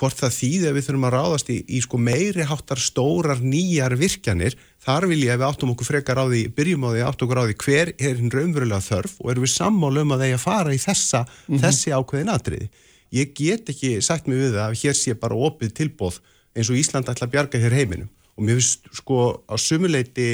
Hvort 0.00 0.16
það 0.16 0.36
þýði 0.38 0.68
að 0.68 0.76
við 0.76 0.86
þurfum 0.86 1.06
að 1.06 1.14
ráðast 1.16 1.50
í, 1.52 1.58
í 1.68 1.80
sko 1.84 1.98
meiri 2.00 2.46
háttar 2.48 2.80
stórar 2.80 3.42
nýjar 3.44 3.94
virkjanir, 4.00 4.56
þar 4.84 5.06
vil 5.10 5.18
ég 5.24 5.34
að 5.34 5.42
við 5.42 5.48
áttum 5.48 5.72
okkur 5.74 5.88
frekar 5.90 6.20
á 6.20 6.24
því, 6.24 6.42
byrjum 6.56 6.86
á 6.86 6.90
því 6.90 7.02
áttum 7.08 7.28
okkur 7.28 7.40
á 7.40 7.44
því 7.48 7.56
hver 7.64 7.92
er 7.96 8.20
hinn 8.20 8.32
raunverulega 8.34 8.86
þörf 8.86 9.18
og 9.20 9.32
erum 9.32 9.46
við 9.46 9.52
sammála 9.54 10.04
um 10.04 10.14
að 10.14 10.24
þeir 10.24 10.36
að 10.36 10.44
fara 10.44 10.76
í 10.76 10.80
þessa, 10.80 11.24
þessi 11.48 11.92
ákveðin 11.96 12.32
atriði. 12.32 12.70
Ég 13.10 13.34
get 13.34 13.72
ekki 13.72 13.96
sagt 14.06 14.30
mig 14.30 14.38
við 14.38 14.54
það 14.54 14.64
að 14.68 14.78
hér 14.84 14.96
sé 14.96 15.16
bara 15.18 15.42
opið 15.48 15.74
tilbóð 15.80 16.20
eins 16.54 16.70
og 16.70 16.78
Ísland 16.78 17.10
ætla 17.10 17.26
að 17.28 17.34
bjarga 17.34 17.60
hér 17.62 17.76
heiminum 17.76 18.10
og 18.36 18.46
mér 18.46 18.60
finnst 18.60 18.88
sko 18.96 19.20
á 19.50 19.54
sumuleiti 19.60 20.30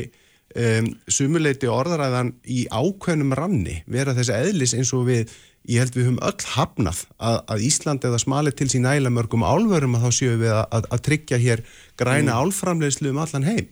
um, 0.55 0.89
sumuleiti 1.11 1.69
orðaræðan 1.71 2.35
í 2.45 2.67
ákveðnum 2.71 3.35
ranni 3.37 3.81
vera 3.91 4.15
þessi 4.17 4.37
eðlis 4.37 4.77
eins 4.77 4.93
og 4.97 5.07
við 5.09 5.33
ég 5.67 5.83
held 5.83 5.97
við 5.97 6.07
höfum 6.07 6.21
öll 6.23 6.47
hafnað 6.55 7.03
að, 7.19 7.41
að 7.51 7.65
Ísland 7.67 8.07
eða 8.07 8.21
smalið 8.23 8.59
til 8.61 8.69
sín 8.71 8.87
næla 8.87 9.11
mörgum 9.11 9.43
álverum 9.47 9.97
að 9.99 10.07
þá 10.07 10.19
séum 10.21 10.45
við 10.45 10.53
að, 10.55 10.63
að, 10.79 10.89
að 10.95 11.05
tryggja 11.09 11.41
hér 11.43 11.65
græna 11.99 12.31
mm. 12.31 12.37
álframlegslu 12.39 13.11
um 13.11 13.21
allan 13.25 13.49
heim 13.49 13.67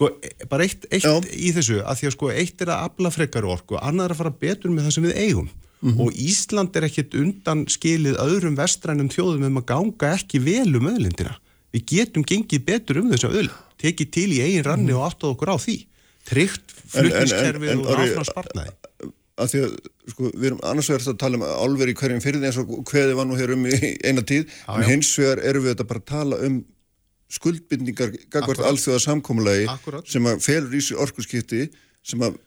sko 0.00 0.08
bara 0.48 0.64
eitt, 0.64 0.86
eitt 0.88 1.26
í 1.36 1.50
þessu 1.52 1.82
að 1.84 1.98
því 2.00 2.08
að 2.08 2.14
sko 2.16 2.30
eitt 2.32 2.64
er 2.64 2.72
að 2.72 2.86
afla 2.88 3.12
frekar 3.12 3.44
orku 3.44 3.76
annað 3.76 4.06
er 4.08 4.14
að 4.14 4.20
fara 4.22 4.32
betur 4.46 4.72
með 4.72 4.88
það 4.88 4.96
sem 4.96 5.08
við 5.10 5.20
eigum. 5.20 5.50
Mhm. 5.80 6.00
og 6.00 6.16
Ísland 6.20 6.74
er 6.76 6.84
ekkit 6.84 7.14
undan 7.16 7.62
skilið 7.72 8.18
öðrum 8.20 8.56
vestrænum 8.58 9.08
þjóðum 9.08 9.46
um 9.48 9.60
að 9.62 9.68
ganga 9.70 10.10
ekki 10.12 10.40
vel 10.44 10.74
um 10.76 10.90
öðlindina 10.90 11.38
við 11.72 11.84
getum 11.88 12.24
gengið 12.26 12.66
betur 12.66 13.00
um 13.00 13.08
þessu 13.12 13.30
öðl 13.30 13.48
tekið 13.80 14.10
til 14.12 14.26
í 14.34 14.42
eigin 14.44 14.66
ranni 14.66 14.92
og 14.92 15.06
áttað 15.08 15.32
okkur 15.32 15.52
á 15.52 15.56
því. 15.56 15.76
Tryggt 16.28 16.74
flutniskerfið 16.92 17.72
og 17.78 17.88
Orri, 17.94 18.10
áfram 18.10 18.28
spartnaði 18.28 18.74
að 19.40 19.52
því 19.54 19.62
að 19.64 19.72
sko, 20.12 20.30
við 20.34 20.46
erum 20.50 20.60
annars 20.68 20.90
vegar 20.90 21.06
að 21.12 21.18
tala 21.22 21.38
um 21.38 21.44
álver 21.48 21.88
í 21.92 21.96
hverjum 21.96 22.20
fyrir 22.20 22.44
eins 22.44 22.58
og 22.60 22.74
hveði 22.90 23.16
var 23.16 23.28
nú 23.28 23.38
hér 23.38 23.54
um 23.54 23.64
í 23.70 23.78
eina 24.04 24.24
tíð 24.26 24.44
Já, 24.44 24.74
en 24.74 24.84
já. 24.84 24.88
hins 24.90 25.12
vegar 25.20 25.42
erum 25.48 25.64
við 25.64 25.74
þetta 25.74 25.88
bara 25.92 26.02
að 26.02 26.10
tala 26.10 26.40
um 26.48 26.58
skuldbindningar 27.30 28.10
gagvart 28.30 28.58
Akkúrat. 28.58 28.68
alþjóða 28.72 29.00
samkomulagi 29.06 29.66
Akkúrat. 29.70 30.06
sem 30.10 30.24
að 30.30 30.40
felur 30.44 30.74
í 30.74 30.82
sig 30.82 30.96
orkuskipti 30.98 31.68
sem 32.02 32.22
að 32.26 32.38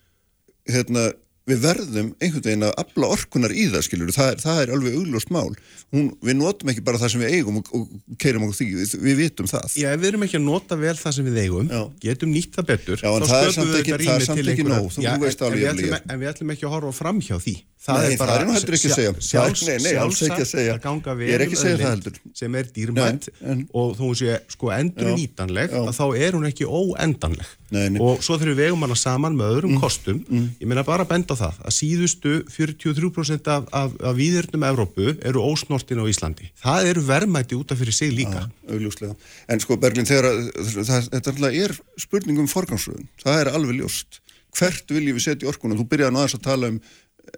hérna, 0.70 1.12
við 1.44 1.60
verðum 1.60 2.10
einhvern 2.24 2.44
veginn 2.46 2.64
að 2.70 2.74
afla 2.80 3.08
orkunar 3.12 3.52
í 3.52 3.66
það 3.68 3.82
skilur, 3.84 4.12
það 4.16 4.30
er, 4.32 4.38
það 4.40 4.60
er 4.64 4.70
alveg 4.78 4.94
augljóst 4.96 5.32
mál. 5.36 5.50
Hún, 5.92 6.06
við 6.24 6.38
notum 6.40 6.70
ekki 6.72 6.84
bara 6.88 7.02
það 7.02 7.12
sem 7.12 7.24
við 7.26 7.34
eigum 7.36 7.58
og, 7.60 7.72
og 7.76 8.16
keirum 8.24 8.46
okkur 8.48 8.56
því, 8.62 8.68
við, 8.80 8.94
við 9.04 9.18
vitum 9.20 9.50
það. 9.52 9.66
Já, 9.82 9.90
ef 9.92 10.00
við 10.00 10.08
erum 10.14 10.24
ekki 10.24 10.40
að 10.40 10.46
nota 10.48 10.78
vel 10.80 10.96
það 11.02 11.16
sem 11.18 11.28
við 11.28 11.40
eigum 11.44 11.68
Já. 11.74 11.82
getum 12.08 12.32
nýtt 12.32 12.56
það 12.56 12.70
betur 12.72 13.04
Já, 13.04 13.10
en 13.12 13.28
það 13.28 13.44
er 13.50 13.56
samt 13.58 13.76
ekki- 13.82 14.48
ekki 14.56 14.68
nóg, 14.72 14.88
þú 14.96 15.20
veist 15.26 15.44
alveg, 15.44 15.52
en, 15.52 15.60
við 15.60 15.68
Jafnvel, 15.68 15.84
ætlum, 15.84 16.00
ég- 16.00 16.14
en 16.16 16.24
við 16.24 16.32
ætlum 16.32 16.56
ekki 16.56 16.68
að 16.70 16.74
horfa 16.78 16.94
fram 17.04 17.20
hjá 17.28 17.36
því 17.44 17.56
það 17.84 17.98
Nei, 18.00 18.12
er 18.14 18.18
bara 18.22 18.34
það 18.34 18.44
er 18.44 18.54
heldur 18.54 18.76
ekki 18.78 18.90
að 18.90 18.96
segja. 18.98 19.14
sjálfs, 19.28 19.64
Nei, 19.68 19.74
nei, 19.84 19.92
ekki 19.94 20.44
að 20.44 20.48
segja. 20.48 20.74
að 20.74 20.84
ganga 20.86 21.16
segja 21.60 21.76
um 21.76 21.84
heldur. 21.90 22.20
sem 22.40 22.56
er 22.56 22.70
dýrmætt 22.78 23.28
en- 23.44 23.68
og 23.74 23.98
þú 24.00 24.10
sé 24.16 24.38
sko 24.56 24.72
endur 24.72 25.12
nýtanleg 25.18 25.76
að 25.76 25.92
þá 25.98 26.06
er 26.18 26.32
hún 26.38 26.48
ekki 26.48 26.66
óendanleg 26.70 27.52
Nei, 27.74 28.00
og 28.00 28.22
svo 28.24 28.38
þurfum 28.38 28.54
við 28.54 28.62
vegum 28.64 28.86
hana 28.86 28.96
saman 28.96 29.36
með 29.36 29.52
öðrum 29.58 29.80
kostum 29.82 30.24
ég 30.32 30.68
meina 30.70 30.84
bara 30.88 31.04
að 31.04 31.12
benda 31.14 31.36
það 31.36 31.60
að 31.66 31.76
síðustu 31.80 32.34
43% 32.54 33.48
af, 33.52 33.68
af, 33.74 33.92
af 34.00 34.16
víðirnum 34.16 34.64
Evrópu 34.70 35.18
eru 35.26 35.44
ósnortin 35.44 36.00
á 36.00 36.06
Íslandi 36.08 36.52
það 36.64 36.90
eru 36.94 37.06
verðmæti 37.08 37.58
út 37.60 37.72
af 37.74 37.82
fyrir 37.82 37.94
sig 37.94 38.14
líka 38.14 38.48
augljóslega. 38.70 39.16
En 39.52 39.60
sko 39.60 39.76
Berglín, 39.78 40.08
þegar 40.08 40.30
að, 40.30 40.52
það, 40.88 41.08
þetta 41.18 41.52
er 41.54 41.74
spurning 42.00 42.40
um 42.44 42.48
forgangsröðun, 42.50 43.08
það 43.24 43.42
er 43.42 43.52
alveg 43.54 43.82
ljóst. 43.82 44.20
Hvert 44.54 44.92
viljum 44.94 45.18
við 45.18 45.26
setja 45.26 45.48
í 45.48 45.50
orkunum? 45.50 45.80
Þú 45.82 45.88
byrjaði 45.90 46.14
aðeins 46.20 46.36
að 46.38 46.44
tala 46.46 46.70
um 46.70 46.80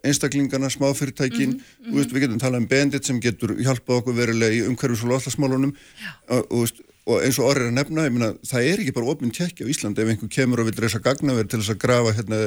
einstaklingarna, 0.06 0.70
smáfyrirtækin, 0.74 1.58
mm 1.58 1.96
veist, 1.96 2.14
við 2.14 2.26
getum 2.26 2.42
talað 2.42 2.64
um 2.64 2.70
Bendit 2.70 3.08
sem 3.08 3.20
getur 3.22 3.56
hjálpað 3.60 4.02
okkur 4.02 4.18
verulega 4.18 4.58
í 4.58 4.64
umhverfis 4.66 5.04
og 5.06 5.14
loslasmálunum 5.14 5.76
og, 6.34 6.56
og, 7.06 7.20
eins 7.22 7.38
og 7.40 7.52
orðið 7.52 7.68
er 7.68 7.70
að 7.70 7.78
nefna, 7.78 8.08
meina, 8.10 8.32
það 8.48 8.72
er 8.72 8.82
ekki 8.82 8.96
bara 8.96 9.14
opinn 9.14 9.36
tjekki 9.36 9.68
á 9.68 9.72
Íslandi 9.72 10.02
ef 10.02 10.12
einhver 10.14 10.34
kemur 10.34 10.64
og 10.64 10.72
vil 10.72 10.82
reysa 10.82 11.04
gagnaverð 11.06 11.54
til 11.54 11.62
þess 11.62 11.76
að 11.76 11.82
grafa 11.86 12.16
hérna, 12.18 12.42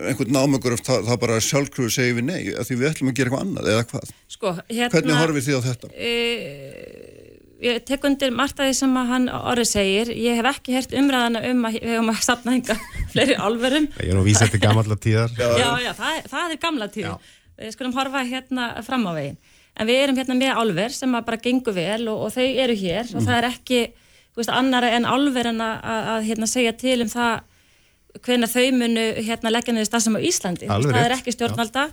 einhvern 0.00 0.32
námögur 0.32 0.78
það, 0.80 1.04
það 1.10 1.20
bara 1.26 1.40
sjálfkröfu 1.44 1.92
segir 1.92 2.16
við 2.16 2.28
nei, 2.30 2.40
því 2.56 2.78
við 2.80 2.88
ætlum 2.88 3.12
að 3.12 3.18
gera 3.18 3.30
eitthvað 3.30 3.44
annað 3.44 3.70
eða 3.74 3.84
hvað. 3.90 4.14
Sko, 4.32 4.54
hérna... 4.70 4.92
Hvernig 4.94 5.20
horfið 5.20 5.48
þið 5.48 5.58
á 5.60 5.62
þetta? 5.68 5.90
e, 5.92 6.12
ég 7.62 7.78
tek 7.88 8.04
undir 8.08 8.32
margt 8.34 8.58
að 8.60 8.68
því 8.70 8.74
sem 8.80 8.96
að 9.00 9.10
hann 9.12 9.28
orðið 9.38 9.68
segir. 9.70 10.10
Ég 10.18 10.38
hef 10.40 10.48
ekki 10.52 10.74
hert 10.76 10.92
umræðana 10.98 11.42
um 11.50 11.64
að 11.68 11.78
við 11.78 11.88
höfum 11.92 12.10
að 12.12 12.20
sapna 12.26 12.56
hinga 12.56 12.76
fleiri 13.14 13.36
álverum. 13.38 13.88
Ég 14.00 14.10
er 14.12 14.18
nú 14.18 14.24
vísað 14.26 14.52
til 14.54 14.62
gamalla 14.64 14.98
tíðar. 14.98 15.34
Já, 15.38 15.68
já, 15.86 15.90
það, 15.98 16.18
er- 16.18 16.28
það 16.34 16.54
er 16.56 16.62
gamla 16.66 16.88
tíð. 16.96 17.32
Við 17.62 17.74
skulum 17.76 17.96
horfa 17.96 18.22
hérna 18.26 18.68
fram 18.86 19.06
á 19.06 19.12
veginn. 19.16 19.38
En 19.72 19.88
við 19.88 20.02
erum 20.02 20.18
hérna 20.20 20.36
með 20.36 20.58
álver 20.60 20.92
sem 20.92 21.14
að 21.16 21.26
bara 21.30 21.40
gengur 21.46 21.76
vel 21.76 22.02
og, 22.12 22.26
og 22.26 22.32
þau 22.34 22.44
eru 22.66 22.74
hér. 22.76 23.08
Og 23.16 23.22
það 23.24 23.38
er 23.38 23.46
ekki 23.48 23.80
þú 24.32 24.40
veist, 24.42 24.52
annara 24.52 24.90
en 24.96 25.06
álver 25.08 25.48
en 25.52 25.60
að, 25.64 25.74
að, 25.94 26.10
að 26.16 26.26
hérna, 26.28 26.48
segja 26.50 26.72
til 26.76 26.98
um 27.04 27.12
það 27.12 27.40
hvenær 28.26 28.50
þau 28.52 28.66
munu 28.76 29.04
hérna, 29.24 29.52
leggja 29.54 29.72
niður 29.76 29.88
stafsum 29.88 30.16
á 30.16 30.20
Íslandi. 30.20 30.68
Alveg 30.72 30.92
það 30.92 31.06
er 31.08 31.14
ekki 31.16 31.32
stjórnvalda. 31.32 31.86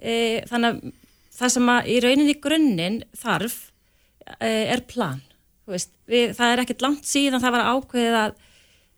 E, 0.00 0.14
þannig 0.50 0.70
að 0.80 0.94
það 1.40 1.52
sem 1.54 1.70
að 1.74 1.90
í 1.92 1.98
rauninni 2.02 2.34
í 2.34 2.40
grunninn 2.42 2.98
þarf 3.20 3.58
er 4.40 4.84
plan 4.88 5.20
við, 5.70 6.32
það 6.36 6.52
er 6.52 6.62
ekkert 6.64 6.84
langt 6.84 7.08
síðan 7.08 7.42
það 7.42 7.56
var 7.56 7.68
ákveðið 7.74 8.16
að 8.20 8.32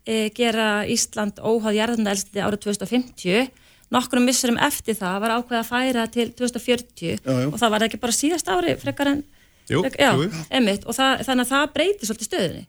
e, 0.05 0.15
gera 0.35 0.69
Ísland 0.89 1.41
óháð 1.41 1.77
jarðundaelsti 1.79 2.43
árið 2.43 2.63
2050 2.67 3.51
nokkrum 3.93 4.25
missurum 4.27 4.59
eftir 4.63 4.97
það 4.97 5.19
var 5.23 5.35
ákveðið 5.37 5.61
að 5.61 5.69
færa 5.69 6.05
til 6.11 6.27
2040 6.33 7.13
Já, 7.13 7.17
já. 7.23 7.47
og 7.49 7.57
það 7.61 7.75
var 7.75 7.87
ekki 7.87 8.01
bara 8.01 8.17
síðast 8.17 8.51
ári 8.51 8.77
frekar 8.81 9.13
en 9.13 9.23
Jú, 9.69 9.79
frek, 9.85 9.95
já, 9.95 10.11
einmitt, 10.51 10.83
og 10.83 10.97
það, 10.97 11.21
þannig 11.27 11.45
að 11.45 11.51
það 11.53 11.69
breytir 11.77 12.09
svolítið 12.09 12.29
stöðunni 12.29 12.63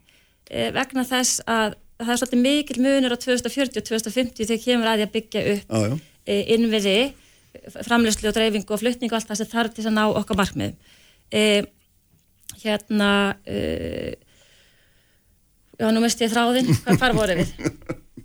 e, 0.47 0.69
vegna 0.77 1.07
þess 1.09 1.41
að 1.43 1.75
það 1.99 2.13
er 2.13 2.21
svolítið 2.21 2.43
mikil 2.45 2.81
munur 2.85 3.15
á 3.15 3.19
2040 3.19 3.81
og 3.81 3.89
2050 3.89 4.49
þegar 4.51 4.63
kemur 4.63 4.91
að 4.91 5.01
því 5.01 5.07
að 5.07 5.15
byggja 5.17 5.45
upp 5.55 5.75
e, 6.25 6.37
innviði 6.55 6.99
framleyslu 7.87 8.31
og 8.31 8.37
dreifingu 8.37 8.75
og 8.75 8.83
flutningu 8.83 9.15
og 9.15 9.19
allt 9.19 9.31
það 9.31 9.41
sem 9.41 9.51
þarf 9.51 9.75
til 9.75 9.87
að 9.89 9.97
ná 9.97 10.05
okkar 10.07 10.39
markmið 10.39 10.95
e, 11.31 11.43
hérna 12.65 13.11
e, 13.47 14.15
já, 15.79 15.89
nú 15.91 16.03
misti 16.05 16.27
ég 16.27 16.33
þráðinn. 16.33 16.73
Hvað 16.85 17.03
fara 17.03 17.17
voru 17.17 17.37
við? 17.41 17.53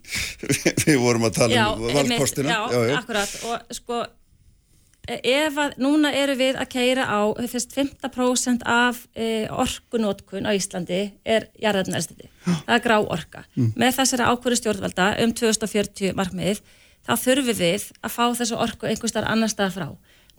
við 0.88 0.98
vorum 1.02 1.28
að 1.28 1.36
tala 1.42 1.68
um 1.76 1.84
einmitt, 1.90 2.16
valkostina. 2.16 2.62
já, 2.72 2.80
akkurat. 3.00 3.36
Og 3.50 3.78
sko 3.78 4.06
ef 5.10 5.58
að 5.58 5.78
núna 5.82 6.12
eru 6.14 6.36
við 6.38 6.60
að 6.62 6.70
keira 6.74 7.06
á 7.10 7.34
þess 7.40 7.70
15% 7.74 8.66
af 8.70 9.02
e, 9.18 9.48
orkunótkun 9.50 10.46
á 10.46 10.54
Íslandi 10.54 11.02
er 11.26 11.48
jarðarnarstiti, 11.62 12.30
það 12.46 12.76
er 12.76 12.84
grá 12.84 12.98
orka. 13.02 13.44
Með 13.56 13.98
þessari 13.98 14.28
ákvöru 14.30 14.60
stjórnvalda 14.60 15.10
um 15.24 15.34
2040 15.34 16.14
markmiðið 16.18 16.62
þá 17.08 17.14
þurfum 17.24 17.58
við 17.58 17.90
að 18.04 18.16
fá 18.16 18.26
þessu 18.38 18.60
orku 18.60 18.90
einhvers 18.90 19.16
staðar 19.16 19.32
annar 19.34 19.52
staðar 19.52 19.76
frá. 19.76 19.90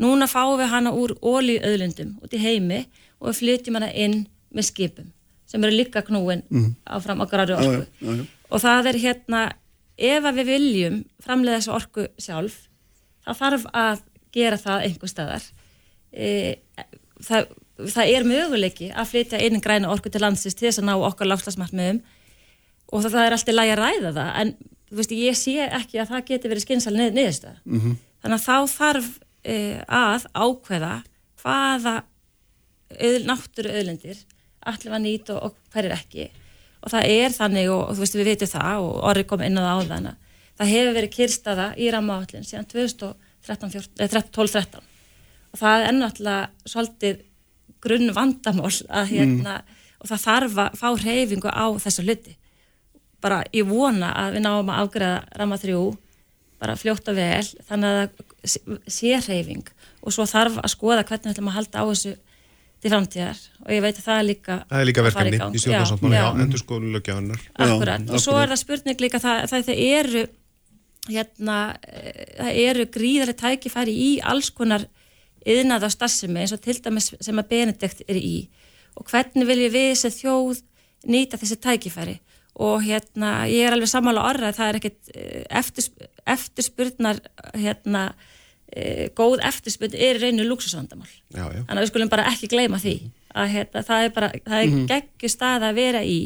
Núna 0.01 0.31
fáum 0.31 0.57
við 0.61 0.71
hana 0.73 0.95
úr 0.97 1.17
ólíuöðlundum 1.19 2.17
út 2.23 2.37
í 2.37 2.41
heimi 2.41 2.85
og 3.21 3.31
við 3.31 3.41
flytjum 3.41 3.79
hana 3.79 3.91
inn 3.93 4.23
með 4.51 4.71
skipum 4.73 5.11
sem 5.51 5.65
eru 5.67 5.75
líka 5.75 6.03
knúin 6.07 6.45
áfram 6.87 7.23
á 7.23 7.27
grári 7.31 7.57
orku. 7.57 7.83
já, 7.83 7.87
já, 8.01 8.13
já. 8.21 8.25
Og 8.51 8.63
það 8.63 8.91
er 8.91 8.99
hérna, 9.05 9.41
ef 9.99 10.29
við 10.35 10.47
viljum 10.49 11.01
framleiða 11.23 11.59
þessu 11.61 11.75
orku 11.75 12.07
sjálf, 12.19 12.57
þá 13.27 13.33
þarf 13.39 13.67
að 13.73 14.03
gera 14.35 14.59
það 14.59 14.87
einhver 14.87 15.11
staðar. 15.11 15.47
E, 16.11 16.29
það, 17.27 17.51
það 17.95 18.13
er 18.15 18.27
möguleiki 18.27 18.91
að 18.91 19.11
flytja 19.13 19.43
inn 19.47 19.63
græna 19.63 19.91
orku 19.93 20.11
til 20.11 20.23
landsins 20.23 20.59
til 20.59 20.69
þess 20.69 20.83
að 20.83 20.89
ná 20.91 20.95
okkar 20.99 21.31
lágslasmartmiðum 21.31 22.03
og 22.91 23.05
það, 23.05 23.13
það 23.15 23.25
er 23.25 23.37
alltaf 23.37 23.57
lægi 23.57 23.75
að 23.75 23.83
ræða 23.85 24.13
það, 24.19 24.31
en 24.43 24.55
veist, 24.99 25.15
ég 25.15 25.39
sé 25.39 25.57
ekki 25.67 26.01
að 26.03 26.15
það 26.15 26.25
geti 26.31 26.51
verið 26.51 26.67
skynsal 26.67 26.95
nið, 26.97 27.13
niðurstöð. 27.19 27.59
-hmm. 27.67 27.99
Þannig 28.21 28.39
að 28.41 28.47
þá 28.47 28.57
þarf 28.75 29.11
e, 29.45 29.57
að 29.87 30.27
ákveða 30.35 30.95
hvaða 31.41 31.95
auð, 32.97 33.19
náttúru 33.29 33.75
auðlindir 33.75 34.25
allir 34.69 34.93
var 34.93 35.01
nýt 35.03 35.31
og, 35.33 35.39
og 35.49 35.57
hverjir 35.73 35.95
ekki. 35.97 36.27
Og 36.81 36.89
það 36.93 37.05
er 37.13 37.31
þannig 37.35 37.67
og, 37.73 37.83
og 37.89 37.97
þú 37.97 38.01
veist 38.05 38.19
við 38.19 38.29
vitum 38.31 38.51
það 38.51 38.75
og 38.85 38.93
orðið 39.11 39.27
kom 39.31 39.43
inn 39.45 39.61
á 39.61 39.63
það 39.63 39.81
áðan 39.81 40.11
að 40.11 40.17
það 40.61 40.73
hefur 40.75 40.97
verið 40.97 41.17
kyrstaða 41.17 41.67
í 41.81 41.83
rammaállin 41.95 42.47
síðan 42.47 42.71
2012-13 42.71 44.81
og 45.51 45.57
það 45.59 45.79
er 45.87 45.95
náttúrulega 45.97 46.43
svolítið 46.69 47.17
grunn 47.81 48.15
vandamál 48.15 48.75
að 48.93 49.13
hérna 49.15 49.55
og 50.01 50.07
það 50.11 50.25
þarf 50.27 50.55
að 50.65 50.71
fá 50.81 50.89
reyfingu 51.01 51.51
á 51.53 51.67
þessa 51.81 52.05
hluti. 52.05 52.33
Bara 53.21 53.39
ég 53.57 53.65
vona 53.69 54.09
að 54.17 54.29
við 54.37 54.43
náum 54.45 54.73
að 54.73 54.81
afgreða 54.85 55.19
ramma 55.41 55.57
þrjú 55.61 55.83
bara 56.61 56.77
fljótt 56.77 57.09
og 57.09 57.17
vel 57.17 57.47
þannig 57.69 57.89
að 57.89 57.95
það 58.05 58.11
sé 58.93 59.11
reyfing 59.25 59.67
og 60.01 60.11
svo 60.13 60.25
þarf 60.29 60.55
að 60.61 60.73
skoða 60.75 61.07
hvernig 61.09 61.27
við 61.29 61.35
ætlum 61.35 61.51
að 61.51 61.57
halda 61.57 61.77
á 61.81 61.85
þessu 61.89 62.13
til 62.81 62.93
framtíðar. 62.93 63.41
Og 63.67 63.73
ég 63.75 63.83
veit 63.85 63.97
að 63.97 64.05
það 64.07 64.19
er 64.19 64.27
líka 64.29 64.59
Það 64.71 64.81
er 64.81 64.89
líka 64.89 65.05
verkefni 65.05 65.41
í 65.41 65.63
stjórnarsáttmála, 65.63 66.17
já, 66.17 66.23
já, 66.25 66.45
endur 66.45 66.63
skoðun 66.63 66.95
Já, 67.37 68.15
og 68.15 68.23
svo 68.25 68.37
er 68.41 68.53
það 68.53 68.63
spurning 68.63 69.03
líka 69.05 69.21
það, 69.21 69.43
það, 69.51 69.67
það 69.69 69.83
eru 69.87 70.23
hérna, 71.11 71.59
það 72.39 72.63
eru 72.65 72.87
gríðarlega 72.95 73.41
tækifæri 73.41 73.95
í 73.97 74.09
alls 74.33 74.51
konar 74.55 74.87
yðnað 75.49 75.87
á 75.89 75.91
starfsemi 75.93 76.43
eins 76.43 76.55
og 76.57 76.63
til 76.65 76.77
dæmis 76.85 77.13
sem 77.21 77.41
að 77.41 77.53
Benedikt 77.53 78.03
er 78.09 78.19
í. 78.21 78.49
Og 78.99 79.07
hvernig 79.09 79.49
viljum 79.49 79.73
við 79.75 79.93
þessi 79.93 80.25
þjóð 80.25 80.65
nýta 81.11 81.41
þessi 81.41 81.61
tækifæri? 81.65 82.19
Og 82.61 82.83
hérna 82.85 83.47
ég 83.49 83.69
er 83.69 83.77
alveg 83.77 83.89
sammála 83.89 84.27
orða 84.29 84.51
að 84.51 84.59
það 84.59 84.71
er 84.71 84.79
ekkit 84.81 85.13
eh, 85.15 85.45
eftirs, 85.61 85.91
eftirspurnar 86.29 87.23
hérna 87.55 88.11
e, 88.73 89.09
góð 89.17 89.43
eftirspurn 89.47 89.95
er 89.95 90.19
í 90.19 90.23
reynu 90.23 90.47
luxusvandamál 90.47 91.09
Já, 91.09 91.45
já. 91.51 91.63
þannig 91.67 91.77
að 91.77 91.85
við 91.85 91.91
skulum 91.93 92.13
bara 92.13 92.27
ekki 92.31 92.51
gleyma 92.53 92.81
því 92.83 92.97
að 93.35 93.53
hérna, 93.55 93.85
það 93.87 94.05
er 94.05 94.13
bara, 94.17 94.31
það 94.47 94.65
er 94.65 94.75
geggjur 94.91 95.33
stað 95.33 95.67
að 95.69 95.79
vera 95.79 96.03
í. 96.03 96.19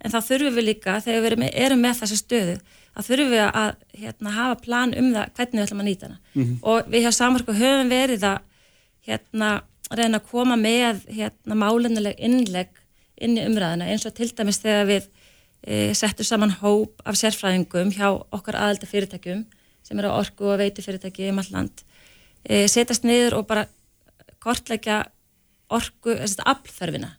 En 0.00 0.12
þá 0.12 0.18
þurfum 0.24 0.56
við 0.56 0.66
líka 0.70 0.98
þegar 1.04 1.22
við 1.22 1.30
erum 1.30 1.42
með, 1.42 1.52
erum 1.66 1.82
með 1.84 2.00
þessa 2.00 2.18
stöðu 2.20 2.56
að 2.96 3.08
þurfum 3.08 3.32
við 3.32 3.42
að 3.46 3.70
hérna, 4.00 4.34
hafa 4.36 4.58
plan 4.64 4.94
um 4.96 5.08
það 5.14 5.32
hvernig 5.36 5.58
við 5.58 5.64
ætlum 5.66 5.82
að 5.82 5.88
nýta 5.90 6.08
hana. 6.08 6.18
Og 6.62 6.90
við 6.92 7.06
hjá 7.06 7.12
Samorku 7.16 7.56
höfum 7.56 7.92
verið 7.92 8.26
að 8.28 8.38
hérna, 9.08 9.50
reyna 9.92 10.20
að 10.20 10.30
koma 10.30 10.56
með 10.60 11.04
hérna, 11.12 11.58
málunuleg 11.60 12.16
innleg 12.18 12.82
inn 13.16 13.36
í 13.36 13.44
umræðina 13.48 13.88
eins 13.88 14.06
og 14.08 14.14
til 14.16 14.28
dæmis 14.36 14.60
þegar 14.60 14.88
við 14.90 15.08
e, 15.64 15.92
settum 15.96 16.26
saman 16.28 16.56
hóp 16.60 17.00
af 17.04 17.16
sérfræðingum 17.16 17.92
hjá 17.96 18.08
okkar 18.34 18.58
aðelda 18.60 18.88
fyrirtækjum 18.90 19.44
sem 19.86 20.00
eru 20.02 20.12
orku 20.14 20.50
og 20.52 20.60
veitu 20.60 20.84
fyrirtæki 20.84 21.30
um 21.30 21.40
all 21.42 21.52
land 21.54 21.84
e, 22.44 22.66
setjast 22.70 23.06
niður 23.06 23.40
og 23.40 23.46
bara 23.50 23.66
kortleggja 24.42 25.04
orku, 25.72 26.14
þess 26.14 26.40
að 26.40 26.50
aflþörfina 26.54 27.12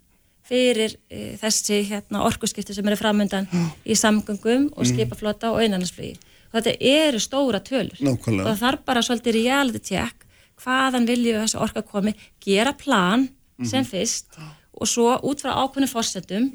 fyrir 0.48 0.96
e, 1.12 1.36
þessi 1.42 1.82
hérna, 1.90 2.24
orkuskipti 2.28 2.76
sem 2.76 2.88
eru 2.88 3.00
framöndan 3.00 3.50
í 3.84 3.98
samgöngum 4.00 4.70
og 4.76 4.88
skipaflota 4.88 5.52
og 5.52 5.60
einannarsflugi. 5.60 6.14
Og 6.48 6.62
þetta 6.62 6.76
eru 6.80 7.20
stóra 7.20 7.60
tölur. 7.60 7.98
Nákvæmlega. 8.00 8.54
Og 8.54 8.62
þarf 8.62 8.86
bara 8.88 9.04
svolítið 9.04 9.42
reality 9.42 9.82
check 9.90 10.24
hvaðan 10.64 11.08
viljum 11.10 11.36
við 11.36 11.44
þessi 11.44 11.60
orka 11.62 11.84
komi, 11.86 12.14
gera 12.44 12.72
plan 12.78 13.28
sem 13.66 13.86
fyrst 13.86 14.38
og 14.78 14.90
svo 14.90 15.16
út 15.26 15.42
frá 15.42 15.56
ákveðnum 15.58 15.90
fórsetum 15.90 16.48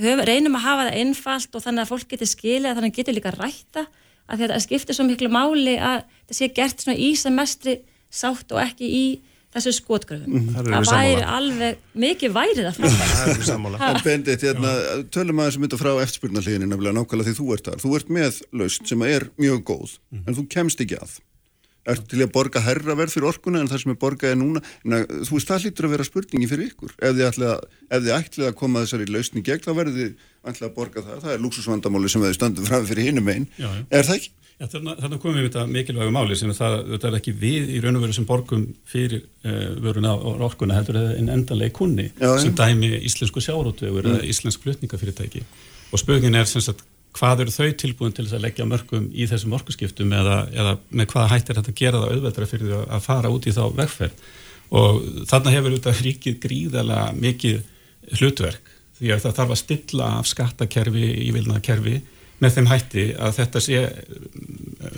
höf, 0.00 0.22
reynum 0.26 0.56
að 0.58 0.66
hafa 0.66 0.86
það 0.88 0.98
einfalt 1.02 1.56
og 1.56 1.64
þannig 1.64 1.84
að 1.84 1.92
fólk 1.92 2.12
getur 2.12 2.30
skilið 2.30 2.70
að 2.70 2.78
þannig 2.78 2.96
getur 2.98 3.16
líka 3.16 3.32
rætta 3.34 3.86
að 4.30 4.44
þetta 4.44 4.60
skiptir 4.64 4.96
svo 4.96 5.06
miklu 5.08 5.30
máli 5.32 5.76
að 5.76 6.04
það 6.30 6.38
sé 6.38 6.50
gert 6.56 6.84
svona 6.84 7.00
í 7.00 7.10
sem 7.18 7.36
mestri 7.36 7.80
sátt 8.10 8.54
og 8.54 8.62
ekki 8.62 8.86
í 8.90 9.04
þessu 9.50 9.72
skotgröfum. 9.80 10.34
erum 10.60 10.84
það 10.86 10.92
væri 10.94 11.24
alveg 11.26 11.80
mikið 11.98 12.34
værið 12.36 12.68
að 12.70 12.76
framfæra. 12.76 13.14
Það 13.16 13.32
er 13.32 13.48
sammála. 13.48 13.80
En 13.88 14.04
Bendit, 14.06 14.44
hérna, 14.46 14.74
tölum 15.10 15.42
aðeins 15.42 15.58
um 15.58 15.66
þetta 15.66 15.80
frá 15.80 15.90
eftirspurnarliðinu 16.04 16.68
nákvæmlega 16.70 17.26
því 17.26 17.34
þú 17.40 17.48
ert 17.56 17.70
þar. 17.70 17.82
Þú 17.82 17.96
ert 17.98 18.12
með 18.14 18.38
lausn 18.60 18.90
sem 18.92 19.02
er 19.08 19.26
mjög 19.40 19.64
góð, 19.72 19.96
en 20.22 20.38
þú 20.38 20.46
kemst 20.54 20.84
ekki 20.84 21.00
að. 21.00 21.16
Ert 21.90 22.08
til 22.10 22.22
að 22.24 22.32
borga 22.34 22.62
herra 22.64 22.96
verð 22.98 23.16
fyrir 23.16 23.30
orkuna 23.30 23.62
en 23.62 23.70
það 23.70 23.84
sem 23.84 23.94
er 23.94 24.00
borgað 24.00 24.34
er 24.34 24.40
núna. 24.40 24.64
En 24.86 24.98
að, 24.98 25.06
þú 25.28 25.36
veist, 25.36 25.50
það 25.50 25.64
hlýtur 25.66 25.88
að 25.88 25.94
vera 25.96 26.08
spurningi 26.08 26.50
fyrir 26.50 26.72
ykkur. 26.72 26.96
Ef 26.98 27.16
þið 27.16 27.28
ætlið 27.28 27.52
að, 27.52 27.64
ef 27.90 28.04
þið 28.04 28.16
ætlið 28.18 28.50
að 28.50 28.58
koma 28.60 28.84
þessari 28.84 29.08
lausn 29.10 29.40
í 29.40 29.46
gegn, 29.46 29.64
þá 29.66 29.72
verðið 29.80 30.02
þið 30.02 30.28
ætlið 30.50 30.68
að 30.68 30.76
borga 30.76 31.06
það. 31.06 31.22
Það 31.24 31.36
er 31.36 31.42
luxusvandamáli 31.46 32.12
sem 32.12 32.26
þið 32.26 32.36
stöndum 32.38 32.68
fram 32.70 32.86
fyrir 32.90 33.10
hinum 33.10 33.32
einn. 33.34 33.48
Er 33.60 34.06
það 34.06 34.20
ekki? 34.20 34.36
Já, 34.60 34.66
þarna, 34.68 34.92
þarna 35.00 35.18
komum 35.22 35.38
við 35.38 35.46
þetta 35.46 35.62
mikilvægu 35.72 36.12
máli 36.12 36.36
sem 36.36 36.50
það, 36.52 36.74
þetta 36.90 37.08
er 37.08 37.14
ekki 37.16 37.32
við 37.40 37.70
í 37.72 37.78
raun 37.80 37.96
og 37.96 38.02
veru 38.04 38.12
sem 38.12 38.26
borgum 38.28 38.66
fyrir 38.92 39.22
uh, 39.48 39.70
vöruna 39.80 40.12
og 40.12 40.42
orkuna 40.50 40.76
heldur 40.76 40.98
en 41.00 41.30
endanlega 41.32 41.72
kunni 41.78 42.10
Já, 42.10 42.34
sem 42.42 42.52
dæmi 42.58 42.90
íslensku 43.08 43.40
sjárótögur 43.40 44.04
eða 44.10 44.20
íslensk 44.28 44.60
flutningafyrirtæki 44.66 45.40
og 45.90 46.02
spögin 46.02 46.36
er 46.36 46.44
sem 46.50 46.60
sagt 46.60 46.84
hvað 47.16 47.44
eru 47.44 47.54
þau 47.54 47.70
tilbúin 47.82 48.14
til 48.14 48.26
þess 48.26 48.38
að 48.38 48.44
leggja 48.46 48.68
mörgum 48.68 49.08
í 49.10 49.26
þessum 49.30 49.56
orkuskiptum 49.58 50.12
eða, 50.14 50.36
eða 50.54 50.76
með 50.90 51.10
hvaða 51.12 51.32
hættir 51.32 51.58
þetta 51.58 51.72
að 51.72 51.80
gera 51.80 52.02
það 52.02 52.14
auðveldra 52.14 52.50
fyrir 52.50 52.70
þau 52.74 52.84
að 52.84 53.06
fara 53.06 53.32
út 53.34 53.48
í 53.48 53.54
þá 53.56 53.62
vegferð? 53.80 54.28
Og 54.70 55.00
þarna 55.26 55.54
hefur 55.56 55.74
auðvitað 55.74 56.04
ríkið 56.06 56.38
gríðala 56.44 57.00
mikið 57.18 57.58
hlutverk 58.20 58.70
því 59.00 59.12
að 59.14 59.22
það 59.24 59.36
þarf 59.40 59.54
að 59.54 59.60
stilla 59.64 60.08
af 60.20 60.30
skattakerfi 60.30 61.10
í 61.24 61.30
vilnakerfi 61.34 61.98
með 62.40 62.54
þeim 62.56 62.68
hætti 62.70 63.02
að 63.20 63.34
þetta 63.36 63.60
sé 63.60 63.80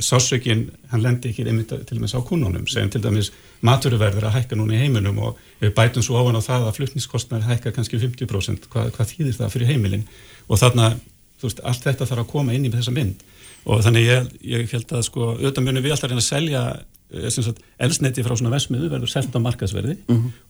sásökin, 0.02 0.66
hann 0.92 1.02
lendi 1.02 1.32
ekki 1.32 1.46
einmitt 1.46 1.72
til 1.72 1.96
dæmis 1.98 2.14
á 2.14 2.22
kunnunum, 2.22 2.68
segjum 2.70 2.92
til 2.94 3.02
dæmis 3.02 3.32
maturuverður 3.66 4.28
að 4.28 4.36
hækka 4.36 4.58
núna 4.58 4.76
í 4.76 4.82
heiminum 4.84 5.18
og 5.26 5.40
við 5.62 5.74
bætum 5.74 6.04
svo 6.06 6.20
ofan 6.20 6.38
á 6.38 6.42
það 6.42 6.68
að 6.68 6.76
flutningskostnar 6.78 7.46
hækka 7.48 7.74
kannski 7.74 7.98
50%, 8.02 8.68
hvað, 8.70 8.92
hvað 8.94 9.10
þýðir 9.10 9.38
það 9.40 9.54
fyrir 9.56 9.72
heimilin? 9.72 10.06
Og 10.46 10.62
þarna, 10.62 10.92
þú 11.42 11.50
veist, 11.50 11.62
allt 11.66 11.86
þetta 11.88 12.08
þarf 12.08 12.24
að 12.24 12.32
koma 12.32 12.56
inn 12.56 12.66
í 12.68 12.72
þessa 12.72 12.94
mynd 12.94 13.22
og 13.62 13.84
þannig 13.84 14.08
ég, 14.08 14.32
ég 14.54 14.74
held 14.74 14.96
að 14.96 15.06
sko, 15.06 15.28
auðvitað 15.36 15.68
munum 15.68 15.84
við 15.84 15.94
alltaf 15.94 16.10
reyna 16.10 16.22
að 16.22 16.28
selja 16.28 16.64
eh, 17.12 17.52
elsneti 17.86 18.24
frá 18.26 18.34
svona 18.34 18.54
vesmiðu 18.54 18.90
verður 18.90 19.12
selt 19.12 19.38
á 19.38 19.40
markasverði 19.44 19.98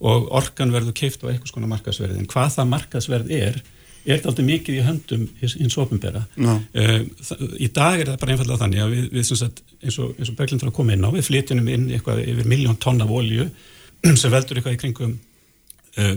og 0.01 0.33
orkan 0.41 0.73
verður 0.73 0.97
keift 0.97 1.25
á 1.25 1.33
einhvers 1.33 1.53
konar 1.53 1.73
markasverði 1.75 2.21
en 2.23 2.31
hvað 2.31 2.57
það 2.57 2.75
markasverð 2.77 3.33
er 3.37 3.63
er 4.03 4.25
aldrei 4.27 4.47
mikið 4.47 4.79
í 4.81 4.83
höndum 4.83 5.27
hins, 5.39 5.77
ofinbera. 5.79 6.25
Já. 6.35 6.55
Uh, 6.75 7.05
í 7.63 7.69
dag 7.71 8.01
er 8.01 8.09
það 8.11 8.21
bara 8.23 8.35
einfallega 8.35 8.63
þannig 8.65 8.83
að 8.83 8.95
við, 8.97 9.05
við 9.15 9.29
sagt, 9.31 9.63
eins 9.79 9.99
og, 10.03 10.17
og 10.19 10.39
Berglind 10.39 10.65
var 10.65 10.73
að 10.73 10.79
koma 10.79 10.97
inn 10.97 11.07
á, 11.07 11.11
við 11.15 11.29
flytjunum 11.29 11.69
inn 11.71 11.85
eitthvað 11.93 12.25
yfir 12.25 12.49
miljón 12.51 12.81
tonna 12.83 13.07
af 13.07 13.15
olju 13.21 13.47
sem 14.21 14.33
veldur 14.33 14.59
eitthvað 14.59 14.75
í 14.75 14.81
kringum 14.83 15.15
uh, 16.03 16.17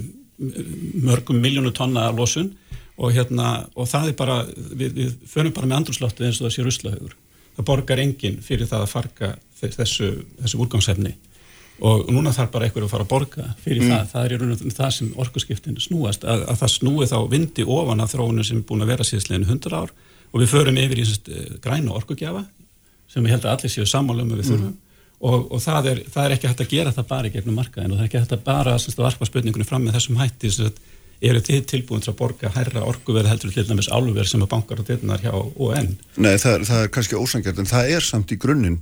mörgum 1.05 1.39
miljónu 1.39 1.71
tonna 1.75 2.09
losun 2.11 2.51
og 2.95 3.11
hérna, 3.15 3.67
og 3.75 3.89
það 3.91 4.11
er 4.11 4.17
bara, 4.19 4.39
við, 4.55 4.95
við 4.95 5.13
förum 5.29 5.53
bara 5.55 5.69
með 5.69 5.81
andrúsláttu 5.81 6.25
eins 6.25 6.39
og 6.39 6.47
það 6.47 6.55
sé 6.55 6.65
ruslahaugur. 6.65 7.15
Það 7.55 7.67
borgar 7.69 8.01
enginn 8.03 8.41
fyrir 8.43 8.69
það 8.69 8.85
að 8.85 8.91
farga 8.91 9.31
þessu, 9.59 10.11
þessu 10.41 10.59
úrgangsefni 10.63 11.15
og 11.83 12.07
núna 12.07 12.31
þarf 12.31 12.53
bara 12.53 12.67
einhverju 12.67 12.87
að 12.87 12.93
fara 12.93 13.03
að 13.03 13.11
borga 13.11 13.45
fyrir 13.59 13.83
það, 13.83 14.05
það 14.13 14.25
er 14.25 14.33
í 14.33 14.37
raun 14.39 14.53
og 14.53 14.61
veru 14.61 14.75
það 14.77 14.91
sem 14.95 15.09
orkuskiptin 15.19 15.79
snúast, 15.83 16.23
að, 16.23 16.45
að 16.47 16.61
það 16.61 16.71
snúi 16.71 17.07
þá 17.11 17.17
vindi 17.31 17.65
ofan 17.67 18.03
af 18.03 18.13
þróunum 18.13 18.47
sem 18.47 18.61
er 18.61 18.67
búin 18.69 18.85
að 18.85 18.91
vera 18.93 19.07
síðastleginu 19.07 19.49
100 19.49 19.75
ár. 19.75 19.91
Og 20.31 20.41
við 20.41 20.51
förum 20.53 20.79
yfir 20.79 21.01
í 21.01 21.07
sest, 21.07 21.27
græna 21.63 21.95
orkugjafa 21.95 22.45
sem 23.11 23.27
ég 23.27 23.35
held 23.35 23.47
að 23.47 23.57
allir 23.57 23.73
séu 23.73 23.87
sammála 23.87 24.23
um 24.23 24.31
að 24.31 24.41
við 24.41 24.51
þurfum. 24.53 24.73
Og, 25.25 25.45
og 25.55 25.61
það, 25.63 25.91
er, 25.91 26.01
það 26.11 26.25
er 26.25 26.33
ekki 26.35 26.49
hægt 26.51 26.63
að 26.63 26.71
gera 26.71 26.95
það 26.95 27.07
bara 27.11 27.29
í 27.29 27.33
gegnum 27.35 27.59
markaðin 27.59 27.93
og 27.93 27.99
það 27.99 28.03
er 28.03 28.09
ekki 28.09 28.21
hægt 28.23 28.35
að 28.35 28.47
bara 28.47 28.73
að 28.75 28.97
varpa 28.99 29.27
spurningunni 29.29 29.67
fram 29.67 29.85
með 29.85 29.95
þessum 29.95 30.19
hætti 30.19 30.51
eru 31.21 31.39
þið 31.41 31.65
tilbúin 31.71 32.01
til 32.03 32.11
að 32.13 32.17
borga 32.19 32.49
hærra 32.55 32.83
orkuverð 32.89 33.29
heldur 33.31 33.53
til 33.55 33.63
dæmis 33.69 33.87
álverð 33.91 34.27
sem 34.31 34.41
að 34.43 34.51
bankar 34.51 34.79
og 34.81 34.87
dyrnar 34.89 35.21
hjá 35.23 35.31
ON 35.35 35.95
Nei, 36.17 36.35
það, 36.41 36.51
er- 36.59 36.65
það 36.69 36.81
er 36.83 36.91
kannski 36.97 37.15
ósangjart, 37.21 37.59
en 37.59 37.65
það 37.71 37.91
er 37.95 38.01
samt 38.01 38.31
í 38.35 38.37
grunninn 38.41 38.81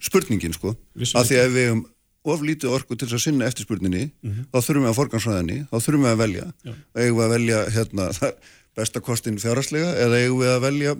spurningin, 0.00 0.52
sko. 0.56 0.74
Vissulega. 0.96 1.20
Af 1.22 1.28
því 1.30 1.38
að 1.42 1.50
við 1.54 1.66
hefum 1.68 1.84
of 2.28 2.40
lítið 2.44 2.72
orku 2.74 2.96
til 2.96 3.06
þess 3.08 3.16
að 3.18 3.24
sinna 3.24 3.46
eftirspurninni, 3.48 4.10
þá 4.52 4.58
þurfum 4.64 4.84
við 4.84 4.90
að 4.90 4.96
forgansræðinni, 4.98 5.58
þá 5.70 5.76
þurfum 5.84 6.02
við 6.06 6.10
að 6.12 6.18
velja. 6.22 6.46
Já. 6.66 6.72
Eigum 6.98 7.18
við 7.20 7.24
að 7.26 7.34
velja, 7.36 7.58
hérna, 7.76 8.06
það- 8.18 8.38
besta 8.78 9.00
kostin 9.04 9.36
fjárhagslega 9.42 9.90
eða 10.06 10.20
eigum 10.22 10.40
við 10.44 10.50
að 10.54 10.60
velja 10.64 10.92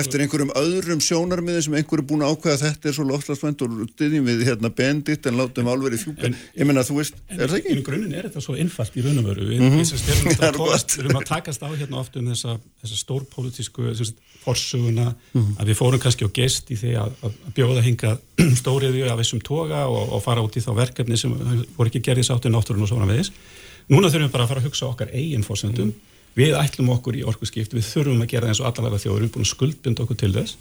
eftir 0.00 0.22
einhverjum 0.24 0.50
öðrum 0.58 1.00
sjónarmiðin 1.04 1.64
sem 1.68 1.76
einhver 1.78 2.02
er 2.02 2.06
búin 2.10 2.24
að 2.26 2.34
ákveða 2.34 2.58
þetta 2.64 2.90
er 2.90 2.96
svo 2.96 3.06
loftlagsvænt 3.08 3.62
og 3.66 3.76
styðjum 3.94 4.26
við 4.28 4.42
hérna 4.48 4.70
bendit 4.74 5.28
en 5.30 5.38
látum 5.38 5.70
álverið 5.70 6.02
fjúka. 6.04 6.26
En- 6.28 6.36
Ég 6.58 6.66
meina, 6.66 6.82
þú 6.86 6.96
veist, 6.98 7.14
er 7.30 7.46
það 7.46 7.58
ekki? 7.60 7.72
En 7.76 7.78
í 7.80 7.84
grunninn 7.86 8.14
er 8.18 8.28
þetta 8.28 8.42
svo 8.44 8.56
einfalt 8.58 8.96
í 8.98 9.04
raun 9.06 9.20
og 9.22 9.28
veru. 9.30 9.46
Við, 9.48 9.84
sem 9.88 10.00
sagt 10.02 10.10
erum 10.98 11.14
er 11.14 11.20
að 11.22 11.28
takast 11.30 11.62
á 11.62 11.68
hérna 11.70 12.00
oft 12.02 12.16
um 12.18 12.28
þessa, 12.32 12.58
þessa 12.82 12.98
stórpolítísku 13.04 13.94
sem 13.94 14.10
sagt, 14.10 14.18
forsöguna 14.44 15.14
Mhm. 15.34 15.56
að 15.60 15.70
við 15.70 15.76
fórum 15.78 16.00
kannski 16.02 16.24
á 16.26 16.30
geist 16.32 16.70
í 16.72 16.76
því 16.78 16.92
að, 16.98 17.14
að 17.26 17.32
bjóða 17.54 17.82
hinga 17.84 18.12
stóriðju 18.62 19.08
af 19.12 19.18
þessum 19.20 19.42
toga 19.44 19.84
og, 19.86 20.12
og 20.16 20.22
fara 20.24 20.42
út 20.42 20.56
í 20.56 20.62
þá 20.64 20.70
verkefni 20.78 21.18
sem 21.20 21.34
voru 21.76 21.90
ekki 21.90 22.00
gerðis 22.06 22.30
áttu 22.34 22.48
við 26.38 26.56
ætlum 26.58 26.92
okkur 26.94 27.18
í 27.18 27.24
orkuskipt, 27.28 27.74
við 27.76 27.86
þurfum 27.88 28.24
að 28.24 28.32
gera 28.32 28.50
eins 28.50 28.62
og 28.62 28.70
allavega 28.70 29.02
þjóður, 29.02 29.18
við 29.18 29.24
erum 29.24 29.34
búin 29.36 29.46
að 29.46 29.52
skuldbinda 29.52 30.04
okkur 30.04 30.20
til 30.22 30.32
þess. 30.36 30.58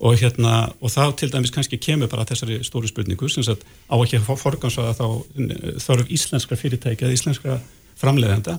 Og 0.00 0.16
hérna, 0.16 0.54
og 0.80 0.92
þá 0.92 1.02
til 1.20 1.28
dæmis 1.28 1.52
kannski 1.52 1.76
kemur 1.76 2.08
bara 2.08 2.24
þessari 2.28 2.62
stóru 2.64 2.88
spurningu 2.88 3.28
sem 3.28 3.44
sagt 3.44 3.66
á 3.68 3.94
ekki 4.00 4.16
að 4.16 4.30
forgansvaða 4.40 4.94
þá 4.96 5.06
eh, 5.12 5.74
þarf 5.84 6.14
íslenskra 6.16 6.56
fyrirtæki 6.56 7.04
eða 7.04 7.18
íslenskra 7.18 7.58
framleiðenda? 8.00 8.56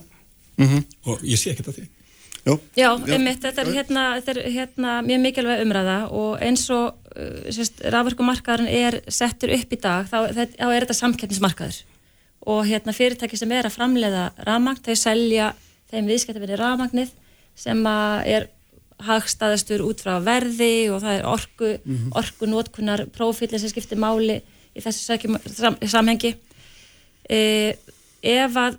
Mhm. 0.62 0.84
og 1.10 1.24
ég 1.26 1.40
sé 1.40 1.52
ekki 1.52 1.64
þetta 1.64 1.76
því. 1.80 1.88
Jó, 2.42 2.56
Já, 2.74 2.88
einmitt, 3.14 3.42
þetta 3.44 3.62
er 3.62 3.70
hérna, 3.76 4.04
þetta 4.18 4.34
er 4.34 4.54
hérna 4.56 4.94
mjög 5.06 5.20
mikilvæg 5.22 5.60
umræða 5.62 5.98
og 6.18 6.40
eins 6.42 6.64
og 6.74 6.96
sérst, 7.54 7.84
rafverkumarkaðurinn 7.94 8.72
er 8.72 8.98
settur 9.14 9.54
upp 9.54 9.74
í 9.76 9.78
dag, 9.82 10.08
þá, 10.10 10.18
þá 10.34 10.66
er 10.72 10.86
þetta 10.86 10.98
samkeppnismarkaður. 10.98 11.82
Og 12.50 12.64
hérna 12.66 12.96
fyrirtæki 12.98 13.38
sem 13.38 13.52
er 13.54 13.70
að 13.70 13.76
framleiða 13.76 14.24
rafmagn, 14.48 14.82
þau 14.82 14.98
selja 14.98 15.52
þeim 15.92 16.10
viðskiptafinni 16.10 16.60
rafmagnið 16.60 17.14
sem 17.58 17.86
er 17.86 18.50
hagstaðastur 19.06 19.84
út 19.86 20.02
frá 20.04 20.18
verði 20.24 20.90
og 20.94 21.02
það 21.04 21.18
er 21.18 21.28
orku, 21.30 21.72
orku 22.18 22.50
notkunar 22.50 23.06
prófíli 23.14 23.60
sem 23.60 23.72
skiptir 23.72 24.00
máli 24.02 24.40
í 24.72 24.84
þessu 24.84 25.06
sækjum, 25.08 25.38
sam, 25.52 25.78
samhengi. 25.82 26.36
E, 27.28 27.40
ef 28.22 28.60
að 28.60 28.78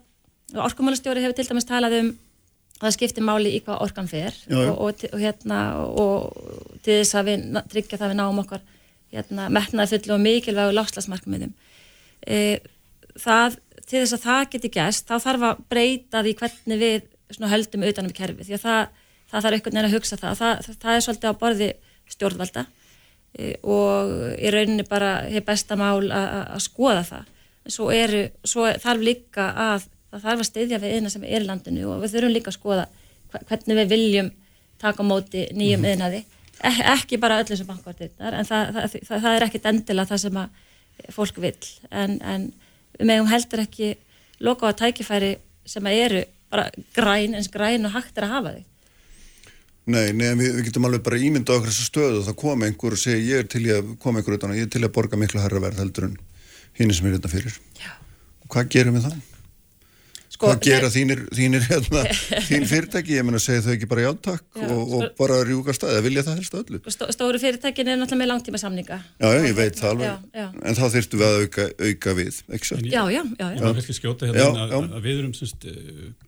orkumálastjóri 0.63 1.25
hefur 1.25 1.37
til 1.39 1.49
dæmis 1.49 1.69
talað 1.69 1.99
um 2.01 2.13
að 2.83 2.87
það 2.89 2.95
skiptir 2.97 3.27
máli 3.27 3.55
í 3.57 3.63
hvað 3.63 3.83
orkan 3.85 4.09
fer 4.11 4.37
og, 4.51 4.71
og, 4.73 5.03
og, 5.13 5.19
hérna, 5.21 5.59
og 5.87 6.79
til 6.83 6.99
þess 7.01 7.19
að 7.19 7.29
við 7.31 7.45
tryggja 7.71 7.99
það 7.99 8.07
að 8.07 8.15
við 8.15 8.21
náum 8.21 8.41
okkar 8.43 8.65
hérna, 9.13 9.49
metnaði 9.53 9.99
fullu 9.99 10.17
og 10.17 10.25
mikilvægu 10.25 10.75
láslasmarkmiðum. 10.79 11.53
E, 12.27 12.39
það 13.21 13.59
til 13.93 14.03
þess 14.03 14.17
að 14.17 14.25
það 14.27 14.43
geti 14.55 14.71
gæst 14.75 15.09
þá 15.11 15.15
þarf 15.27 15.47
að 15.49 15.63
breyta 15.73 16.23
því 16.25 16.35
hvernig 16.41 16.81
við 16.83 17.09
höldum 17.53 17.87
utanum 17.89 18.15
kerfi 18.17 18.47
því 18.49 18.57
að 18.59 18.65
það, 18.67 18.83
það 19.31 19.45
þarf 19.47 19.57
einhvern 19.59 19.77
veginn 19.79 19.89
að 19.89 19.97
hugsa 19.97 20.19
það. 20.21 20.39
Það, 20.41 20.63
það, 20.67 20.79
það 20.85 20.97
er 20.97 21.05
svolítið 21.07 21.33
á 21.33 21.41
borði 21.43 21.69
stjórnvalda 22.13 22.65
e, 23.39 23.53
og 23.63 24.13
í 24.37 24.53
rauninni 24.53 24.89
bara 24.89 25.13
hefur 25.29 25.47
besta 25.53 25.79
mál 25.81 26.11
að 26.13 26.61
skoða 26.67 27.05
það. 27.09 27.31
Svo, 27.71 27.89
eru, 27.95 28.25
svo 28.45 28.67
þarf 28.83 29.05
líka 29.07 29.49
að 29.55 29.87
það 30.13 30.25
þarf 30.27 30.43
að 30.43 30.49
styðja 30.51 30.83
við 30.83 30.97
eina 30.99 31.13
sem 31.13 31.25
er 31.25 31.45
í 31.45 31.47
landinu 31.47 31.87
og 31.93 32.03
við 32.03 32.17
þurfum 32.17 32.35
líka 32.35 32.51
að 32.53 32.59
skoða 32.59 32.87
hvernig 33.49 33.79
við 33.79 33.93
viljum 33.95 34.33
taka 34.83 35.07
móti 35.07 35.47
nýjum 35.55 35.85
Mhm. 35.85 35.93
yðnaði 35.95 36.25
Ek, 36.63 36.79
ekki 36.93 37.19
bara 37.19 37.41
öllu 37.43 37.57
sem 37.57 37.67
bankvartirnar 37.67 38.35
en 38.39 38.47
það, 38.47 38.69
það, 38.75 38.93
það, 39.09 39.23
það 39.25 39.37
er 39.37 39.45
ekkit 39.47 39.65
endilega 39.71 40.11
það 40.13 40.21
sem 40.23 40.37
að 40.39 41.15
fólk 41.17 41.39
vill. 41.43 41.71
En, 41.91 42.19
en 42.23 42.45
við 43.03 43.11
megum 43.11 43.31
heldur 43.31 43.65
ekki 43.67 43.95
loka 44.43 44.71
á 44.71 44.79
tækifæri 44.79 45.33
sem 45.67 45.89
eru 45.91 46.23
bara 46.53 46.69
græn 46.95 47.35
eins 47.39 47.51
græn 47.51 47.89
og 47.89 47.97
hægt 47.97 48.19
er 48.19 48.29
að 48.29 48.37
hafa 48.37 48.55
þig 48.59 48.69
Nei, 49.83 50.13
nei, 50.15 50.29
við, 50.39 50.53
við 50.61 50.67
getum 50.69 50.85
alveg 50.87 51.03
bara 51.03 51.19
ímynda 51.19 51.57
okkur 51.57 51.73
þessu 51.73 51.89
stöðu 51.89 52.19
og 52.21 52.27
það 52.29 52.37
kom 52.39 52.61
einhver 52.63 52.95
og 52.95 53.01
segi 53.03 53.33
ég 53.33 53.43
er 53.43 53.49
til 53.51 53.65
að 53.75 53.89
koma 54.03 54.21
einhver 54.21 54.37
utan 54.37 54.53
og 54.55 54.61
ég 54.61 54.69
er 54.69 54.71
til 54.71 54.85
að 54.85 54.93
borga 54.95 55.19
miklu 55.19 55.43
herra 55.43 55.63
verð 55.65 55.81
heldur 55.83 56.07
en 56.07 56.15
hinn 56.79 56.93
sem 56.95 57.09
er 57.09 57.17
þetta 57.17 57.31
fyrir. 57.33 57.57
Já. 57.81 57.91
Og 58.45 58.53
hvað 58.55 58.71
gerum 58.77 58.95
við 58.95 59.09
það? 59.09 59.32
Sko, 60.43 60.51
hvað 60.51 60.65
gera 60.67 60.89
þínir, 60.91 61.21
þínir 61.39 61.67
hérna, 61.69 62.01
þín 62.49 62.65
fyrirtæki, 62.67 63.15
ég 63.15 63.27
meina 63.29 63.39
segja 63.43 63.63
þau 63.63 63.73
ekki 63.77 63.89
bara 63.93 64.07
játakk 64.09 64.43
Já, 64.59 64.65
og, 64.67 64.81
og 64.83 65.05
sko- 65.05 65.11
bara 65.23 65.37
rjúka 65.47 65.75
staðið, 65.77 66.01
vilja 66.09 66.25
það 66.27 66.41
helst 66.41 66.57
öllu? 66.59 66.81
Stó, 66.91 67.07
stóru 67.15 67.39
fyrirtækin 67.43 67.93
er 67.93 68.01
náttúrulega 68.01 68.23
með 68.25 68.31
langtíma 68.33 68.61
samninga 68.63 68.99
Já, 69.23 69.29
já, 69.31 69.41
ég 69.47 69.55
veit 69.61 69.79
það 69.79 69.93
alveg, 69.93 70.09
Já, 70.11 70.41
já. 70.43 70.49
en 70.67 70.79
þá 70.81 70.83
þyrftum 70.97 71.23
við 71.23 71.29
að 71.29 71.39
auka, 71.47 71.69
auka 71.87 72.17
við, 72.19 72.41
ekki 72.59 72.71
svo? 72.73 72.81
Já, 72.83 73.03
já, 73.07 73.23
já, 73.23 73.23
já. 73.23 73.47
Ég 73.55 73.63
var 73.69 73.79
kannski 73.79 73.97
skjóta 74.01 74.31
hérna 74.33 74.67
að, 74.67 74.75
að 74.99 75.07
við 75.07 75.23
erum 75.23 75.37
semst 75.39 75.69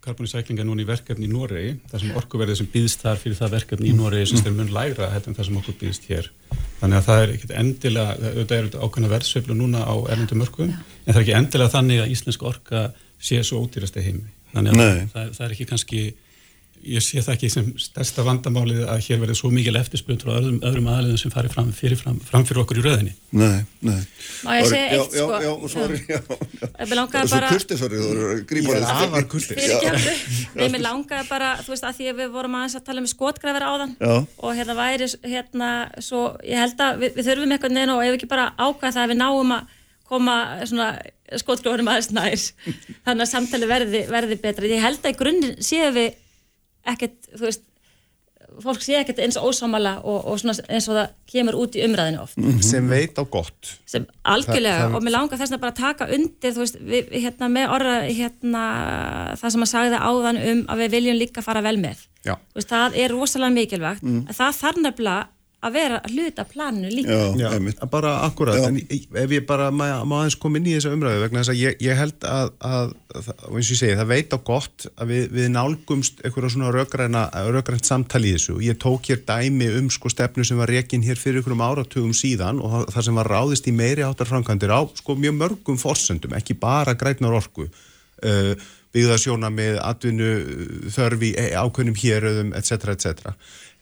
karbonisæklinga 0.04 0.64
núna 0.68 0.84
í 0.84 0.88
verkefni 0.88 1.26
í 1.28 1.32
Noregi. 1.32 1.74
Þar 1.90 2.02
sem 2.02 2.16
orkuverðið 2.20 2.58
sem 2.60 2.68
býðst 2.74 3.04
þar 3.04 3.20
fyrir 3.22 3.38
það 3.38 3.54
verkefni 3.56 3.90
í 3.90 3.94
Noregi 3.96 4.28
semst 4.30 4.48
er 4.50 4.54
mun 4.56 4.72
lægra 4.74 5.08
heldur 5.14 5.32
en 5.32 5.38
það 5.38 5.48
sem 5.48 5.58
okkur 5.60 5.78
býðst 5.80 6.08
hér. 6.10 6.28
Þannig 6.82 6.98
að 7.00 7.06
það 7.08 7.22
er 7.24 7.32
ekkit 7.34 7.54
endilega 7.62 8.16
auðvitað 8.18 8.58
er 8.58 8.68
þetta 8.68 8.82
ákveðna 8.84 9.12
verðsveiflu 9.14 9.56
núna 9.58 9.84
á 9.88 9.94
erlendu 10.12 10.36
mörgum 10.38 10.74
en 10.74 11.08
það 11.08 11.16
er 11.16 11.22
ekki 11.24 11.36
endilega 11.38 11.72
þannig 11.72 12.02
að 12.04 12.12
íslensk 12.14 12.44
orka 12.50 12.82
sé 13.20 13.40
svo 13.46 13.62
ódýrast 13.64 13.96
í 14.00 14.04
heimi 14.08 14.28
þannig 14.54 14.76
að 14.78 15.00
það, 15.14 15.32
það 15.38 15.46
er 15.48 15.56
ekki 15.56 15.70
kannski 15.72 16.04
ég 16.84 17.00
sé 17.00 17.22
það 17.24 17.32
ekki 17.38 17.48
sem 17.48 17.68
stærsta 17.80 18.20
vandamálið 18.26 18.82
að 18.92 18.98
hér 19.06 19.20
verði 19.22 19.34
svo 19.38 19.48
mikil 19.48 19.72
eftirspunn 19.80 20.18
frá 20.20 20.34
öðrum, 20.36 20.58
öðrum 20.68 20.88
aðliðum 20.92 21.20
sem 21.22 21.32
fari 21.32 21.48
fram 21.48 21.70
fyrir, 21.72 21.96
fram, 21.96 22.18
fram 22.20 22.44
fyrir 22.44 22.60
okkur 22.60 22.76
í 22.76 22.82
röðinni 22.84 23.14
Nei, 23.40 23.62
nei. 23.88 24.02
Má 24.44 24.50
ég 24.58 24.66
segja 24.68 24.90
eitt, 24.98 25.14
sko? 25.16 25.30
Já, 25.32 25.46
já, 25.46 25.70
sorry, 25.72 26.00
já. 26.10 26.18
Við 26.84 26.92
langaði 26.98 27.30
Svo 27.30 27.38
bara 27.38 27.52
kurtið, 27.54 27.80
sorry, 27.80 28.02
þú 28.02 28.10
eru 28.10 28.26
að 28.34 28.42
grípa 28.52 28.68
Ég 28.68 28.76
er 28.76 28.84
orðið. 28.84 29.06
afar 29.08 29.26
kurteis. 29.32 29.64
fyrirgefðu, 29.64 30.14
nei, 30.60 30.66
mér 30.74 30.84
langaði 30.84 31.28
bara 31.32 31.50
þú 31.64 31.72
veist, 31.72 31.88
að 31.88 31.96
því 32.02 32.10
að 32.12 32.20
við 32.20 32.36
vorum 32.36 32.58
aðeins 32.60 32.76
að 32.82 32.86
tala 32.90 33.04
um 33.06 33.10
skotgræfir 33.14 33.66
áðan 33.70 33.96
Já. 33.96 34.14
og 34.44 34.60
hérna 34.60 34.76
væri 34.82 35.08
hérna, 35.24 35.72
svo, 36.04 36.22
ég 36.44 36.60
held 36.66 36.84
að 36.84 37.00
við, 37.00 37.16
við 37.16 37.30
þurfum 37.32 37.56
eitthvað 37.56 37.76
neina 37.80 37.96
og 37.96 38.04
ef 38.04 38.12
við 38.12 38.20
ekki 38.20 38.32
bara 38.36 38.50
ákvæða 38.60 38.92
það 38.98 39.04
að 39.08 39.14
við 39.14 39.22
náum 39.24 39.56
að 39.56 39.74
koma 40.04 40.36
svona 40.68 40.92
skotgrónum 41.40 41.88
aðeins 41.92 42.10
nær. 42.14 42.42
Þannig 43.06 43.26
að 43.26 43.30
samtali 43.32 43.68
verði, 43.70 44.02
verði 44.10 44.40
betra. 44.42 44.66
Ég 44.70 44.82
held 44.84 45.00
að 45.04 45.14
í 45.14 45.20
grunninn 45.20 45.62
séum 45.64 45.94
við 45.96 46.12
ekkert, 46.94 47.16
þú 47.34 47.46
veist 47.48 47.62
fólk 48.62 48.84
sé 48.84 48.94
ekkert 49.00 49.18
eins 49.24 49.34
ósámala 49.40 49.96
og, 50.06 50.28
og 50.30 50.36
svona 50.38 50.54
eins 50.70 50.86
og 50.86 50.94
það 50.94 51.14
kemur 51.32 51.56
út 51.58 51.74
í 51.74 51.82
umræðinu 51.82 52.20
oft. 52.22 52.36
Sem 52.62 52.86
veit 52.86 53.16
á 53.18 53.24
gott. 53.26 53.72
Sem 53.90 54.04
algjörlega 54.30 54.76
Það- 54.76 54.84
það- 54.84 54.94
og 54.94 55.02
mér 55.08 55.14
langar 55.16 55.40
þess 55.40 55.56
að 55.56 55.62
bara 55.64 55.74
taka 55.74 56.06
undir 56.14 56.54
þú 56.54 56.62
veist, 56.62 56.78
við, 56.78 57.08
hérna 57.24 57.48
með 57.50 57.72
orða 57.74 57.94
hérna, 58.06 58.62
það 59.40 59.50
sem 59.56 59.66
að 59.66 59.72
sagði 59.72 59.98
áðan 60.06 60.38
um 60.52 60.62
að 60.70 60.84
við 60.84 60.94
viljum 60.94 61.18
líka 61.18 61.42
fara 61.42 61.64
vel 61.66 61.76
með. 61.82 62.04
Já. 62.24 62.34
Þú 62.36 62.60
veist, 62.60 62.70
það 62.76 62.98
er 63.02 63.16
rosalega 63.16 63.56
mikilvægt. 63.58 64.02
Mm. 64.06 64.22
það 64.30 64.60
þarf 64.62 64.78
nefnilega 64.86 65.28
að 65.64 65.74
vera 65.78 65.98
að 66.04 66.12
hluta 66.14 66.44
planinu 66.50 66.90
líka 66.92 67.14
Já, 67.40 67.50
Já, 67.56 67.86
bara 67.90 68.10
akkurat, 68.26 68.58
Já. 68.60 68.66
en 68.68 68.78
ef 69.24 69.32
ég 69.32 69.46
bara 69.48 69.70
má, 69.72 69.86
má 70.04 70.14
aðeins 70.20 70.36
koma 70.42 70.60
inn 70.60 70.66
í 70.68 70.74
þessa 70.76 70.92
umræðu 70.96 71.22
vegna 71.24 71.40
þess 71.42 71.52
að 71.54 71.60
ég, 71.62 71.78
ég 71.86 71.96
held 72.00 72.26
að, 72.28 72.50
að, 72.68 72.92
að 73.14 73.30
og 73.48 73.56
eins 73.58 73.70
og 73.70 73.74
ég 73.74 73.80
segi, 73.80 73.96
það 74.00 74.10
veit 74.12 74.36
á 74.36 74.38
gott 74.50 74.86
að 74.94 75.12
við, 75.14 75.24
við 75.38 75.48
nálgumst 75.54 76.20
einhverja 76.26 76.52
svona 76.56 76.72
rökræna, 76.76 77.24
rökrænt 77.56 77.88
samtali 77.88 78.32
í 78.32 78.36
þessu 78.36 78.58
ég 78.66 78.78
tók 78.84 79.08
hér 79.12 79.24
dæmi 79.28 79.70
um 79.80 79.88
sko 79.94 80.12
stefnu 80.12 80.44
sem 80.44 80.60
var 80.60 80.72
rekin 80.74 81.04
hér 81.06 81.20
fyrir 81.20 81.40
einhverjum 81.40 81.64
áratugum 81.70 82.12
síðan 82.16 82.60
og 82.60 82.72
það- 82.76 82.88
það 82.98 83.08
sem 83.08 83.20
var 83.22 83.32
ráðist 83.36 83.68
í 83.72 83.76
meiri 83.80 84.04
áttar 84.06 84.28
framkvæmdir 84.30 84.74
á 84.74 84.80
sko 85.00 85.16
mjög 85.16 85.38
mörgum 85.40 85.80
forsendum, 85.80 86.36
ekki 86.36 86.58
bara 86.60 86.92
grætnar 86.98 87.32
orku 87.40 87.64
uh, 87.70 88.54
byggðasjóna 88.94 89.48
með 89.50 89.78
atvinnu 89.82 90.26
uh, 90.38 90.90
þörfi 90.94 91.32
ákveðnum 91.58 91.96
héröðum, 91.98 92.52
etc. 92.54 92.92
etc. 92.94 93.32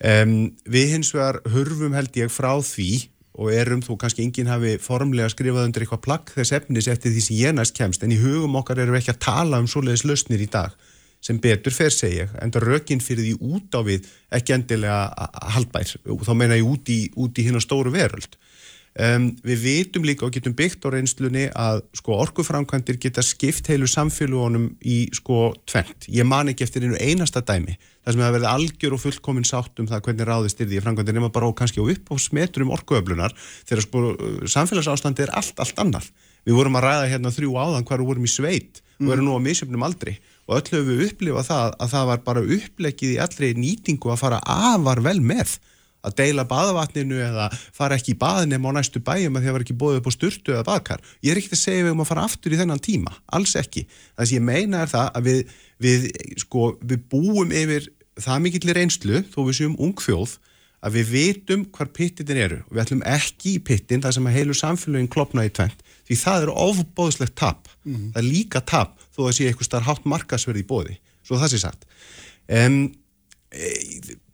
Um, 0.03 0.53
við 0.67 0.97
hins 0.97 1.13
vegar 1.15 1.39
hurfum 1.53 1.95
held 1.95 2.17
ég 2.19 2.33
frá 2.33 2.57
því 2.59 3.07
og 3.39 3.53
erum 3.55 3.85
þó 3.85 3.95
kannski 4.01 4.25
enginn 4.25 4.51
hafi 4.51 4.75
formlega 4.83 5.31
skrifað 5.33 5.69
undir 5.69 5.85
eitthvað 5.85 6.03
plagg 6.05 6.33
þess 6.35 6.57
efnis 6.59 6.89
eftir 6.91 7.15
því 7.15 7.23
sem 7.25 7.39
ég 7.39 7.55
næst 7.57 7.77
kemst 7.77 8.03
en 8.05 8.13
í 8.13 8.19
hugum 8.21 8.59
okkar 8.61 8.83
erum 8.83 8.97
við 8.97 9.05
ekki 9.05 9.15
að 9.15 9.23
tala 9.25 9.61
um 9.63 9.69
svoleiðis 9.71 10.05
lausnir 10.05 10.43
í 10.43 10.51
dag 10.53 10.75
sem 11.23 11.39
betur 11.39 11.73
fer 11.73 11.95
segja 11.95 12.27
ég, 12.27 12.35
enda 12.43 12.61
rökin 12.61 13.01
fyrir 13.01 13.25
því 13.29 13.55
út 13.55 13.79
á 13.79 13.81
við 13.87 14.11
ekki 14.35 14.57
endilega 14.57 15.31
haldbær 15.55 15.95
og 16.11 16.27
þá 16.27 16.33
meina 16.35 16.59
ég 16.59 16.67
út 16.67 16.91
í, 16.93 17.01
í 17.09 17.47
hérna 17.47 17.63
stóru 17.63 17.95
veröld 17.95 18.37
Um, 18.93 19.31
við 19.41 19.63
vitum 19.65 20.05
líka 20.05 20.27
og 20.27 20.35
getum 20.35 20.53
byggt 20.53 20.85
á 20.85 20.93
reynslunni 20.93 21.47
að 21.57 21.79
sko, 21.97 22.13
orkuframkvæmdir 22.27 22.99
geta 23.01 23.23
skipt 23.25 23.71
heilu 23.73 23.87
samfélagunum 23.89 24.67
í 24.85 25.07
sko 25.17 25.55
tvent. 25.65 26.11
Ég 26.13 26.29
man 26.29 26.53
ekki 26.53 26.67
eftir 26.67 26.85
einu 26.85 26.99
einasta 27.01 27.41
dæmi. 27.41 27.79
Það 28.03 28.15
sem 28.15 28.23
hefur 28.23 28.35
verið 28.37 28.51
algjör 28.51 28.95
og 28.97 29.03
fullkomin 29.03 29.47
sátt 29.47 29.79
um 29.79 29.87
það 29.87 30.05
hvernig 30.07 30.27
ráðist 30.27 30.61
er 30.61 30.69
því 30.71 30.81
að 30.81 30.87
framkvæmdir 30.89 31.17
nema 31.19 31.31
bara 31.35 31.51
og 31.51 31.57
kannski 31.59 31.79
á 31.79 31.87
upp 31.87 32.11
á 32.11 32.15
smetrum 32.19 32.73
orkuöflunar 32.75 33.35
þegar 33.63 33.85
sko 33.85 34.03
samfélagsástandi 34.51 35.27
er 35.27 35.35
allt, 35.39 35.55
allt 35.63 35.79
annar. 35.79 36.09
Við 36.43 36.59
vorum 36.59 36.79
að 36.81 36.89
ræða 36.89 37.11
hérna 37.13 37.31
þrjú 37.31 37.55
áðan 37.55 37.87
við 37.87 38.09
vorum 38.09 38.27
í 38.27 38.33
sveit 38.33 38.83
og 39.03 39.13
erum 39.15 39.29
nú 39.29 39.37
á 39.39 39.41
misjöfnum 39.43 39.87
aldri 39.87 40.17
og 40.49 40.59
öll 40.59 40.73
höfum 40.73 40.89
við 40.91 41.05
upplifað 41.09 41.49
það 41.51 41.77
að 41.79 41.93
það 41.95 42.09
var 42.11 42.25
bara 42.27 42.47
upplegið 42.57 43.15
í 43.15 43.21
allri 43.23 43.53
nýtingu 43.59 44.11
að 44.11 44.23
fara 44.25 44.43
afar 44.43 45.03
vel 45.05 45.21
með 45.23 45.57
að 46.03 46.17
deila 46.19 46.45
baðvatninu 46.51 47.19
eða 47.23 47.49
fara 47.75 47.97
ekki 47.99 48.15
í 48.17 48.19
baðnum 48.19 48.67
á 48.67 48.71
næstu 48.79 49.03
bæjum 49.05 49.39
að 49.39 49.45
því 49.45 49.51
að 49.51 49.57
var 49.57 49.65
ekki 49.65 49.79
bóðið 49.79 50.01
upp 50.01 50.09
á 50.11 50.13
sturtu 50.17 50.55
eða 50.57 50.67
baðkar. 50.67 51.05
Ég 51.23 51.35
er 51.35 51.41
ekki 51.41 51.53
að 51.55 51.63
segja 51.63 51.85
við 51.87 51.95
um 51.95 52.03
að 52.03 52.11
fara 52.11 52.25
aftur 52.27 52.55
í 52.55 52.59
þennan 52.59 52.83
tíma, 52.83 53.15
alls 53.39 53.55
ekki. 53.61 53.85
Það 54.17 54.31
sem 54.31 54.39
ég 54.41 54.47
meina 54.49 54.83
er 54.83 54.91
það 54.91 55.13
að 55.21 55.29
við, 55.29 55.55
við, 55.83 56.09
sko, 56.43 56.73
við 56.81 57.05
búum 57.13 57.53
yfir 57.55 57.91
það 58.21 58.43
mikill 58.47 58.75
reynslu, 58.77 59.23
þó 59.33 59.39
við 59.49 59.59
séum 59.59 59.77
ung 59.83 59.99
þjóð, 60.01 60.37
að 60.83 60.97
við 60.99 61.13
vitum 61.13 61.63
hvar 61.75 61.91
pittin 61.95 62.35
eru. 62.35 62.59
Og 62.67 62.75
við 62.75 62.83
ætlum 62.85 63.05
ekki 63.07 63.57
í 63.57 63.63
pittin 63.63 64.03
þar 64.03 64.17
sem 64.17 64.27
að 64.27 64.37
heilu 64.39 64.57
samfélagin 64.59 65.11
klopna 65.13 65.47
í 65.47 65.53
tvent 65.55 65.85
því 66.09 66.19
það 66.19 66.47
er 66.47 66.53
ofbóðslegt 66.65 67.37
tap. 67.39 67.71
Það 67.87 68.19
er 68.23 68.27
líka 68.27 68.63
tap 68.67 68.99
þó 69.15 69.29
að 69.29 69.37
sé 69.37 69.47
eitthvað 69.49 69.69
starf 69.69 69.89
hátt 69.89 70.09
markasverði 70.11 70.65
í 70.65 70.69
bóði, 70.69 70.99
svo 71.23 71.39
það 71.39 71.55
sé 71.55 71.63
sagt. 71.63 71.87
Um, 72.51 72.81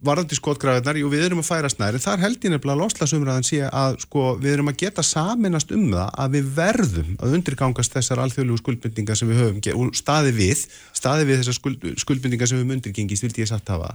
varðandi 0.04 0.36
skotgrafinnar, 0.38 0.98
jú 1.00 1.08
við 1.10 1.24
erum 1.26 1.40
að 1.42 1.48
færa 1.48 1.68
snæri 1.72 1.98
þar 2.02 2.20
held 2.22 2.44
ég 2.44 2.52
nefnilega 2.52 2.76
að 2.76 2.82
loslasumræðan 2.84 3.46
sé 3.48 3.58
að 3.66 3.96
sko 4.04 4.24
við 4.38 4.52
erum 4.54 4.70
að 4.70 4.78
geta 4.84 5.02
saminast 5.06 5.72
um 5.74 5.88
það 5.90 6.08
að 6.22 6.36
við 6.36 6.52
verðum 6.58 7.10
að 7.18 7.34
undirgangast 7.38 7.96
þessar 7.96 8.22
alþjóðlegu 8.22 8.60
skuldbindingar 8.62 9.18
sem 9.18 9.30
við 9.30 9.42
höfum 9.42 9.90
staði 9.98 10.34
við, 10.36 10.62
staði 10.94 11.26
við 11.26 11.42
þessar 11.42 11.58
skuld, 11.58 11.88
skuldbindingar 12.04 12.50
sem 12.50 12.58
við 12.58 12.64
höfum 12.64 12.76
undirgengist, 12.78 13.26
vildi 13.26 13.42
ég 13.42 13.50
sagt 13.50 13.72
hafa. 13.74 13.90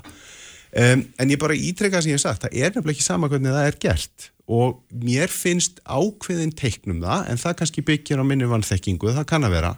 Um, 0.74 1.06
en 1.22 1.30
ég 1.32 1.40
bara 1.40 1.56
ítreka 1.56 2.02
sem 2.02 2.12
ég 2.12 2.18
hef 2.18 2.26
sagt, 2.26 2.44
það 2.48 2.56
er 2.58 2.74
nefnilega 2.74 2.98
ekki 2.98 3.06
sama 3.06 3.30
hvernig 3.32 3.54
það 3.54 3.68
er 3.70 3.78
gert. 3.86 4.32
Og 4.52 4.82
mér 5.06 5.32
finnst 5.32 5.80
ákveðin 5.86 6.52
teiknum 6.58 7.00
það, 7.06 7.30
en 7.32 7.40
það 7.40 7.60
kannski 7.62 7.86
byggir 7.88 8.20
á 8.20 8.26
minni 8.28 8.50
vannþekkingu, 8.50 9.14
það 9.14 9.30
kann 9.30 9.48
að 9.48 9.56
vera 9.56 9.72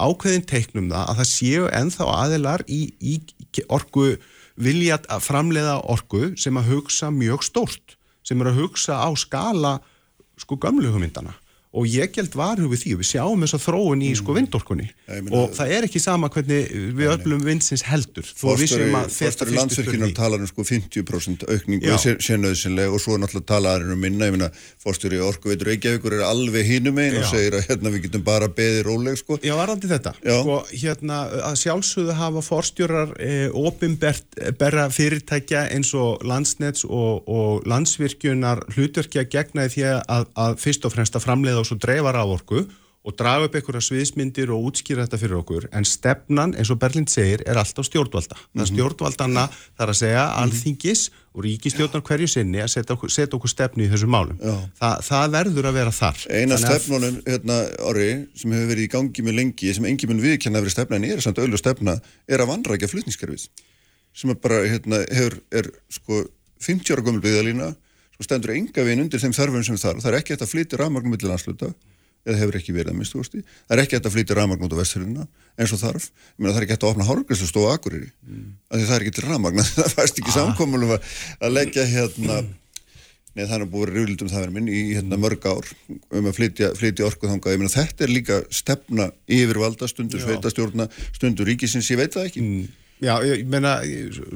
ákveðin 0.00 0.44
teiknum 0.48 0.90
það 0.90 1.04
að 1.06 1.18
það 1.20 1.28
séu 1.30 1.64
vilja 4.60 5.00
að 5.08 5.24
framleiða 5.24 5.78
orku 5.92 6.34
sem 6.40 6.56
að 6.60 6.74
hugsa 6.74 7.10
mjög 7.14 7.44
stórt 7.46 7.96
sem 8.26 8.40
er 8.42 8.52
að 8.52 8.60
hugsa 8.62 9.00
á 9.00 9.08
skala 9.16 9.78
sko 10.40 10.58
gömlu 10.60 10.92
hugmyndana 10.92 11.34
og 11.70 11.86
ég 11.86 12.10
gælt 12.10 12.34
varhug 12.34 12.72
við 12.72 12.82
því 12.82 12.92
við 12.98 13.08
sjáum 13.12 13.44
þess 13.44 13.54
að 13.54 13.62
þróun 13.68 14.00
í 14.02 14.10
sko 14.18 14.34
vindorkunni. 14.34 14.88
Og 15.30 15.52
það 15.54 15.74
er 15.76 15.86
ekki 15.86 16.00
sama 16.02 16.26
hvernig 16.32 16.72
við 16.98 17.12
öllum 17.12 17.44
vindsins 17.46 17.84
heldur. 17.86 18.26
Að 18.26 18.64
Fórstöri 19.14 19.54
landsvirkjunar 19.54 20.10
talar 20.16 20.42
um 20.42 20.50
sko 20.50 20.64
50% 20.66 21.46
aukningu 21.46 21.98
sé, 22.02 22.16
sé 22.18 22.38
nöðsynlega 22.42 22.90
og 22.90 23.02
svo 23.02 23.14
náttúrulega 23.22 23.46
talaður 23.52 23.94
um 23.94 24.02
minna, 24.02 24.30
meina 24.34 24.48
fórstöri 24.82 25.20
orkuveitur 25.22 25.70
Reykjavíkur 25.70 26.16
er 26.18 26.24
alveg 26.26 26.66
hínum 26.66 26.98
einn 26.98 27.20
og 27.20 27.28
segir 27.30 27.60
að 27.60 27.68
hérna 27.68 27.94
við 27.94 28.08
getum 28.08 28.26
bara 28.26 28.50
beðið 28.50 28.82
róleg 28.88 29.20
sko. 29.22 29.38
Já, 29.46 29.54
varandi 29.54 29.90
þetta. 29.90 30.14
Sko, 30.26 30.58
hérna, 30.72 31.20
að 31.52 31.58
sjálfsögðu 31.62 32.18
hafa 32.18 32.44
forstjórar 32.48 33.14
e, 33.22 33.30
opimberra 33.54 34.88
fyrirtækja 34.90 35.68
eins 35.76 35.94
og 35.94 36.26
landsnets 36.26 36.82
og, 36.88 37.30
og 37.30 37.70
landsvirkjunar 37.70 38.66
hlutverkja 38.74 39.26
gegnaði 39.30 39.74
því 39.76 39.88
að, 40.00 40.28
að 40.34 40.60
fyrst 40.66 40.88
og 40.88 40.96
fremst 40.96 41.18
að 41.18 41.26
framleiða 41.28 41.59
og 41.60 41.68
svo 41.68 41.76
dreifa 41.80 42.12
rávorku 42.16 42.64
og 43.00 43.14
draga 43.16 43.46
upp 43.48 43.54
einhverja 43.56 43.80
sviðismyndir 43.80 44.50
og 44.52 44.66
útskýra 44.68 45.06
þetta 45.06 45.18
fyrir 45.22 45.38
okkur 45.38 45.66
en 45.72 45.86
stefnan, 45.88 46.50
eins 46.60 46.68
og 46.68 46.76
Berlind 46.82 47.08
segir, 47.08 47.40
er 47.48 47.56
alltaf 47.56 47.86
stjórnvalda. 47.88 48.36
Það 48.52 48.60
er 48.66 48.68
stjórnvaldana 48.68 49.44
þar 49.80 49.92
að 49.94 49.96
segja 50.02 50.24
alþingis 50.42 51.06
og 51.32 51.46
ríkistjórnar 51.46 52.02
hverju 52.04 52.28
sinni 52.28 52.60
að 52.60 52.68
setja 52.74 52.92
okkur, 52.98 53.12
setja 53.14 53.38
okkur 53.38 53.52
stefnu 53.54 53.86
í 53.86 53.88
þessum 53.88 54.12
málum. 54.12 54.36
Þa, 54.76 54.90
það 55.06 55.32
verður 55.38 55.68
að 55.70 55.78
vera 55.78 55.94
þar. 55.96 56.20
Eina 56.28 56.58
Þannig 56.58 56.60
að- 56.60 56.76
stefnunum, 56.76 57.16
hérna, 57.30 57.58
orri, 57.88 58.10
sem 58.36 58.52
hefur 58.52 58.70
verið 58.74 58.84
í 58.84 58.92
gangi 58.98 59.24
með 59.24 59.38
lengi, 59.40 59.74
sem 59.74 59.88
engin 59.88 60.10
mun 60.12 60.20
viðkenna 60.26 60.60
að 60.60 60.66
vera 60.68 60.76
stefna 60.76 60.96
en 61.00 61.04
er 61.08 61.24
samt 61.24 61.40
auðlu 61.40 61.56
stefna, 61.62 61.96
er 62.28 62.44
að 62.44 62.50
vanrækja 62.52 62.90
flutningskerfið. 62.92 63.48
Sem 64.12 64.28
er 64.34 64.40
bara, 64.44 64.60
hérna, 64.68 65.00
hefur, 65.08 65.40
er, 65.56 65.70
sko, 65.88 66.26
50 66.60 66.92
ára 66.92 67.06
gömul 67.06 67.24
byggðalína, 67.24 67.72
sko, 68.20 68.28
stendur 68.28 68.52
enga 68.54 68.84
veginn 68.84 69.06
undir 69.06 69.22
þeim 69.22 69.32
þarfum 69.36 69.64
sem 69.64 69.80
þarf. 69.80 70.04
Það 70.04 70.12
er 70.12 70.18
ekki 70.20 70.34
hægt 70.34 70.44
að 70.44 70.52
flytja 70.52 70.80
rafmagnum 70.80 71.14
millir 71.14 71.30
landsluta, 71.32 71.72
eða 72.28 72.38
hefur 72.42 72.60
ekki 72.60 72.76
verið 72.76 72.92
að 72.92 72.98
minnstu 73.00 73.20
kosti. 73.20 73.42
Það 73.64 73.76
er 73.76 73.82
ekki 73.84 73.96
hægt 73.96 74.08
að 74.08 74.16
flytja 74.16 74.36
rafmagn 74.36 74.66
út 74.66 74.76
á 74.76 74.80
vesturina, 74.80 75.26
eins 75.56 75.72
og 75.72 75.80
þarf. 75.80 76.08
Ég 76.10 76.40
meina, 76.44 76.52
það 76.52 76.60
er 76.60 76.66
ekki 76.66 76.76
hægt 76.76 76.86
að 76.86 76.92
opna 76.92 77.08
hárgræslu 77.08 77.48
stóð 77.48 77.68
á 77.68 77.72
Akureyri. 77.72 78.10
Af 78.68 78.76
því 78.76 78.88
það 78.90 78.96
er 78.96 79.04
ekki 79.06 79.14
til 79.16 79.28
rafmagn, 79.28 79.62
það 79.78 79.94
fæst 79.96 80.20
ekki 80.20 80.34
samkomulum 80.36 80.96
að, 80.98 81.14
að 81.40 81.54
leggja, 81.56 81.86
hérna, 81.88 82.42
Nei, 83.30 83.44
það 83.46 83.60
er 83.60 83.68
búið 83.70 83.90
að 83.92 83.94
rúlið 83.94 84.22
um 84.24 84.30
það 84.32 84.40
verið 84.42 84.54
minn 84.56 84.68
í 84.74 84.78
hérna, 84.90 85.16
mörg 85.22 85.44
ár 85.46 85.68
um 86.18 86.26
að 86.26 86.32
flytja, 86.34 86.72
flytja 86.74 87.04
orku 87.06 87.28
þangað. 87.30 87.52
Ég 87.54 87.60
meina 87.60 87.70
þetta 87.70 88.02
er 88.02 88.10
líka 88.10 88.38
stefna 88.50 89.06
yfirvalda, 89.30 89.86
stundur 89.86 90.24
sveitastjórna, 90.24 90.88
stundur 91.14 91.46
ríkisins, 91.46 91.92
ég 91.94 92.00
veit 92.00 92.16
það 92.16 92.26
ekki. 92.26 92.42
Já, 93.00 93.14
ég 93.24 93.44
meina, 93.48 93.78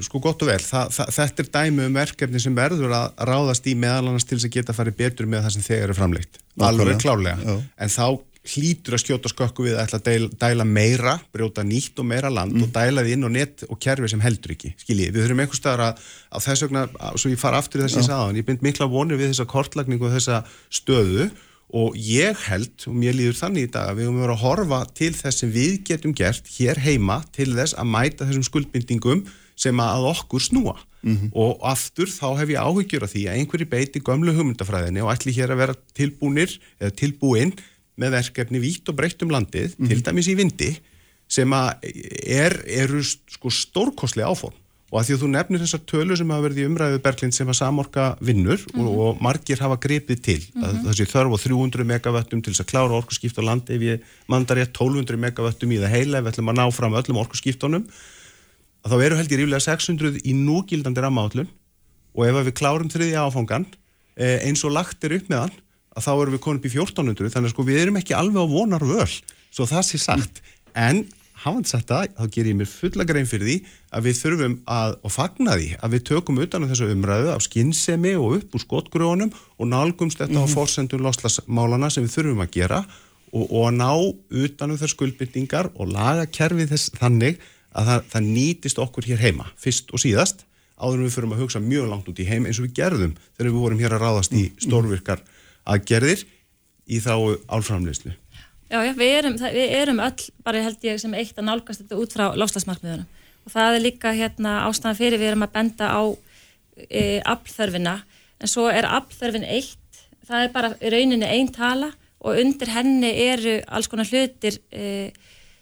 sko 0.06 0.20
gott 0.24 0.40
og 0.44 0.48
vel, 0.48 0.60
Þa, 0.64 0.86
það, 0.94 1.10
þetta 1.18 1.42
er 1.44 1.48
dæmi 1.58 1.88
um 1.88 1.96
verkefni 1.98 2.40
sem 2.40 2.54
verður 2.56 2.94
að 2.96 3.24
ráðast 3.28 3.66
í 3.68 3.74
meðal 3.76 4.06
annars 4.08 4.24
til 4.24 4.38
þess 4.38 4.48
að 4.48 4.54
geta 4.56 4.76
farið 4.76 4.96
betur 5.02 5.28
með 5.28 5.44
það 5.44 5.56
sem 5.58 5.66
þegar 5.66 5.92
er 5.92 5.98
framleitt. 5.98 6.38
Alveg 6.64 7.02
klárlega. 7.04 7.36
Já. 7.44 7.58
En 7.84 7.92
þá 7.92 8.06
hlýtur 8.44 8.92
að 8.96 9.00
skjóta 9.00 9.30
skökku 9.32 9.64
við 9.64 9.76
að 9.78 9.82
ætla 9.86 9.98
að 10.00 10.08
dæla, 10.08 10.26
dæla 10.42 10.64
meira, 10.68 11.14
brjóta 11.32 11.62
nýtt 11.64 12.00
og 12.02 12.04
meira 12.10 12.28
land 12.32 12.58
og 12.60 12.72
dæla 12.74 13.00
því 13.06 13.14
inn 13.16 13.24
á 13.24 13.30
net 13.32 13.62
og 13.72 13.78
kerfi 13.80 14.10
sem 14.12 14.20
heldur 14.20 14.52
ekki, 14.52 14.74
skiljið. 14.82 15.14
Við 15.16 15.24
þurfum 15.24 15.40
einhvers 15.44 15.60
staðar 15.62 15.82
að, 15.86 16.02
að 16.36 16.44
þess 16.48 16.64
vegna, 16.66 16.82
að- 17.08 17.16
svo 17.22 17.32
ég 17.32 17.40
fara 17.40 17.60
aftur 17.62 17.80
í 17.80 17.86
þess 17.86 17.96
að 17.96 18.02
ég 18.02 18.08
sagði 18.10 18.26
hann, 18.28 18.36
ég 18.42 18.48
bind 18.50 18.66
mikla 18.66 18.88
vonir 18.92 19.16
við 19.20 19.32
þessa 19.32 19.46
kortlagningu 19.48 20.08
og 20.10 20.12
þessa 20.18 20.42
stöðu 20.76 21.30
og 21.74 21.96
ég 21.96 22.38
held, 22.48 22.74
og 22.86 22.96
mér 22.98 23.16
líður 23.16 23.38
þannig 23.38 23.68
í 23.68 23.70
dag 23.74 23.90
að 23.90 23.98
við 23.98 24.08
höfum 24.08 24.20
verið 24.22 24.34
að 24.34 24.42
horfa 24.44 24.80
til 24.94 25.12
þess 25.16 25.40
sem 25.42 25.52
við 25.54 25.76
getum 25.88 26.14
gert 26.14 26.50
hér 26.56 26.80
heima 26.84 27.20
til 27.34 27.50
þess 27.54 27.76
að 27.80 27.90
mæta 27.90 28.28
þessum 28.28 28.46
skuldbindingum 28.46 29.24
sem 29.56 29.80
að 29.82 30.08
okkur 30.12 30.42
snúa. 30.44 30.76
Og 31.36 31.60
aftur 31.68 32.08
þá 32.08 32.38
hef 32.40 32.52
ég 32.54 32.64
áhyggjur 32.64 33.04
af 33.04 33.12
því 33.12 33.26
að 33.28 33.38
einhverju 33.40 33.68
beiti 33.68 34.00
gömlu 34.00 34.32
hugmyndafræðinni 34.34 35.02
og 35.04 35.12
ætli 35.12 35.34
hér 35.36 35.52
að 35.52 35.60
vera 35.60 35.78
tilbúnir 35.94 36.54
eða 36.80 36.94
tilbúin 36.96 37.52
með 38.00 38.16
verkefni 38.16 38.58
vítt 38.62 38.88
og 38.88 38.96
breytt 38.98 39.22
um 39.22 39.30
landið, 39.30 39.76
til 39.86 40.00
dæmis 40.02 40.30
í 40.32 40.34
vindi 40.38 40.72
sem 41.30 41.50
að 41.54 41.84
er, 42.26 42.56
eru 42.66 43.02
sko 43.04 43.52
stórkostlega 43.52 44.32
áform 44.32 44.56
og 44.92 44.98
að 45.00 45.06
því 45.08 45.14
að 45.14 45.22
þú 45.22 45.28
nefnir 45.32 45.62
þessar 45.64 45.82
tölur 45.90 46.18
sem 46.20 46.30
hafa 46.30 46.44
verið 46.44 46.60
í 46.60 46.66
umræðu 46.68 46.98
Berglind 47.02 47.34
sem 47.34 47.50
að 47.50 47.56
samorka 47.58 48.04
vinnur 48.24 48.60
og, 48.76 48.90
og 48.90 49.22
margir 49.24 49.62
hafa 49.64 49.78
gripið 49.82 50.20
til 50.22 50.36
að 50.60 50.80
þessi 50.90 51.06
þörf 51.10 51.34
á 51.34 51.38
300 51.44 51.88
megavöttum 51.88 52.42
til 52.44 52.52
þess 52.52 52.64
að 52.64 52.70
klára 52.70 52.98
orkuskipt 53.00 53.40
á 53.40 53.42
landi 53.48 53.74
ef 53.74 53.86
ég 53.86 54.12
mandar 54.30 54.60
ég 54.60 54.70
1200 54.70 55.18
megavöttum 55.24 55.74
í 55.74 55.80
það 55.82 55.94
heila 55.96 56.20
ef 56.20 56.26
við 56.26 56.32
ætlum 56.34 56.52
að 56.52 56.60
ná 56.60 56.64
fram 56.76 56.98
öllum 57.00 57.20
orkuskiptunum 57.24 57.88
að 58.84 58.94
þá 58.94 58.96
eru 59.08 59.18
held 59.18 59.34
ég 59.34 59.42
ríflega 59.42 59.66
600 59.66 60.20
í 60.22 60.36
núgildandi 60.38 61.04
rammaállun 61.04 61.50
og 62.14 62.26
ef 62.28 62.40
við 62.44 62.56
klárum 62.60 62.92
þriðja 62.92 63.24
áfangan 63.24 63.66
eh, 64.20 64.44
eins 64.44 64.62
og 64.68 64.76
lagt 64.76 65.02
er 65.08 65.16
upp 65.16 65.32
með 65.32 65.46
hann 65.46 65.58
að 65.94 66.06
þá 66.06 66.12
erum 66.14 66.36
við 66.36 66.44
konum 66.44 66.60
upp 66.60 66.68
í 66.68 66.74
1400 66.76 67.34
þannig 67.34 67.50
að 67.50 67.54
sko 67.54 67.66
við 67.66 67.82
erum 67.82 67.98
ekki 68.00 68.16
alveg 68.18 68.46
á 68.46 68.46
vonar 68.50 68.84
völ 68.86 69.10
svo 69.54 69.66
það 69.70 69.86
sé 69.88 70.00
sagt. 70.02 70.42
En 70.74 71.04
það, 71.44 72.10
þá 72.16 72.24
ger 72.32 72.48
ég 72.48 72.58
mér 72.58 72.70
fulla 72.70 73.06
grein 73.08 73.28
fyrir 73.28 73.48
því 73.48 73.56
að 73.94 74.06
við 74.08 74.20
þurfum 74.20 74.54
að, 74.64 74.94
og 75.04 75.12
fagna 75.12 75.56
því 75.60 75.70
að 75.78 75.96
við 75.96 76.04
tökum 76.10 76.40
utan 76.44 76.64
á 76.64 76.70
þessu 76.72 76.90
umræðu 76.94 77.32
af 77.34 77.44
skinnsemi 77.44 78.14
og 78.16 78.38
upp 78.38 78.56
úr 78.56 78.64
skotgrjónum 78.64 79.34
og 79.34 79.68
nálgumst 79.68 80.22
þetta 80.22 80.44
á 80.44 80.46
forsendum 80.48 81.04
loslasmálana 81.04 81.90
sem 81.92 82.06
við 82.06 82.16
þurfum 82.16 82.44
að 82.46 82.54
gera 82.56 82.80
og, 83.34 83.44
og 83.44 83.68
að 83.68 83.76
ná 83.82 83.90
utan 84.44 84.72
um 84.72 84.78
þessar 84.78 84.94
skuldbindingar 84.94 85.70
og 85.74 85.92
laga 85.92 86.26
kerfið 86.30 86.74
þess 86.74 86.96
þannig 86.96 87.38
að 87.74 87.90
það, 87.90 88.10
það 88.12 88.28
nýtist 88.32 88.80
okkur 88.82 89.08
hér 89.10 89.24
heima, 89.24 89.48
fyrst 89.60 89.90
og 89.92 90.02
síðast 90.02 90.44
áður 90.78 91.04
við 91.04 91.14
förum 91.14 91.34
að 91.34 91.44
hugsa 91.44 91.62
mjög 91.62 91.90
langt 91.90 92.08
út 92.10 92.20
í 92.22 92.26
heim 92.28 92.46
eins 92.48 92.58
og 92.60 92.68
við 92.68 92.76
gerðum 92.80 93.14
þegar 93.36 93.50
við 93.50 93.60
vorum 93.60 93.82
hér 93.82 93.96
að 93.96 94.04
ráðast 94.04 94.34
í 94.34 94.44
stórvirkar 94.62 95.22
aðgerðir 95.64 96.24
í 96.84 97.00
þá 97.00 97.14
álframleyslu. 97.48 98.14
Já, 98.72 98.78
já, 98.80 98.92
við 98.96 99.12
erum, 99.18 99.34
það, 99.38 99.56
við 99.58 99.74
erum 99.78 100.00
öll, 100.02 100.28
bara 100.46 100.62
held 100.64 100.86
ég 100.86 101.00
sem 101.02 101.14
eitt 101.18 101.36
að 101.36 101.48
nálgast 101.50 101.82
þetta 101.82 101.98
út 102.00 102.14
frá 102.16 102.24
lofslagsmarkmiðunum 102.38 103.10
og 103.44 103.52
það 103.52 103.76
er 103.76 103.84
líka 103.84 104.12
hérna 104.16 104.54
ástæðan 104.64 104.96
fyrir 104.96 105.20
við 105.20 105.32
erum 105.32 105.44
að 105.44 105.52
benda 105.52 105.90
á 105.92 106.02
e, 106.88 107.20
aflþörfina, 107.28 107.98
en 108.40 108.50
svo 108.50 108.64
er 108.72 108.88
aflþörfin 108.88 109.44
eitt, 109.44 110.00
það 110.24 110.46
er 110.46 110.54
bara 110.54 110.72
rauninni 110.80 111.28
einn 111.28 111.52
tala 111.52 111.90
og 112.24 112.40
undir 112.40 112.72
henni 112.72 113.10
eru 113.26 113.58
alls 113.68 113.90
konar 113.92 114.08
hlutir 114.08 114.56
e, 114.72 115.12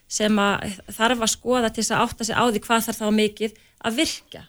sem 0.06 0.38
að 0.38 0.78
þarf 0.94 1.24
að 1.26 1.32
skoða 1.34 1.72
til 1.72 1.82
þess 1.82 1.96
að 1.96 2.04
átta 2.06 2.28
sig 2.28 2.38
á 2.38 2.44
því 2.46 2.62
hvað 2.68 2.86
þarf 2.86 3.00
þá 3.00 3.08
mikið 3.18 3.58
að 3.82 3.98
virka. 3.98 4.44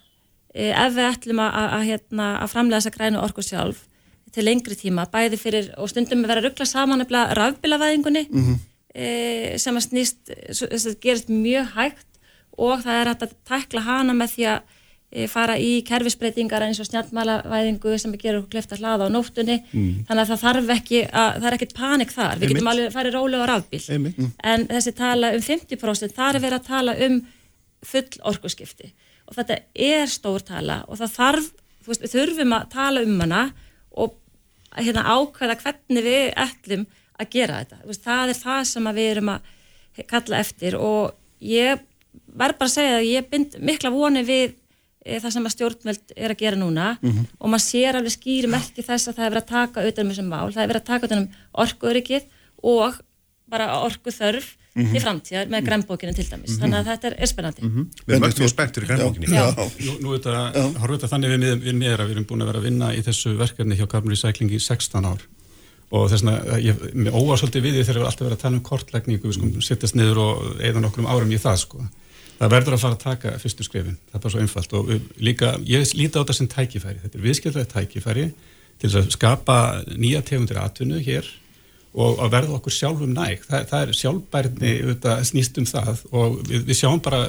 E, 0.53 0.69
ef 0.69 0.93
við 0.93 1.09
ætlum 1.09 1.41
að, 1.41 1.57
að, 1.57 1.67
að, 1.77 1.85
hérna, 1.89 2.29
að 2.43 2.53
framlega 2.53 2.83
þessa 2.83 2.97
grænu 2.99 3.23
orku 3.23 3.45
sjálf 3.45 3.81
til 4.33 4.45
lengri 4.47 4.77
tíma, 4.77 5.05
bæði 5.11 5.39
fyrir 5.41 5.71
og 5.77 5.91
stundum 5.91 6.23
vera 6.25 6.41
að 6.41 6.49
ruggla 6.49 6.65
saman 6.69 7.03
nefnilega 7.03 7.35
rafbílavæðingunni 7.39 8.23
e, 8.93 9.57
sem 9.61 9.77
að 9.77 9.87
snýst 9.87 10.31
þess 10.49 10.87
að 10.89 11.01
gerist 11.03 11.29
mjög 11.29 11.73
hægt 11.75 12.07
og 12.57 12.81
það 12.85 12.99
er 12.99 13.11
hægt 13.11 13.27
að 13.27 13.35
tækla 13.49 13.83
hana 13.87 14.15
með 14.17 14.33
því 14.35 14.47
að 14.51 14.59
e, 15.13 15.27
fara 15.29 15.57
í 15.61 15.71
kerfisbreytingar 15.85 16.65
eins 16.65 16.81
og 16.81 16.89
snjálfmælavæðingu 16.89 17.95
sem 18.01 18.13
gerur 18.17 18.43
okkur 18.43 18.57
kleft 18.57 18.75
að 18.75 18.83
hlaða 18.83 19.09
á 19.09 19.13
nóttunni. 19.13 19.59
Þannig 19.73 20.23
að 20.23 20.31
það 20.31 20.43
þarf 20.45 20.73
ekki 20.77 21.01
að, 21.05 21.31
það 21.39 21.47
er 21.49 21.57
ekkit 21.57 21.75
panik 21.77 22.13
þar, 22.13 22.35
við 22.41 22.53
getum 22.53 22.71
alveg 22.73 22.93
farið 22.93 23.17
rólega 23.17 23.45
á 23.45 23.51
rafbíl. 23.53 23.81
Einmitt. 23.89 24.21
en 24.43 24.67
þessi 24.69 24.95
tala 24.97 25.33
um 25.33 25.47
50% 25.49 26.17
þar 26.17 26.35
er 26.37 26.45
verið 26.45 26.59
að 26.59 26.69
tala 26.69 26.97
um 27.07 27.19
full 27.83 28.23
orkuskipti. 28.31 28.93
Og 29.29 29.37
þetta 29.37 29.59
er 29.73 30.09
stór 30.11 30.43
tala 30.45 30.83
og 30.87 30.99
það 30.99 31.15
þarf, 31.17 31.53
þú 31.83 31.91
veist, 31.91 32.03
við 32.03 32.15
þurfum 32.17 32.57
að 32.57 32.69
tala 32.73 33.03
um 33.05 33.21
hana 33.23 33.43
og 33.93 34.17
að 34.73 34.87
hérna 34.87 35.05
ákveða 35.13 35.59
hvernig 35.61 36.05
við 36.05 36.27
ætlum 36.45 36.85
að 37.21 37.29
gera 37.35 37.61
þetta. 37.61 37.97
Það 38.03 38.33
er 38.33 38.39
það 38.39 38.63
sem 38.71 38.89
við 38.97 39.09
erum 39.11 39.31
að 39.35 39.51
kalla 40.09 40.41
eftir 40.41 40.77
og 40.79 41.13
ég 41.43 41.83
verð 42.33 42.59
bara 42.59 42.69
að 42.69 42.75
segja 42.75 42.97
að 42.97 43.09
ég 43.09 43.29
bind 43.29 43.57
mikla 43.61 43.91
voni 43.93 44.23
við 44.25 44.55
e, 45.05 45.19
það 45.19 45.29
sem 45.35 45.47
að 45.47 45.55
stjórnveld 45.55 46.13
er 46.15 46.33
að 46.33 46.41
gera 46.41 46.59
núna 46.59 46.87
og 47.39 47.47
maður 47.49 47.65
sér 47.65 47.99
alveg 47.99 48.15
skýri 48.15 48.49
merki 48.49 48.85
þess 48.85 49.09
að 49.09 49.19
það 49.19 49.25
er 49.25 49.33
verið 49.33 49.43
að 49.43 49.53
taka 49.53 49.85
utan 49.87 50.05
um 50.05 50.13
þessum 50.13 50.29
mál, 50.31 50.53
það 50.53 50.63
er 50.63 50.71
verið 50.71 50.81
að 50.81 50.91
taka 50.91 51.09
utan 51.09 51.23
um 51.23 51.29
orkuöryggið 51.63 52.27
og 52.73 52.99
bara 53.49 53.69
orku 53.83 54.13
þörf 54.13 54.53
til 54.73 55.01
framtíðar 55.03 55.51
með 55.53 55.67
grænbókinu 55.67 56.13
til 56.17 56.25
dæmis. 56.25 56.55
Þannig 56.57 56.79
að 56.79 56.87
þetta 56.89 57.09
er, 57.09 57.15
er 57.21 57.29
spennandi. 57.29 57.67
Við 58.07 58.15
erum 58.15 58.25
öll 58.27 58.37
mjög 58.39 58.51
spenntur 58.51 58.85
í 58.85 58.89
grænbókinni. 58.89 59.29
Já, 59.29 59.45
Nú, 59.53 59.95
nú 60.01 60.15
þetta, 60.15 60.37
horfum 60.81 60.97
þetta 60.97 61.09
þannig 61.11 61.33
við, 61.33 61.45
við, 61.61 61.83
að 61.93 62.05
við 62.07 62.15
erum 62.15 62.27
búin 62.31 62.41
að 62.41 62.49
vera 62.49 62.61
að 62.63 62.67
vinna 62.69 62.89
í 62.93 63.03
þessu 63.05 63.35
verkefni 63.37 63.77
hjá 63.77 63.85
Carbon 63.91 64.13
Recycling 64.15 64.53
í 64.53 64.61
16 64.63 65.09
ár. 65.09 65.27
Og 65.93 66.07
þess 66.09 66.25
vegna, 66.25 66.57
ég, 66.63 66.79
mér 66.97 67.13
óvar 67.13 67.37
svolítið 67.37 67.67
við 67.67 67.75
því 67.77 67.83
þegar 67.83 67.99
við 68.01 68.07
alltaf 68.09 68.25
verið 68.25 68.37
að 68.39 68.45
tala 68.47 68.57
um 68.57 68.63
kortlækningu, 68.65 69.27
við 69.29 69.35
skulum 69.37 69.61
sittast 69.61 69.97
niður 69.99 70.21
og 70.23 70.63
eða 70.65 70.81
nokkrum 70.81 71.09
árum 71.11 71.29
í 71.29 71.37
það, 71.43 71.59
sko. 71.67 71.83
Það 72.39 72.55
verður 72.55 72.75
að 72.75 72.81
fara 72.81 72.97
að 72.97 73.03
taka 73.03 73.35
fyrstu 73.43 73.67
skrefin, 73.67 73.99
það 74.09 74.17
er 74.17 74.23
bara 74.23 74.33
svo 74.33 74.41
einfalt. 74.41 74.73
Og 74.73 74.89
við, 74.89 75.03
líka, 75.21 75.51
ég 75.69 75.85
líti 75.93 76.17
á 76.17 76.21
þetta 76.23 76.37
sem 76.39 76.49
tækifæri, 76.49 76.97
þetta 77.03 77.19
er 77.19 77.25
viðskiplega 77.27 77.69
tækifæri 77.75 78.25
til 78.81 78.89
að 78.89 79.13
skapa 79.13 79.57
nýja 79.93 80.23
tegundir 80.25 80.57
atvinnu 80.63 80.97
hér 81.05 81.29
og 81.93 82.21
að 82.25 82.31
verða 82.33 82.55
okkur 82.57 82.73
sjálfum 82.73 83.11
næg. 83.13 83.43
Það, 83.45 83.65
það 83.69 83.83
er 83.87 83.97
sjálfbærni 83.99 84.71
auðvitað, 84.81 85.23
snýst 85.29 85.59
um 85.61 85.67
það. 85.69 86.03
Og 86.11 86.37
við, 86.49 86.63
við 86.71 86.79
sjáum 86.79 87.01
bara 87.05 87.19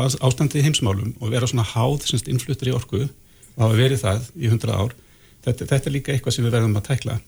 ás- 0.00 0.16
ástandið 0.24 0.62
í 0.62 0.66
heimsmálum 0.68 1.10
og 1.20 1.32
vera 1.34 1.46
svona 1.50 1.66
háð 1.74 2.06
semst 2.08 2.30
innfluttur 2.32 2.70
í 2.70 2.76
orku 2.78 3.02
og 3.04 3.60
hafa 3.64 3.76
verið 3.76 4.04
það 4.06 4.30
í 4.40 4.48
hundra 4.52 4.78
ár. 4.80 4.94
Þetta, 5.44 5.68
þetta 5.74 5.90
er 5.90 5.94
líka 5.98 6.12
eitthvað 6.14 6.38
sem 6.38 6.46
við 6.48 6.56
verðum 6.56 6.78
að 6.80 6.88
tækla. 6.88 7.18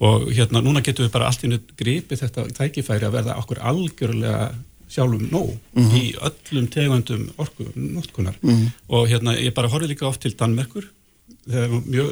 Og 0.00 0.30
hérna 0.32 0.62
núna 0.64 0.80
getum 0.86 1.04
við 1.08 1.12
bara 1.12 1.26
allt 1.28 1.42
í 1.44 1.50
nött 1.50 1.74
gripið 1.76 2.22
þetta 2.22 2.46
tækifæri 2.56 3.04
að 3.10 3.16
verða 3.18 3.34
okkur 3.42 3.58
algjörlega 3.68 4.46
sjálfum 4.90 5.26
nóg 5.30 5.50
í 5.94 6.14
öllum 6.18 6.70
tegundum 6.72 7.26
orku 7.38 7.66
notkunar 7.76 8.34
og 8.88 9.04
hérna 9.10 9.34
ég 9.38 9.52
bara 9.54 9.68
horfið 9.70 9.92
líka 9.92 10.08
oft 10.08 10.22
til 10.24 10.32
Danmerkur 10.34 10.88
það 11.54 11.64
er 11.66 11.74
mjög 11.94 12.10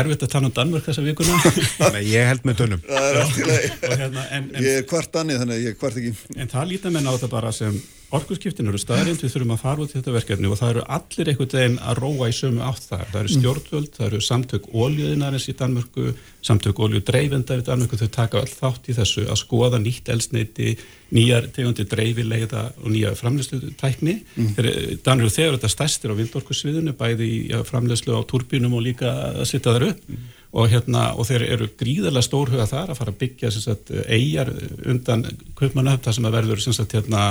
erfitt 0.00 0.24
að 0.26 0.32
tala 0.32 0.48
um 0.50 0.54
Danmörk 0.56 0.86
þessa 0.88 1.04
vikuna 1.04 1.36
Nei, 1.96 2.02
ég 2.10 2.26
held 2.30 2.46
með 2.48 2.60
dönum. 2.62 2.82
hérna 2.86 4.24
en, 4.36 4.48
en 4.54 4.64
Ég 4.64 4.80
er 4.80 4.86
hvart 4.90 5.18
annið 5.22 5.42
þannig 5.42 5.56
að 5.58 5.62
ég 5.66 5.74
er 5.74 5.78
hvart 5.82 6.00
ekki. 6.00 6.12
En 6.36 6.50
það 6.52 6.68
líta 6.72 6.92
menn 6.94 7.06
á 7.08 7.12
þetta 7.16 7.30
bara 7.32 7.52
sem 7.54 7.76
orkurskiptin 8.14 8.68
eru 8.70 8.78
staðrind, 8.78 9.18
við 9.18 9.32
þurfum 9.32 9.54
að 9.56 9.62
fara 9.62 9.82
út 9.82 9.90
í 9.90 9.96
þetta 9.96 10.12
verkefni 10.14 10.50
og 10.50 10.58
það 10.60 10.72
eru 10.72 10.84
allir 10.96 11.30
einhvern 11.32 11.50
veginn 11.56 11.78
að 11.82 11.98
róa 11.98 12.28
í 12.30 12.36
sömu 12.36 12.62
átt 12.62 12.84
þar. 12.86 13.04
Það 13.10 13.18
eru 13.20 13.32
stjórnvöld, 13.34 13.88
það 13.96 14.06
eru 14.06 14.20
samtök 14.26 14.68
óljöðinarins 14.70 15.48
í 15.50 15.56
Danmörku, 15.58 16.06
samtök 16.46 16.82
óljöðdreifendar 16.86 17.64
í 17.64 17.66
Danmörku, 17.66 17.98
þau 17.98 18.12
taka 18.14 18.44
öll 18.44 18.52
þátt 18.52 18.86
í 18.92 18.96
þessu 19.00 19.26
að 19.26 19.40
skoða 19.42 19.82
nýtt 19.82 20.12
elsneiti, 20.14 20.76
nýjar 21.16 21.50
tegundi 21.56 21.86
dreifilegða 21.90 22.64
og 22.82 22.88
nýja 22.94 23.12
framlegslu 23.18 23.74
tækni. 23.80 24.20
Mm. 24.38 24.54
Danmörku 25.02 25.34
þegar 25.40 25.58
þetta 25.58 25.74
stærstir 25.74 26.14
á 26.14 26.18
vindorkusviðinu, 26.22 26.94
bæði 26.98 27.30
í 27.34 27.62
framlegslu 27.66 28.14
á 28.14 28.22
turbínum 28.30 28.78
og 28.78 28.86
líka 28.86 29.12
að 29.34 29.46
sitta 29.50 29.74
þar 29.74 29.90
upp. 29.90 30.10
Mm 30.10 30.32
og, 30.56 30.68
hérna, 30.72 31.10
og 31.18 31.28
þeir 31.28 31.44
eru 31.50 31.68
gríðarlega 31.76 32.24
stórhuga 32.24 32.66
þar 32.70 32.92
að 32.92 33.00
fara 33.00 33.12
að 33.12 33.20
byggja 33.22 33.52
sagt, 33.52 33.92
eigjar 34.08 34.50
undan 34.88 35.26
kaupmannahöfn 35.58 36.06
þar 36.06 36.16
sem 36.16 36.28
að 36.28 36.36
verður 36.38 36.62
hérna, 36.94 37.22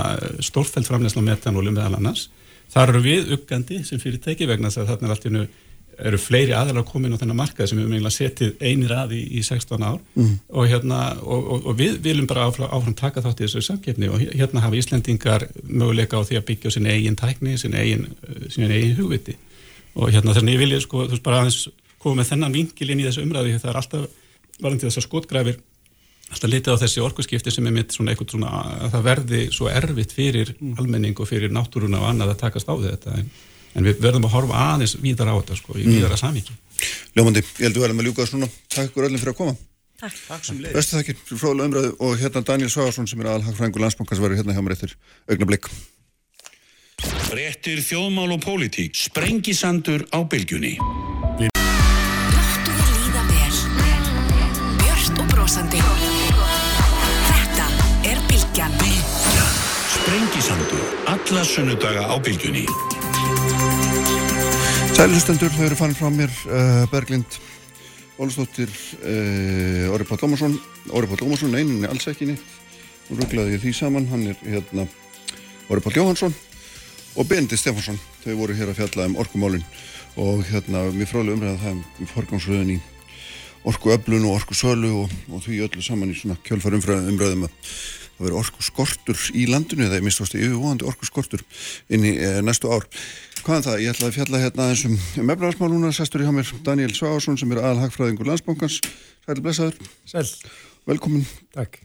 stórfælt 0.45 0.89
framleysla 0.89 1.25
metanólu 1.25 1.73
meðal 1.73 1.97
annars. 1.97 2.27
Þar 2.73 2.93
eru 2.93 3.05
við 3.05 3.31
uggandi 3.37 3.83
sem 3.85 4.01
fyrirtæki 4.01 4.49
vegna 4.49 4.69
þess 4.69 4.83
að 4.83 4.91
þarna 4.91 5.09
er 5.09 5.15
allt 5.15 5.29
innu 5.29 5.45
eru 5.95 6.17
fleiri 6.19 6.51
aðalega 6.55 6.89
komin 6.89 7.13
á 7.15 7.19
þennan 7.19 7.39
markað 7.39 7.69
sem 7.71 7.79
við 7.79 7.93
eiginlega 7.93 8.11
setið 8.11 8.63
einir 8.67 8.93
að 8.95 9.13
í, 9.15 9.21
í 9.39 9.43
16 9.47 9.85
ár 9.85 10.01
mm. 10.17 10.33
og, 10.51 10.67
hérna, 10.67 10.99
og, 11.23 11.47
og, 11.55 11.69
og 11.71 11.77
við 11.79 12.01
viljum 12.03 12.27
bara 12.27 12.49
áfram, 12.49 12.67
áfram 12.67 12.97
taka 12.99 13.23
þátt 13.23 13.41
í 13.41 13.45
þessu 13.45 13.63
samgefni 13.63 14.09
og 14.11 14.25
hérna 14.25 14.63
hafa 14.65 14.79
Íslendingar 14.79 15.47
möguleika 15.63 16.19
á 16.19 16.27
því 16.27 16.39
að 16.41 16.47
byggja 16.49 16.73
á 16.73 16.75
sin 16.75 16.89
eigin 16.91 17.15
tækni, 17.19 17.55
sin 17.61 17.77
eigin, 17.79 18.09
eigin 18.51 18.97
hugviti 18.99 19.37
og 19.95 20.11
hérna 20.11 20.35
þannig 20.35 20.57
ég 20.57 20.63
vilja 20.65 20.81
sko, 20.83 21.05
þú 21.05 21.15
veist 21.15 21.25
bara 21.25 21.41
aðeins 21.45 21.61
koma 22.05 22.21
með 22.21 22.31
þennan 22.33 22.55
vingil 22.55 22.91
inn 22.91 23.01
í 23.01 23.07
þessu 23.07 23.25
umræði 23.25 23.57
það 23.57 23.71
er 23.71 23.79
alltaf 23.81 24.05
varandi 24.61 24.87
þessar 24.87 25.05
skotgræfir 25.05 25.59
alltaf 26.31 26.49
litið 26.49 26.77
á 26.77 26.81
þessi 26.81 27.03
orkuskipti 27.05 27.53
sem 27.53 27.67
er 27.69 27.75
mitt 27.75 27.93
svona 27.93 28.13
eitthvað 28.13 28.33
svona 28.33 28.61
að 28.85 28.95
það 28.95 29.05
verði 29.09 29.41
svo 29.53 29.69
erfitt 29.69 30.15
fyrir 30.15 30.55
mm. 30.55 30.73
almenning 30.81 31.19
og 31.21 31.29
fyrir 31.29 31.53
náttúruna 31.53 32.01
og 32.01 32.09
annað 32.09 32.33
að 32.33 32.41
takast 32.41 32.71
á 32.71 32.73
þetta. 32.81 33.19
En, 33.19 33.29
en 33.77 33.87
við 33.87 34.01
verðum 34.01 34.25
að 34.29 34.35
horfa 34.39 34.63
aðeins 34.73 34.97
víðar 35.03 35.31
á 35.31 35.35
þetta 35.37 35.59
sko, 35.59 35.77
í 35.77 35.85
mm. 35.85 35.95
víðara 35.99 36.19
samvíki 36.19 36.57
Ljómandi, 37.15 37.45
ég 37.45 37.67
held 37.67 37.71
að 37.71 37.77
við 37.77 37.85
verðum 37.85 38.01
að 38.01 38.09
ljúka 38.09 38.27
svona 38.31 38.51
Takk 38.73 38.89
ykkur 38.89 39.07
öllum 39.07 39.21
fyrir 39.21 39.35
að 39.35 39.39
koma. 39.39 39.57
Takk, 40.01 40.21
Takk 40.27 40.47
sem 40.49 40.61
leið 40.63 40.75
Bestu 40.75 40.99
fyrir 40.99 41.39
fróðulega 41.39 41.69
umræðu 41.69 41.91
og 42.03 42.17
hérna 42.19 42.45
Daniel 42.49 42.71
Sváarsson 42.73 43.07
sem 43.07 43.21
er 43.21 43.31
aðalhagfrængur 43.31 43.85
landsbankars 43.85 44.23
verður 44.23 44.41
hérna 44.41 44.57
hjá 44.57 44.63
mér 44.65 44.75
eftir 44.75 44.97
augnablík 45.29 45.69
Réttir 47.35 47.81
þjóðmál 47.83 48.37
og 48.37 48.43
pólitík. 48.43 48.95
Sprengisandur 48.95 50.07
á 50.15 50.23
bylgjunni 50.23 50.77
Alla 61.25 61.41
sunnudaga 61.41 62.05
á 62.05 62.21
Bilkjunni 62.21 62.67
Sælustendur, 64.93 65.49
þau 65.57 65.63
eru 65.65 65.77
farin 65.79 65.97
frá 65.97 66.11
mér 66.13 66.29
uh, 66.45 66.83
Berglind 66.91 67.39
Ólustóttir 68.21 68.69
uh, 68.69 69.89
Orri 69.95 70.05
Páll 70.05 70.21
Lómarsson 70.21 70.53
Orri 70.93 71.09
Páll 71.09 71.23
Lómarsson, 71.25 71.57
eininni 71.57 71.89
alls 71.89 72.05
ekki 72.11 72.29
nýtt 72.29 73.09
og 73.09 73.23
rugglaði 73.23 73.57
því 73.63 73.73
saman, 73.73 74.05
hann 74.13 74.27
er 74.29 74.37
hérna 74.45 74.85
Orri 75.65 75.81
Páll 75.81 75.97
Jóhansson 75.97 76.35
og 77.17 77.25
Bendi 77.25 77.57
Stefansson, 77.57 77.97
þau 78.21 78.37
voru 78.43 78.53
hér 78.53 78.75
að 78.75 78.83
fjalla 78.83 79.09
um 79.09 79.17
orkumálin 79.25 79.65
og 80.21 80.45
hérna 80.51 80.85
mér 80.93 81.09
frálega 81.09 81.39
umræða 81.39 81.63
það 81.63 81.81
um 82.05 82.13
forgangsröðun 82.13 82.75
í 82.77 82.81
orku 83.65 83.97
öflun 83.97 84.29
og 84.29 84.37
orku 84.37 84.53
sölu 84.53 84.93
og, 85.01 85.21
og 85.33 85.41
því 85.41 85.63
öllu 85.65 85.81
saman 85.81 86.13
í 86.13 86.19
svona 86.21 86.37
kjölfar 86.45 86.77
umræðum 86.77 87.49
að 88.15 88.21
það 88.21 88.25
veri 88.25 88.37
orku 88.39 88.63
skortur 88.63 89.23
í 89.35 89.45
landinu 89.51 89.85
eða 89.85 89.99
ég 89.99 90.05
minnst 90.05 90.23
ástu 90.23 90.39
yfirvóðandi 90.39 90.87
orku 90.87 91.07
skortur 91.07 91.43
inn 91.91 92.05
í 92.07 92.13
e, 92.15 92.29
næstu 92.45 92.71
ár. 92.71 92.87
Hvaðan 93.43 93.59
um 93.59 93.65
það? 93.67 93.81
Ég 93.83 93.91
ætla 93.91 94.07
að 94.07 94.15
fjalla 94.15 94.41
hérna 94.41 94.67
aðeins 94.69 94.85
um, 94.87 94.95
um 95.21 95.33
efnaðarsmál 95.35 95.71
núna, 95.73 95.91
sestur 95.93 96.23
í 96.23 96.29
hamir 96.29 96.53
Daniel 96.65 96.95
Sváarsson 96.95 97.37
sem 97.37 97.51
er 97.51 97.61
aðalhagfræðingur 97.61 98.31
landsbókans. 98.31 98.79
Sæl 99.27 99.41
blessaður. 99.43 99.91
Sæl. 100.07 100.25
Velkomin. 100.87 101.27
Takk. 101.53 101.81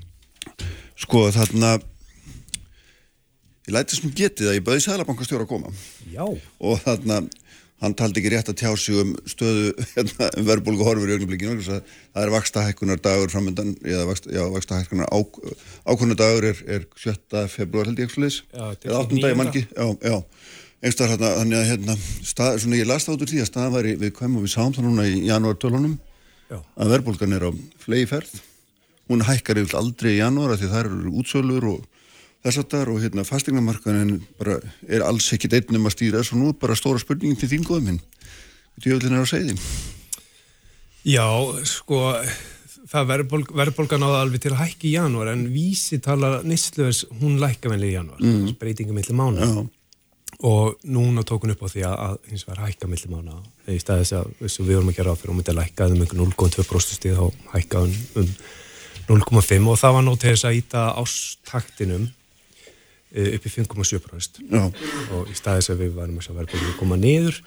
Sko 1.00 1.26
þarna 1.34 1.74
ég 3.66 3.74
læti 3.74 3.96
þessum 3.96 4.14
getið 4.16 4.52
að 4.52 4.58
ég 4.60 4.66
bæði 4.66 4.86
Sælabankastjóra 4.86 5.46
að 5.48 5.52
koma. 5.52 5.74
Já. 6.12 6.24
Og 6.24 6.80
þarna 6.86 7.24
hann 7.80 7.96
taldi 7.96 8.20
ekki 8.20 8.32
rétt 8.34 8.50
að 8.52 8.58
tjá 8.60 8.70
sig 8.76 8.98
um 9.00 9.12
stöðu 9.28 9.72
hérna, 9.94 10.30
um 10.36 10.48
verðbólgu 10.48 10.86
horfur 10.86 11.10
í 11.10 11.16
augnablikinu 11.16 11.64
það 11.64 12.22
er 12.22 12.32
vakstahækkunar 12.34 13.02
dagur 13.04 13.32
framöndan 13.32 13.74
eða 13.80 14.06
vakstahækkunar 14.56 15.08
ákvöndar 15.10 16.20
dagur 16.20 16.50
er, 16.52 16.64
er 16.68 16.88
7. 16.96 17.46
februar 17.52 17.90
held 17.90 18.02
ég 18.02 18.10
ekki 18.10 18.26
eða 18.52 19.04
8. 19.04 19.22
dag 19.24 19.38
mann 19.38 19.52
ekki 19.52 19.66
einstaklega 20.80 21.12
hérna, 21.12 21.32
þannig 21.36 21.58
að 21.58 21.66
hérna, 21.68 21.96
stað, 22.24 22.54
svona, 22.62 22.78
ég 22.80 22.88
las 22.88 23.04
það 23.04 23.16
út 23.16 23.24
úr 23.24 23.32
því 23.32 23.40
að 23.42 23.48
staðan 23.50 23.74
væri 23.74 23.96
við 24.00 24.12
kvæmum 24.16 24.38
og 24.40 24.46
við 24.46 24.54
sáum 24.54 24.76
það 24.76 24.86
núna 24.86 25.08
í 25.08 25.18
janúar 25.28 25.58
tölunum 25.60 25.98
að 26.50 26.94
verðbólgan 26.94 27.36
er 27.36 27.44
á 27.44 27.50
flegi 27.82 28.08
ferð 28.10 28.38
hún 29.10 29.24
hækkar 29.26 29.60
yfir 29.60 29.76
aldrei 29.80 30.14
í 30.14 30.20
janúar 30.20 30.56
því 30.56 30.70
það 30.70 30.80
eru 30.84 31.12
útsölur 31.20 31.68
og 31.74 31.99
þess 32.44 32.60
að 32.62 32.68
það 32.72 32.80
er 32.80 32.92
og 32.92 33.00
hérna 33.04 33.26
fastegnamarkaðin 33.28 34.12
bara 34.40 34.60
er 34.88 35.04
alls 35.04 35.28
ekkit 35.36 35.58
einnum 35.58 35.88
að 35.88 35.96
stýra 35.96 36.22
og 36.24 36.38
nú 36.40 36.52
bara 36.56 36.78
stóra 36.78 37.00
spurningin 37.02 37.38
til 37.40 37.50
þín 37.50 37.66
góðum 37.68 37.90
minn. 37.90 38.00
Djöflin 38.80 39.16
er 39.16 39.26
á 39.26 39.28
segði 39.28 39.56
Já, 41.04 41.26
sko 41.64 42.00
það 42.90 43.10
verðbólg, 43.12 43.52
verðbólgan 43.56 44.04
áða 44.04 44.22
alveg 44.24 44.44
til 44.44 44.54
að 44.54 44.62
hækki 44.64 44.88
í 44.90 44.94
janúar 44.96 45.32
en 45.32 45.46
vísi 45.52 46.00
tala 46.02 46.40
nýstluvers 46.44 47.04
hún 47.20 47.38
lækka 47.40 47.72
venni 47.72 47.90
í 47.90 47.94
janúar. 47.94 48.20
Mm. 48.20 48.56
breytinga 48.60 48.96
millir 48.96 49.16
mánu 49.16 49.40
Já. 49.40 49.66
og 50.48 50.80
núna 50.84 51.24
tókun 51.24 51.54
upp 51.54 51.64
á 51.64 51.68
því 51.72 51.84
að 51.88 52.16
hins 52.30 52.46
vegar 52.48 52.64
hækka 52.66 52.90
millir 52.90 53.12
mánu 53.12 53.40
í 53.70 53.78
staði 53.80 54.06
þess 54.06 54.16
að 54.18 54.64
við 54.66 54.74
vorum 54.74 54.92
að 54.92 54.98
gera 55.00 55.14
á 55.14 55.18
fyrir 55.20 55.32
og 55.32 55.38
myndi 55.38 55.54
að 55.54 55.60
lækka 55.60 55.90
um 55.90 56.04
0,2% 56.32 56.96
stíð 56.98 57.22
og 57.26 57.44
hækka 57.54 57.84
um, 57.86 57.94
um 58.20 58.32
0,5 59.10 59.70
og 59.70 59.80
það 59.80 59.96
var 59.96 60.06
nót 60.06 60.20
til 60.22 60.34
þess 60.34 60.48
að 60.48 60.58
íta 60.60 60.86
ástaktinum 61.00 62.08
upp 63.10 63.46
í 63.48 63.50
5,7% 63.50 64.40
og 65.16 65.30
í 65.30 65.34
staðis 65.34 65.72
að 65.72 65.82
við 65.82 65.96
varum 65.96 66.20
að 66.22 66.36
verðbólgu 66.36 66.76
koma 66.78 66.98
niður 67.00 67.40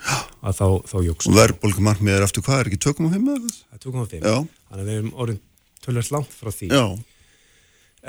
að 0.44 0.58
þá, 0.60 0.68
þá 0.92 0.98
jógst 1.08 1.30
og 1.30 1.38
verðbólgumarkmið 1.38 2.18
er 2.18 2.26
aftur 2.26 2.44
hvað, 2.44 2.60
er 2.60 2.72
ekki 2.72 2.82
2,5 2.84 3.32
eða? 3.38 3.54
2,5, 3.80 4.20
þannig 4.20 4.84
að 4.84 4.90
við 4.90 4.98
erum 4.98 5.14
orðin 5.24 5.42
tölvöld 5.84 6.14
langt 6.16 6.36
frá 6.36 6.52
því. 6.52 6.70
Já. 6.72 6.86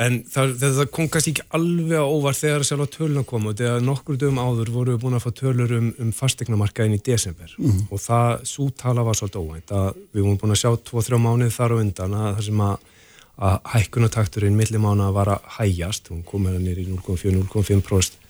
en 0.05 0.17
það, 0.27 0.55
það 0.63 0.89
kom 0.95 1.09
kannski 1.13 1.35
ekki 1.35 1.45
alveg 1.55 2.03
á 2.03 2.07
óvar 2.07 2.39
þegar 2.39 2.67
sjálf 2.67 2.89
á 2.91 2.95
töluna 2.97 3.25
komu. 3.29 3.55
Þegar 3.55 3.85
nokkur 3.87 4.19
dögum 4.19 4.41
áður 4.43 4.73
voru 4.75 4.97
við 4.97 5.05
búin 5.05 5.19
að 5.19 5.27
fá 5.27 5.31
tölur 5.39 5.77
um, 5.79 5.93
um 6.03 6.11
fastegnamarkaðin 6.15 6.99
í 6.99 7.03
desember. 7.07 7.55
Mm. 7.59 7.85
og 7.91 8.03
það, 8.03 8.43
svo 8.51 8.67
tala 8.75 9.07
var 9.07 9.19
svolítið 9.19 9.47
óvænt 9.47 9.75
að 9.79 10.03
við 10.11 10.27
vorum 10.27 10.41
búin 10.43 10.57
að 10.57 10.63
sjá 10.65 10.73
2-3 10.91 11.23
mánuð 11.23 11.55
þar 11.55 11.77
og 11.77 11.85
undan 11.85 12.19
að 12.19 12.29
það 12.33 12.49
sem 12.49 12.67
að 12.67 12.91
að 13.35 13.57
hækkunatakturinn 13.73 14.55
millimána 14.59 15.09
var 15.15 15.33
að 15.35 15.49
hægjast, 15.57 16.13
hún 16.13 16.23
kom 16.27 16.47
hérna 16.47 16.63
nýri 16.63 16.85
í 16.87 16.93
0,4-0,5% 16.93 18.21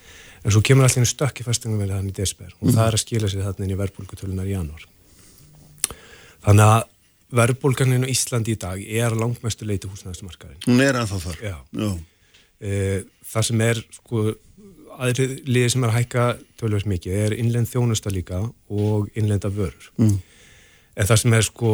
en 0.44 0.52
svo 0.52 0.62
kemur 0.64 0.86
allir 0.86 1.09
stökk 1.09 1.40
í 1.40 1.47
fæstingumvelið 1.47 1.97
hann 1.98 2.09
í 2.10 2.16
desper 2.16 2.52
og 2.60 2.68
mm. 2.68 2.74
það 2.76 2.86
er 2.86 2.97
að 2.97 3.02
skila 3.02 3.31
sig 3.32 3.44
þarna 3.44 3.66
inn 3.66 3.74
í 3.74 3.78
verbulgutölunar 3.81 4.48
í 4.48 4.55
janúar. 4.55 4.89
Þannig 6.44 6.72
að 6.72 6.82
verbulganinn 7.35 8.05
á 8.05 8.12
Íslandi 8.12 8.55
í 8.55 8.60
dag 8.60 8.81
er 8.85 9.16
langmestu 9.16 9.66
leiti 9.68 9.89
húsnæðastumarkaðin. 9.90 10.60
Hún 10.66 10.82
er 10.85 10.98
ennþá 11.01 11.20
þar. 11.22 11.39
Já. 11.40 11.56
Já. 11.81 11.89
E, 12.60 12.74
það 13.32 13.47
sem 13.48 13.64
er, 13.64 13.81
sko, 13.97 14.24
aðri 14.94 15.28
liði 15.48 15.72
sem 15.72 15.85
er 15.85 15.93
að 15.93 15.98
hækka 15.98 16.26
tölvöld 16.60 16.89
mikið 16.93 17.18
er 17.24 17.36
innlend 17.39 17.70
þjónusta 17.72 18.12
líka 18.14 18.44
og 18.44 19.09
innlenda 19.16 19.51
vörur. 19.52 19.90
Mm. 19.98 20.18
En 20.94 21.09
það 21.10 21.22
sem 21.24 21.36
er, 21.40 21.47
sko, 21.48 21.72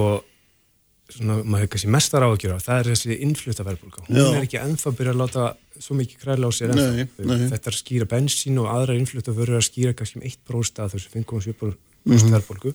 svona, 1.15 1.41
maður 1.45 1.70
kannski 1.73 1.91
mestar 1.93 2.24
áhugjur 2.27 2.57
á, 2.57 2.59
það 2.62 2.81
er 2.81 2.91
þessi 2.91 3.19
innflutta 3.27 3.66
verðbólka. 3.66 4.05
Hún 4.07 4.20
Já. 4.20 4.27
er 4.31 4.47
ekki 4.47 4.61
ennþá 4.61 4.93
byrjað 4.99 5.15
að 5.15 5.20
láta 5.20 5.47
svo 5.81 5.97
mikið 5.99 6.24
kræla 6.24 6.49
á 6.49 6.53
sér 6.55 6.74
ennþá. 6.74 7.07
Þetta 7.51 7.61
er 7.61 7.74
að 7.74 7.78
skýra 7.81 8.09
bensín 8.11 8.61
og 8.62 8.70
aðra 8.73 8.97
innflutta 8.99 9.35
vörður 9.37 9.61
að 9.61 9.69
skýra 9.69 9.97
kannski 9.99 10.20
um 10.20 10.27
1% 10.31 10.82
að 10.85 10.97
þessu 10.97 11.12
5,7% 11.15 11.78
mm 12.05 12.16
-hmm. 12.16 12.35
verðbólku 12.37 12.74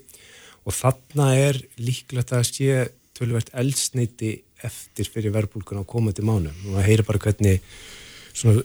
og 0.65 0.73
þarna 0.73 1.27
er 1.37 1.61
líklegt 1.77 2.33
að 2.33 2.47
sé 2.49 2.87
tölvert 3.15 3.51
eldsneiti 3.53 4.41
eftir 4.65 5.09
fyrir 5.09 5.33
verðbólkuna 5.35 5.85
á 5.85 5.85
komandi 5.87 6.25
mánu 6.25 6.51
og 6.51 6.71
maður 6.73 6.87
heyrir 6.89 7.07
bara 7.07 7.21
hvernig 7.21 7.61
svona 8.35 8.63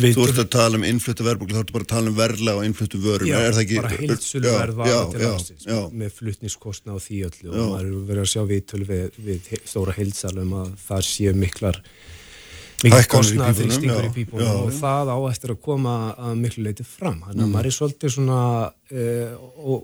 Við 0.00 0.16
þú 0.16 0.24
ert 0.28 0.38
að 0.40 0.48
tala 0.54 0.78
um 0.78 0.84
innfluttu 0.88 1.26
verðbúkla, 1.26 1.58
þú 1.58 1.62
ert 1.64 1.72
bara 1.74 1.84
að 1.84 1.90
tala 1.92 2.10
um 2.12 2.16
verðla 2.16 2.54
og 2.56 2.64
innfluttu 2.64 3.00
vörum. 3.02 3.28
Já, 3.28 3.38
ekki... 3.50 3.80
bara 3.80 3.98
heilsulu 3.98 4.54
verð 4.54 4.78
var 4.78 4.92
til 5.12 5.26
aðstins 5.28 5.66
með 5.92 6.14
fluttniskostna 6.16 6.96
og 6.96 7.02
því 7.04 7.18
öllu 7.28 7.50
já. 7.50 7.52
og 7.52 7.74
maður 7.74 7.90
verður 8.08 8.22
að 8.24 8.30
sjá 8.32 8.42
viðtölu 8.48 8.88
við, 8.88 9.18
við 9.26 9.50
stóra 9.68 9.96
heilsalum 9.98 10.54
að 10.62 10.70
það 10.86 11.04
sé 11.10 11.34
miklar 11.36 11.80
miklar 12.82 13.08
kostnaði 13.12 13.58
fyrir 13.60 13.76
stingur 13.76 14.08
í 14.08 14.12
pípunum 14.14 14.62
og 14.64 14.72
það 14.78 15.12
á 15.12 15.18
eftir 15.28 15.54
að 15.54 15.60
koma 15.68 15.96
að 16.16 16.38
miklu 16.40 16.64
leiti 16.66 16.86
fram. 16.86 17.20
Þannig 17.26 17.42
að 17.42 17.44
mm. 17.44 17.52
maður 17.56 17.68
er 17.68 17.76
svolítið 17.76 18.14
svona 18.16 18.40
uh, 18.96 19.76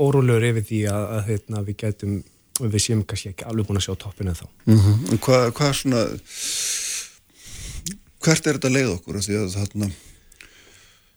órólegur 0.00 0.48
yfir 0.50 0.66
því 0.70 0.80
að, 0.90 1.04
að 1.18 1.28
heitna, 1.28 1.62
við 1.68 1.78
getum, 1.84 2.16
við 2.62 2.80
séum 2.82 3.04
kannski 3.04 3.34
ekki 3.34 3.46
alveg 3.50 3.68
búin 3.68 3.82
að 3.82 3.86
sjá 3.88 3.94
toppin 4.00 4.32
en 4.32 4.40
þá. 4.40 4.46
Mm 4.64 4.80
-hmm. 4.80 5.22
Hvað 5.28 5.46
hva 5.58 5.70
svona 5.76 6.02
hvert 8.24 8.48
er 8.48 8.58
þetta 8.58 8.72
leið 8.72 8.94
okkur 8.96 9.20
því 9.24 9.38
að 9.42 9.52
þarna 9.58 9.90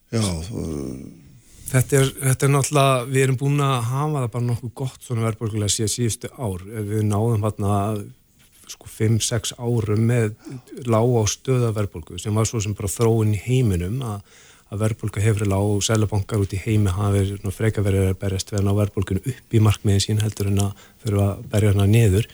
Já, 0.07 0.23
uh, 0.23 1.25
Þetta 1.67 1.97
er, 1.99 2.11
þetta 2.21 2.45
er 2.47 2.51
náttúrulega, 2.53 2.99
við 3.11 3.23
erum 3.25 3.37
búin 3.41 3.63
að 3.63 3.73
hafa 3.89 4.21
það 4.21 4.29
bara 4.37 4.47
nokkuð 4.47 4.69
gott 4.79 5.01
svona 5.03 5.25
verðbólkulega 5.25 5.73
síðan 5.73 5.91
síðustu 5.91 6.29
ár. 6.31 6.61
Við 6.63 7.01
náðum 7.09 7.43
hérna 7.43 7.79
sko 8.71 8.87
5-6 8.91 9.53
árum 9.59 10.05
með 10.07 10.29
lág 10.87 11.15
á 11.19 11.23
stöða 11.31 11.73
verðbólku 11.75 12.19
sem 12.19 12.35
var 12.35 12.47
svo 12.47 12.61
sem 12.63 12.75
bara 12.75 12.91
þróun 12.91 13.35
í 13.35 13.41
heiminum 13.43 13.99
að, 14.03 14.21
að 14.71 14.81
verðbólka 14.85 15.23
hefur 15.23 15.51
lág 15.51 15.73
og 15.73 15.83
selabankar 15.83 16.43
út 16.43 16.55
í 16.55 16.61
heimi 16.63 16.93
hafi 16.95 17.51
freka 17.55 17.83
verið 17.83 18.13
að 18.13 18.19
berjast 18.23 18.51
við 18.51 18.61
að 18.61 18.67
ná 18.67 18.73
verðbólkunu 18.79 19.23
upp 19.33 19.59
í 19.59 19.63
markmiðin 19.67 20.03
sín 20.03 20.23
heldur 20.23 20.51
en 20.51 20.63
að 20.69 20.87
fyrir 21.03 21.23
að 21.25 21.45
berja 21.51 21.75
hana 21.75 21.89
niður. 21.91 22.31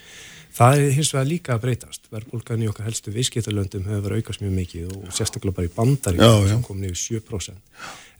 Það 0.53 0.79
er 0.79 0.91
hins 0.93 1.09
vegar 1.13 1.25
líka 1.25 1.55
að 1.55 1.63
breytast. 1.63 2.07
Verðbólkan 2.13 2.61
í 2.61 2.67
okkar 2.69 2.85
helstu 2.85 3.11
viðskiptalöndum 3.13 3.87
hefur 3.89 4.13
aukast 4.19 4.43
mjög 4.43 4.53
mikið 4.59 4.91
og 4.99 5.13
sérstaklega 5.15 5.57
bara 5.57 5.69
í 5.69 5.71
bandarík 5.73 6.49
sem 6.51 6.61
kom 6.65 6.81
nefnir 6.81 6.99
7%. 6.99 7.55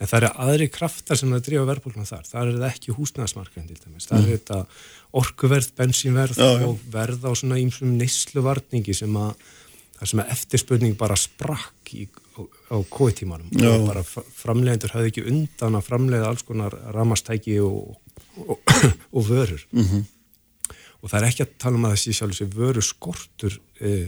En 0.02 0.10
það 0.10 0.18
eru 0.20 0.32
aðri 0.46 0.68
kraftar 0.74 1.20
sem 1.20 1.30
það 1.30 1.44
drifa 1.48 1.68
verðbólkuna 1.70 2.10
þar. 2.10 2.24
Það 2.32 2.54
er 2.54 2.66
ekki 2.72 2.96
húsnæðismarkaðin 2.98 3.68
til 3.70 3.78
dæmis. 3.84 4.08
Það 4.10 4.24
mm. 4.24 4.32
þetta 4.32 4.58
orkuverð, 5.22 5.70
bensínverð 5.78 6.42
já, 6.42 6.48
já. 6.58 6.66
og 6.72 6.88
verð 6.96 7.28
á 7.30 7.32
svona 7.38 7.60
ímsum 7.62 7.94
neysluvarningi 8.00 8.98
sem 8.98 9.20
að, 9.22 9.46
sem 10.02 10.24
að 10.24 10.34
eftirspurning 10.34 10.98
bara 10.98 11.20
sprakk 11.20 11.94
í, 11.94 12.08
á, 12.34 12.42
á 12.74 12.78
kóitímanum. 12.90 13.54
Bara 13.86 14.02
framlegendur 14.10 14.98
hafði 14.98 15.14
ekki 15.14 15.28
undan 15.30 15.78
að 15.78 15.86
framlega 15.92 16.34
alls 16.34 16.42
konar 16.50 16.74
ramastæki 16.98 17.60
og, 17.62 17.94
og, 18.42 18.58
og 19.14 19.30
vörur. 19.30 19.62
Mm 19.70 19.86
-hmm 19.86 20.10
og 21.04 21.12
það 21.12 21.20
er 21.20 21.28
ekki 21.30 21.46
að 21.46 21.56
tala 21.62 21.80
um 21.80 21.88
að 21.88 21.96
þessi 21.98 22.16
sjálf 22.18 22.38
þessi 22.38 22.58
vöru 22.58 22.84
skortur 22.86 23.58
eh, 23.84 24.08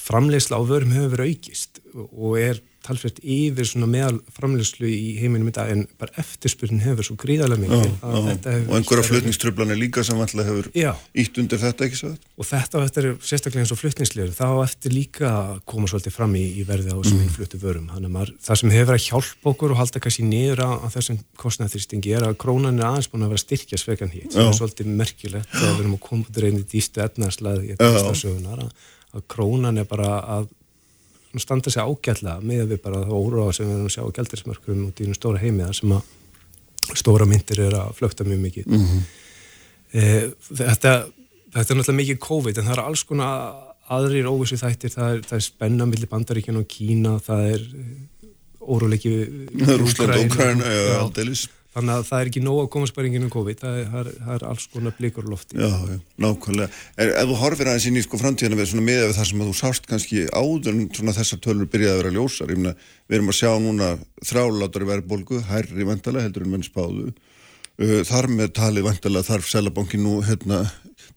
framlegsla 0.00 0.60
á 0.60 0.62
vörum 0.68 0.92
hefur 0.94 1.14
verið 1.16 1.32
aukist 1.32 1.80
og 1.96 2.36
er 2.40 2.60
talsveit 2.86 3.18
yfir 3.20 3.66
svona 3.68 3.86
meðal 3.90 4.20
framlegslu 4.34 4.88
í 4.88 5.16
heiminum 5.20 5.48
í 5.50 5.54
dag 5.56 5.68
en 5.72 5.86
bara 6.00 6.14
eftirspurnin 6.20 6.80
hefur 6.84 7.04
svo 7.06 7.16
gríðarlega 7.20 7.60
mikið 7.64 7.92
og 8.06 8.74
einhverja 8.78 9.04
flutningströflanir 9.08 9.78
líka 9.78 10.04
sem 10.06 10.18
alltaf 10.20 10.46
hefur 10.48 10.70
já. 10.76 10.92
ítt 11.12 11.40
undir 11.42 11.60
þetta 11.60 11.86
ekki 11.86 11.98
svo 12.00 12.10
og 12.14 12.48
þetta, 12.48 12.84
þetta 12.86 13.02
er 13.02 13.08
sérstaklega 13.30 13.62
eins 13.64 13.74
og 13.74 13.80
flutningslegur 13.80 14.32
þá 14.36 14.48
eftir 14.64 14.90
líka 14.94 15.28
að 15.30 15.58
koma 15.72 15.90
svolítið 15.90 16.16
fram 16.16 16.32
í, 16.38 16.44
í 16.60 16.62
verði 16.68 16.90
á 16.92 16.96
þessum 16.96 17.18
mm. 17.18 17.24
innfluttu 17.26 17.56
vörum. 17.60 17.86
Maður, 18.10 18.32
það 18.46 18.60
sem 18.62 18.74
hefur 18.74 18.94
að 18.96 19.06
hjálpa 19.06 19.46
okkur 19.52 19.74
og 19.74 19.80
halda 19.80 20.02
kannski 20.04 20.24
niður 20.26 20.60
á, 20.64 20.68
þessum 20.94 21.18
kostnæðþýrstingi 21.40 22.10
er 22.16 22.22
að 22.28 22.38
krónan 22.40 22.80
er 22.80 22.86
aðeins 22.88 23.10
búin 23.12 23.26
að 23.26 23.34
vera 23.34 23.44
styrkja 23.44 23.80
svegan 23.80 24.14
hér 24.14 24.26
sem 24.30 24.40
er 24.46 24.56
svolítið 24.56 24.86
merkilegt 25.00 25.52
að 25.52 25.68
við 25.68 25.82
erum 25.84 25.98
að 25.98 26.04
koma 26.08 26.22
út 28.60 28.70
að 29.10 29.24
krónan 29.26 29.80
er 29.80 29.86
bara 29.90 30.10
að 30.38 30.48
standa 31.38 31.70
sig 31.70 31.82
ágætlega 31.82 32.40
með 32.42 32.72
við 32.72 32.82
bara 32.82 33.04
það 33.04 33.14
óróa 33.14 33.52
sem 33.54 33.68
við 33.68 33.76
erum 33.76 33.86
að 33.86 33.94
sjá 33.94 34.02
á 34.02 34.14
gældirismörkum 34.16 34.84
út 34.88 35.00
í 35.00 35.06
einu 35.06 35.14
stóra 35.14 35.38
heimiða 35.38 35.72
sem 35.78 35.94
að 35.94 36.96
stóra 36.98 37.26
myndir 37.30 37.62
er 37.68 37.76
að 37.78 37.92
flökta 38.00 38.26
mjög 38.26 38.40
mikið. 38.40 38.66
Mm 38.66 38.86
-hmm. 38.86 39.02
þetta, 40.58 40.92
þetta 41.54 41.66
er 41.72 41.78
náttúrulega 41.78 42.00
mikið 42.02 42.18
COVID 42.26 42.58
en 42.58 42.66
það 42.66 42.76
er 42.76 42.84
alls 42.84 43.04
konar 43.04 43.34
aðrir 43.90 44.26
óvissu 44.30 44.58
þættir, 44.58 44.90
það 44.90 45.14
er, 45.14 45.22
það 45.28 45.38
er 45.38 45.46
spenna 45.46 45.86
millir 45.86 46.10
bandaríkjan 46.10 46.60
og 46.60 46.66
Kína, 46.70 47.18
það 47.18 47.46
er 47.54 47.62
óróleiki 48.60 49.14
Rúsland 49.80 50.14
og 50.14 50.26
Ukraina, 50.26 50.66
já, 50.66 50.98
aldeilis 50.98 51.48
Þannig 51.70 51.92
að 51.94 52.06
það 52.08 52.20
er 52.20 52.28
ekki 52.30 52.40
nóg 52.42 52.56
að 52.64 52.68
koma 52.74 52.86
sparinginu 52.90 53.26
um 53.28 53.30
COVID, 53.30 53.60
það 53.60 53.76
er, 53.78 53.84
það 53.92 54.00
er, 54.00 54.14
er 54.34 54.44
alls 54.48 54.64
konar 54.72 54.94
blikur 54.96 55.28
lofti. 55.30 55.54
Já, 55.54 55.68
já, 55.86 56.00
nákvæmlega. 56.24 56.78
Er, 56.96 57.12
ef 57.20 57.30
þú 57.30 57.36
horfir 57.44 57.70
aðeins 57.70 57.86
inn 57.86 58.00
í 58.00 58.02
sko 58.02 58.18
framtíðana 58.18 58.58
við 58.58 58.70
svona 58.72 58.86
miða 58.88 59.04
við 59.06 59.14
það 59.20 59.28
sem 59.30 59.44
þú 59.46 59.54
sást 59.60 59.86
kannski 59.86 60.24
áður 60.34 60.72
en 60.72 60.82
svona 60.98 61.14
þessar 61.14 61.42
tölur 61.46 61.70
byrjaði 61.70 61.94
að 61.94 62.02
vera 62.02 62.14
ljósar, 62.16 62.50
ég 62.50 62.58
meina, 62.58 62.74
við 63.06 63.20
erum 63.20 63.30
að 63.30 63.38
sjá 63.38 63.52
núna 63.62 63.92
þrálátari 64.32 64.90
verðbólgu, 64.90 65.42
hærri 65.46 65.86
vantalega 65.86 66.26
heldur 66.26 66.48
en 66.48 66.54
menn 66.56 66.66
spáðu. 66.66 67.12
Uh, 67.80 68.00
þar 68.04 68.32
með 68.34 68.52
talið 68.58 68.88
vantalega 68.90 69.30
þarf 69.30 69.46
Sælabankin 69.54 70.02
nú 70.04 70.18
hérna 70.26 70.64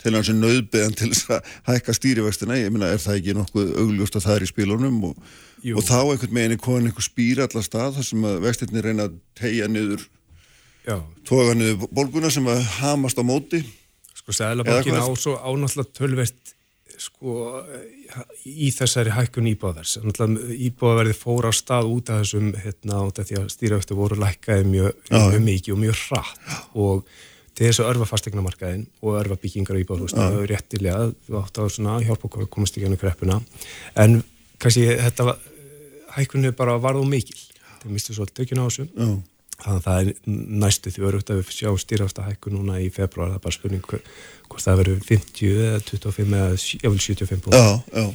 til 0.04 0.14
hans 0.14 0.30
er 0.30 0.38
nöðbeðan 0.38 0.96
til 0.98 1.10
þess 1.12 1.32
að 1.34 1.54
hækka 1.68 1.96
stýrivextina, 1.98 2.62
ég 2.62 2.74
meina, 2.74 2.94
er 2.94 3.02
það 3.02 3.20
ekki 3.20 3.36
nokkuð 3.38 3.74
augljóst 3.82 4.18
að 4.20 4.26
það 4.28 4.36
er 4.38 4.46
í 4.46 4.50
spílunum 4.50 4.98
og, 5.10 5.30
og 5.74 5.86
þá 5.88 5.98
einhvern 6.00 6.38
veginn 6.38 6.56
er 6.56 6.62
komin 6.62 6.90
einhver 6.90 7.06
spýr 7.06 7.44
allar 7.46 7.66
stað 7.66 7.98
þar 7.98 8.08
sem 8.10 8.28
að 8.28 8.42
vextinni 8.46 8.84
reyna 8.84 9.08
að 9.10 9.18
tegja 9.40 9.70
niður 9.72 10.06
tóka 11.28 11.56
niður 11.58 11.88
bólguna 11.94 12.32
sem 12.34 12.48
að 12.52 12.64
hamast 12.80 13.20
á 13.20 13.24
móti. 13.26 13.64
Sko 14.18 14.36
Sælabankin 14.36 15.00
á 15.00 15.08
svo 15.20 15.36
ánáttúrulega 15.40 15.96
tölvert 15.98 16.54
sko 17.02 17.64
í 18.46 18.70
þessari 18.72 19.14
hækkun 19.16 19.50
íbáðars 19.54 19.98
íbáðverði 19.98 21.16
fór 21.18 21.50
á 21.50 21.52
stað 21.56 21.90
út 21.90 22.12
af 22.14 22.22
þessum 22.22 22.52
hérna 22.54 23.02
út 23.08 23.20
af 23.20 23.28
því 23.30 23.40
að 23.42 23.50
stýraugstu 23.56 23.98
voru 23.98 24.20
lækkaði 24.22 24.68
mjög, 24.70 25.00
mjög 25.10 25.40
mikið 25.48 25.74
og 25.74 25.82
mjög 25.82 26.04
rætt 26.14 26.78
og 26.86 27.10
til 27.54 27.68
þess 27.68 27.82
að 27.82 27.90
örfa 27.94 28.10
fastegnamarkaðin 28.12 28.86
og 29.02 29.18
örfa 29.24 29.40
byggingar 29.42 29.80
og 29.80 29.84
íbáðhúsna 29.84 30.30
er 30.30 30.48
réttilega, 30.54 31.10
þú 31.26 31.42
átt 31.42 31.60
á 31.62 31.64
svona 31.70 32.00
hjálp 32.06 32.24
okkur 32.30 32.46
að 32.46 32.54
komast 32.54 32.80
í 32.80 32.86
gennu 32.86 32.98
kreppuna. 32.98 33.42
En 33.94 34.24
kannski 34.62 34.88
þetta 34.90 35.36
hækkunni 36.16 36.54
bara 36.58 36.80
varð 36.82 37.04
og 37.04 37.12
mikil. 37.12 37.38
Það 37.84 37.94
mistu 37.94 38.16
svolítið 38.18 38.40
tökjun 38.42 38.64
á 38.64 38.66
þessu. 38.66 38.88
Já 38.90 39.14
þannig 39.64 39.80
að 39.80 39.86
það 39.88 40.02
er 40.02 40.12
næstu 40.64 40.92
því 40.94 41.06
örugt 41.10 41.32
að 41.32 41.40
við 41.40 41.54
sjá 41.56 41.72
stýrasta 41.80 42.26
hækku 42.28 42.52
núna 42.54 42.80
í 42.84 42.90
februar 42.94 43.32
það 43.32 43.40
er 43.40 43.44
bara 43.46 43.58
spurning 43.58 43.86
hvort 43.88 44.66
það 44.66 44.80
verður 44.82 45.02
50 45.08 45.64
eða 45.68 45.82
25 45.88 46.38
eða 46.40 47.00
75 47.06 47.50
já, 47.54 47.66
já. 47.94 48.06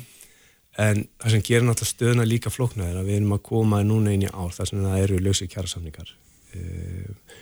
en 0.87 1.03
það 1.19 1.35
sem 1.35 1.45
gerir 1.49 1.67
náttúrulega 1.67 1.93
stöðuna 1.95 2.29
líka 2.29 2.53
flóknar 2.53 2.93
er 2.93 3.01
að 3.01 3.11
við 3.11 3.21
erum 3.21 3.37
að 3.39 3.45
koma 3.51 3.83
núna 3.87 4.15
inn 4.15 4.27
í 4.29 4.33
ár 4.33 4.55
þar 4.57 4.71
sem 4.73 4.85
það 4.85 5.05
eru 5.07 5.21
lögsi 5.25 5.49
kjærasamningar 5.55 6.13
uh, 6.13 7.37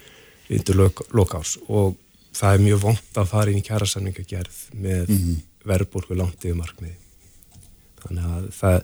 undir 0.57 0.83
lokás 1.17 1.57
og 1.67 1.99
það 2.37 2.55
er 2.55 2.65
mjög 2.69 2.83
vond 2.85 3.21
að 3.21 3.31
fara 3.33 3.53
inn 3.53 3.61
í 3.61 3.67
kjærasamningagerð 3.67 4.63
með 4.77 5.05
mm 5.11 5.21
-hmm. 5.21 5.45
verðbólku 5.67 6.19
langt 6.19 6.45
yfir 6.45 6.59
markmiði 6.59 6.97
þannig 8.03 8.33
að 8.37 8.51
það 8.55 8.83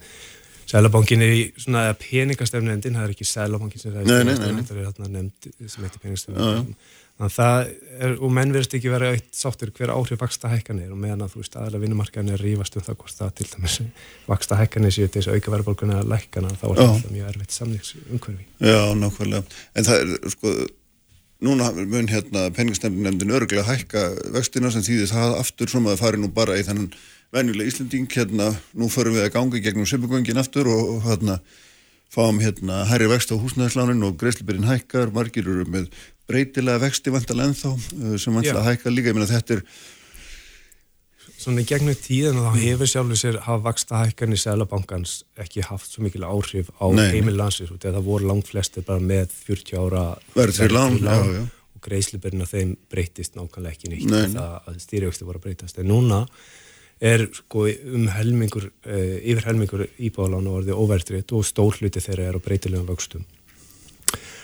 Sælabankin 0.73 1.21
er 1.21 1.35
í 1.37 1.45
svona 1.61 1.85
peningastefnendin, 2.01 2.97
það 2.97 3.05
er 3.05 3.15
ekki 3.15 3.29
Sælabankin 3.29 3.83
sem 3.83 3.93
það 3.93 4.09
er 4.09 4.83
hérna 4.87 5.09
nefnd 5.13 5.49
sem 5.69 5.85
heitir 5.85 6.01
peningastefnendin. 6.01 6.75
Þannig 7.13 7.29
að 7.29 7.35
það 7.37 7.73
er, 8.07 8.15
og 8.25 8.33
menn 8.33 8.55
verðist 8.55 8.75
ekki 8.79 8.91
verið 8.91 9.17
eitt 9.19 9.37
sáttur 9.37 9.71
hver 9.77 9.93
áhrif 9.93 10.23
vaksta 10.23 10.49
hækkanir 10.49 10.95
og 10.95 10.99
meðan 11.03 11.27
að 11.27 11.35
þú 11.35 11.43
veist 11.43 11.59
aðalega 11.61 11.83
vinnumarkaðin 11.85 12.33
er 12.33 12.41
rífast 12.43 12.79
um 12.79 12.87
það 12.87 12.99
hvort 13.03 13.19
það 13.19 13.35
til 13.39 13.49
dæmis 13.53 13.77
vaksta 14.31 14.59
hækkanir 14.59 14.95
séu 14.97 15.11
þessu 15.13 15.37
auka 15.37 15.53
verðbólkuna 15.53 15.99
að 16.01 16.09
lækkana 16.15 16.55
þá 16.57 16.65
er 16.71 16.81
þetta 16.81 17.13
mjög 17.13 17.29
erfitt 17.35 17.57
samlingsumhverfi. 17.59 18.47
Já, 18.65 18.81
nákvæmlega. 18.97 19.61
En 19.77 19.89
það 19.91 20.01
er 20.01 20.33
sko, 20.33 20.55
núna 21.45 21.69
mun 21.77 22.11
hérna 22.11 22.49
peningastefnendin 22.57 23.37
örgulega 23.37 23.69
hækka 23.69 24.07
vextina 24.39 24.73
sem 24.73 24.87
þýðis 24.89 25.13
það 25.13 25.37
aftur 25.45 25.77
sem 25.77 25.93
að 25.93 26.01
fari 26.01 26.23
nú 26.23 26.33
bara 26.33 26.57
í 26.57 26.65
þannig 26.65 26.97
venjuleg 27.33 27.71
Íslanding, 27.71 28.09
hérna, 28.13 28.51
nú 28.77 28.89
förum 28.93 29.17
við 29.17 29.27
að 29.27 29.35
ganga 29.37 29.61
gegnum 29.65 29.89
Sipugöngin 29.89 30.41
aftur 30.41 30.69
og, 30.73 30.99
hérna 31.07 31.39
fáum 32.13 32.43
hérna 32.43 32.83
hærri 32.91 33.09
vext 33.09 33.33
á 33.33 33.41
húsnæðislánin 33.41 34.05
og 34.05 34.19
greiðslibyrinn 34.21 34.69
hækkar, 34.69 35.13
margir 35.17 35.49
eru 35.49 35.65
með 35.65 35.89
breytilega 36.29 36.83
vexti 36.83 37.13
vantalega 37.15 37.51
ennþá 37.51 37.73
uh, 37.73 38.15
sem 38.21 38.37
vantalega 38.37 38.69
hækkar 38.69 38.93
líka, 38.93 39.13
ég 39.13 39.19
meina 39.19 39.31
þetta 39.31 39.59
er 39.59 39.67
Svona 41.43 41.65
í 41.65 41.67
gegnum 41.67 41.97
tíðan 41.99 42.37
þá 42.39 42.53
hefur 42.61 42.87
sjálfur 42.87 43.19
sér 43.19 43.37
hafa 43.43 43.65
vaksta 43.65 43.99
hækkan 43.99 44.35
í 44.35 44.37
Sælabankans 44.39 45.15
ekki 45.43 45.65
haft 45.67 45.89
svo 45.91 46.05
mikil 46.05 46.23
áhrif 46.23 46.69
á 46.79 46.87
heimilansins 47.11 47.73
og 47.75 47.81
það 47.83 47.99
voru 48.07 48.29
langt 48.29 48.53
flestir 48.53 48.85
bara 48.87 49.03
með 49.03 49.33
40 49.49 49.81
ára 49.81 50.05
verður 50.37 50.77
lán 50.77 51.01
og 51.11 51.81
greiðslibyrinn 51.83 52.45
að 52.45 52.53
þeim 52.53 52.77
breytist 52.93 53.35
nákvæmlega 53.35 53.75
ekki 53.75 53.91
neitt 53.91 54.07
Nei. 54.13 54.37
það 54.37 54.71
að 54.71 54.79
stýrjöxti 54.85 55.27
voru 55.27 55.43
að 55.43 55.49
breytast. 55.49 55.83
En 55.83 55.91
núna 55.91 56.21
er 57.03 57.27
sko 57.35 57.67
um 57.67 58.09
helmingur, 58.15 58.69
uh, 58.87 59.15
yfir 59.19 59.47
helmingur 59.49 59.87
íbáðalána 59.99 60.57
orðið 60.59 60.79
óvertrið 60.79 61.37
og 61.37 61.47
stór 61.47 61.79
hluti 61.81 62.03
þeirra 62.03 62.29
er 62.31 62.39
á 62.39 62.45
breytilegum 62.45 62.91
vöxtum. 62.93 63.25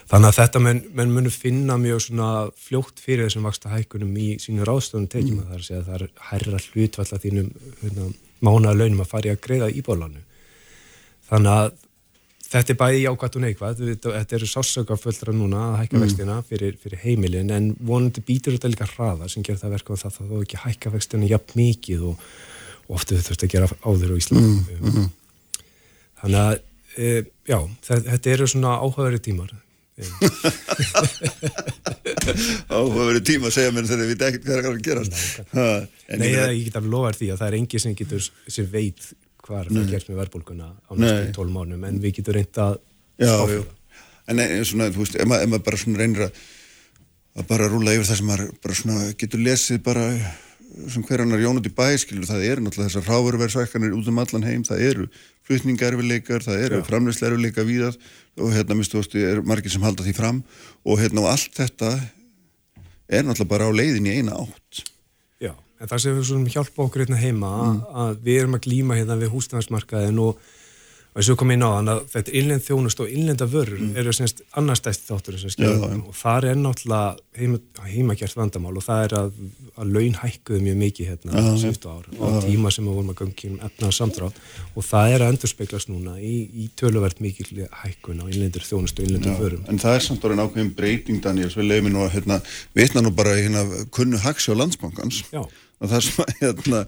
Þannig 0.08 0.30
að 0.30 0.38
þetta 0.38 0.60
menn, 0.64 0.78
menn 0.96 1.10
munum 1.12 1.32
finna 1.32 1.76
mjög 1.76 1.98
svona 2.06 2.28
fljótt 2.56 3.02
fyrir 3.04 3.26
þessum 3.26 3.44
vaksta 3.44 3.74
hækunum 3.74 4.14
í 4.16 4.28
sínu 4.40 4.64
ráðstöðunum 4.64 5.10
tekjum 5.12 5.42
að 5.42 5.50
það 5.50 5.56
er 5.56 5.60
að 5.60 5.66
segja 5.66 5.80
að 5.82 5.90
það 5.90 5.98
er 5.98 6.06
herra 6.30 6.60
hlutvall 6.64 7.06
að 7.10 7.26
þínum 7.26 7.50
hérna, 7.82 8.06
mánaða 8.40 8.78
launum 8.78 9.02
að 9.04 9.10
fara 9.10 9.28
í 9.28 9.34
að 9.34 9.42
greiða 9.44 9.68
íbáðalánu. 9.82 10.22
Þannig 11.28 11.58
að 11.58 11.76
Þetta 12.48 12.72
er 12.72 12.78
bæði 12.80 13.00
jákvæmt 13.02 13.34
og 13.36 13.42
neikvæmt, 13.44 13.80
þetta 14.00 14.36
eru 14.38 14.46
sásökaföldra 14.48 15.34
núna 15.36 15.58
að 15.66 15.74
hækka 15.82 15.98
mm. 15.98 16.04
vextina 16.06 16.36
fyrir, 16.48 16.78
fyrir 16.80 17.02
heimilin 17.02 17.50
en 17.52 17.66
vonandi 17.84 18.22
býtur 18.24 18.54
þetta 18.56 18.70
líka 18.72 18.88
hraða 18.88 19.28
sem 19.28 19.44
ger 19.44 19.60
það 19.60 19.74
verka 19.76 19.92
og 19.92 20.00
það 20.00 20.16
þá 20.16 20.32
ekki 20.38 20.62
hækka 20.62 20.88
vextina 20.94 21.28
jafn 21.28 21.52
mikið 21.60 22.00
og, 22.08 22.16
og 22.88 22.92
ofta 22.96 23.12
þau 23.18 23.26
þurft 23.26 23.44
að 23.44 23.52
gera 23.52 23.68
áður 23.84 24.12
á 24.16 24.20
Íslandi. 24.22 24.48
Mm. 24.48 24.64
Mm. 24.80 25.12
Þannig 26.22 26.40
að, 26.40 26.56
e, 26.96 26.98
já, 27.52 27.58
þetta 27.90 28.32
eru 28.38 28.48
svona 28.54 28.72
áhugaverið 28.80 29.22
tímar. 29.28 29.50
áhugaverið 32.78 33.24
tíma 33.28 33.52
segja 33.52 33.76
mér 33.76 33.84
þegar 33.90 34.06
við 34.06 34.10
veitum 34.14 34.28
ekkert 34.30 34.44
hvað 34.48 34.56
er 34.56 34.64
að 34.72 34.84
gerast. 34.88 35.14
Nei, 36.16 36.32
ég 36.32 36.64
get 36.70 36.80
að 36.80 36.92
lofa 36.96 37.12
því 37.18 37.28
að 37.34 37.40
það 37.42 37.50
er 37.50 37.56
engi 37.60 37.76
sem 37.84 37.92
getur 37.98 38.22
sem 38.24 38.64
veit 38.72 39.02
hvað 39.48 39.60
er 39.62 39.70
að 39.72 39.92
gera 39.92 40.12
með 40.12 40.20
verðbólguna 40.22 40.68
á 40.68 40.92
næstu 40.94 41.34
tólum 41.36 41.60
ánum 41.62 41.86
en 41.88 42.00
við 42.02 42.18
getum 42.20 42.36
reynda 42.36 42.68
að. 42.68 42.80
En 44.28 44.42
eh, 44.44 44.58
svona, 44.68 44.90
þú 44.92 45.04
veist, 45.04 45.16
ef 45.16 45.28
maður, 45.28 45.46
ef 45.46 45.52
maður 45.54 45.64
bara 45.70 45.80
svona 45.80 46.02
reynir 46.02 46.26
að, 46.26 46.42
að 47.38 47.48
bara 47.48 47.70
rúla 47.72 47.96
yfir 47.96 48.10
það 48.10 48.20
sem 48.20 48.28
maður 48.28 48.52
bara 48.66 48.76
svona 48.82 49.08
getur 49.22 49.42
lesið 49.46 49.80
bara 49.86 50.04
sem 50.92 51.02
hverjanar 51.02 51.40
Jón 51.40 51.58
út 51.58 51.66
í 51.66 51.72
bæ, 51.72 51.86
skilur, 51.98 52.28
það 52.28 52.44
eru 52.44 52.64
náttúrulega 52.64 52.92
þessar 52.92 53.08
ráververðsvækkanir 53.08 53.96
út 53.96 54.10
um 54.10 54.20
allan 54.20 54.44
heim, 54.46 54.64
það 54.68 54.84
eru 54.84 55.06
flutningarfileikar, 55.48 56.44
það 56.44 56.64
eru 56.66 56.82
framleyslerfileika 56.86 57.64
víðað 57.66 57.96
og 58.38 58.52
hérna, 58.52 58.76
minnstu 58.76 59.00
er 59.24 59.40
margir 59.48 59.72
sem 59.72 59.82
halda 59.82 60.04
því 60.04 60.14
fram 60.18 60.42
og 60.84 61.00
hérna 61.00 61.24
og 61.24 61.30
allt 61.32 61.56
þetta 61.56 61.94
er 63.08 63.24
náttúrulega 63.24 63.52
bara 63.54 63.72
á 63.72 63.72
leiðin 63.72 64.10
í 64.10 64.18
eina 64.20 64.36
átt. 64.44 64.84
Já, 65.78 65.82
en 65.84 65.90
það 65.90 66.04
sem 66.04 66.44
við 66.44 66.54
hjálpa 66.56 66.84
okkur 66.84 67.04
hérna 67.04 67.20
heima 67.20 67.50
mm. 67.56 67.82
að 68.04 68.22
við 68.24 68.40
erum 68.42 68.56
að 68.58 68.64
glýma 68.66 68.98
hérna 68.98 69.18
við 69.20 69.34
húsnæðarsmarkaðin 69.34 70.22
og 70.24 70.40
og 71.18 71.24
þess 71.24 71.32
að 71.32 71.38
koma 71.40 71.54
inn 71.56 71.64
á 71.66 71.70
þann 71.72 71.90
að 71.90 72.00
þetta 72.12 72.32
innlend 72.38 72.62
þjónust 72.62 73.00
og 73.02 73.08
innlenda 73.10 73.46
vörur 73.50 73.80
mm. 73.80 73.94
eru 73.98 74.12
semst 74.14 74.42
annarstæst 74.60 75.08
þáttur 75.08 75.34
þess 75.34 75.48
að 75.48 75.54
skilja 75.56 75.88
og 75.98 76.14
það 76.14 76.46
er 76.50 76.58
náttúrulega 76.60 77.40
heima, 77.40 77.60
heimagjart 77.88 78.38
vandamál 78.38 78.74
og 78.78 78.84
það 78.86 79.04
er 79.06 79.14
að, 79.18 79.40
að 79.74 79.94
laun 79.96 80.18
hækkuðu 80.20 80.60
mjög 80.62 80.78
mikið 80.84 81.10
hérna 81.10 81.42
ja, 81.42 81.54
síftu 81.58 81.90
ár 81.90 82.06
ja. 82.12 82.22
á 82.22 82.28
tíma 82.46 82.72
sem 82.74 82.86
við 82.86 82.98
vorum 83.00 83.12
að 83.14 83.20
gangi 83.24 83.50
um 83.50 83.58
efnaða 83.66 83.98
samdrátt 83.98 84.40
og 84.78 84.88
það 84.92 85.14
er 85.16 85.24
að 85.26 85.34
endurspeglast 85.34 85.90
núna 85.90 86.18
í, 86.22 86.34
í 86.54 86.70
töluvert 86.78 87.22
mikið 87.24 87.64
hækkun 87.82 88.22
á 88.22 88.24
innlendur 88.28 88.68
þjónust 88.68 89.00
og 89.00 89.08
innlendur 89.08 89.40
vörum. 89.42 89.64
En 89.66 89.82
það 89.82 89.98
er 89.98 90.06
samt 90.06 90.28
orðin 90.28 90.44
ákveðin 90.44 90.74
breyting 90.78 91.24
Daniels, 91.24 91.58
við 91.58 91.72
leiðum 91.72 91.96
nú 91.96 92.04
að 92.06 92.14
hérna, 92.14 92.38
vitna 92.78 93.02
nú 93.02 93.10
bara 93.16 93.34
hérna 93.40 93.64
kunnu 93.90 94.20
haksi 94.22 94.54
á 94.54 94.60
landsbankans 94.60 95.24
og 95.34 95.50
það 95.86 96.04
sem 96.08 96.22
að 96.24 96.34
hérna 96.42 96.84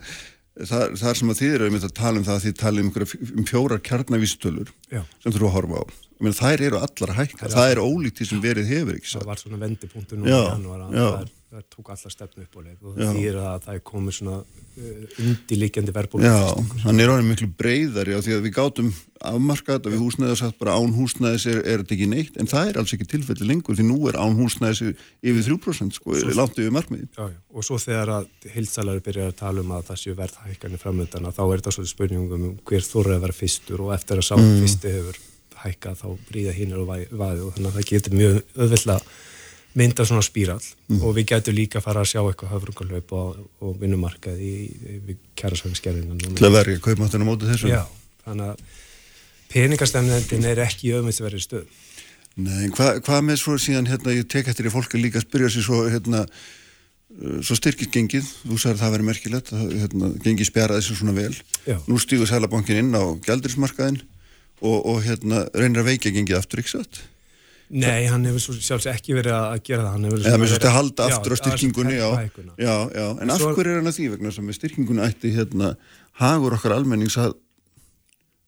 þar, 0.71 0.95
þar 1.01 1.21
sem 1.21 1.33
að 1.33 1.41
þið 1.41 1.57
eru 1.57 1.71
að 1.81 1.97
tala 2.01 2.21
um 2.21 2.27
það 2.27 2.37
að 2.39 2.47
þið 2.47 2.57
tala 2.61 2.85
um, 2.85 2.93
um 3.31 3.49
fjórar 3.49 3.83
kjarnavísutölur 3.87 4.73
sem 4.91 5.31
þurfa 5.31 5.51
að 5.51 5.57
horfa 5.59 5.83
á 5.83 6.10
Meni, 6.21 6.37
þær 6.37 6.63
eru 6.69 6.81
allar 6.85 7.15
hækka, 7.17 7.49
það, 7.49 7.71
er 7.73 7.79
ólíkt 7.81 8.21
því 8.21 8.27
sem 8.29 8.41
verið 8.45 8.73
hefur 8.75 8.97
ekki 8.99 9.09
það 9.15 9.29
var 9.31 9.39
svona 9.41 9.61
vendipunktur 9.63 10.19
nú 10.21 10.29
það, 10.29 11.31
það 11.51 11.63
tók 11.73 11.93
allar 11.95 12.13
stefnu 12.13 12.45
upp 12.45 12.55
á 12.57 12.61
leið 12.67 12.81
og 12.85 12.99
það 12.99 13.15
þýr 13.17 13.39
að 13.41 13.63
það 13.65 13.79
er 13.79 13.85
komið 13.91 14.17
svona 14.19 14.37
undirlikjandi 15.25 15.95
verbúl 15.97 16.21
Já, 16.23 16.37
þannig 16.85 17.03
er 17.05 17.13
orðin 17.15 17.31
miklu 17.33 17.49
breyðari 17.57 18.13
á 18.17 18.21
því 18.21 18.33
að 18.37 18.45
við 18.45 18.53
gátum 18.59 18.91
afmarkað 19.31 19.89
og 19.89 19.95
við 19.95 20.03
húsnæðis 20.05 20.43
að 20.45 20.53
bara 20.61 20.77
án 20.77 20.93
húsnæðis 20.97 21.47
er, 21.51 21.59
er 21.65 21.83
þetta 21.83 21.97
ekki 21.97 22.09
neitt 22.13 22.37
en 22.41 22.51
það 22.53 22.69
er 22.69 22.79
alls 22.81 22.95
ekki 22.97 23.09
tilfelli 23.11 23.49
lengur 23.49 23.77
því 23.77 23.85
nú 23.89 23.99
er 24.09 24.17
án 24.21 24.37
húsnæðis 24.39 24.81
yfir 25.25 25.43
3% 25.49 25.99
sko, 25.99 26.09
látt 26.37 26.61
yfir 26.61 26.77
markmiði 26.77 27.09
já, 27.09 27.25
já. 27.33 27.37
og 27.53 27.67
svo 27.67 27.81
þegar 27.81 28.09
að 28.21 28.31
heilsalari 28.55 29.05
byrjar 29.09 29.33
að 29.33 29.41
tala 29.43 29.65
um 29.65 29.75
að 29.77 29.89
það 29.91 30.01
séu 30.05 30.15
verðhækkanir 30.21 30.85
framöndana 30.85 31.35
þá 31.37 31.43
er 31.49 31.57
þetta 31.59 31.75
svolítið 31.77 31.97
spurningum 31.97 32.47
um 32.53 32.55
hver 32.71 32.85
þorra 32.87 33.19
hækka 35.65 35.97
þá 35.99 36.07
bríða 36.29 36.55
hinnir 36.57 36.83
og 36.83 36.91
vaði 36.91 37.45
og 37.45 37.57
þannig 37.57 37.71
að 37.71 37.77
það 37.79 37.91
getur 37.91 38.17
mjög 38.19 38.41
öðvöld 38.57 38.95
að 38.97 39.11
mynda 39.81 40.07
svona 40.09 40.27
spírall 40.27 40.63
mm. 40.63 41.03
og 41.07 41.15
við 41.15 41.29
getum 41.31 41.55
líka 41.55 41.79
að 41.79 41.87
fara 41.87 42.03
að 42.03 42.11
sjá 42.11 42.21
eitthvað 42.25 42.55
höfrungalöp 42.57 43.13
og, 43.15 43.43
og 43.63 43.77
vinnumarkað 43.79 44.41
í, 44.43 44.55
í 45.13 45.19
kærasvæðinskerðinu 45.39 46.35
Til 46.41 46.49
að 46.49 46.57
verja 46.57 46.83
kaupmáttinu 46.83 47.29
mótið 47.29 47.53
þessu? 47.55 47.71
Já, 47.71 47.85
þannig 48.25 48.51
að 48.51 48.65
peningastemnendin 49.51 50.49
er 50.51 50.65
ekki 50.65 50.91
öðvöldsverðir 50.99 51.47
stöð 51.47 51.71
Nei, 52.39 52.71
hvað 52.75 53.01
hva 53.07 53.19
með 53.25 53.41
svo 53.43 53.57
síðan 53.61 53.89
hérna, 53.91 54.15
ég 54.15 54.29
tek 54.31 54.49
eftir 54.51 54.69
í 54.69 54.73
fólki 54.73 55.01
líka 55.01 55.19
að 55.21 55.27
spyrja 55.27 55.51
sér 55.53 55.67
svo 55.67 55.81
hérna, 55.91 56.23
uh, 56.25 57.41
svo 57.45 57.57
styrkist 57.59 57.93
gengið. 57.95 58.29
Þú 58.45 58.59
sagði 58.61 58.77
að 58.77 58.83
það 58.85 58.95
verið 58.95 59.09
merkilegt 59.09 59.53
hérna, 59.57 60.13
gengið 60.25 60.49
spjaraði 60.49 60.87
sér 60.87 61.01
svona 61.01 61.17
vel. 61.17 61.35
Já. 61.67 61.77
nú 61.91 61.99
stýgur 62.01 62.31
Sælabankin 62.31 62.81
inn 62.85 62.95
á 62.95 63.03
gældurismarkaðin 63.27 64.01
og, 64.61 64.77
og 64.87 65.01
hérna, 65.05 65.47
reynir 65.57 65.83
að 65.83 65.91
veikja 65.93 66.13
gengið 66.15 66.39
aftur 66.41 66.63
ykkur 66.63 66.77
satt? 66.81 67.03
Nei, 67.71 68.09
hann 68.11 68.25
hefur 68.27 68.59
sjálfs 68.59 68.89
ekki 68.91 69.15
verið 69.15 69.37
að 69.37 69.61
gera 69.69 69.93
það. 69.93 70.07
Eða 70.27 70.39
með 70.43 70.51
svolítið 70.51 70.71
að 70.71 70.75
halda 70.75 71.05
aftur 71.07 71.35
á 71.35 71.37
styrkingunni, 71.39 71.95
já, 72.01 72.09
já, 72.59 72.75
já. 72.97 73.07
En 73.23 73.31
af 73.31 73.45
hverju 73.45 73.71
er 73.71 73.79
hann 73.79 73.91
að 73.93 73.97
því 74.01 74.09
vegna 74.17 74.33
sem 74.35 74.51
styrkingunni 74.57 75.05
ætti 75.07 75.31
hérna 75.37 75.71
hagur 76.19 76.57
okkar 76.59 76.75
almennings 76.75 77.15
að 77.23 77.37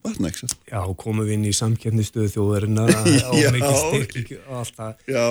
vatna 0.03 0.33
ykkur 0.33 0.43
satt? 0.43 0.59
Já, 0.67 0.81
komum 0.99 1.23
við 1.23 1.37
inn 1.37 1.47
í 1.47 1.55
samkjöfnistöðu 1.55 2.33
þjóðarinnar 2.35 2.91
og 3.31 3.39
mikið 3.55 3.79
styrking 3.85 4.33
og 4.49 4.59
allt 4.65 4.81
það. 4.81 5.07
Já. 5.15 5.27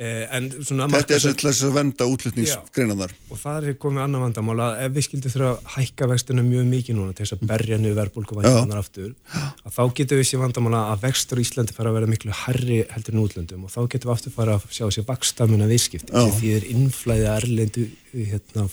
Eh, 0.00 0.22
Þetta 0.32 1.12
er 1.12 1.20
svolítið 1.20 1.66
að 1.66 1.74
venda 1.76 2.06
útlutningsgreinaðar 2.08 3.10
og 3.28 3.36
það 3.36 3.66
er 3.68 3.74
komið 3.82 4.02
annar 4.06 4.22
vandamál 4.22 4.54
að 4.64 4.78
ef 4.86 4.92
við 4.94 5.04
skildum 5.04 5.32
þurfa 5.34 5.48
að 5.50 5.66
hækka 5.74 6.06
vextuna 6.08 6.44
mjög 6.46 6.70
mikið 6.70 6.96
núna 6.96 7.12
til 7.12 7.26
þess 7.26 7.34
að 7.36 7.42
berja 7.50 7.76
niður 7.82 7.98
verðbólkuvæðinar 7.98 8.80
aftur 8.80 9.10
að 9.36 9.74
þá 9.74 9.82
getum 9.98 10.20
við 10.22 10.28
sér 10.30 10.40
vandamál 10.40 10.72
að 10.78 11.02
vextur 11.04 11.42
í 11.42 11.44
Íslandi 11.44 11.76
fara 11.76 11.92
að 11.92 11.98
vera 11.98 12.08
miklu 12.14 12.32
herri 12.46 12.78
heldur 12.94 13.18
en 13.18 13.20
útlöndum 13.26 13.66
og 13.68 13.74
þá 13.74 13.80
getum 13.92 14.08
við 14.08 14.14
aftur 14.14 14.34
fara 14.38 14.56
að 14.56 14.64
sjá 14.78 14.88
sér 14.96 15.06
vakstamuna 15.10 15.68
viðskipti 15.68 16.24
því 16.38 16.54
er 16.56 16.68
innflæði 16.72 17.28
að 17.28 17.38
erlendu 17.42 17.86
hérna, 18.14 18.66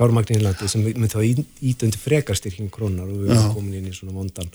fjármagnin 0.00 0.40
í 0.40 0.46
landi 0.46 0.70
sem 0.72 0.88
við 0.88 1.04
þá 1.12 1.20
ítöndi 1.68 2.00
frekarstyrking 2.00 2.72
krónar 2.72 3.12
og 3.12 3.26
við 3.26 3.36
erum 3.36 3.52
komin 3.58 3.76
inn 3.82 3.92
í 3.92 3.94
svona 3.98 4.16
vondan 4.16 4.48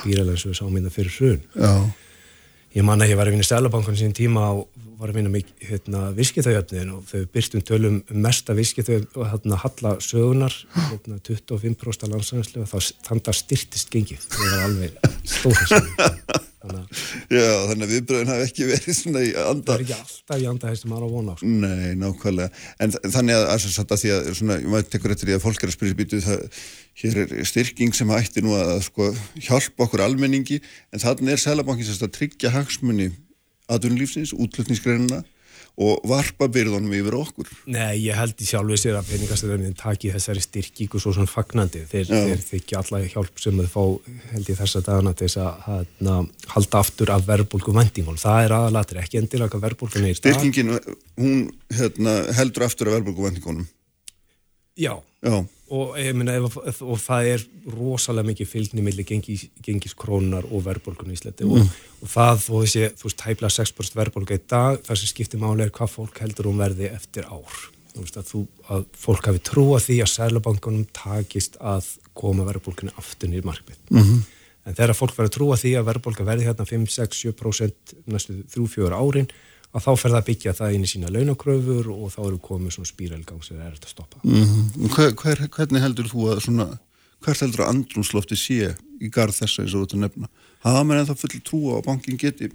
spíralega 0.00 0.40
sem 0.40 0.54
við 0.54 0.62
sáum 0.62 0.80
inn 0.80 0.88
hérna 0.88 0.88
að 0.88 0.96
fyrir 0.96 1.20
hrun. 1.20 1.92
Ég 2.76 2.84
man 2.84 3.00
að 3.04 3.12
ég 3.12 3.20
var 3.20 3.28
í 3.44 3.48
Sælabankan 3.52 3.96
sín 3.96 4.16
tíma 4.16 4.50
og 4.56 4.66
var 4.96 5.12
að 5.12 5.18
vinna 5.18 5.32
með 5.32 5.52
hérna, 5.68 6.02
viskithauðjöfniðin 6.16 6.94
og 6.96 7.04
þau 7.10 7.28
byrstum 7.34 7.64
tölum 7.66 7.98
um 8.00 8.22
mesta 8.24 8.56
viskithauð 8.56 9.06
og 9.16 9.30
hérna 9.32 9.60
halla 9.60 9.94
sögunar 10.04 10.56
hérna, 10.76 11.20
25% 11.26 12.10
landsæðislega 12.12 12.70
þá 12.70 12.78
þannig 13.10 13.30
að 13.32 13.38
styrtist 13.42 13.92
gengið. 13.92 14.26
Það 14.32 14.52
var 14.54 14.66
alveg 14.70 14.90
stóðis 15.36 16.44
Já, 16.66 17.44
þannig 17.68 17.84
að 17.84 17.92
viðbröðin 17.92 18.30
hafi 18.32 18.46
ekki 18.46 18.66
verið 18.66 18.96
svona 18.98 19.20
í 19.22 19.28
anda. 19.38 19.68
Það 19.68 19.76
er 19.76 19.84
ekki 19.84 19.96
alltaf 19.96 20.40
í 20.40 20.46
anda 20.50 20.72
þess 20.72 20.86
að 20.86 20.90
maður 20.90 21.06
á 21.06 21.10
vona 21.12 21.36
sko. 21.36 21.50
Nei, 21.62 21.92
nákvæmlega, 22.00 22.62
en 22.82 22.94
þannig 22.96 23.36
að, 23.36 23.44
að, 23.52 23.66
að 23.84 24.02
því 24.02 24.12
að 24.14 24.30
svona, 24.40 24.56
ég 24.62 24.72
maður 24.72 24.88
tekur 24.94 25.14
eftir 25.14 25.30
því 25.30 25.36
að 25.36 25.44
fólk 25.44 25.62
er 25.62 25.70
að 25.70 25.76
spyrja 25.76 25.98
býtu 26.00 26.22
það, 26.24 26.64
hér 27.02 27.20
er 27.22 27.36
styrking 27.52 27.94
sem 27.98 28.14
ætti 28.16 28.42
nú 28.42 28.56
að 28.58 28.72
sko 28.88 29.12
hjálpa 29.46 29.86
okkur 29.86 30.04
almenningi. 30.06 30.58
En 30.90 31.02
þannig 31.02 31.36
er 31.36 31.44
Sælabankin 31.44 31.94
að 31.94 32.14
tryggja 32.18 32.54
hagsmunni 32.56 33.12
aðunlífsins, 33.72 34.34
útlutningsgreinina 34.36 35.22
og 35.76 36.00
varpa 36.08 36.46
byrðunum 36.48 36.92
yfir 36.96 37.14
okkur. 37.18 37.48
Nei, 37.68 37.98
ég 38.06 38.16
held 38.16 38.40
í 38.40 38.46
sjálfu 38.48 38.78
sér 38.80 38.96
að 38.96 39.10
peningastöðunum 39.10 39.74
taki 39.76 40.08
þessari 40.14 40.40
styrkíku 40.40 41.00
svo 41.02 41.12
svona 41.12 41.28
fagnandi. 41.28 41.82
Þeir, 41.90 42.08
þeir 42.08 42.44
þykja 42.46 42.80
alla 42.80 43.02
hjálp 43.04 43.42
sem 43.42 43.60
þau 43.60 43.68
fá 43.74 43.82
held 44.32 44.48
í 44.48 44.56
þessa 44.56 44.82
dagana 44.86 45.12
til 45.12 45.28
þess 45.28 45.42
að 45.42 45.66
hana, 45.66 46.16
halda 46.54 46.80
aftur 46.80 47.12
af 47.12 47.28
verðbólku 47.28 47.76
vendingum. 47.76 48.16
Það 48.20 48.46
er 48.46 48.56
aðalatir, 48.56 49.02
ekki 49.04 49.20
endilega 49.20 49.60
í 49.60 50.16
stað. 50.16 50.40
Styrkingin, 50.40 50.72
hún 51.20 51.44
hérna, 51.76 52.18
heldur 52.40 52.68
aftur 52.70 52.88
af 52.88 52.96
verðbólku 52.96 53.28
vendingunum? 53.28 53.68
Já. 54.76 54.94
Já 55.22 55.46
og, 55.66 55.96
myna, 56.14 56.36
ef, 56.38 56.80
og 56.84 56.98
það 57.02 57.28
er 57.32 57.44
rosalega 57.74 58.30
mikið 58.30 58.50
fylgni 58.50 58.84
millir 58.86 59.06
gengis, 59.08 59.46
gengiskrónar 59.64 60.46
og 60.46 60.62
verðbólgun 60.66 61.10
í 61.10 61.16
Íslandi 61.16 61.46
mm. 61.46 61.54
og, 61.56 61.80
og 62.04 62.12
það, 62.12 62.44
veist 62.52 62.78
ég, 62.78 62.94
þú 63.00 63.08
veist, 63.08 63.18
tæpla 63.22 63.50
6% 63.50 63.98
verðbólga 63.98 64.38
í 64.38 64.44
dag, 64.46 64.78
það 64.86 65.00
sem 65.00 65.10
skiptir 65.10 65.42
máli 65.42 65.66
er 65.66 65.72
hvað 65.74 65.92
fólk 65.96 66.22
heldur 66.22 66.52
um 66.52 66.62
verði 66.62 66.92
eftir 66.92 67.26
ár 67.26 67.58
þú 67.96 68.04
veist 68.04 68.20
að, 68.20 68.30
þú, 68.30 68.44
að 68.76 68.86
fólk 69.06 69.28
hafi 69.32 69.42
trúa 69.50 69.82
því 69.82 69.98
að 70.04 70.12
Sælabankunum 70.14 70.86
takist 70.94 71.58
að 71.58 71.90
koma 72.16 72.46
verðbólgunni 72.46 72.94
aftur 73.00 73.32
nýr 73.32 73.46
markmið 73.46 73.80
mm 73.90 74.02
-hmm. 74.02 74.22
en 74.66 74.78
þegar 74.78 75.00
fólk 75.00 75.18
verður 75.18 75.34
trúa 75.34 75.58
því 75.58 75.74
að 75.80 75.88
verðbólga 75.90 76.28
verði 76.30 76.46
hérna 76.46 76.68
5-6-7% 76.70 77.96
næstu 78.06 78.38
3-4 78.54 78.94
árin 78.94 79.28
að 79.76 79.84
þá 79.84 79.90
fer 80.00 80.12
það 80.12 80.18
að 80.18 80.26
byggja 80.30 80.54
það 80.56 80.74
inn 80.76 80.86
í 80.86 80.90
sína 80.90 81.12
launakröfur 81.12 81.88
og 81.92 82.12
þá 82.14 82.20
eru 82.24 82.38
komið 82.42 82.76
svona 82.76 82.90
spírelgang 82.90 83.44
sem 83.44 83.60
er 83.60 83.72
eftir 83.74 83.90
að 83.90 83.94
stoppa. 83.94 84.20
Mm 84.24 84.44
-hmm. 84.44 84.92
hver, 84.94 85.14
hver, 85.20 85.42
hvernig 85.56 85.84
heldur 85.84 86.08
þú 86.08 86.28
að 86.32 86.42
svona, 86.46 86.68
hvert 87.24 87.42
heldur 87.44 87.64
að 87.64 87.72
andrumslofti 87.74 88.38
sé 88.40 88.74
í 89.00 89.10
garð 89.12 89.36
þessa 89.40 89.62
eins 89.62 89.74
og 89.74 89.84
þetta 89.84 90.02
nefna? 90.04 90.30
Hafa 90.64 90.84
mér 90.84 91.02
ennþá 91.02 91.18
full 91.20 91.40
trú 91.44 91.60
á 91.70 91.74
að 91.76 91.86
bankin 91.90 92.16
geti, 92.16 92.50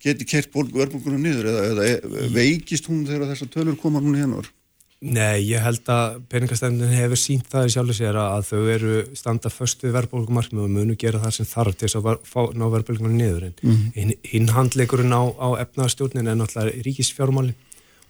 geti 0.00 0.24
kert 0.24 0.54
verðbólkunum 0.54 1.20
niður 1.22 1.50
eða, 1.52 1.84
eða 1.84 2.30
veikist 2.32 2.88
hún 2.88 3.04
þegar 3.06 3.34
þessar 3.34 3.52
tölur 3.52 3.76
koma 3.76 4.00
hún 4.00 4.16
hérna 4.16 4.40
orð? 4.40 4.52
Nei, 4.98 5.44
ég 5.46 5.62
held 5.62 5.86
að 5.94 6.16
peningastefnin 6.26 6.90
hefur 6.90 7.20
sínt 7.20 7.46
það 7.46 7.68
í 7.68 7.74
sjálfu 7.76 7.94
sér 7.94 8.16
að 8.18 8.48
þau 8.48 8.62
eru 8.72 8.94
standa 9.14 9.50
först 9.54 9.84
við 9.84 9.92
verðbólkumarkmið 9.94 10.64
og 10.64 10.72
munu 10.74 10.96
gera 10.98 11.20
það 11.22 11.36
sem 11.36 11.46
þarf 11.46 11.76
til 11.78 11.90
að 12.00 12.08
fá, 12.26 12.40
ná 12.50 12.64
verðbólkunum 12.72 13.14
niður 13.14 13.44
en 13.46 13.54
mm 13.62 13.76
-hmm. 13.94 14.16
hinn 14.26 14.48
handleikurinn 14.56 15.14
á, 15.14 15.22
á 15.38 15.62
efnaðarstjórnin 15.62 16.26
er 16.26 16.34
náttúrulega 16.34 16.82
ríkisfjármáli 16.82 17.54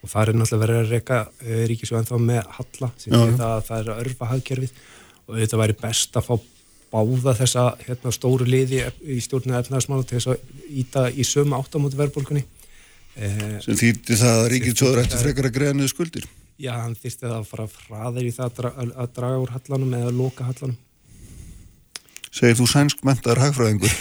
og 0.00 0.08
það 0.08 0.22
er 0.22 0.34
náttúrulega 0.40 0.64
verið 0.64 0.80
að 0.80 0.90
reyka 0.94 1.18
e, 1.44 1.66
ríkisfjármáli 1.68 2.08
þá 2.08 2.18
með 2.30 2.42
halla 2.56 2.88
það, 3.36 3.64
það 3.68 3.78
er 3.78 3.88
að 3.92 4.00
örfa 4.06 4.24
hagkerfið. 4.32 4.72
Og 5.28 5.36
þetta 5.36 5.60
væri 5.60 5.76
best 5.82 6.16
að 6.16 6.24
fá 6.24 6.34
báða 6.88 7.36
þessa 7.36 7.76
hérna, 7.84 8.10
stóru 8.16 8.44
liði 8.48 8.80
í 9.04 9.20
stjórnina 9.20 9.60
efnaðarsmála 9.60 10.08
til 10.08 10.16
þess 10.16 10.32
að 10.32 10.38
íta 10.72 11.10
í 11.12 11.20
sömu 11.20 11.52
áttamóti 11.60 12.00
verðbólkunni 12.00 12.44
e, 13.12 13.60
sem 13.60 13.76
þýtti 13.76 14.16
það 14.16 14.40
að 14.40 14.50
ríkisfjármáli 14.56 16.28
að 16.58 16.64
Já, 16.64 16.72
hann 16.82 16.94
þýrsti 16.98 17.22
það 17.28 17.36
að 17.38 17.48
fara 17.52 17.66
fræðir 17.70 18.26
í 18.26 18.34
það 18.34 18.44
að, 18.48 18.54
dra 18.58 18.70
að 19.04 19.10
draga 19.14 19.40
úr 19.44 19.52
hallanum 19.54 19.92
eða 19.94 20.10
loka 20.18 20.44
hallanum. 20.48 20.76
Segir 22.38 22.58
þú 22.58 22.66
sænsk 22.68 23.04
mentaður 23.06 23.40
hagfræðingur? 23.40 23.94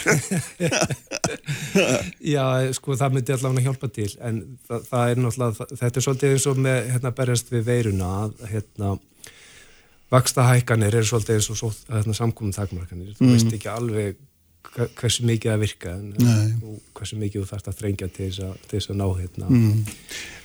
Já, 2.34 2.44
sko, 2.76 2.96
það 2.98 3.14
myndi 3.16 3.34
allavega 3.34 3.64
hjálpa 3.68 3.88
til 3.94 4.08
en 4.24 4.40
það, 4.68 4.82
það 4.90 5.12
er 5.12 5.20
náttúrulega, 5.22 5.68
þetta 5.80 6.00
er 6.00 6.04
svolítið 6.06 6.34
eins 6.34 6.46
og 6.50 6.60
með, 6.66 6.78
hérna, 6.94 7.12
berjast 7.20 7.52
við 7.54 7.64
veiruna 7.68 8.10
að, 8.24 8.34
hérna, 8.52 8.90
vaksta 10.12 10.46
hækkanir 10.50 10.98
er 11.00 11.08
svolítið 11.08 11.38
eins 11.38 11.50
og 11.54 11.78
hérna, 11.94 12.16
samkominn 12.20 12.56
þakmarkanir, 12.56 13.14
þú 13.18 13.26
Mm. 13.28 13.32
veist 13.36 13.54
ekki 13.58 13.70
alveg 13.72 14.20
hversu 14.98 15.24
mikið 15.26 15.50
það 15.52 15.62
virka 15.64 15.92
en, 15.94 16.08
Nei. 16.22 16.50
og 16.62 16.98
hversu 16.98 17.16
mikið 17.18 17.40
þú 17.42 17.48
þarfst 17.52 17.70
að 17.72 17.78
þrengja 17.80 18.08
til 18.14 18.26
þess 18.28 18.42
að, 18.46 18.58
til 18.68 18.78
þess 18.78 18.90
að 18.92 19.00
ná 19.00 19.06
hérna 19.20 19.46
Mm. 19.48 19.78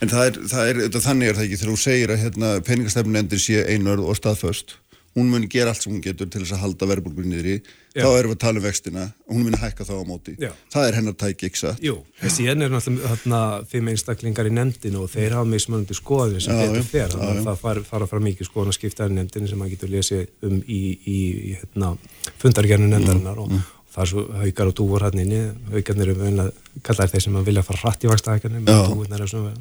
En 0.04 0.10
það 0.12 0.26
er, 0.30 0.40
það 0.54 0.70
er, 0.70 0.80
þetta, 0.88 1.04
þannig 1.08 1.28
er 1.30 1.36
það 1.38 1.46
ekki 1.50 1.60
þegar 1.62 1.74
þú 1.74 1.82
segir 1.84 2.12
að 2.16 2.24
hérna, 2.24 2.54
peningastefnendir 2.68 3.40
sé 3.44 3.60
einörð 3.74 4.08
og 4.10 4.18
staðföst 4.20 4.78
hún 5.14 5.28
muni 5.30 5.46
gera 5.46 5.70
allt 5.70 5.84
sem 5.84 5.92
hún 5.94 6.02
getur 6.02 6.26
til 6.26 6.40
þess 6.42 6.56
að 6.56 6.62
halda 6.64 6.88
verðbólgur 6.90 7.28
niðri, 7.30 7.60
Já. 7.94 8.02
þá 8.02 8.08
erum 8.18 8.32
við 8.32 8.38
að 8.40 8.40
tala 8.42 8.58
um 8.58 8.64
vextina 8.66 9.04
og 9.28 9.36
hún 9.36 9.44
muni 9.46 9.60
hækka 9.62 9.86
þá 9.86 9.92
á 9.94 10.06
móti 10.10 10.34
Já. 10.42 10.50
það 10.74 10.88
er 10.88 10.96
hennar 10.98 11.14
tæki, 11.22 11.50
ekki 11.52 11.60
satt 11.62 11.84
Jú, 11.86 12.00
þessi 12.24 12.48
enn 12.50 12.66
er 12.66 12.74
náttúrulega 12.74 13.12
þarna 13.12 13.42
fimm 13.70 13.92
einstaklingar 13.94 14.50
í 14.50 14.54
nefndinu 14.58 15.04
og 15.06 15.12
þeir 15.14 15.36
hafa 15.38 15.46
mismunandi 15.52 15.94
skoðin 16.00 16.42
sem 16.42 16.58
fer, 16.90 17.14
já, 17.14 17.14
þannig 17.14 17.44
að 17.44 17.52
það 17.52 17.62
fara, 17.62 17.86
fara 17.92 18.10
fram 18.10 18.26
mikið 18.26 18.50
skoðan 18.50 18.74
að 18.74 18.78
skipta 18.80 19.06
í 19.06 19.14
nefndinu 19.20 19.52
sem 19.54 19.62
maður 19.62 19.76
getur 19.76 19.94
lesið 19.94 20.50
um 20.50 20.58
í, 20.66 20.82
í, 20.98 21.20
í 21.22 21.54
hérna, 21.62 21.94
fundargernu 22.42 22.90
nefndarinnar 22.96 23.38
Mm. 23.44 23.62
og 23.62 23.70
það 23.94 24.04
er 24.04 24.10
svo 24.14 24.24
haukar 24.42 24.72
og 24.72 24.78
dúvar 24.80 25.06
hann 25.08 25.22
inni, 25.22 25.44
haukarnir 25.74 26.10
eru 26.10 26.18
vel 26.22 26.48
að 26.48 26.50
kalla 26.86 27.08
þeir 27.12 27.26
sem 27.28 27.38
að 27.38 27.52
vilja 27.52 27.66
fara 27.68 27.84
hratt 27.84 28.04
í 28.06 28.12
vakstaðækjarnir 28.12 28.66
Já. 28.66 28.80
dúvarnir 28.90 29.24
er 29.24 29.32
svona 29.32 29.54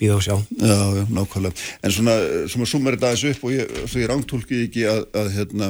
býða 0.00 0.18
og 0.18 0.24
sjá 0.26 0.34
Já, 0.58 0.78
já, 0.98 1.04
nákvæmlega. 1.14 1.66
En 1.82 1.94
svona, 1.94 2.14
svona 2.50 2.68
sumar 2.70 2.96
þetta 2.96 3.10
aðeins 3.12 3.36
upp 3.36 3.44
og 3.46 3.54
ég, 3.54 3.74
svo 3.86 4.02
ég 4.02 4.10
rángtólki 4.10 4.62
ekki 4.66 4.86
að, 4.90 5.04
að 5.20 5.30
hérna, 5.36 5.68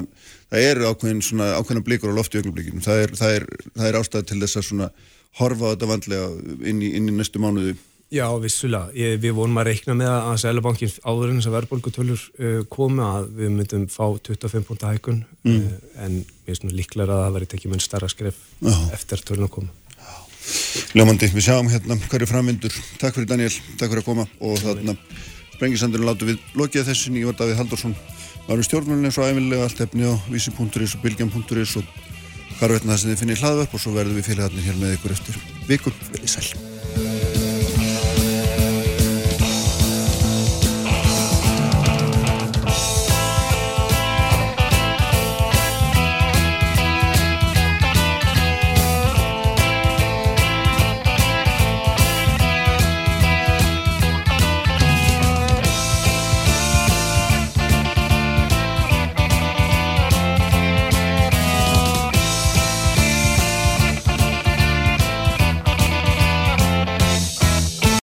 það 0.53 0.69
eru 0.71 0.89
ákveðin 0.91 1.25
svona, 1.25 1.51
ákveðina 1.59 1.85
blikur 1.89 2.15
á 2.15 2.19
lofti 2.19 2.41
augnablikinu. 2.41 2.85
Það 2.85 3.03
er, 3.05 3.17
er, 3.29 3.49
er 3.89 3.99
ástæð 4.01 4.29
til 4.31 4.41
þess 4.45 4.61
að 4.61 4.69
svona 4.71 4.89
horfa 5.41 5.71
á 5.71 5.73
þetta 5.75 5.91
vandlega 5.91 6.31
inn 6.71 6.81
í, 6.85 6.93
inn 6.97 7.11
í 7.11 7.17
næstu 7.19 7.43
mánuði. 7.43 7.77
Já, 8.15 8.27
vissulega. 8.39 8.93
Ég, 8.95 9.17
við 9.23 9.33
vorum 9.35 9.57
að 9.59 9.67
reikna 9.73 9.95
með 9.99 10.11
að 10.15 10.37
Sælabankin 10.45 10.93
áður 11.03 11.33
en 11.33 11.39
þess 11.41 11.49
að 11.51 11.55
verðbólgutölur 11.57 12.21
uh, 12.39 12.59
komi 12.71 13.03
að 13.03 13.25
við 13.41 13.51
myndum 13.57 13.87
fá 13.91 14.05
25 14.29 14.69
púnta 14.69 14.93
hækun 14.93 15.25
Mm. 15.45 15.57
uh, 15.67 16.05
en 16.05 16.13
mér 16.23 16.47
finnst 16.47 16.63
nú 16.65 16.71
líklega 16.73 17.11
að 17.13 17.25
það 17.25 17.35
veri 17.37 17.49
tekið 17.53 17.73
mun 17.75 17.83
starra 17.85 18.09
skref 18.09 18.39
Já. 18.65 18.73
eftir 18.97 19.21
tölun 19.29 19.45
að 19.49 19.51
koma. 19.59 19.73
Ljómandi, 20.95 21.29
við 21.35 21.45
sjáum 21.49 21.69
hérna 21.73 21.97
hverju 22.09 22.29
framvindur. 22.31 22.75
Takk 23.01 23.17
fyrir 23.19 23.29
Daniel, 23.29 23.53
takk 23.81 23.91
fyrir 23.91 24.03
að 24.03 24.09
koma 24.09 24.27
og 24.41 24.59
þarna 24.63 24.95
sprengisandurinn 25.57 26.09
látu 26.09 26.29
við 26.29 26.41
lokið 26.59 26.89
þessu 26.91 27.13
nýjum 27.15 27.37
Davíð 27.39 27.61
Haldursson. 27.61 27.97
Eru 28.49 28.65
stjórnmjölinn 28.67 29.09
eins 29.09 29.19
og 29.21 29.29
æfinlega 29.31 29.65
allt 29.69 29.81
efni 29.87 30.05
á 30.05 30.13
vísi.is 30.29 30.97
og 30.99 31.03
bylgjan.is 31.05 31.77
og 31.81 31.89
hvar 32.59 32.77
veitna 32.77 32.93
það 32.93 33.01
sem 33.03 33.11
þið 33.15 33.23
finnir 33.25 33.43
hlaðverk 33.43 33.75
og 33.75 33.85
svo 33.85 33.97
verðum 33.97 34.21
við 34.21 34.29
félagarnir 34.31 34.69
hér 34.69 34.81
með 34.81 34.97
ykkur 34.99 35.17
eftir 35.17 35.43
viku. 35.69 35.95
Verðið 36.13 36.35
sæl. 36.37 36.74